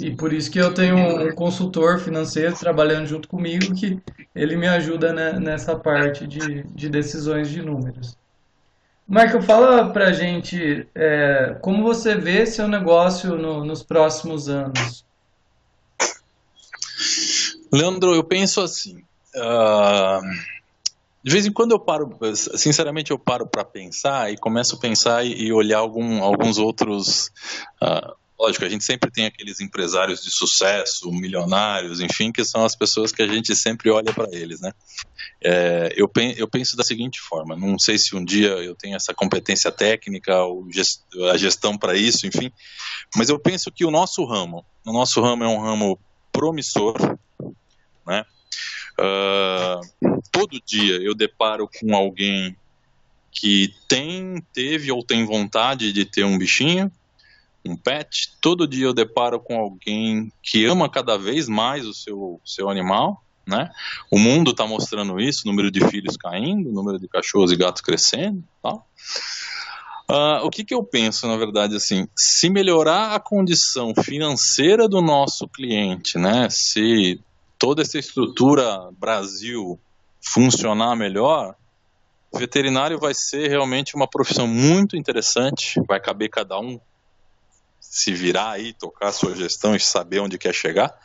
E 0.00 0.10
por 0.10 0.32
isso 0.32 0.50
que 0.50 0.58
eu 0.58 0.74
tenho 0.74 0.96
um 0.96 1.34
consultor 1.34 2.00
financeiro 2.00 2.56
trabalhando 2.56 3.06
junto 3.06 3.28
comigo 3.28 3.72
que 3.74 4.00
ele 4.34 4.56
me 4.56 4.66
ajuda 4.66 5.12
né, 5.12 5.38
nessa 5.38 5.76
parte 5.76 6.26
de, 6.26 6.64
de 6.64 6.88
decisões 6.88 7.48
de 7.48 7.62
números. 7.62 8.16
Marco, 9.06 9.40
fala 9.42 9.90
pra 9.90 10.12
gente 10.12 10.88
é, 10.94 11.56
como 11.60 11.82
você 11.82 12.14
vê 12.14 12.46
seu 12.46 12.66
negócio 12.66 13.36
no, 13.36 13.64
nos 13.64 13.82
próximos 13.82 14.48
anos. 14.48 15.04
Leandro, 17.72 18.14
eu 18.14 18.24
penso 18.24 18.60
assim. 18.60 18.98
Uh, 19.36 20.20
de 21.22 21.30
vez 21.30 21.46
em 21.46 21.52
quando 21.52 21.72
eu 21.72 21.78
paro, 21.78 22.10
sinceramente, 22.34 23.10
eu 23.10 23.18
paro 23.18 23.46
para 23.46 23.64
pensar 23.64 24.32
e 24.32 24.36
começo 24.36 24.76
a 24.76 24.78
pensar 24.78 25.24
e, 25.24 25.52
olhar 25.52 25.78
algum, 25.78 26.22
alguns 26.22 26.58
outros 26.58 27.30
uh, 27.82 28.14
Lógico, 28.40 28.64
a 28.64 28.68
gente 28.70 28.84
sempre 28.84 29.10
tem 29.10 29.26
aqueles 29.26 29.60
empresários 29.60 30.22
de 30.22 30.30
sucesso, 30.30 31.12
milionários, 31.12 32.00
enfim, 32.00 32.32
que 32.32 32.42
são 32.42 32.64
as 32.64 32.74
pessoas 32.74 33.12
que 33.12 33.20
a 33.22 33.26
gente 33.26 33.54
sempre 33.54 33.90
olha 33.90 34.14
para 34.14 34.28
eles, 34.32 34.62
né? 34.62 34.72
É, 35.44 35.92
eu, 35.94 36.10
eu 36.38 36.48
penso 36.48 36.74
da 36.74 36.82
seguinte 36.82 37.20
forma: 37.20 37.54
não 37.54 37.78
sei 37.78 37.98
se 37.98 38.16
um 38.16 38.24
dia 38.24 38.48
eu 38.48 38.74
tenho 38.74 38.96
essa 38.96 39.12
competência 39.12 39.70
técnica 39.70 40.42
ou 40.42 40.66
gest, 40.72 41.02
a 41.30 41.36
gestão 41.36 41.76
para 41.76 41.94
isso, 41.94 42.26
enfim, 42.26 42.50
mas 43.14 43.28
eu 43.28 43.38
penso 43.38 43.70
que 43.70 43.84
o 43.84 43.90
nosso 43.90 44.24
ramo, 44.24 44.64
o 44.86 44.92
nosso 44.92 45.20
ramo 45.20 45.44
é 45.44 45.48
um 45.48 45.60
ramo 45.60 46.00
promissor, 46.32 46.96
né? 48.06 48.24
Uh, 49.00 50.20
todo 50.30 50.60
dia 50.60 50.96
eu 50.96 51.14
deparo 51.14 51.66
com 51.66 51.94
alguém 51.94 52.54
que 53.32 53.72
tem, 53.88 54.44
teve 54.52 54.92
ou 54.92 55.02
tem 55.02 55.24
vontade 55.24 55.90
de 55.90 56.04
ter 56.04 56.24
um 56.24 56.36
bichinho, 56.36 56.92
um 57.64 57.76
pet, 57.76 58.32
todo 58.42 58.66
dia 58.66 58.86
eu 58.86 58.92
deparo 58.92 59.40
com 59.40 59.58
alguém 59.58 60.30
que 60.42 60.66
ama 60.66 60.88
cada 60.88 61.16
vez 61.16 61.48
mais 61.48 61.86
o 61.86 61.94
seu, 61.94 62.40
seu 62.44 62.68
animal, 62.68 63.22
né? 63.46 63.70
O 64.10 64.18
mundo 64.18 64.50
está 64.50 64.66
mostrando 64.66 65.18
isso, 65.18 65.46
número 65.46 65.70
de 65.70 65.86
filhos 65.88 66.16
caindo, 66.16 66.70
número 66.70 66.98
de 66.98 67.08
cachorros 67.08 67.52
e 67.52 67.56
gatos 67.56 67.80
crescendo, 67.80 68.44
tal. 68.62 68.86
Uh, 70.10 70.44
o 70.44 70.50
que, 70.50 70.64
que 70.64 70.74
eu 70.74 70.82
penso, 70.82 71.28
na 71.28 71.36
verdade, 71.36 71.76
assim, 71.76 72.08
se 72.16 72.50
melhorar 72.50 73.14
a 73.14 73.20
condição 73.20 73.94
financeira 73.94 74.88
do 74.88 75.00
nosso 75.00 75.46
cliente, 75.46 76.18
né? 76.18 76.48
Se 76.50 77.20
toda 77.60 77.82
essa 77.82 77.98
estrutura 77.98 78.90
Brasil 78.98 79.78
funcionar 80.20 80.96
melhor, 80.96 81.54
veterinário 82.32 82.98
vai 82.98 83.12
ser 83.14 83.48
realmente 83.48 83.94
uma 83.94 84.08
profissão 84.08 84.46
muito 84.46 84.96
interessante, 84.96 85.78
vai 85.86 86.00
caber 86.00 86.30
cada 86.30 86.58
um 86.58 86.80
se 87.78 88.14
virar 88.14 88.52
aí, 88.52 88.72
tocar 88.72 89.08
a 89.08 89.12
sua 89.12 89.36
gestão 89.36 89.76
e 89.76 89.80
saber 89.80 90.20
onde 90.20 90.38
quer 90.38 90.54
chegar. 90.54 90.98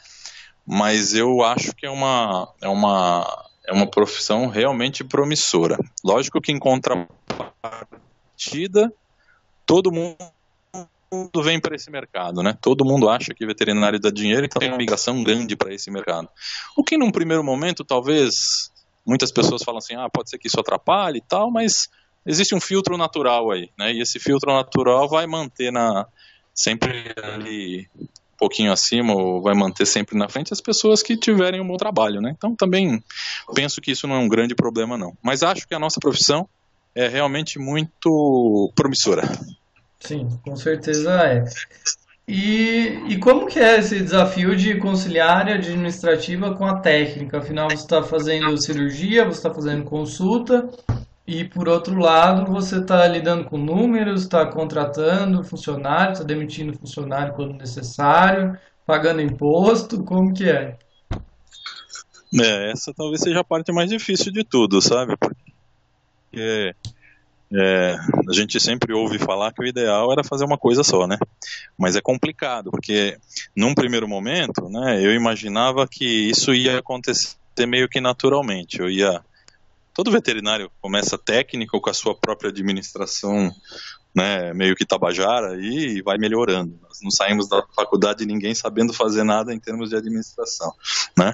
Mas 0.66 1.14
eu 1.14 1.44
acho 1.44 1.76
que 1.76 1.86
é 1.86 1.90
uma, 1.90 2.48
é 2.62 2.70
uma, 2.70 3.50
é 3.68 3.74
uma 3.74 3.88
profissão 3.88 4.48
realmente 4.48 5.04
promissora. 5.04 5.78
Lógico 6.04 6.40
que 6.40 6.54
em 6.54 6.60
contrapartida, 6.60 8.94
todo 9.66 9.92
mundo 9.92 10.16
mundo 11.12 11.44
vem 11.44 11.60
para 11.60 11.76
esse 11.76 11.90
mercado, 11.90 12.42
né? 12.42 12.58
Todo 12.62 12.86
mundo 12.86 13.10
acha 13.10 13.34
que 13.34 13.46
veterinário 13.46 14.00
dá 14.00 14.10
dinheiro, 14.10 14.46
então 14.46 14.60
tem 14.60 14.70
uma 14.70 14.78
migração 14.78 15.24
grande 15.24 15.56
para 15.56 15.74
esse 15.74 15.90
mercado. 15.92 16.30
O 16.76 16.84
que 16.84 16.98
num 16.98 17.12
primeiro 17.12 17.44
momento, 17.44 17.84
talvez, 17.84 18.34
muitas 19.06 19.32
pessoas 19.32 19.64
falam 19.64 19.80
assim, 19.80 19.96
ah, 19.96 20.10
pode 20.10 20.30
ser 20.30 20.38
que 20.38 20.48
isso 20.48 20.60
atrapalhe 20.60 21.20
e 21.20 21.22
tal, 21.22 21.52
mas 21.52 21.90
existe 22.26 22.56
um 22.56 22.60
filtro 22.60 22.98
natural 22.98 23.52
aí, 23.52 23.70
né? 23.78 23.94
E 23.94 24.02
esse 24.02 24.20
filtro 24.20 24.52
natural 24.54 25.08
vai 25.08 25.28
manter 25.28 25.72
na 25.72 26.06
sempre 26.54 27.14
ali 27.22 27.88
um 28.00 28.38
pouquinho 28.38 28.72
acima 28.72 29.14
ou 29.14 29.42
vai 29.42 29.54
manter 29.54 29.86
sempre 29.86 30.18
na 30.18 30.28
frente 30.28 30.54
as 30.54 30.62
pessoas 30.62 31.02
que 31.02 31.18
tiverem 31.18 31.62
um 31.62 31.68
bom 31.68 31.78
trabalho, 31.78 32.22
né? 32.22 32.34
Então 32.36 32.56
também 32.56 33.04
penso 33.54 33.80
que 33.82 33.92
isso 33.92 34.08
não 34.08 34.16
é 34.16 34.20
um 34.20 34.28
grande 34.28 34.56
problema 34.56 34.98
não. 34.98 35.16
Mas 35.22 35.44
acho 35.44 35.68
que 35.68 35.76
a 35.76 35.80
nossa 35.80 36.00
profissão 36.00 36.48
é 36.94 37.08
realmente 37.08 37.60
muito 37.60 38.72
promissora. 38.76 39.24
Sim, 40.06 40.30
com 40.44 40.56
certeza 40.56 41.12
é. 41.24 41.46
E, 42.28 43.02
e 43.08 43.20
como 43.20 43.46
que 43.46 43.60
é 43.60 43.78
esse 43.80 44.00
desafio 44.00 44.56
de 44.56 44.78
conciliar 44.80 45.48
a 45.48 45.56
administrativa 45.56 46.56
com 46.56 46.66
a 46.66 46.80
técnica? 46.80 47.40
Afinal, 47.40 47.70
você 47.70 47.76
está 47.76 48.02
fazendo 48.02 48.58
cirurgia, 48.58 49.26
você 49.26 49.38
está 49.38 49.54
fazendo 49.54 49.84
consulta, 49.84 50.70
e 51.28 51.44
por 51.44 51.68
outro 51.68 52.00
lado, 52.00 52.52
você 52.52 52.80
está 52.80 53.08
lidando 53.08 53.46
com 53.46 53.58
números, 53.58 54.22
está 54.22 54.46
contratando 54.46 55.44
funcionário, 55.44 56.14
está 56.14 56.24
demitindo 56.24 56.78
funcionário 56.78 57.34
quando 57.34 57.58
necessário, 57.58 58.58
pagando 58.86 59.22
imposto, 59.22 60.04
como 60.04 60.34
que 60.34 60.50
é? 60.50 60.78
É, 62.40 62.72
essa 62.72 62.94
talvez 62.94 63.22
seja 63.22 63.40
a 63.40 63.44
parte 63.44 63.72
mais 63.72 63.90
difícil 63.90 64.32
de 64.32 64.44
tudo, 64.44 64.82
sabe? 64.82 65.16
Porque 65.18 66.76
é, 67.58 67.98
a 68.30 68.34
gente 68.34 68.60
sempre 68.60 68.94
ouve 68.94 69.18
falar 69.18 69.54
que 69.54 69.62
o 69.62 69.66
ideal 69.66 70.12
era 70.12 70.24
fazer 70.24 70.44
uma 70.44 70.58
coisa 70.58 70.84
só, 70.84 71.08
né? 71.08 71.18
Mas 71.78 71.96
é 71.96 72.02
complicado, 72.02 72.70
porque 72.70 73.18
num 73.56 73.74
primeiro 73.74 74.08
momento, 74.08 74.68
né, 74.70 75.02
eu 75.02 75.14
imaginava 75.14 75.88
que 75.88 76.06
isso 76.06 76.54
ia 76.54 76.80
acontecer 76.80 77.38
meio 77.66 77.88
que 77.88 78.02
naturalmente. 78.02 78.80
Eu 78.80 78.90
ia. 78.90 79.24
Todo 79.94 80.12
veterinário 80.12 80.70
começa 80.82 81.18
técnico 81.18 81.80
com 81.80 81.90
a 81.90 81.94
sua 81.94 82.14
própria 82.14 82.50
administração, 82.50 83.50
né, 84.14 84.54
meio 84.54 84.76
que 84.76 84.86
tabajara 84.86 85.58
e 85.58 86.02
vai 86.02 86.18
melhorando. 86.18 86.78
Nós 86.82 87.00
não 87.02 87.12
saímos 87.12 87.48
da 87.48 87.64
faculdade 87.74 88.26
ninguém 88.26 88.54
sabendo 88.54 88.92
fazer 88.92 89.24
nada 89.24 89.54
em 89.54 89.60
termos 89.60 89.90
de 89.90 89.96
administração, 89.96 90.74
né? 91.18 91.34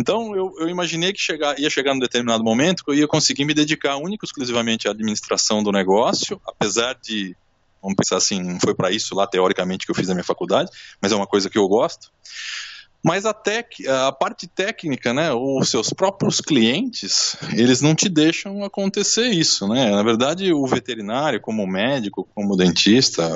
Então 0.00 0.34
eu, 0.34 0.54
eu 0.58 0.68
imaginei 0.68 1.12
que 1.12 1.20
chegar, 1.20 1.58
ia 1.58 1.68
chegar 1.68 1.92
num 1.92 2.00
determinado 2.00 2.42
momento 2.42 2.82
que 2.82 2.90
eu 2.90 2.94
ia 2.94 3.06
conseguir 3.06 3.44
me 3.44 3.52
dedicar 3.52 3.96
único 3.98 4.24
exclusivamente 4.24 4.88
à 4.88 4.92
administração 4.92 5.62
do 5.62 5.70
negócio, 5.70 6.40
apesar 6.46 6.94
de 6.94 7.36
vamos 7.82 7.96
pensar 7.96 8.16
assim, 8.16 8.42
não 8.42 8.60
foi 8.60 8.74
para 8.74 8.90
isso 8.90 9.14
lá 9.14 9.26
teoricamente 9.26 9.84
que 9.84 9.90
eu 9.90 9.94
fiz 9.94 10.08
a 10.08 10.14
minha 10.14 10.24
faculdade, 10.24 10.70
mas 11.00 11.12
é 11.12 11.16
uma 11.16 11.26
coisa 11.26 11.48
que 11.48 11.58
eu 11.58 11.66
gosto. 11.68 12.10
Mas 13.02 13.24
a, 13.24 13.32
tec, 13.32 13.86
a 13.86 14.12
parte 14.12 14.46
técnica, 14.46 15.14
né, 15.14 15.32
os 15.32 15.70
seus 15.70 15.90
próprios 15.90 16.40
clientes, 16.40 17.34
eles 17.56 17.80
não 17.80 17.94
te 17.94 18.10
deixam 18.10 18.62
acontecer 18.62 19.28
isso, 19.28 19.66
né? 19.66 19.90
Na 19.90 20.02
verdade, 20.02 20.52
o 20.52 20.66
veterinário, 20.66 21.40
como 21.40 21.66
médico, 21.66 22.28
como 22.34 22.56
dentista, 22.56 23.26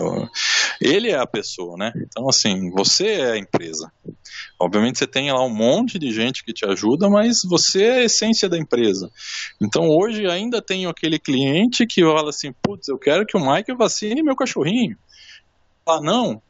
ele 0.81 1.11
é 1.11 1.19
a 1.19 1.27
pessoa, 1.27 1.79
né? 1.79 1.93
Então, 1.97 2.29
assim, 2.29 2.71
você 2.71 3.07
é 3.07 3.33
a 3.33 3.39
empresa. 3.39 3.91
Obviamente 4.61 4.99
você 4.99 5.07
tem 5.07 5.33
lá 5.33 5.43
um 5.43 5.55
monte 5.55 5.99
de 5.99 6.13
gente 6.13 6.45
que 6.45 6.53
te 6.53 6.67
ajuda, 6.67 7.09
mas 7.09 7.39
você 7.43 7.85
é 7.85 7.95
a 8.01 8.05
essência 8.05 8.49
da 8.49 8.59
empresa. 8.59 9.11
Então, 9.61 9.89
hoje 9.89 10.27
ainda 10.27 10.61
tenho 10.61 10.91
aquele 10.91 11.19
cliente 11.19 11.87
que 11.87 12.03
fala 12.03 12.29
assim, 12.29 12.53
putz, 12.63 12.89
eu 12.89 12.99
quero 12.99 13.25
que 13.25 13.37
o 13.37 13.41
Mike 13.41 13.75
vacine 13.75 14.23
meu 14.23 14.37
cachorrinho. 14.37 14.97
Ah, 15.87 16.01
não, 16.03 16.41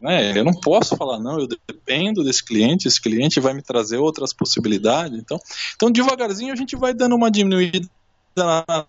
né? 0.00 0.36
Eu 0.36 0.44
não 0.44 0.54
posso 0.54 0.96
falar, 0.96 1.18
não, 1.18 1.38
eu 1.38 1.46
dependo 1.46 2.24
desse 2.24 2.42
cliente, 2.42 2.88
esse 2.88 3.00
cliente 3.00 3.38
vai 3.38 3.52
me 3.52 3.62
trazer 3.62 3.98
outras 3.98 4.32
possibilidades. 4.32 5.18
Então, 5.18 5.38
então 5.76 5.90
devagarzinho 5.90 6.52
a 6.52 6.56
gente 6.56 6.74
vai 6.76 6.94
dando 6.94 7.14
uma 7.14 7.30
diminuída 7.30 7.88
na 8.36 8.86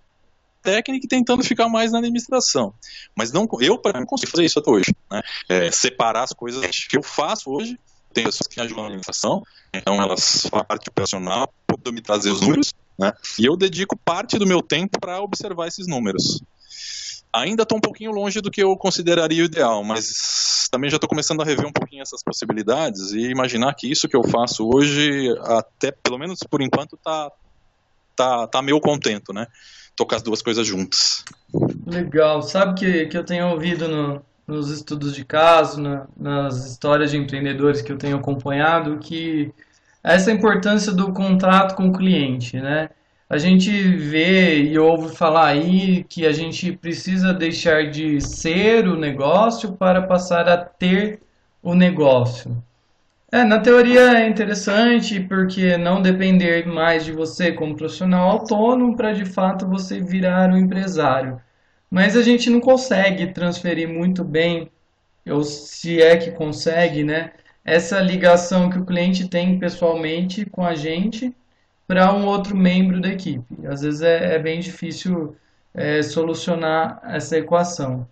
técnica 0.61 1.05
e 1.05 1.09
tentando 1.09 1.43
ficar 1.43 1.67
mais 1.67 1.91
na 1.91 1.99
administração. 1.99 2.73
Mas 3.15 3.31
não, 3.31 3.47
eu, 3.59 3.77
para 3.77 3.99
mim, 3.99 4.05
consigo 4.05 4.31
fazer 4.31 4.45
isso 4.45 4.59
até 4.59 4.71
hoje. 4.71 4.95
Né? 5.09 5.21
É, 5.49 5.71
separar 5.71 6.23
as 6.23 6.33
coisas 6.33 6.65
que 6.87 6.97
eu 6.97 7.03
faço 7.03 7.51
hoje. 7.51 7.77
Tem 8.13 8.25
pessoas 8.25 8.47
que 8.47 8.59
ajudam 8.59 8.83
na 8.83 8.87
administração, 8.87 9.41
então 9.73 10.01
elas 10.01 10.41
fazem 10.51 10.67
parte 10.67 10.89
operacional, 10.89 11.47
para 11.65 11.93
me 11.93 12.01
trazer 12.01 12.29
os 12.29 12.41
números, 12.41 12.73
né? 12.99 13.13
e 13.39 13.45
eu 13.45 13.55
dedico 13.55 13.95
parte 13.95 14.37
do 14.37 14.45
meu 14.45 14.61
tempo 14.61 14.99
para 14.99 15.21
observar 15.21 15.69
esses 15.69 15.87
números. 15.87 16.41
Ainda 17.33 17.63
estou 17.63 17.77
um 17.77 17.81
pouquinho 17.81 18.11
longe 18.11 18.41
do 18.41 18.51
que 18.51 18.61
eu 18.61 18.75
consideraria 18.75 19.41
o 19.41 19.45
ideal, 19.45 19.83
mas 19.83 20.67
também 20.69 20.89
já 20.89 20.97
estou 20.97 21.09
começando 21.09 21.41
a 21.41 21.45
rever 21.45 21.65
um 21.65 21.71
pouquinho 21.71 22.01
essas 22.01 22.21
possibilidades 22.23 23.11
e 23.11 23.29
imaginar 23.29 23.73
que 23.73 23.89
isso 23.89 24.07
que 24.07 24.15
eu 24.15 24.23
faço 24.23 24.69
hoje, 24.69 25.33
até 25.41 25.91
pelo 25.91 26.17
menos 26.17 26.39
por 26.49 26.61
enquanto, 26.61 26.97
tá, 26.97 27.31
tá, 28.15 28.47
tá 28.47 28.61
meio 28.61 28.79
contento, 28.81 29.33
né? 29.33 29.47
Tocar 29.95 30.17
as 30.17 30.21
duas 30.21 30.41
coisas 30.41 30.67
juntas. 30.67 31.23
Legal. 31.85 32.41
Sabe 32.41 32.79
que, 32.79 33.05
que 33.07 33.17
eu 33.17 33.23
tenho 33.23 33.47
ouvido 33.47 33.87
no, 33.87 34.21
nos 34.45 34.69
estudos 34.69 35.15
de 35.15 35.23
caso, 35.23 35.81
na, 35.81 36.07
nas 36.17 36.65
histórias 36.65 37.11
de 37.11 37.17
empreendedores 37.17 37.81
que 37.81 37.91
eu 37.91 37.97
tenho 37.97 38.17
acompanhado, 38.17 38.97
que 38.99 39.53
essa 40.03 40.31
importância 40.31 40.91
do 40.91 41.13
contrato 41.13 41.75
com 41.75 41.87
o 41.87 41.93
cliente, 41.93 42.59
né? 42.59 42.89
A 43.31 43.37
gente 43.37 43.71
vê 43.71 44.61
e 44.61 44.77
ouve 44.77 45.15
falar 45.15 45.47
aí 45.47 46.03
que 46.03 46.27
a 46.27 46.33
gente 46.33 46.73
precisa 46.73 47.33
deixar 47.33 47.89
de 47.89 48.19
ser 48.19 48.85
o 48.89 48.97
negócio 48.97 49.71
para 49.71 50.01
passar 50.01 50.49
a 50.49 50.57
ter 50.57 51.21
o 51.63 51.73
negócio. 51.73 52.61
É, 53.31 53.45
na 53.45 53.57
teoria 53.57 54.19
é 54.19 54.27
interessante 54.27 55.17
porque 55.21 55.77
não 55.77 56.01
depender 56.01 56.67
mais 56.67 57.05
de 57.05 57.13
você 57.13 57.53
como 57.53 57.73
profissional 57.73 58.31
autônomo 58.31 58.97
para 58.97 59.13
de 59.13 59.23
fato 59.23 59.65
você 59.65 60.01
virar 60.01 60.49
um 60.49 60.57
empresário. 60.57 61.39
Mas 61.89 62.17
a 62.17 62.23
gente 62.23 62.49
não 62.49 62.59
consegue 62.59 63.27
transferir 63.27 63.87
muito 63.87 64.25
bem, 64.25 64.69
ou 65.25 65.41
se 65.45 66.01
é 66.01 66.17
que 66.17 66.31
consegue, 66.31 67.01
né? 67.01 67.31
Essa 67.63 68.01
ligação 68.01 68.69
que 68.69 68.77
o 68.77 68.85
cliente 68.85 69.29
tem 69.29 69.57
pessoalmente 69.57 70.43
com 70.45 70.65
a 70.65 70.75
gente 70.75 71.33
para 71.91 72.13
um 72.13 72.25
outro 72.25 72.55
membro 72.55 73.01
da 73.01 73.09
equipe. 73.09 73.67
Às 73.67 73.81
vezes 73.81 74.01
é, 74.01 74.35
é 74.35 74.39
bem 74.39 74.61
difícil 74.61 75.35
é, 75.73 76.01
solucionar 76.01 77.01
essa 77.03 77.37
equação. 77.37 78.07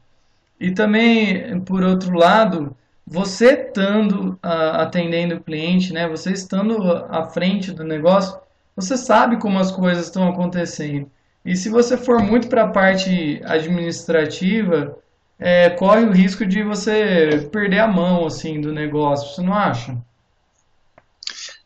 E 0.60 0.72
também, 0.72 1.62
por 1.62 1.82
outro 1.82 2.14
lado, 2.14 2.76
você 3.08 3.54
estando 3.54 4.32
uh, 4.44 4.82
atendendo 4.82 5.36
o 5.36 5.40
cliente, 5.40 5.94
né, 5.94 6.10
você 6.10 6.34
estando 6.34 6.92
à 7.10 7.24
frente 7.24 7.72
do 7.72 7.86
negócio, 7.86 8.38
você 8.76 8.98
sabe 8.98 9.38
como 9.38 9.58
as 9.58 9.72
coisas 9.72 10.08
estão 10.08 10.28
acontecendo. 10.28 11.10
E 11.46 11.56
se 11.56 11.70
você 11.70 11.96
for 11.96 12.22
muito 12.22 12.50
para 12.50 12.64
a 12.64 12.70
parte 12.70 13.42
administrativa, 13.46 14.98
é, 15.40 15.70
corre 15.70 16.04
o 16.04 16.12
risco 16.12 16.46
de 16.46 16.64
você 16.64 17.48
perder 17.50 17.80
a 17.80 17.88
mão 17.88 18.26
assim 18.26 18.60
do 18.60 18.74
negócio, 18.74 19.34
você 19.34 19.42
não 19.42 19.54
acha? 19.54 19.98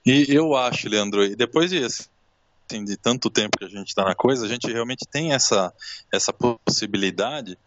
E 0.06 0.26
eu 0.30 0.56
acho, 0.56 0.90
Leandro, 0.90 1.24
e 1.24 1.36
depois 1.36 1.70
de, 1.70 1.84
assim, 1.84 2.84
de 2.84 2.98
tanto 2.98 3.30
tempo 3.30 3.58
que 3.58 3.66
a 3.66 3.70
gente 3.70 3.88
está 3.88 4.04
na 4.04 4.16
coisa, 4.16 4.46
a 4.46 4.50
gente 4.50 4.72
realmente 4.72 5.06
tem 5.10 5.34
essa, 5.34 5.74
essa 6.12 6.34
possibilidade 6.34 7.58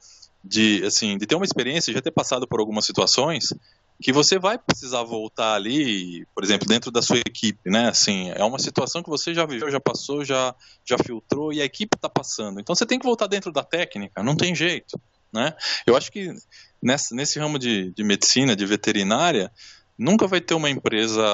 de, 0.45 0.85
assim, 0.85 1.17
de 1.17 1.27
ter 1.27 1.35
uma 1.35 1.45
experiência, 1.45 1.93
já 1.93 2.01
ter 2.01 2.11
passado 2.11 2.47
por 2.47 2.61
algumas 2.61 2.85
situações 2.85 3.53
que 4.01 4.13
você 4.13 4.39
vai 4.39 4.59
precisar 4.59 5.03
voltar 5.03 5.55
ali, 5.55 6.27
por 6.35 6.45
exemplo, 6.45 6.67
dentro 6.67 6.91
da 6.91 7.01
sua 7.01 7.19
equipe, 7.19 7.71
né? 7.71 7.89
Assim, 7.89 8.31
é 8.31 8.45
uma 8.45 8.59
situação 8.59 9.03
que 9.03 9.09
você 9.09 9.33
já 9.33 9.47
viveu, 9.47 9.71
já 9.71 9.81
passou, 9.81 10.25
já, 10.25 10.55
já 10.85 10.99
filtrou 10.99 11.53
e 11.53 11.63
a 11.63 11.65
equipe 11.65 11.97
está 11.97 12.09
passando. 12.09 12.61
Então 12.61 12.75
você 12.75 12.85
tem 12.85 12.99
que 12.99 13.07
voltar 13.07 13.27
dentro 13.27 13.51
da 13.51 13.63
técnica, 13.63 14.23
não 14.23 14.37
tem 14.37 14.55
jeito, 14.55 15.01
né? 15.33 15.55
Eu 15.87 15.97
acho 15.97 16.13
que 16.13 16.35
nesse, 16.83 17.39
ramo 17.39 17.59
de, 17.59 17.91
de 17.93 18.05
medicina, 18.05 18.55
de 18.55 18.67
veterinária, 18.67 19.51
nunca 19.99 20.27
vai 20.27 20.41
ter 20.41 20.55
uma 20.55 20.71
empresa 20.71 21.25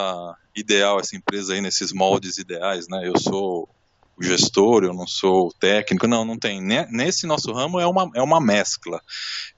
ideal, 0.55 1.01
essa 1.01 1.17
empresa 1.17 1.55
aí 1.55 1.61
nesses 1.61 1.93
moldes 1.93 2.39
ideais, 2.39 2.89
né? 2.89 3.07
Eu 3.07 3.19
sou 3.19 3.69
o 4.17 4.23
gestor, 4.23 4.85
eu 4.85 4.93
não 4.93 5.07
sou 5.07 5.49
o 5.49 5.53
técnico, 5.53 6.07
não, 6.07 6.25
não 6.25 6.39
tem. 6.39 6.61
Nesse 6.61 7.27
nosso 7.27 7.53
ramo 7.53 7.81
é 7.81 7.87
uma, 7.87 8.11
é 8.15 8.23
uma 8.23 8.41
mescla, 8.41 9.01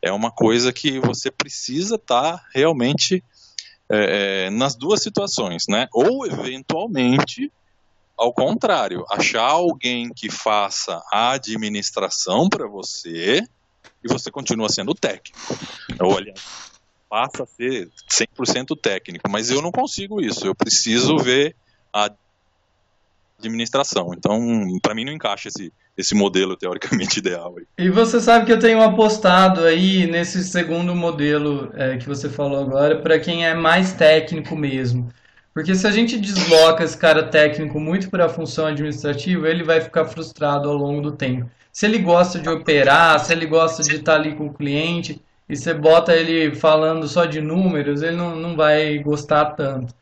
é 0.00 0.12
uma 0.12 0.30
coisa 0.30 0.72
que 0.72 0.98
você 1.00 1.30
precisa 1.30 1.96
estar 1.96 2.38
tá 2.38 2.44
realmente 2.54 3.22
é, 3.90 4.46
é, 4.46 4.50
nas 4.50 4.74
duas 4.74 5.02
situações, 5.02 5.64
né? 5.68 5.88
Ou 5.92 6.26
eventualmente, 6.26 7.52
ao 8.16 8.32
contrário, 8.32 9.04
achar 9.10 9.50
alguém 9.50 10.10
que 10.14 10.30
faça 10.30 11.02
a 11.12 11.32
administração 11.32 12.48
para 12.48 12.66
você 12.66 13.42
e 14.02 14.08
você 14.08 14.30
continua 14.30 14.68
sendo 14.68 14.94
técnico. 14.94 15.38
Olha, 16.00 16.32
passa 17.14 17.44
a 17.44 17.46
ser 17.46 17.88
100% 18.10 18.76
técnico, 18.76 19.30
mas 19.30 19.48
eu 19.48 19.62
não 19.62 19.70
consigo 19.70 20.20
isso. 20.20 20.44
Eu 20.44 20.52
preciso 20.52 21.16
ver 21.16 21.54
a 21.92 22.10
administração. 23.38 24.10
Então, 24.12 24.40
para 24.82 24.96
mim 24.96 25.04
não 25.04 25.12
encaixa 25.12 25.46
esse, 25.46 25.72
esse 25.96 26.12
modelo 26.12 26.56
teoricamente 26.56 27.20
ideal. 27.22 27.54
Aí. 27.56 27.86
E 27.86 27.88
você 27.88 28.20
sabe 28.20 28.46
que 28.46 28.52
eu 28.52 28.58
tenho 28.58 28.82
apostado 28.82 29.60
aí 29.60 30.08
nesse 30.08 30.42
segundo 30.42 30.92
modelo 30.92 31.70
é, 31.76 31.96
que 31.98 32.08
você 32.08 32.28
falou 32.28 32.60
agora 32.60 33.00
para 33.00 33.20
quem 33.20 33.46
é 33.46 33.54
mais 33.54 33.92
técnico 33.92 34.56
mesmo. 34.56 35.08
Porque 35.54 35.72
se 35.76 35.86
a 35.86 35.92
gente 35.92 36.18
desloca 36.18 36.82
esse 36.82 36.98
cara 36.98 37.22
técnico 37.22 37.78
muito 37.78 38.10
para 38.10 38.26
a 38.26 38.28
função 38.28 38.66
administrativa, 38.66 39.48
ele 39.48 39.62
vai 39.62 39.80
ficar 39.80 40.06
frustrado 40.06 40.68
ao 40.68 40.74
longo 40.74 41.00
do 41.00 41.12
tempo. 41.12 41.48
Se 41.72 41.86
ele 41.86 41.98
gosta 41.98 42.40
de 42.40 42.48
operar, 42.48 43.20
se 43.20 43.32
ele 43.32 43.46
gosta 43.46 43.84
de 43.84 43.94
estar 43.94 44.16
ali 44.16 44.34
com 44.34 44.46
o 44.46 44.52
cliente, 44.52 45.22
e 45.48 45.56
você 45.56 45.74
bota 45.74 46.14
ele 46.14 46.54
falando 46.54 47.06
só 47.06 47.24
de 47.26 47.40
números, 47.40 48.02
ele 48.02 48.16
não, 48.16 48.34
não 48.36 48.56
vai 48.56 48.98
gostar 48.98 49.46
tanto. 49.52 49.94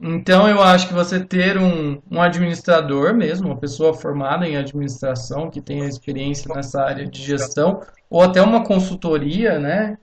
Então 0.00 0.48
eu 0.48 0.62
acho 0.62 0.88
que 0.88 0.94
você 0.94 1.20
ter 1.20 1.58
um, 1.58 2.00
um 2.10 2.22
administrador 2.22 3.14
mesmo, 3.14 3.48
uma 3.48 3.56
pessoa 3.56 3.92
formada 3.92 4.46
em 4.46 4.56
administração, 4.56 5.50
que 5.50 5.60
tenha 5.60 5.86
experiência 5.86 6.52
nessa 6.54 6.82
área 6.82 7.06
de 7.06 7.22
gestão, 7.22 7.82
ou 8.08 8.22
até 8.22 8.40
uma 8.40 8.64
consultoria, 8.64 9.58
né? 9.58 9.98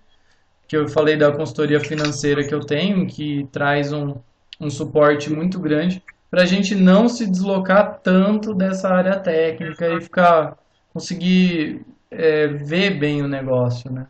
Que 0.68 0.78
eu 0.78 0.88
falei 0.88 1.18
da 1.18 1.32
consultoria 1.32 1.80
financeira 1.80 2.48
que 2.48 2.53
eu 2.53 2.60
tenho, 2.60 3.07
que 3.07 3.48
traz 3.52 3.91
um, 3.91 4.15
um 4.60 4.69
suporte 4.69 5.32
muito 5.32 5.60
grande 5.60 6.03
para 6.30 6.44
a 6.44 6.45
gente 6.45 6.76
não 6.76 7.10
se 7.10 7.26
deslocar 7.26 7.99
tanto 8.03 8.53
dessa 8.53 8.90
área 8.90 9.18
técnica 9.18 9.88
e 9.94 10.02
ficar 10.02 10.57
conseguir 10.94 11.86
é, 12.11 12.48
ver 12.48 12.91
bem 12.99 13.22
o 13.24 13.28
negócio, 13.28 13.91
né? 13.91 14.07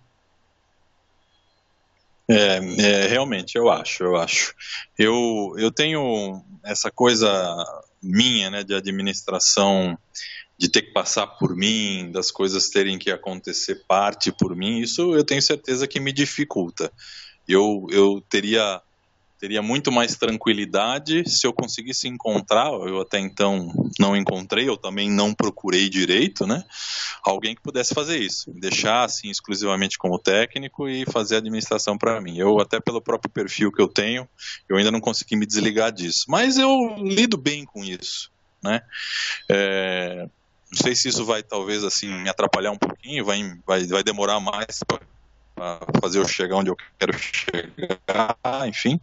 É, 2.30 2.58
é, 2.58 3.08
realmente, 3.08 3.56
eu 3.56 3.70
acho, 3.70 4.04
eu 4.04 4.16
acho. 4.18 4.54
Eu, 4.98 5.54
eu 5.58 5.72
tenho 5.72 6.44
essa 6.64 6.91
coisa 6.91 7.56
minha, 8.02 8.49
né, 8.49 8.64
de 8.64 8.76
administração, 8.76 9.98
de 10.58 10.70
ter 10.70 10.82
que 10.82 10.91
passar 10.91 11.28
por 11.28 11.56
mim, 11.56 12.12
das 12.12 12.32
coisas 12.32 12.70
terem 12.70 12.98
que 12.98 13.12
acontecer 13.12 13.84
parte 13.88 14.32
por 14.32 14.56
mim, 14.56 14.80
isso 14.80 15.16
eu 15.16 15.24
tenho 15.24 15.41
certeza 15.41 15.88
que 15.88 15.99
me 15.99 16.12
dificulta. 16.12 16.91
Eu, 17.48 17.86
eu 17.91 18.22
teria 18.30 18.82
teria 19.39 19.61
muito 19.61 19.91
mais 19.91 20.15
tranquilidade 20.15 21.30
se 21.30 21.45
eu 21.45 21.53
conseguisse 21.53 22.07
encontrar, 22.07 22.68
eu 22.68 23.01
até 23.01 23.19
então 23.19 23.72
não 23.99 24.15
encontrei, 24.15 24.68
eu 24.68 24.77
também 24.77 25.09
não 25.09 25.34
procurei 25.34 25.89
direito, 25.89 26.45
né? 26.47 26.64
Alguém 27.23 27.55
que 27.55 27.61
pudesse 27.61 27.93
fazer 27.93 28.18
isso, 28.18 28.51
deixar 28.51 29.03
assim 29.03 29.30
exclusivamente 29.30 29.97
como 29.97 30.19
técnico 30.19 30.88
e 30.88 31.05
fazer 31.05 31.35
a 31.35 31.38
administração 31.39 31.97
para 31.97 32.19
mim. 32.22 32.38
Eu 32.38 32.59
até 32.59 32.80
pelo 32.80 33.01
próprio 33.01 33.31
perfil 33.31 33.72
que 33.72 33.81
eu 33.81 33.88
tenho, 33.88 34.27
eu 34.68 34.77
ainda 34.77 34.91
não 34.91 34.99
consegui 34.99 35.35
me 35.35 35.45
desligar 35.45 35.91
disso, 35.91 36.26
mas 36.27 36.57
eu 36.57 36.95
lido 36.97 37.38
bem 37.38 37.65
com 37.65 37.84
isso, 37.84 38.31
né? 38.64 38.81
É, 39.49 40.27
não 40.72 40.77
sei 40.81 40.95
se 40.95 41.09
isso 41.09 41.26
vai 41.26 41.43
talvez 41.43 41.84
assim 41.84 42.07
me 42.07 42.30
atrapalhar 42.30 42.72
um 42.72 42.77
pouquinho, 42.77 43.23
vai, 43.23 43.41
vai, 43.65 43.85
vai 43.85 44.03
demorar 44.03 44.39
mais 44.39 44.80
fazer 46.01 46.19
eu 46.19 46.27
chegar 46.27 46.55
onde 46.55 46.69
eu 46.69 46.77
quero 46.97 47.17
chegar, 47.17 48.67
enfim. 48.67 48.99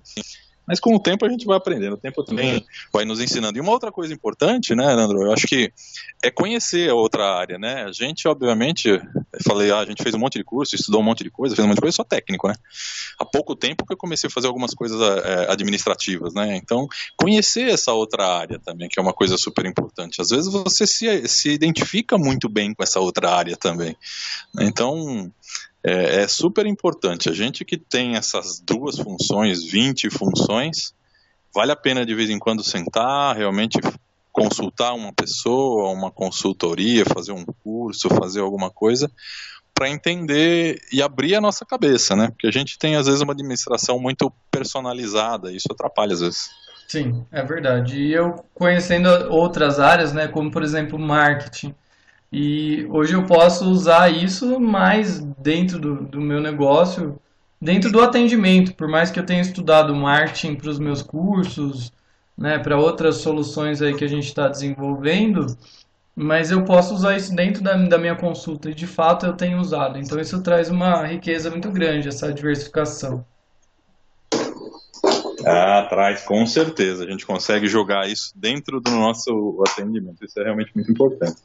Mas 0.67 0.81
com 0.81 0.95
o 0.95 1.01
tempo 1.01 1.25
a 1.25 1.29
gente 1.29 1.45
vai 1.45 1.57
aprendendo, 1.57 1.95
o 1.95 1.99
tempo 1.99 2.25
também 2.25 2.65
vai 2.93 3.05
nos 3.05 3.21
ensinando. 3.21 3.59
E 3.59 3.61
uma 3.61 3.73
outra 3.73 3.93
coisa 3.93 4.13
importante, 4.15 4.75
né, 4.75 4.95
Leandro, 4.95 5.23
eu 5.23 5.33
acho 5.33 5.47
que 5.47 5.71
é 6.23 6.31
conhecer 6.31 6.89
a 6.89 6.95
outra 6.95 7.37
área, 7.37 7.59
né? 7.59 7.85
A 7.85 7.93
gente, 7.93 8.27
obviamente, 8.27 8.89
falei, 9.47 9.71
ah, 9.71 9.81
a 9.81 9.85
gente 9.85 10.03
fez 10.03 10.15
um 10.15 10.19
monte 10.19 10.39
de 10.39 10.45
curso, 10.45 10.75
estudou 10.75 11.01
um 11.01 11.05
monte 11.05 11.23
de 11.23 11.31
coisa, 11.31 11.55
fez 11.55 11.65
um 11.65 11.69
monte 11.69 11.77
de 11.77 11.83
coisa, 11.83 11.97
só 11.97 12.05
técnico, 12.05 12.49
né? 12.49 12.55
Há 13.19 13.25
pouco 13.27 13.55
tempo 13.55 13.85
que 13.85 13.93
eu 13.93 13.97
comecei 13.97 14.29
a 14.29 14.31
fazer 14.31 14.47
algumas 14.47 14.73
coisas 14.73 14.99
é, 15.01 15.53
administrativas, 15.53 16.33
né? 16.33 16.57
Então, 16.57 16.89
conhecer 17.17 17.69
essa 17.69 17.93
outra 17.93 18.27
área 18.27 18.59
também, 18.59 18.89
que 18.89 18.99
é 18.99 19.03
uma 19.03 19.13
coisa 19.13 19.37
super 19.37 19.67
importante. 19.67 20.23
Às 20.23 20.31
vezes 20.31 20.51
você 20.51 20.87
se, 20.87 21.29
se 21.29 21.51
identifica 21.51 22.17
muito 22.17 22.49
bem 22.49 22.73
com 22.73 22.83
essa 22.83 23.01
outra 23.01 23.31
área 23.31 23.57
também. 23.57 23.95
Né? 24.55 24.65
Então, 24.65 25.31
é, 25.85 26.23
é, 26.23 26.29
super 26.29 26.67
importante. 26.67 27.29
A 27.29 27.33
gente 27.33 27.65
que 27.65 27.77
tem 27.77 28.17
essas 28.17 28.59
duas 28.59 28.99
funções, 28.99 29.63
20 29.63 30.09
funções, 30.09 30.95
vale 31.55 31.73
a 31.73 31.77
pena 31.77 32.07
de 32.07 32.15
vez 32.15 32.31
em 32.31 32.39
quando 32.39 32.65
sentar, 32.65 33.37
realmente 33.37 33.79
consultar 34.33 34.95
uma 34.95 35.13
pessoa, 35.13 35.93
uma 35.93 36.11
consultoria, 36.11 37.05
fazer 37.05 37.33
um 37.33 37.45
curso, 37.63 38.09
fazer 38.09 38.41
alguma 38.41 38.71
coisa, 38.71 39.11
para 39.75 39.89
entender 39.89 40.81
e 40.91 41.03
abrir 41.03 41.35
a 41.35 41.41
nossa 41.41 41.65
cabeça, 41.65 42.17
né? 42.17 42.29
Porque 42.29 42.47
a 42.47 42.51
gente 42.51 42.79
tem, 42.79 42.97
às 42.97 43.07
vezes, 43.07 43.21
uma 43.21 43.33
administração 43.33 43.99
muito 43.99 44.33
personalizada, 44.51 45.53
e 45.53 45.57
isso 45.57 45.69
atrapalha 45.71 46.15
às 46.15 46.21
vezes. 46.21 46.51
Sim, 46.89 47.25
é 47.31 47.43
verdade. 47.43 48.01
E 48.01 48.13
eu 48.13 48.45
conhecendo 48.55 49.09
outras 49.31 49.79
áreas, 49.79 50.13
né, 50.13 50.29
como 50.29 50.51
por 50.51 50.63
exemplo 50.63 50.99
marketing, 50.99 51.75
e 52.33 52.87
hoje 52.91 53.15
eu 53.15 53.25
posso 53.25 53.71
usar 53.71 54.09
isso 54.09 54.59
mais 54.59 55.21
dentro 55.39 55.79
do, 55.79 55.95
do 56.05 56.21
meu 56.21 56.41
negócio, 56.41 57.19
dentro 57.61 57.93
do 57.93 58.01
atendimento. 58.01 58.75
Por 58.75 58.89
mais 58.89 59.11
que 59.11 59.21
eu 59.21 59.27
tenha 59.27 59.41
estudado 59.41 59.95
marketing 59.95 60.57
para 60.57 60.71
os 60.71 60.79
meus 60.79 61.03
cursos, 61.03 61.93
né, 62.37 62.59
para 62.59 62.77
outras 62.77 63.17
soluções 63.17 63.81
aí 63.81 63.95
que 63.95 64.05
a 64.05 64.09
gente 64.09 64.27
está 64.27 64.49
desenvolvendo, 64.49 65.47
mas 66.15 66.51
eu 66.51 66.65
posso 66.65 66.95
usar 66.95 67.17
isso 67.17 67.35
dentro 67.35 67.63
da, 67.63 67.77
da 67.77 67.99
minha 67.99 68.17
consulta 68.17 68.71
e 68.71 68.75
de 68.75 68.87
fato 68.87 69.27
eu 69.27 69.33
tenho 69.35 69.61
usado. 69.61 69.99
Então 69.99 70.19
isso 70.19 70.43
traz 70.43 70.71
uma 70.71 71.07
riqueza 71.07 71.51
muito 71.51 71.71
grande, 71.71 72.09
essa 72.09 72.33
diversificação. 72.33 73.25
Ah, 75.47 75.87
traz, 75.89 76.23
com 76.23 76.47
certeza. 76.47 77.05
A 77.05 77.11
gente 77.11 77.27
consegue 77.27 77.67
jogar 77.67 78.09
isso 78.09 78.33
dentro 78.35 78.81
do 78.81 78.91
nosso 78.91 79.63
atendimento. 79.69 80.25
Isso 80.25 80.41
é 80.41 80.45
realmente 80.45 80.73
muito 80.75 80.91
importante. 80.91 81.37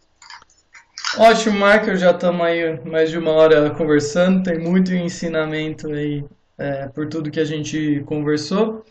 Ótimo, 1.17 1.59
Marco, 1.59 1.95
já 1.95 2.11
estamos 2.11 2.45
aí 2.45 2.79
mais 2.85 3.09
de 3.09 3.17
uma 3.17 3.31
hora 3.31 3.71
conversando, 3.71 4.43
tem 4.43 4.59
muito 4.59 4.93
ensinamento 4.93 5.87
aí 5.87 6.23
é, 6.57 6.87
por 6.87 7.07
tudo 7.07 7.31
que 7.31 7.39
a 7.39 7.45
gente 7.45 8.03
conversou. 8.05 8.85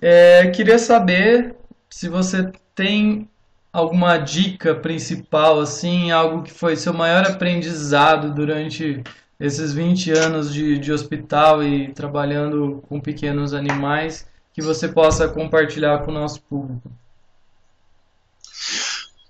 É, 0.00 0.48
queria 0.50 0.78
saber 0.78 1.56
se 1.88 2.08
você 2.08 2.52
tem 2.74 3.28
alguma 3.72 4.18
dica 4.18 4.74
principal, 4.74 5.60
assim, 5.60 6.10
algo 6.10 6.42
que 6.42 6.50
foi 6.50 6.76
seu 6.76 6.92
maior 6.92 7.24
aprendizado 7.26 8.34
durante 8.34 9.02
esses 9.40 9.72
20 9.72 10.10
anos 10.12 10.52
de, 10.52 10.78
de 10.78 10.92
hospital 10.92 11.62
e 11.62 11.92
trabalhando 11.92 12.82
com 12.88 13.00
pequenos 13.00 13.54
animais, 13.54 14.26
que 14.52 14.60
você 14.60 14.86
possa 14.86 15.28
compartilhar 15.28 16.00
com 16.00 16.10
o 16.10 16.14
nosso 16.14 16.42
público. 16.42 16.90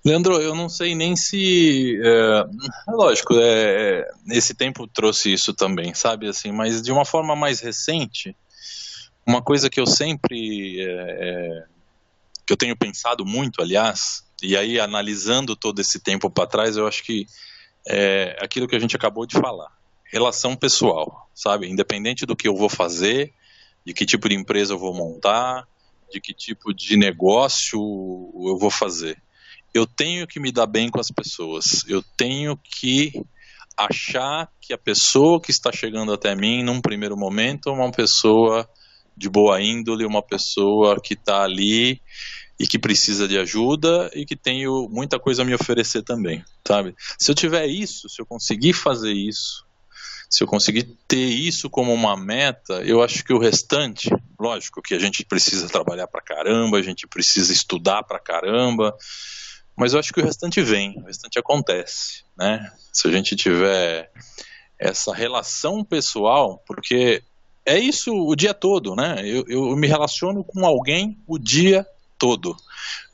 Leandro, 0.03 0.41
eu 0.41 0.55
não 0.55 0.69
sei 0.69 0.95
nem 0.95 1.15
se. 1.15 1.99
É, 2.01 2.45
é 2.87 2.91
lógico, 2.91 3.33
é, 3.35 3.99
é, 3.99 4.07
esse 4.29 4.53
tempo 4.53 4.87
trouxe 4.87 5.33
isso 5.33 5.53
também, 5.53 5.93
sabe? 5.93 6.27
assim, 6.27 6.51
Mas 6.51 6.81
de 6.81 6.91
uma 6.91 7.03
forma 7.03 7.35
mais 7.35 7.59
recente, 7.59 8.35
uma 9.25 9.41
coisa 9.41 9.69
que 9.69 9.79
eu 9.79 9.85
sempre. 9.85 10.81
É, 10.81 10.85
é, 10.85 11.63
que 12.45 12.53
eu 12.53 12.57
tenho 12.57 12.75
pensado 12.75 13.23
muito, 13.23 13.61
aliás, 13.61 14.23
e 14.41 14.57
aí 14.57 14.79
analisando 14.79 15.55
todo 15.55 15.79
esse 15.79 15.99
tempo 15.99 16.31
para 16.31 16.49
trás, 16.49 16.77
eu 16.77 16.87
acho 16.87 17.03
que 17.03 17.27
é 17.87 18.35
aquilo 18.41 18.67
que 18.67 18.75
a 18.75 18.79
gente 18.79 18.95
acabou 18.95 19.25
de 19.27 19.37
falar. 19.37 19.71
Relação 20.05 20.55
pessoal, 20.55 21.29
sabe? 21.35 21.69
Independente 21.69 22.25
do 22.25 22.35
que 22.35 22.47
eu 22.47 22.55
vou 22.55 22.69
fazer, 22.69 23.31
de 23.85 23.93
que 23.93 24.03
tipo 24.03 24.27
de 24.27 24.33
empresa 24.33 24.73
eu 24.73 24.79
vou 24.79 24.95
montar, 24.95 25.67
de 26.11 26.19
que 26.19 26.33
tipo 26.33 26.73
de 26.73 26.97
negócio 26.97 27.79
eu 28.47 28.57
vou 28.57 28.71
fazer 28.71 29.21
eu 29.73 29.85
tenho 29.85 30.27
que 30.27 30.39
me 30.39 30.51
dar 30.51 30.65
bem 30.65 30.89
com 30.89 30.99
as 30.99 31.09
pessoas. 31.09 31.83
Eu 31.87 32.03
tenho 32.17 32.57
que 32.57 33.13
achar 33.77 34.49
que 34.59 34.73
a 34.73 34.77
pessoa 34.77 35.41
que 35.41 35.51
está 35.51 35.71
chegando 35.71 36.11
até 36.11 36.35
mim, 36.35 36.63
num 36.63 36.81
primeiro 36.81 37.15
momento, 37.15 37.69
é 37.69 37.71
uma 37.71 37.91
pessoa 37.91 38.67
de 39.15 39.29
boa 39.29 39.61
índole, 39.61 40.05
uma 40.05 40.21
pessoa 40.21 40.99
que 40.99 41.13
está 41.13 41.43
ali 41.43 42.01
e 42.59 42.67
que 42.67 42.77
precisa 42.77 43.27
de 43.27 43.37
ajuda 43.37 44.11
e 44.13 44.25
que 44.25 44.35
tem 44.35 44.65
muita 44.89 45.17
coisa 45.17 45.43
a 45.43 45.45
me 45.45 45.53
oferecer 45.53 46.03
também, 46.03 46.43
sabe? 46.67 46.93
Se 47.17 47.31
eu 47.31 47.35
tiver 47.35 47.67
isso, 47.67 48.09
se 48.09 48.21
eu 48.21 48.25
conseguir 48.25 48.73
fazer 48.73 49.13
isso, 49.13 49.65
se 50.29 50.43
eu 50.43 50.47
conseguir 50.47 50.83
ter 51.07 51.25
isso 51.25 51.69
como 51.69 51.93
uma 51.93 52.15
meta, 52.15 52.81
eu 52.83 53.01
acho 53.01 53.23
que 53.23 53.33
o 53.33 53.39
restante, 53.39 54.09
lógico 54.39 54.81
que 54.81 54.93
a 54.93 54.99
gente 54.99 55.25
precisa 55.25 55.67
trabalhar 55.67 56.07
pra 56.07 56.21
caramba, 56.21 56.77
a 56.77 56.81
gente 56.81 57.07
precisa 57.07 57.51
estudar 57.51 58.03
pra 58.03 58.19
caramba, 58.19 58.95
mas 59.79 59.93
eu 59.93 59.99
acho 59.99 60.11
que 60.11 60.19
o 60.19 60.23
restante 60.23 60.61
vem, 60.61 60.97
o 60.97 61.05
restante 61.05 61.39
acontece, 61.39 62.25
né? 62.37 62.69
Se 62.91 63.07
a 63.07 63.11
gente 63.11 63.35
tiver 63.35 64.11
essa 64.77 65.13
relação 65.13 65.83
pessoal, 65.85 66.61
porque 66.67 67.23
é 67.65 67.79
isso 67.79 68.13
o 68.13 68.35
dia 68.35 68.53
todo, 68.53 68.93
né? 68.93 69.21
Eu, 69.23 69.45
eu 69.47 69.75
me 69.77 69.87
relaciono 69.87 70.43
com 70.43 70.65
alguém 70.65 71.17
o 71.25 71.39
dia 71.39 71.87
todo. 72.17 72.57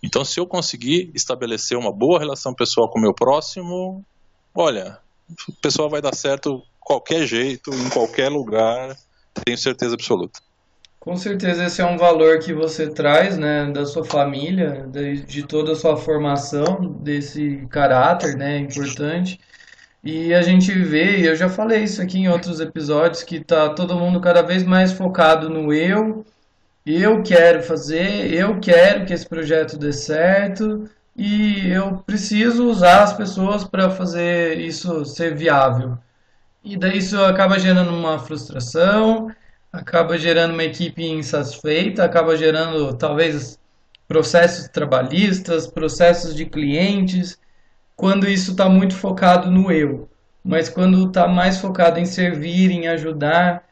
Então, 0.01 0.25
se 0.25 0.39
eu 0.39 0.47
conseguir 0.47 1.11
estabelecer 1.13 1.77
uma 1.77 1.91
boa 1.91 2.17
relação 2.17 2.53
pessoal 2.53 2.89
com 2.89 2.97
o 2.97 3.01
meu 3.01 3.13
próximo, 3.13 4.03
olha, 4.53 4.97
o 5.47 5.53
pessoal 5.53 5.87
vai 5.87 6.01
dar 6.01 6.15
certo 6.15 6.63
qualquer 6.79 7.27
jeito, 7.27 7.71
em 7.73 7.89
qualquer 7.89 8.29
lugar, 8.29 8.97
tenho 9.43 9.57
certeza 9.57 9.93
absoluta. 9.93 10.39
Com 11.05 11.15
certeza 11.15 11.65
esse 11.65 11.81
é 11.81 11.85
um 11.85 11.97
valor 11.97 12.39
que 12.39 12.51
você 12.51 12.89
traz, 12.89 13.37
né, 13.37 13.71
da 13.71 13.85
sua 13.85 14.03
família, 14.03 14.87
de, 14.91 15.21
de 15.21 15.43
toda 15.45 15.73
a 15.73 15.75
sua 15.75 15.95
formação, 15.95 16.97
desse 16.99 17.67
caráter, 17.69 18.35
né, 18.35 18.57
importante. 18.57 19.39
E 20.03 20.33
a 20.33 20.41
gente 20.41 20.71
vê, 20.71 21.19
e 21.19 21.27
eu 21.27 21.35
já 21.35 21.47
falei 21.47 21.83
isso 21.83 22.01
aqui 22.01 22.17
em 22.19 22.27
outros 22.27 22.59
episódios, 22.59 23.21
que 23.21 23.39
tá 23.39 23.69
todo 23.69 23.95
mundo 23.95 24.19
cada 24.19 24.41
vez 24.41 24.63
mais 24.63 24.93
focado 24.93 25.47
no 25.47 25.71
eu, 25.71 26.25
eu 26.85 27.21
quero 27.23 27.61
fazer, 27.63 28.33
eu 28.33 28.59
quero 28.59 29.05
que 29.05 29.13
esse 29.13 29.27
projeto 29.27 29.77
dê 29.77 29.93
certo 29.93 30.89
e 31.15 31.69
eu 31.69 31.97
preciso 32.05 32.67
usar 32.67 33.03
as 33.03 33.13
pessoas 33.13 33.63
para 33.63 33.91
fazer 33.91 34.59
isso 34.59 35.05
ser 35.05 35.35
viável. 35.35 35.99
E 36.63 36.77
daí 36.77 36.97
isso 36.97 37.19
acaba 37.23 37.59
gerando 37.59 37.91
uma 37.91 38.19
frustração, 38.19 39.29
acaba 39.75 40.17
gerando 40.17 40.53
uma 40.53 40.63
equipe 40.63 41.05
insatisfeita, 41.05 42.03
acaba 42.03 42.35
gerando 42.35 42.95
talvez 42.97 43.59
processos 44.07 44.67
trabalhistas, 44.69 45.67
processos 45.67 46.33
de 46.35 46.45
clientes, 46.45 47.37
quando 47.95 48.27
isso 48.27 48.51
está 48.51 48.69
muito 48.69 48.95
focado 48.95 49.51
no 49.51 49.71
eu. 49.71 50.09
Mas 50.43 50.69
quando 50.69 51.07
está 51.07 51.27
mais 51.27 51.57
focado 51.57 51.99
em 51.99 52.05
servir, 52.05 52.71
em 52.71 52.87
ajudar, 52.87 53.63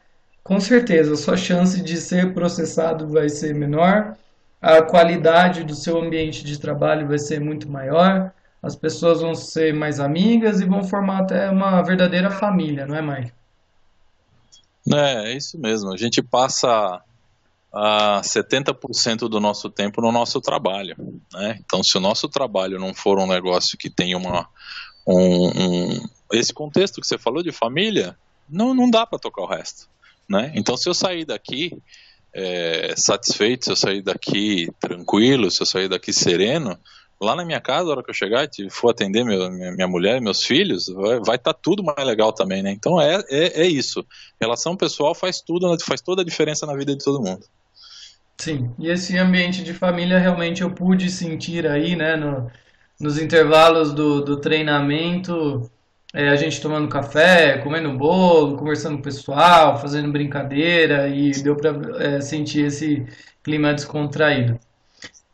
com 0.42 0.60
certeza 0.60 1.14
a 1.14 1.16
sua 1.16 1.36
chance 1.36 1.82
de 1.82 1.96
ser 1.96 2.34
processado 2.34 3.08
vai 3.08 3.28
ser 3.28 3.54
menor, 3.54 4.16
a 4.60 4.82
qualidade 4.82 5.64
do 5.64 5.74
seu 5.74 5.98
ambiente 6.00 6.44
de 6.44 6.58
trabalho 6.58 7.06
vai 7.06 7.18
ser 7.18 7.40
muito 7.40 7.70
maior, 7.70 8.32
as 8.62 8.74
pessoas 8.74 9.20
vão 9.20 9.34
ser 9.34 9.74
mais 9.74 10.00
amigas 10.00 10.60
e 10.60 10.64
vão 10.64 10.82
formar 10.84 11.20
até 11.20 11.50
uma 11.50 11.82
verdadeira 11.82 12.30
família, 12.30 12.86
não 12.86 12.96
é, 12.96 13.02
Mike? 13.02 13.32
É, 14.92 15.32
é 15.32 15.36
isso 15.36 15.58
mesmo. 15.58 15.92
A 15.92 15.96
gente 15.96 16.22
passa 16.22 17.02
a 17.72 18.20
70% 18.22 19.28
do 19.28 19.40
nosso 19.40 19.68
tempo 19.68 20.00
no 20.00 20.12
nosso 20.12 20.40
trabalho. 20.40 20.94
Né? 21.32 21.58
Então, 21.64 21.82
se 21.82 21.96
o 21.96 22.00
nosso 22.00 22.28
trabalho 22.28 22.78
não 22.78 22.94
for 22.94 23.18
um 23.18 23.26
negócio 23.26 23.76
que 23.76 23.90
tem 23.90 24.14
uma, 24.14 24.48
um, 25.06 25.48
um 25.48 26.08
esse 26.32 26.52
contexto 26.52 27.00
que 27.00 27.06
você 27.06 27.18
falou 27.18 27.42
de 27.42 27.50
família, 27.50 28.16
não, 28.48 28.74
não 28.74 28.88
dá 28.88 29.04
para 29.06 29.18
tocar 29.18 29.42
o 29.42 29.48
resto. 29.48 29.88
Né? 30.28 30.52
Então, 30.54 30.76
se 30.76 30.88
eu 30.88 30.94
sair 30.94 31.24
daqui 31.24 31.76
é, 32.32 32.94
satisfeito, 32.96 33.64
se 33.64 33.70
eu 33.72 33.76
sair 33.76 34.02
daqui 34.02 34.70
tranquilo, 34.80 35.50
se 35.50 35.62
eu 35.62 35.66
sair 35.66 35.88
daqui 35.88 36.12
sereno, 36.12 36.78
lá 37.24 37.34
na 37.34 37.44
minha 37.44 37.60
casa, 37.60 37.84
na 37.84 37.90
hora 37.92 38.02
que 38.02 38.10
eu 38.10 38.14
chegar 38.14 38.48
e 38.58 38.70
for 38.70 38.90
atender 38.90 39.24
meu, 39.24 39.50
minha, 39.50 39.88
mulher, 39.88 40.20
meus 40.20 40.42
filhos, 40.42 40.86
vai 41.26 41.36
estar 41.36 41.52
tá 41.52 41.58
tudo 41.60 41.82
mais 41.82 42.06
legal 42.06 42.32
também, 42.32 42.62
né? 42.62 42.70
Então 42.70 43.00
é, 43.00 43.22
é, 43.28 43.62
é, 43.62 43.66
isso. 43.66 44.04
Relação 44.40 44.76
pessoal 44.76 45.14
faz 45.14 45.40
tudo, 45.40 45.76
faz 45.80 46.00
toda 46.00 46.22
a 46.22 46.24
diferença 46.24 46.66
na 46.66 46.76
vida 46.76 46.94
de 46.94 47.02
todo 47.02 47.22
mundo. 47.22 47.44
Sim, 48.38 48.70
e 48.78 48.88
esse 48.88 49.16
ambiente 49.16 49.62
de 49.62 49.72
família 49.72 50.18
realmente 50.18 50.62
eu 50.62 50.70
pude 50.70 51.08
sentir 51.10 51.66
aí, 51.66 51.94
né, 51.96 52.16
no, 52.16 52.50
nos 53.00 53.18
intervalos 53.18 53.92
do, 53.92 54.20
do 54.22 54.36
treinamento, 54.40 55.70
é, 56.12 56.28
a 56.28 56.36
gente 56.36 56.60
tomando 56.60 56.88
café, 56.88 57.58
comendo 57.58 57.92
bolo, 57.96 58.56
conversando 58.56 58.94
com 58.94 59.00
o 59.00 59.04
pessoal, 59.04 59.80
fazendo 59.80 60.12
brincadeira 60.12 61.08
e 61.08 61.30
deu 61.42 61.56
para 61.56 61.72
é, 62.04 62.20
sentir 62.20 62.66
esse 62.66 63.06
clima 63.42 63.74
descontraído. 63.74 64.58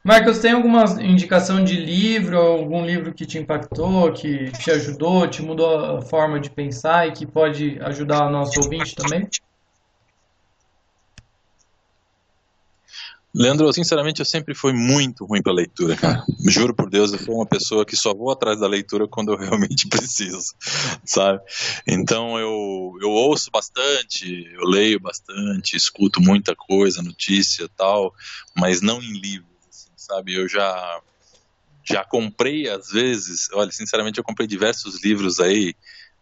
Marcos, 0.02 0.39
tem 0.39 0.52
alguma 0.52 0.85
indicação 1.02 1.62
de 1.62 1.77
livro, 1.77 2.39
algum 2.39 2.86
livro 2.86 3.12
que 3.12 3.27
te 3.27 3.39
impactou, 3.39 4.10
que 4.14 4.51
te 4.52 4.70
ajudou, 4.70 5.28
te 5.28 5.43
mudou 5.43 5.98
a 5.98 6.01
forma 6.01 6.40
de 6.40 6.48
pensar 6.48 7.06
e 7.06 7.12
que 7.12 7.27
pode 7.27 7.78
ajudar 7.82 8.27
o 8.27 8.31
nosso 8.31 8.59
ouvinte 8.60 8.94
também? 8.94 9.28
Leandro, 13.32 13.70
sinceramente, 13.74 14.20
eu 14.20 14.27
sempre 14.27 14.55
fui 14.55 14.72
muito 14.72 15.27
ruim 15.27 15.43
para 15.43 15.52
leitura, 15.52 15.94
cara. 15.94 16.24
Juro 16.48 16.74
por 16.74 16.89
Deus, 16.89 17.12
eu 17.12 17.18
sou 17.18 17.36
uma 17.36 17.47
pessoa 17.47 17.85
que 17.85 17.94
só 17.94 18.14
vou 18.14 18.32
atrás 18.32 18.59
da 18.59 18.66
leitura 18.66 19.06
quando 19.06 19.32
eu 19.32 19.39
realmente 19.39 19.86
preciso, 19.90 20.55
sabe? 21.05 21.40
Então 21.86 22.39
eu, 22.39 22.97
eu 23.02 23.10
ouço 23.10 23.51
bastante, 23.52 24.48
eu 24.55 24.64
leio 24.64 24.98
bastante, 24.98 25.77
escuto 25.77 26.22
muita 26.22 26.56
coisa, 26.56 27.02
notícia 27.02 27.68
tal, 27.77 28.12
mas 28.56 28.81
não 28.81 29.01
em 29.01 29.12
livro 29.12 29.51
sabe? 30.11 30.35
Eu 30.35 30.49
já 30.49 31.01
já 31.82 32.05
comprei 32.05 32.69
às 32.69 32.91
vezes, 32.91 33.49
olha, 33.53 33.73
sinceramente 33.73 34.19
eu 34.19 34.24
comprei 34.24 34.47
diversos 34.47 35.03
livros 35.03 35.41
aí 35.41 35.74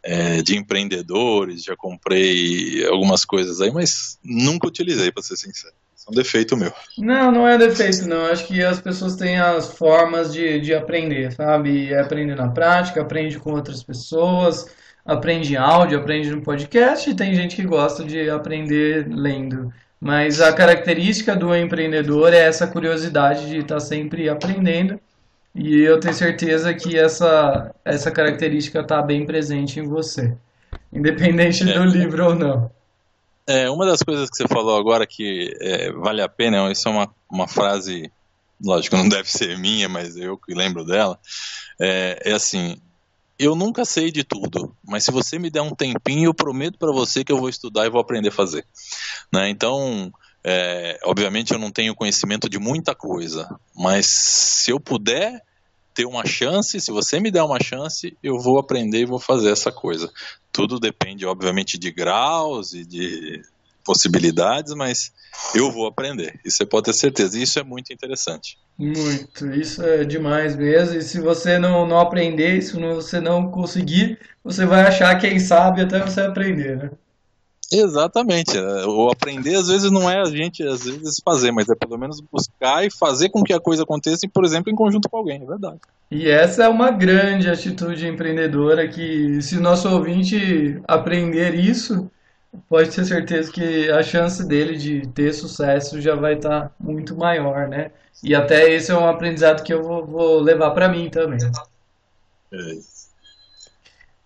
é, 0.02 0.40
de 0.43 0.56
empreendedores, 0.56 1.65
já 1.65 1.77
comprei 1.77 2.86
algumas 2.86 3.24
coisas 3.24 3.60
aí, 3.60 3.70
mas 3.70 4.19
nunca 4.24 4.69
utilizei, 4.69 5.10
para 5.10 5.23
ser 5.23 5.36
sincero. 5.36 5.74
É 6.06 6.10
um 6.10 6.15
defeito 6.15 6.56
meu. 6.56 6.73
Não, 6.97 7.31
não 7.31 7.47
é 7.47 7.59
defeito, 7.59 8.09
não. 8.09 8.27
Acho 8.27 8.47
que 8.47 8.62
as 8.62 8.81
pessoas 8.81 9.16
têm 9.16 9.39
as 9.39 9.74
formas 9.74 10.32
de, 10.32 10.60
de 10.60 10.73
aprender, 10.73 11.32
sabe? 11.32 11.94
Aprende 11.94 12.35
na 12.35 12.48
prática, 12.48 13.02
aprende 13.02 13.39
com 13.39 13.52
outras 13.52 13.82
pessoas, 13.82 14.66
aprende 15.05 15.52
em 15.52 15.56
áudio, 15.56 15.98
aprende 15.98 16.31
no 16.31 16.40
podcast, 16.40 17.10
e 17.10 17.15
tem 17.15 17.35
gente 17.35 17.56
que 17.56 17.65
gosta 17.65 18.05
de 18.05 18.31
aprender 18.31 19.06
lendo. 19.10 19.73
Mas 20.01 20.41
a 20.41 20.53
característica 20.53 21.35
do 21.35 21.55
empreendedor 21.55 22.33
é 22.33 22.39
essa 22.39 22.66
curiosidade 22.66 23.49
de 23.49 23.59
estar 23.59 23.81
sempre 23.81 24.29
aprendendo. 24.29 25.01
E 25.55 25.81
eu 25.81 25.99
tenho 25.99 26.15
certeza 26.15 26.73
que 26.73 26.97
essa, 26.97 27.75
essa 27.85 28.11
característica 28.11 28.81
está 28.81 29.03
bem 29.03 29.27
presente 29.27 29.81
em 29.81 29.89
você, 29.89 30.37
independente 30.93 31.69
é. 31.69 31.73
do 31.73 31.85
livro 31.85 32.27
ou 32.27 32.35
não. 32.35 32.70
É, 33.47 33.69
uma 33.70 33.87
das 33.87 34.03
coisas 34.03 34.29
que 34.29 34.37
você 34.37 34.47
falou 34.47 34.79
agora 34.79 35.07
que 35.07 35.57
é, 35.61 35.91
vale 35.93 36.20
a 36.20 36.29
pena, 36.29 36.70
isso 36.70 36.87
é 36.87 36.93
uma, 36.93 37.09
uma 37.31 37.49
frase, 37.49 38.12
lógico, 38.62 38.97
não 38.97 39.09
deve 39.09 39.29
ser 39.29 39.59
minha, 39.59 39.89
mas 39.89 40.16
eu 40.16 40.37
que 40.37 40.55
lembro 40.55 40.85
dela, 40.85 41.19
é, 41.81 42.20
é 42.27 42.33
assim, 42.35 42.77
eu 43.39 43.55
nunca 43.55 43.85
sei 43.85 44.10
de 44.10 44.24
tudo, 44.24 44.74
mas 44.85 45.05
se 45.05 45.10
você 45.10 45.39
me 45.39 45.51
der 45.51 45.62
um 45.62 45.74
tempinho, 45.74 46.27
eu 46.27 46.35
prometo 46.35 46.78
para 46.78 46.93
você 46.93 47.23
que 47.23 47.32
eu 47.32 47.39
vou 47.39 47.48
estudar 47.48 47.86
e 47.86 47.90
vou 47.90 48.01
aprender 48.01 48.28
a 48.28 48.32
fazer. 48.32 48.66
Né? 49.32 49.48
Então, 49.48 50.12
é, 50.43 50.98
obviamente 51.05 51.52
eu 51.52 51.59
não 51.59 51.70
tenho 51.70 51.94
conhecimento 51.94 52.48
de 52.48 52.59
muita 52.59 52.94
coisa, 52.94 53.48
mas 53.77 54.06
se 54.06 54.70
eu 54.70 54.81
puder 54.81 55.43
ter 55.94 56.05
uma 56.05 56.24
chance, 56.24 56.81
se 56.81 56.90
você 56.93 57.19
me 57.19 57.31
der 57.31 57.43
uma 57.43 57.59
chance, 57.60 58.16
eu 58.23 58.39
vou 58.39 58.59
aprender 58.59 59.01
e 59.01 59.06
vou 59.06 59.19
fazer 59.19 59.51
essa 59.51 59.73
coisa. 59.73 60.12
Tudo 60.52 60.78
depende, 60.78 61.27
obviamente, 61.27 61.77
de 61.77 61.90
graus 61.90 62.73
e 62.73 62.85
de 62.85 63.43
possibilidades, 63.89 64.74
mas 64.74 65.10
eu 65.55 65.73
vou 65.73 65.86
aprender. 65.86 66.39
Isso 66.44 66.59
você 66.59 66.66
pode 66.66 66.85
ter 66.85 66.93
certeza. 66.93 67.39
Isso 67.39 67.59
é 67.59 67.62
muito 67.62 67.90
interessante. 67.90 68.59
Muito. 68.77 69.47
Isso 69.55 69.82
é 69.82 70.05
demais 70.05 70.55
mesmo. 70.55 70.98
E 70.98 71.02
se 71.02 71.19
você 71.19 71.59
não, 71.59 71.86
não 71.86 71.98
aprender, 71.98 72.60
se 72.60 72.78
você 72.78 73.19
não 73.19 73.51
conseguir, 73.51 74.19
você 74.44 74.66
vai 74.66 74.82
achar 74.82 75.19
quem 75.19 75.39
sabe 75.39 75.81
até 75.81 76.01
você 76.01 76.20
aprender, 76.20 76.77
né? 76.77 76.90
Exatamente. 77.73 78.59
O 78.59 79.10
aprender 79.10 79.55
às 79.55 79.69
vezes 79.69 79.90
não 79.90 80.09
é 80.09 80.20
a 80.20 80.27
gente 80.27 80.62
às 80.62 80.85
vezes 80.85 81.16
fazer, 81.24 81.51
mas 81.51 81.69
é 81.70 81.74
pelo 81.74 81.98
menos 81.98 82.20
buscar 82.20 82.85
e 82.85 82.90
fazer 82.90 83.31
com 83.31 83.43
que 83.43 83.55
a 83.55 83.60
coisa 83.60 83.85
aconteça, 83.85 84.28
por 84.32 84.44
exemplo, 84.44 84.70
em 84.70 84.77
conjunto 84.77 85.09
com 85.09 85.16
alguém, 85.16 85.43
é 85.43 85.47
verdade. 85.47 85.78
E 86.10 86.28
essa 86.28 86.65
é 86.65 86.69
uma 86.69 86.90
grande 86.90 87.48
atitude 87.48 88.06
empreendedora 88.06 88.89
que 88.89 89.40
se 89.43 89.56
o 89.56 89.60
nosso 89.60 89.89
ouvinte 89.90 90.81
aprender 90.86 91.55
isso, 91.55 92.10
pode 92.69 92.91
ter 92.91 93.05
certeza 93.05 93.53
que 93.53 93.91
a 93.91 94.03
chance 94.03 94.47
dele 94.47 94.77
de 94.77 95.07
ter 95.09 95.33
sucesso 95.33 96.01
já 96.01 96.15
vai 96.15 96.35
estar 96.35 96.69
tá 96.69 96.70
muito 96.81 97.16
maior, 97.16 97.69
né? 97.69 97.91
E 98.23 98.35
até 98.35 98.70
esse 98.73 98.91
é 98.91 98.95
um 98.95 99.09
aprendizado 99.09 99.62
que 99.62 99.73
eu 99.73 99.83
vou, 99.83 100.05
vou 100.05 100.41
levar 100.41 100.70
para 100.73 100.89
mim 100.89 101.09
também. 101.09 101.39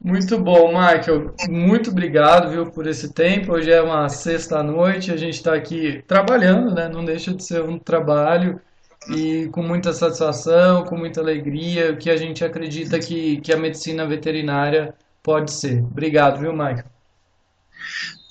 Muito 0.01 0.39
bom, 0.39 0.69
Michael. 0.69 1.35
Muito 1.49 1.91
obrigado, 1.91 2.51
viu, 2.51 2.71
por 2.71 2.87
esse 2.87 3.13
tempo. 3.13 3.53
Hoje 3.53 3.71
é 3.71 3.81
uma 3.81 4.09
sexta-noite, 4.09 5.13
a 5.13 5.17
gente 5.17 5.35
está 5.35 5.55
aqui 5.55 6.03
trabalhando, 6.07 6.75
né? 6.75 6.89
Não 6.89 7.05
deixa 7.05 7.33
de 7.33 7.45
ser 7.45 7.63
um 7.63 7.79
trabalho 7.79 8.61
e 9.09 9.49
com 9.53 9.63
muita 9.63 9.93
satisfação, 9.93 10.85
com 10.85 10.97
muita 10.97 11.21
alegria, 11.21 11.93
o 11.93 11.97
que 11.97 12.11
a 12.11 12.17
gente 12.17 12.45
acredita 12.45 12.99
que, 12.99 13.41
que 13.41 13.53
a 13.53 13.57
medicina 13.57 14.07
veterinária 14.07 14.95
pode 15.23 15.53
ser. 15.53 15.83
Obrigado, 15.83 16.41
viu, 16.41 16.53
Michael? 16.53 16.92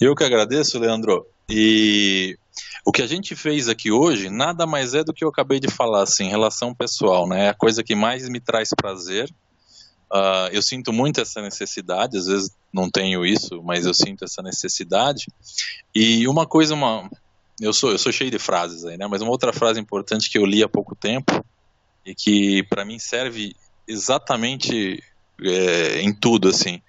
Eu 0.01 0.15
que 0.15 0.23
agradeço, 0.23 0.79
Leandro. 0.79 1.27
E 1.47 2.35
o 2.83 2.91
que 2.91 3.03
a 3.03 3.07
gente 3.07 3.35
fez 3.35 3.69
aqui 3.69 3.91
hoje 3.91 4.31
nada 4.31 4.65
mais 4.65 4.95
é 4.95 5.03
do 5.03 5.13
que 5.13 5.23
eu 5.23 5.29
acabei 5.29 5.59
de 5.59 5.67
falar, 5.67 6.01
assim, 6.01 6.27
relação 6.27 6.73
pessoal, 6.73 7.27
né? 7.27 7.45
É 7.45 7.49
a 7.49 7.53
coisa 7.53 7.83
que 7.83 7.93
mais 7.93 8.27
me 8.27 8.39
traz 8.39 8.69
prazer. 8.75 9.29
Uh, 10.11 10.49
eu 10.51 10.61
sinto 10.63 10.91
muito 10.91 11.21
essa 11.21 11.39
necessidade, 11.39 12.17
às 12.17 12.25
vezes 12.25 12.49
não 12.73 12.89
tenho 12.89 13.23
isso, 13.23 13.61
mas 13.63 13.85
eu 13.85 13.93
sinto 13.93 14.25
essa 14.25 14.41
necessidade. 14.41 15.27
E 15.93 16.27
uma 16.27 16.47
coisa, 16.47 16.73
uma, 16.73 17.07
eu 17.61 17.71
sou 17.71 17.91
eu 17.91 17.99
sou 17.99 18.11
cheio 18.11 18.31
de 18.31 18.39
frases 18.39 18.83
aí, 18.83 18.97
né? 18.97 19.05
Mas 19.07 19.21
uma 19.21 19.31
outra 19.31 19.53
frase 19.53 19.79
importante 19.79 20.31
que 20.31 20.39
eu 20.39 20.45
li 20.47 20.63
há 20.63 20.67
pouco 20.67 20.95
tempo 20.95 21.45
e 22.03 22.15
que 22.15 22.63
para 22.63 22.83
mim 22.83 22.97
serve 22.97 23.55
exatamente 23.87 25.03
é, 25.43 26.01
em 26.01 26.11
tudo, 26.11 26.49
assim, 26.49 26.81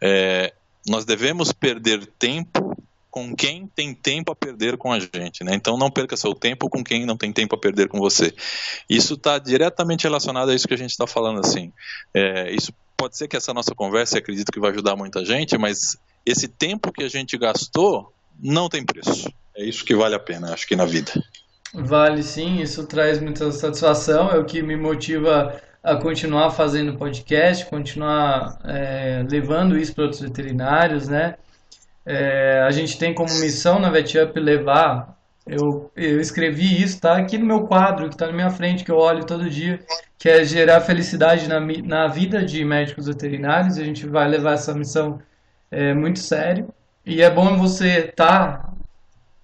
é, 0.00 0.54
nós 0.88 1.04
devemos 1.04 1.52
perder 1.52 2.06
tempo 2.18 2.76
com 3.10 3.36
quem 3.36 3.66
tem 3.66 3.94
tempo 3.94 4.32
a 4.32 4.34
perder 4.34 4.78
com 4.78 4.90
a 4.90 4.98
gente, 4.98 5.44
né? 5.44 5.54
Então 5.54 5.76
não 5.76 5.90
perca 5.90 6.16
seu 6.16 6.34
tempo 6.34 6.70
com 6.70 6.82
quem 6.82 7.04
não 7.04 7.16
tem 7.16 7.30
tempo 7.30 7.54
a 7.54 7.58
perder 7.58 7.86
com 7.86 7.98
você. 7.98 8.34
Isso 8.88 9.14
está 9.14 9.38
diretamente 9.38 10.04
relacionado 10.04 10.50
a 10.50 10.54
isso 10.54 10.66
que 10.66 10.72
a 10.72 10.78
gente 10.78 10.92
está 10.92 11.06
falando 11.06 11.40
assim. 11.40 11.70
É, 12.14 12.50
isso 12.54 12.72
pode 12.96 13.18
ser 13.18 13.28
que 13.28 13.36
essa 13.36 13.52
nossa 13.52 13.74
conversa, 13.74 14.16
acredito 14.16 14.50
que 14.50 14.58
vai 14.58 14.70
ajudar 14.70 14.96
muita 14.96 15.24
gente, 15.26 15.58
mas 15.58 15.98
esse 16.24 16.48
tempo 16.48 16.90
que 16.90 17.04
a 17.04 17.08
gente 17.08 17.36
gastou 17.36 18.10
não 18.40 18.68
tem 18.68 18.82
preço. 18.82 19.30
É 19.54 19.62
isso 19.62 19.84
que 19.84 19.94
vale 19.94 20.14
a 20.14 20.18
pena, 20.18 20.54
acho 20.54 20.66
que 20.66 20.74
na 20.74 20.86
vida. 20.86 21.12
Vale 21.74 22.22
sim, 22.22 22.60
isso 22.60 22.86
traz 22.86 23.18
muita 23.18 23.50
satisfação, 23.50 24.30
é 24.30 24.38
o 24.38 24.44
que 24.44 24.62
me 24.62 24.76
motiva 24.76 25.58
a 25.82 25.96
continuar 25.96 26.50
fazendo 26.50 26.98
podcast, 26.98 27.66
continuar 27.66 28.58
é, 28.64 29.24
levando 29.28 29.78
isso 29.78 29.94
para 29.94 30.04
outros 30.04 30.20
veterinários, 30.20 31.08
né? 31.08 31.34
É, 32.04 32.62
a 32.66 32.70
gente 32.70 32.98
tem 32.98 33.14
como 33.14 33.32
missão 33.40 33.78
na 33.78 33.90
VetUp 33.90 34.38
levar. 34.38 35.16
Eu, 35.46 35.90
eu 35.96 36.20
escrevi 36.20 36.82
isso, 36.82 37.00
tá 37.00 37.16
aqui 37.16 37.38
no 37.38 37.46
meu 37.46 37.66
quadro, 37.66 38.08
que 38.08 38.14
está 38.14 38.26
na 38.26 38.32
minha 38.32 38.50
frente, 38.50 38.84
que 38.84 38.90
eu 38.90 38.98
olho 38.98 39.24
todo 39.24 39.50
dia, 39.50 39.80
que 40.18 40.28
é 40.28 40.44
gerar 40.44 40.80
felicidade 40.82 41.48
na, 41.48 41.58
na 41.58 42.06
vida 42.06 42.44
de 42.44 42.64
médicos 42.64 43.06
veterinários. 43.06 43.78
A 43.78 43.84
gente 43.84 44.06
vai 44.06 44.28
levar 44.28 44.54
essa 44.54 44.74
missão 44.74 45.20
é, 45.70 45.94
muito 45.94 46.20
sério. 46.20 46.68
E 47.04 47.22
é 47.22 47.30
bom 47.30 47.56
você 47.56 48.10
estar 48.10 48.58
tá, 48.58 48.72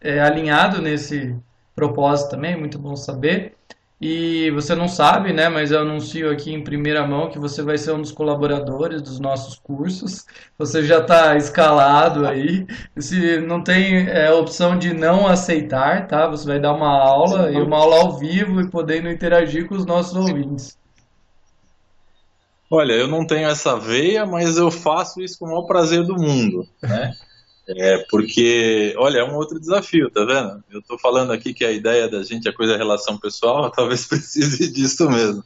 é, 0.00 0.20
alinhado 0.20 0.80
nesse 0.80 1.34
propósito 1.78 2.30
também, 2.30 2.58
muito 2.58 2.76
bom 2.76 2.96
saber. 2.96 3.54
E 4.00 4.50
você 4.52 4.76
não 4.76 4.86
sabe, 4.86 5.32
né? 5.32 5.48
Mas 5.48 5.72
eu 5.72 5.80
anuncio 5.80 6.30
aqui 6.30 6.52
em 6.52 6.62
primeira 6.62 7.04
mão 7.06 7.30
que 7.30 7.38
você 7.38 7.62
vai 7.62 7.76
ser 7.76 7.92
um 7.92 8.00
dos 8.00 8.12
colaboradores 8.12 9.02
dos 9.02 9.18
nossos 9.18 9.56
cursos. 9.56 10.24
Você 10.56 10.84
já 10.84 10.98
está 10.98 11.36
escalado 11.36 12.26
aí. 12.26 12.64
Se 12.96 13.38
não 13.40 13.62
tem 13.62 14.08
é, 14.08 14.30
opção 14.32 14.78
de 14.78 14.94
não 14.94 15.26
aceitar, 15.26 16.06
tá? 16.06 16.28
Você 16.28 16.46
vai 16.46 16.60
dar 16.60 16.74
uma 16.74 16.90
aula 16.90 17.50
e 17.50 17.56
uma 17.56 17.76
aula 17.76 17.96
ao 18.02 18.18
vivo 18.18 18.60
e 18.60 18.70
podendo 18.70 19.10
interagir 19.10 19.66
com 19.66 19.74
os 19.74 19.84
nossos 19.84 20.14
ouvintes. 20.14 20.78
Olha, 22.70 22.92
eu 22.92 23.08
não 23.08 23.26
tenho 23.26 23.48
essa 23.48 23.78
veia, 23.78 24.24
mas 24.26 24.58
eu 24.58 24.70
faço 24.70 25.20
isso 25.20 25.38
com 25.38 25.46
o 25.46 25.48
maior 25.48 25.62
prazer 25.62 26.04
do 26.04 26.14
mundo, 26.14 26.68
né? 26.82 27.12
É, 27.68 27.98
porque, 28.10 28.94
olha, 28.96 29.18
é 29.18 29.24
um 29.24 29.36
outro 29.36 29.60
desafio, 29.60 30.10
tá 30.10 30.24
vendo? 30.24 30.64
Eu 30.70 30.82
tô 30.82 30.98
falando 30.98 31.32
aqui 31.32 31.52
que 31.52 31.64
a 31.64 31.70
ideia 31.70 32.08
da 32.08 32.22
gente, 32.22 32.48
a 32.48 32.52
coisa 32.52 32.74
é 32.74 32.76
relação 32.76 33.18
pessoal, 33.18 33.70
talvez 33.72 34.06
precise 34.06 34.72
disso 34.72 35.08
mesmo. 35.10 35.44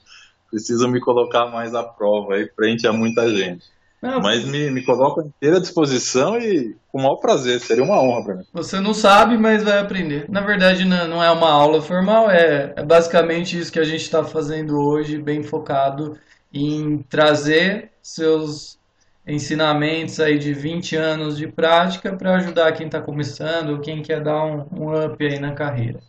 Preciso 0.51 0.89
me 0.89 1.01
colocar 1.01 1.47
mais 1.47 1.75
à 1.75 1.83
prova 1.83 2.35
aí 2.35 2.49
frente 2.55 2.87
a 2.87 2.93
muita 2.93 3.29
gente. 3.35 3.65
Não, 4.01 4.21
Mas 4.21 4.45
me, 4.45 4.69
me 4.69 4.85
coloco 4.85 5.21
à 5.21 5.25
inteira 5.25 5.61
disposição 5.61 6.37
e 6.37 6.77
com 6.91 6.99
o 6.99 7.03
maior 7.03 7.17
prazer, 7.17 7.61
seria 7.61 7.85
uma 7.85 8.03
honra 8.03 8.25
para 8.25 8.35
mim. 8.35 8.45
Você 8.53 8.81
não 8.81 8.93
sabe, 8.93 9.39
mas 9.39 9.63
vai 9.63 9.79
aprender. 9.79 10.27
Na 10.29 10.41
verdade, 10.41 10.85
não 10.85 11.23
é 11.23 11.31
uma 11.31 11.51
aula 11.51 11.81
formal, 11.81 12.29
é, 12.29 12.73
é 12.77 12.85
basicamente 12.85 13.57
isso 13.57 13.73
que 13.73 13.79
a 13.79 13.85
gente 13.85 14.03
está 14.03 14.25
fazendo 14.25 14.77
hoje, 14.77 15.19
bem 15.19 15.45
focado 15.45 16.19
em 16.53 16.99
trazer 17.09 17.93
seus 18.03 18.79
ensinamentos 19.27 20.19
aí 20.19 20.39
de 20.39 20.53
20 20.53 20.97
anos 20.97 21.37
de 21.37 21.47
prática 21.47 22.15
para 22.17 22.37
ajudar 22.37 22.73
quem 22.73 22.87
está 22.87 23.01
começando, 23.01 23.81
quem 23.81 24.03
quer 24.03 24.21
dar 24.21 24.45
um, 24.45 24.67
um 24.73 25.05
up 25.05 25.25
aí 25.25 25.39
na 25.39 25.53
carreira. 25.53 26.01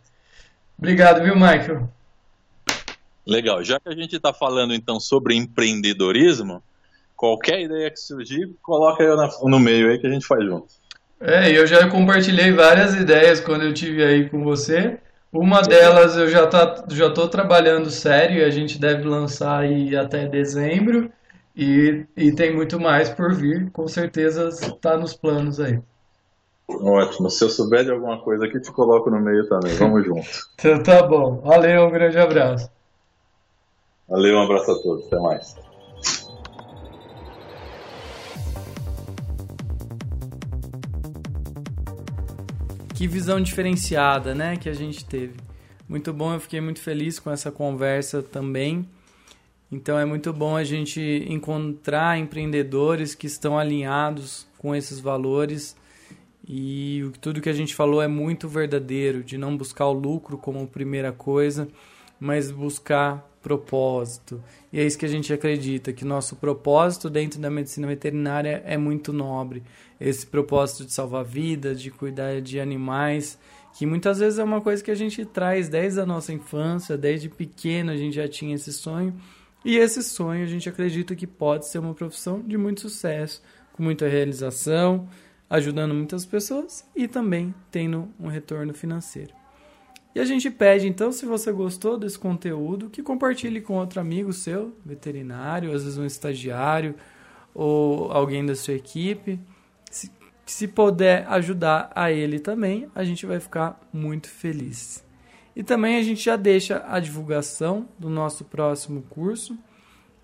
Obrigado, 0.76 1.22
viu, 1.22 1.34
Michael? 1.34 1.88
Legal. 3.26 3.62
Já 3.62 3.80
que 3.80 3.88
a 3.88 3.94
gente 3.94 4.16
está 4.16 4.32
falando 4.32 4.74
então 4.74 4.98
sobre 5.00 5.34
empreendedorismo, 5.34 6.62
qualquer 7.16 7.60
ideia 7.60 7.90
que 7.90 7.98
surgir, 7.98 8.50
coloca 8.60 9.02
eu 9.02 9.16
no 9.44 9.58
meio 9.58 9.90
aí 9.90 9.98
que 9.98 10.06
a 10.06 10.10
gente 10.10 10.26
faz 10.26 10.44
junto. 10.44 10.66
É, 11.20 11.56
eu 11.56 11.66
já 11.66 11.88
compartilhei 11.88 12.52
várias 12.52 12.94
ideias 12.94 13.40
quando 13.40 13.62
eu 13.62 13.72
tive 13.72 14.04
aí 14.04 14.28
com 14.28 14.42
você. 14.42 14.98
Uma 15.32 15.62
delas 15.62 16.16
eu 16.16 16.28
já 16.28 16.46
tá, 16.46 16.84
já 16.90 17.06
estou 17.06 17.28
trabalhando 17.28 17.90
sério 17.90 18.38
e 18.38 18.44
a 18.44 18.50
gente 18.50 18.78
deve 18.78 19.04
lançar 19.04 19.60
aí 19.60 19.96
até 19.96 20.26
dezembro. 20.26 21.10
E, 21.56 22.04
e 22.16 22.32
tem 22.32 22.54
muito 22.54 22.80
mais 22.80 23.08
por 23.08 23.32
vir, 23.32 23.70
com 23.70 23.86
certeza 23.86 24.48
está 24.48 24.96
nos 24.96 25.14
planos 25.14 25.60
aí. 25.60 25.80
Ótimo. 26.68 27.30
Se 27.30 27.44
eu 27.44 27.50
souber 27.50 27.84
de 27.84 27.90
alguma 27.90 28.20
coisa 28.20 28.46
aqui, 28.46 28.60
te 28.60 28.72
coloco 28.72 29.10
no 29.10 29.20
meio 29.20 29.46
também. 29.48 29.74
Vamos 29.76 30.04
junto. 30.04 30.26
então 30.58 30.82
tá 30.82 31.02
bom. 31.06 31.40
Valeu, 31.42 31.86
um 31.86 31.90
grande 31.90 32.18
abraço. 32.18 32.70
Valeu, 34.08 34.36
um 34.36 34.42
abraço 34.42 34.70
a 34.70 34.82
todos. 34.82 35.06
Até 35.06 35.18
mais. 35.20 35.56
Que 42.94 43.06
visão 43.06 43.40
diferenciada, 43.40 44.34
né, 44.34 44.56
que 44.56 44.68
a 44.68 44.72
gente 44.72 45.04
teve. 45.04 45.34
Muito 45.88 46.12
bom, 46.12 46.32
eu 46.32 46.40
fiquei 46.40 46.60
muito 46.60 46.80
feliz 46.80 47.18
com 47.18 47.30
essa 47.30 47.50
conversa 47.50 48.22
também. 48.22 48.88
Então 49.74 49.98
é 49.98 50.04
muito 50.04 50.32
bom 50.32 50.56
a 50.56 50.62
gente 50.62 51.26
encontrar 51.28 52.16
empreendedores 52.16 53.12
que 53.12 53.26
estão 53.26 53.58
alinhados 53.58 54.46
com 54.56 54.72
esses 54.72 55.00
valores 55.00 55.76
e 56.46 57.10
tudo 57.20 57.40
que 57.40 57.48
a 57.48 57.52
gente 57.52 57.74
falou 57.74 58.00
é 58.00 58.06
muito 58.06 58.48
verdadeiro, 58.48 59.24
de 59.24 59.36
não 59.36 59.56
buscar 59.56 59.88
o 59.88 59.92
lucro 59.92 60.38
como 60.38 60.64
primeira 60.68 61.10
coisa, 61.10 61.66
mas 62.20 62.52
buscar 62.52 63.28
propósito. 63.42 64.40
E 64.72 64.78
é 64.78 64.86
isso 64.86 64.96
que 64.96 65.06
a 65.06 65.08
gente 65.08 65.32
acredita, 65.32 65.92
que 65.92 66.04
nosso 66.04 66.36
propósito 66.36 67.10
dentro 67.10 67.40
da 67.40 67.50
medicina 67.50 67.88
veterinária 67.88 68.62
é 68.64 68.78
muito 68.78 69.12
nobre. 69.12 69.60
Esse 70.00 70.24
propósito 70.24 70.84
de 70.84 70.92
salvar 70.92 71.24
vidas, 71.24 71.82
de 71.82 71.90
cuidar 71.90 72.40
de 72.40 72.60
animais, 72.60 73.36
que 73.76 73.86
muitas 73.86 74.20
vezes 74.20 74.38
é 74.38 74.44
uma 74.44 74.60
coisa 74.60 74.84
que 74.84 74.90
a 74.92 74.94
gente 74.94 75.24
traz 75.24 75.68
desde 75.68 75.98
a 75.98 76.06
nossa 76.06 76.32
infância, 76.32 76.96
desde 76.96 77.28
pequeno 77.28 77.90
a 77.90 77.96
gente 77.96 78.14
já 78.14 78.28
tinha 78.28 78.54
esse 78.54 78.72
sonho 78.72 79.12
e 79.64 79.76
esse 79.76 80.02
sonho 80.02 80.44
a 80.44 80.46
gente 80.46 80.68
acredita 80.68 81.16
que 81.16 81.26
pode 81.26 81.66
ser 81.66 81.78
uma 81.78 81.94
profissão 81.94 82.40
de 82.40 82.58
muito 82.58 82.82
sucesso, 82.82 83.42
com 83.72 83.82
muita 83.82 84.06
realização, 84.06 85.08
ajudando 85.48 85.94
muitas 85.94 86.26
pessoas 86.26 86.84
e 86.94 87.08
também 87.08 87.54
tendo 87.70 88.08
um 88.20 88.28
retorno 88.28 88.74
financeiro. 88.74 89.32
E 90.14 90.20
a 90.20 90.24
gente 90.24 90.48
pede 90.48 90.86
então, 90.86 91.10
se 91.10 91.26
você 91.26 91.50
gostou 91.50 91.98
desse 91.98 92.18
conteúdo, 92.18 92.88
que 92.88 93.02
compartilhe 93.02 93.60
com 93.60 93.74
outro 93.74 94.00
amigo 94.00 94.32
seu, 94.32 94.76
veterinário, 94.84 95.72
às 95.72 95.82
vezes 95.82 95.98
um 95.98 96.04
estagiário 96.04 96.94
ou 97.52 98.12
alguém 98.12 98.46
da 98.46 98.54
sua 98.54 98.74
equipe. 98.74 99.40
Se, 99.90 100.10
se 100.46 100.68
puder 100.68 101.26
ajudar 101.28 101.90
a 101.94 102.12
ele 102.12 102.38
também, 102.38 102.88
a 102.94 103.02
gente 103.02 103.26
vai 103.26 103.40
ficar 103.40 103.80
muito 103.92 104.28
feliz. 104.28 105.03
E 105.56 105.62
também 105.62 105.96
a 105.96 106.02
gente 106.02 106.24
já 106.24 106.36
deixa 106.36 106.84
a 106.88 106.98
divulgação 106.98 107.88
do 107.98 108.08
nosso 108.08 108.44
próximo 108.44 109.02
curso, 109.02 109.56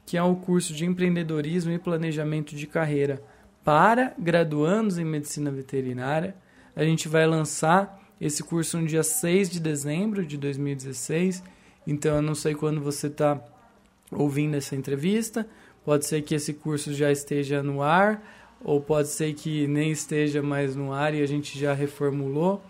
que 0.05 0.17
é 0.17 0.23
o 0.23 0.35
curso 0.35 0.75
de 0.75 0.85
empreendedorismo 0.85 1.71
e 1.73 1.79
planejamento 1.79 2.57
de 2.57 2.67
carreira 2.67 3.23
para 3.65 4.13
graduandos 4.19 4.99
em 4.99 5.05
medicina 5.05 5.51
veterinária. 5.51 6.35
A 6.75 6.83
gente 6.83 7.09
vai 7.09 7.27
lançar 7.27 8.01
esse 8.21 8.43
curso 8.43 8.79
no 8.79 8.87
dia 8.87 9.03
6 9.03 9.49
de 9.51 9.61
dezembro 9.61 10.27
de 10.27 10.37
2016. 10.37 11.43
Então 11.87 12.17
eu 12.17 12.23
não 12.23 12.35
sei 12.35 12.55
quando 12.55 12.81
você 12.81 13.07
está 13.07 13.41
ouvindo 14.11 14.57
essa 14.57 14.75
entrevista. 14.75 15.47
Pode 15.85 16.07
ser 16.07 16.23
que 16.23 16.35
esse 16.35 16.55
curso 16.55 16.93
já 16.93 17.11
esteja 17.11 17.63
no 17.63 17.83
ar, 17.83 18.23
ou 18.63 18.81
pode 18.81 19.09
ser 19.09 19.33
que 19.35 19.67
nem 19.67 19.91
esteja 19.91 20.43
mais 20.43 20.77
no 20.77 20.93
ar 20.93 21.15
e 21.15 21.23
a 21.23 21.27
gente 21.27 21.59
já 21.59 21.73
reformulou 21.73 22.63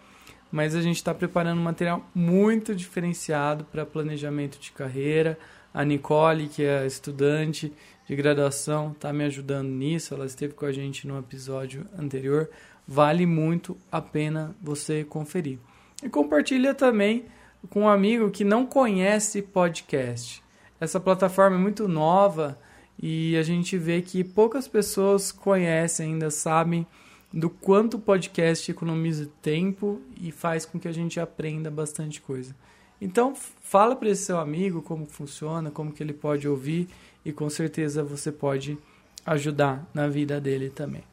mas 0.51 0.74
a 0.74 0.82
gente 0.82 0.97
está 0.97 1.14
preparando 1.14 1.60
um 1.60 1.64
material 1.64 2.05
muito 2.14 2.74
diferenciado 2.74 3.64
para 3.64 3.86
planejamento 3.86 4.59
de 4.59 4.72
carreira. 4.72 5.39
A 5.72 5.85
Nicole, 5.85 6.48
que 6.48 6.64
é 6.64 6.85
estudante 6.85 7.72
de 8.09 8.16
graduação, 8.16 8.90
está 8.90 9.12
me 9.12 9.24
ajudando 9.24 9.68
nisso. 9.68 10.14
Ela 10.14 10.27
esteve 10.27 10.55
com 10.55 10.66
a 10.66 10.72
gente 10.72 11.06
no 11.06 11.18
episódio 11.18 11.86
anterior. 11.97 12.51
Vale 12.86 13.24
muito 13.24 13.77
a 13.90 14.01
pena 14.01 14.55
você 14.60 15.05
conferir. 15.05 15.59
E 16.02 16.09
compartilha 16.09 16.74
também 16.74 17.27
com 17.68 17.82
um 17.82 17.89
amigo 17.89 18.31
que 18.31 18.43
não 18.43 18.66
conhece 18.66 19.43
podcast. 19.43 20.43
Essa 20.81 20.98
plataforma 20.98 21.56
é 21.56 21.60
muito 21.60 21.86
nova 21.86 22.59
e 23.01 23.36
a 23.36 23.43
gente 23.43 23.78
vê 23.78 24.02
que 24.02 24.24
poucas 24.24 24.66
pessoas 24.66 25.31
conhecem, 25.31 26.14
ainda 26.14 26.31
sabem 26.31 26.86
do 27.32 27.48
quanto 27.48 27.97
o 27.97 28.01
podcast 28.01 28.70
economiza 28.70 29.28
tempo 29.40 30.01
e 30.20 30.32
faz 30.32 30.66
com 30.66 30.78
que 30.78 30.89
a 30.89 30.93
gente 30.93 31.20
aprenda 31.20 31.70
bastante 31.70 32.20
coisa. 32.20 32.55
Então, 33.01 33.35
fala 33.35 33.97
para 33.97 34.11
esse 34.11 34.24
seu 34.24 34.39
amigo 34.39 34.82
como 34.82 35.07
funciona, 35.07 35.70
como 35.70 35.93
que 35.93 36.02
ele 36.02 36.12
pode 36.12 36.47
ouvir 36.48 36.89
e 37.24 37.32
com 37.32 37.48
certeza 37.48 38.05
você 38.05 38.31
pode 38.31 38.77
ajudar 39.24 39.89
na 39.94 40.09
vida 40.09 40.40
dele 40.40 40.70
também. 40.70 41.05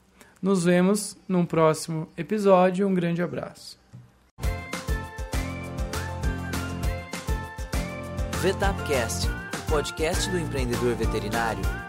Nos 0.42 0.64
vemos 0.64 1.18
num 1.28 1.46
próximo 1.46 2.08
episódio. 2.18 2.88
Um 2.88 2.94
grande 2.94 3.22
abraço. 3.22 3.78
Vetapcast, 8.42 9.28
o 9.28 9.72
podcast 9.72 10.30
do 10.30 10.38
empreendedor 10.38 10.96
veterinário. 10.96 11.87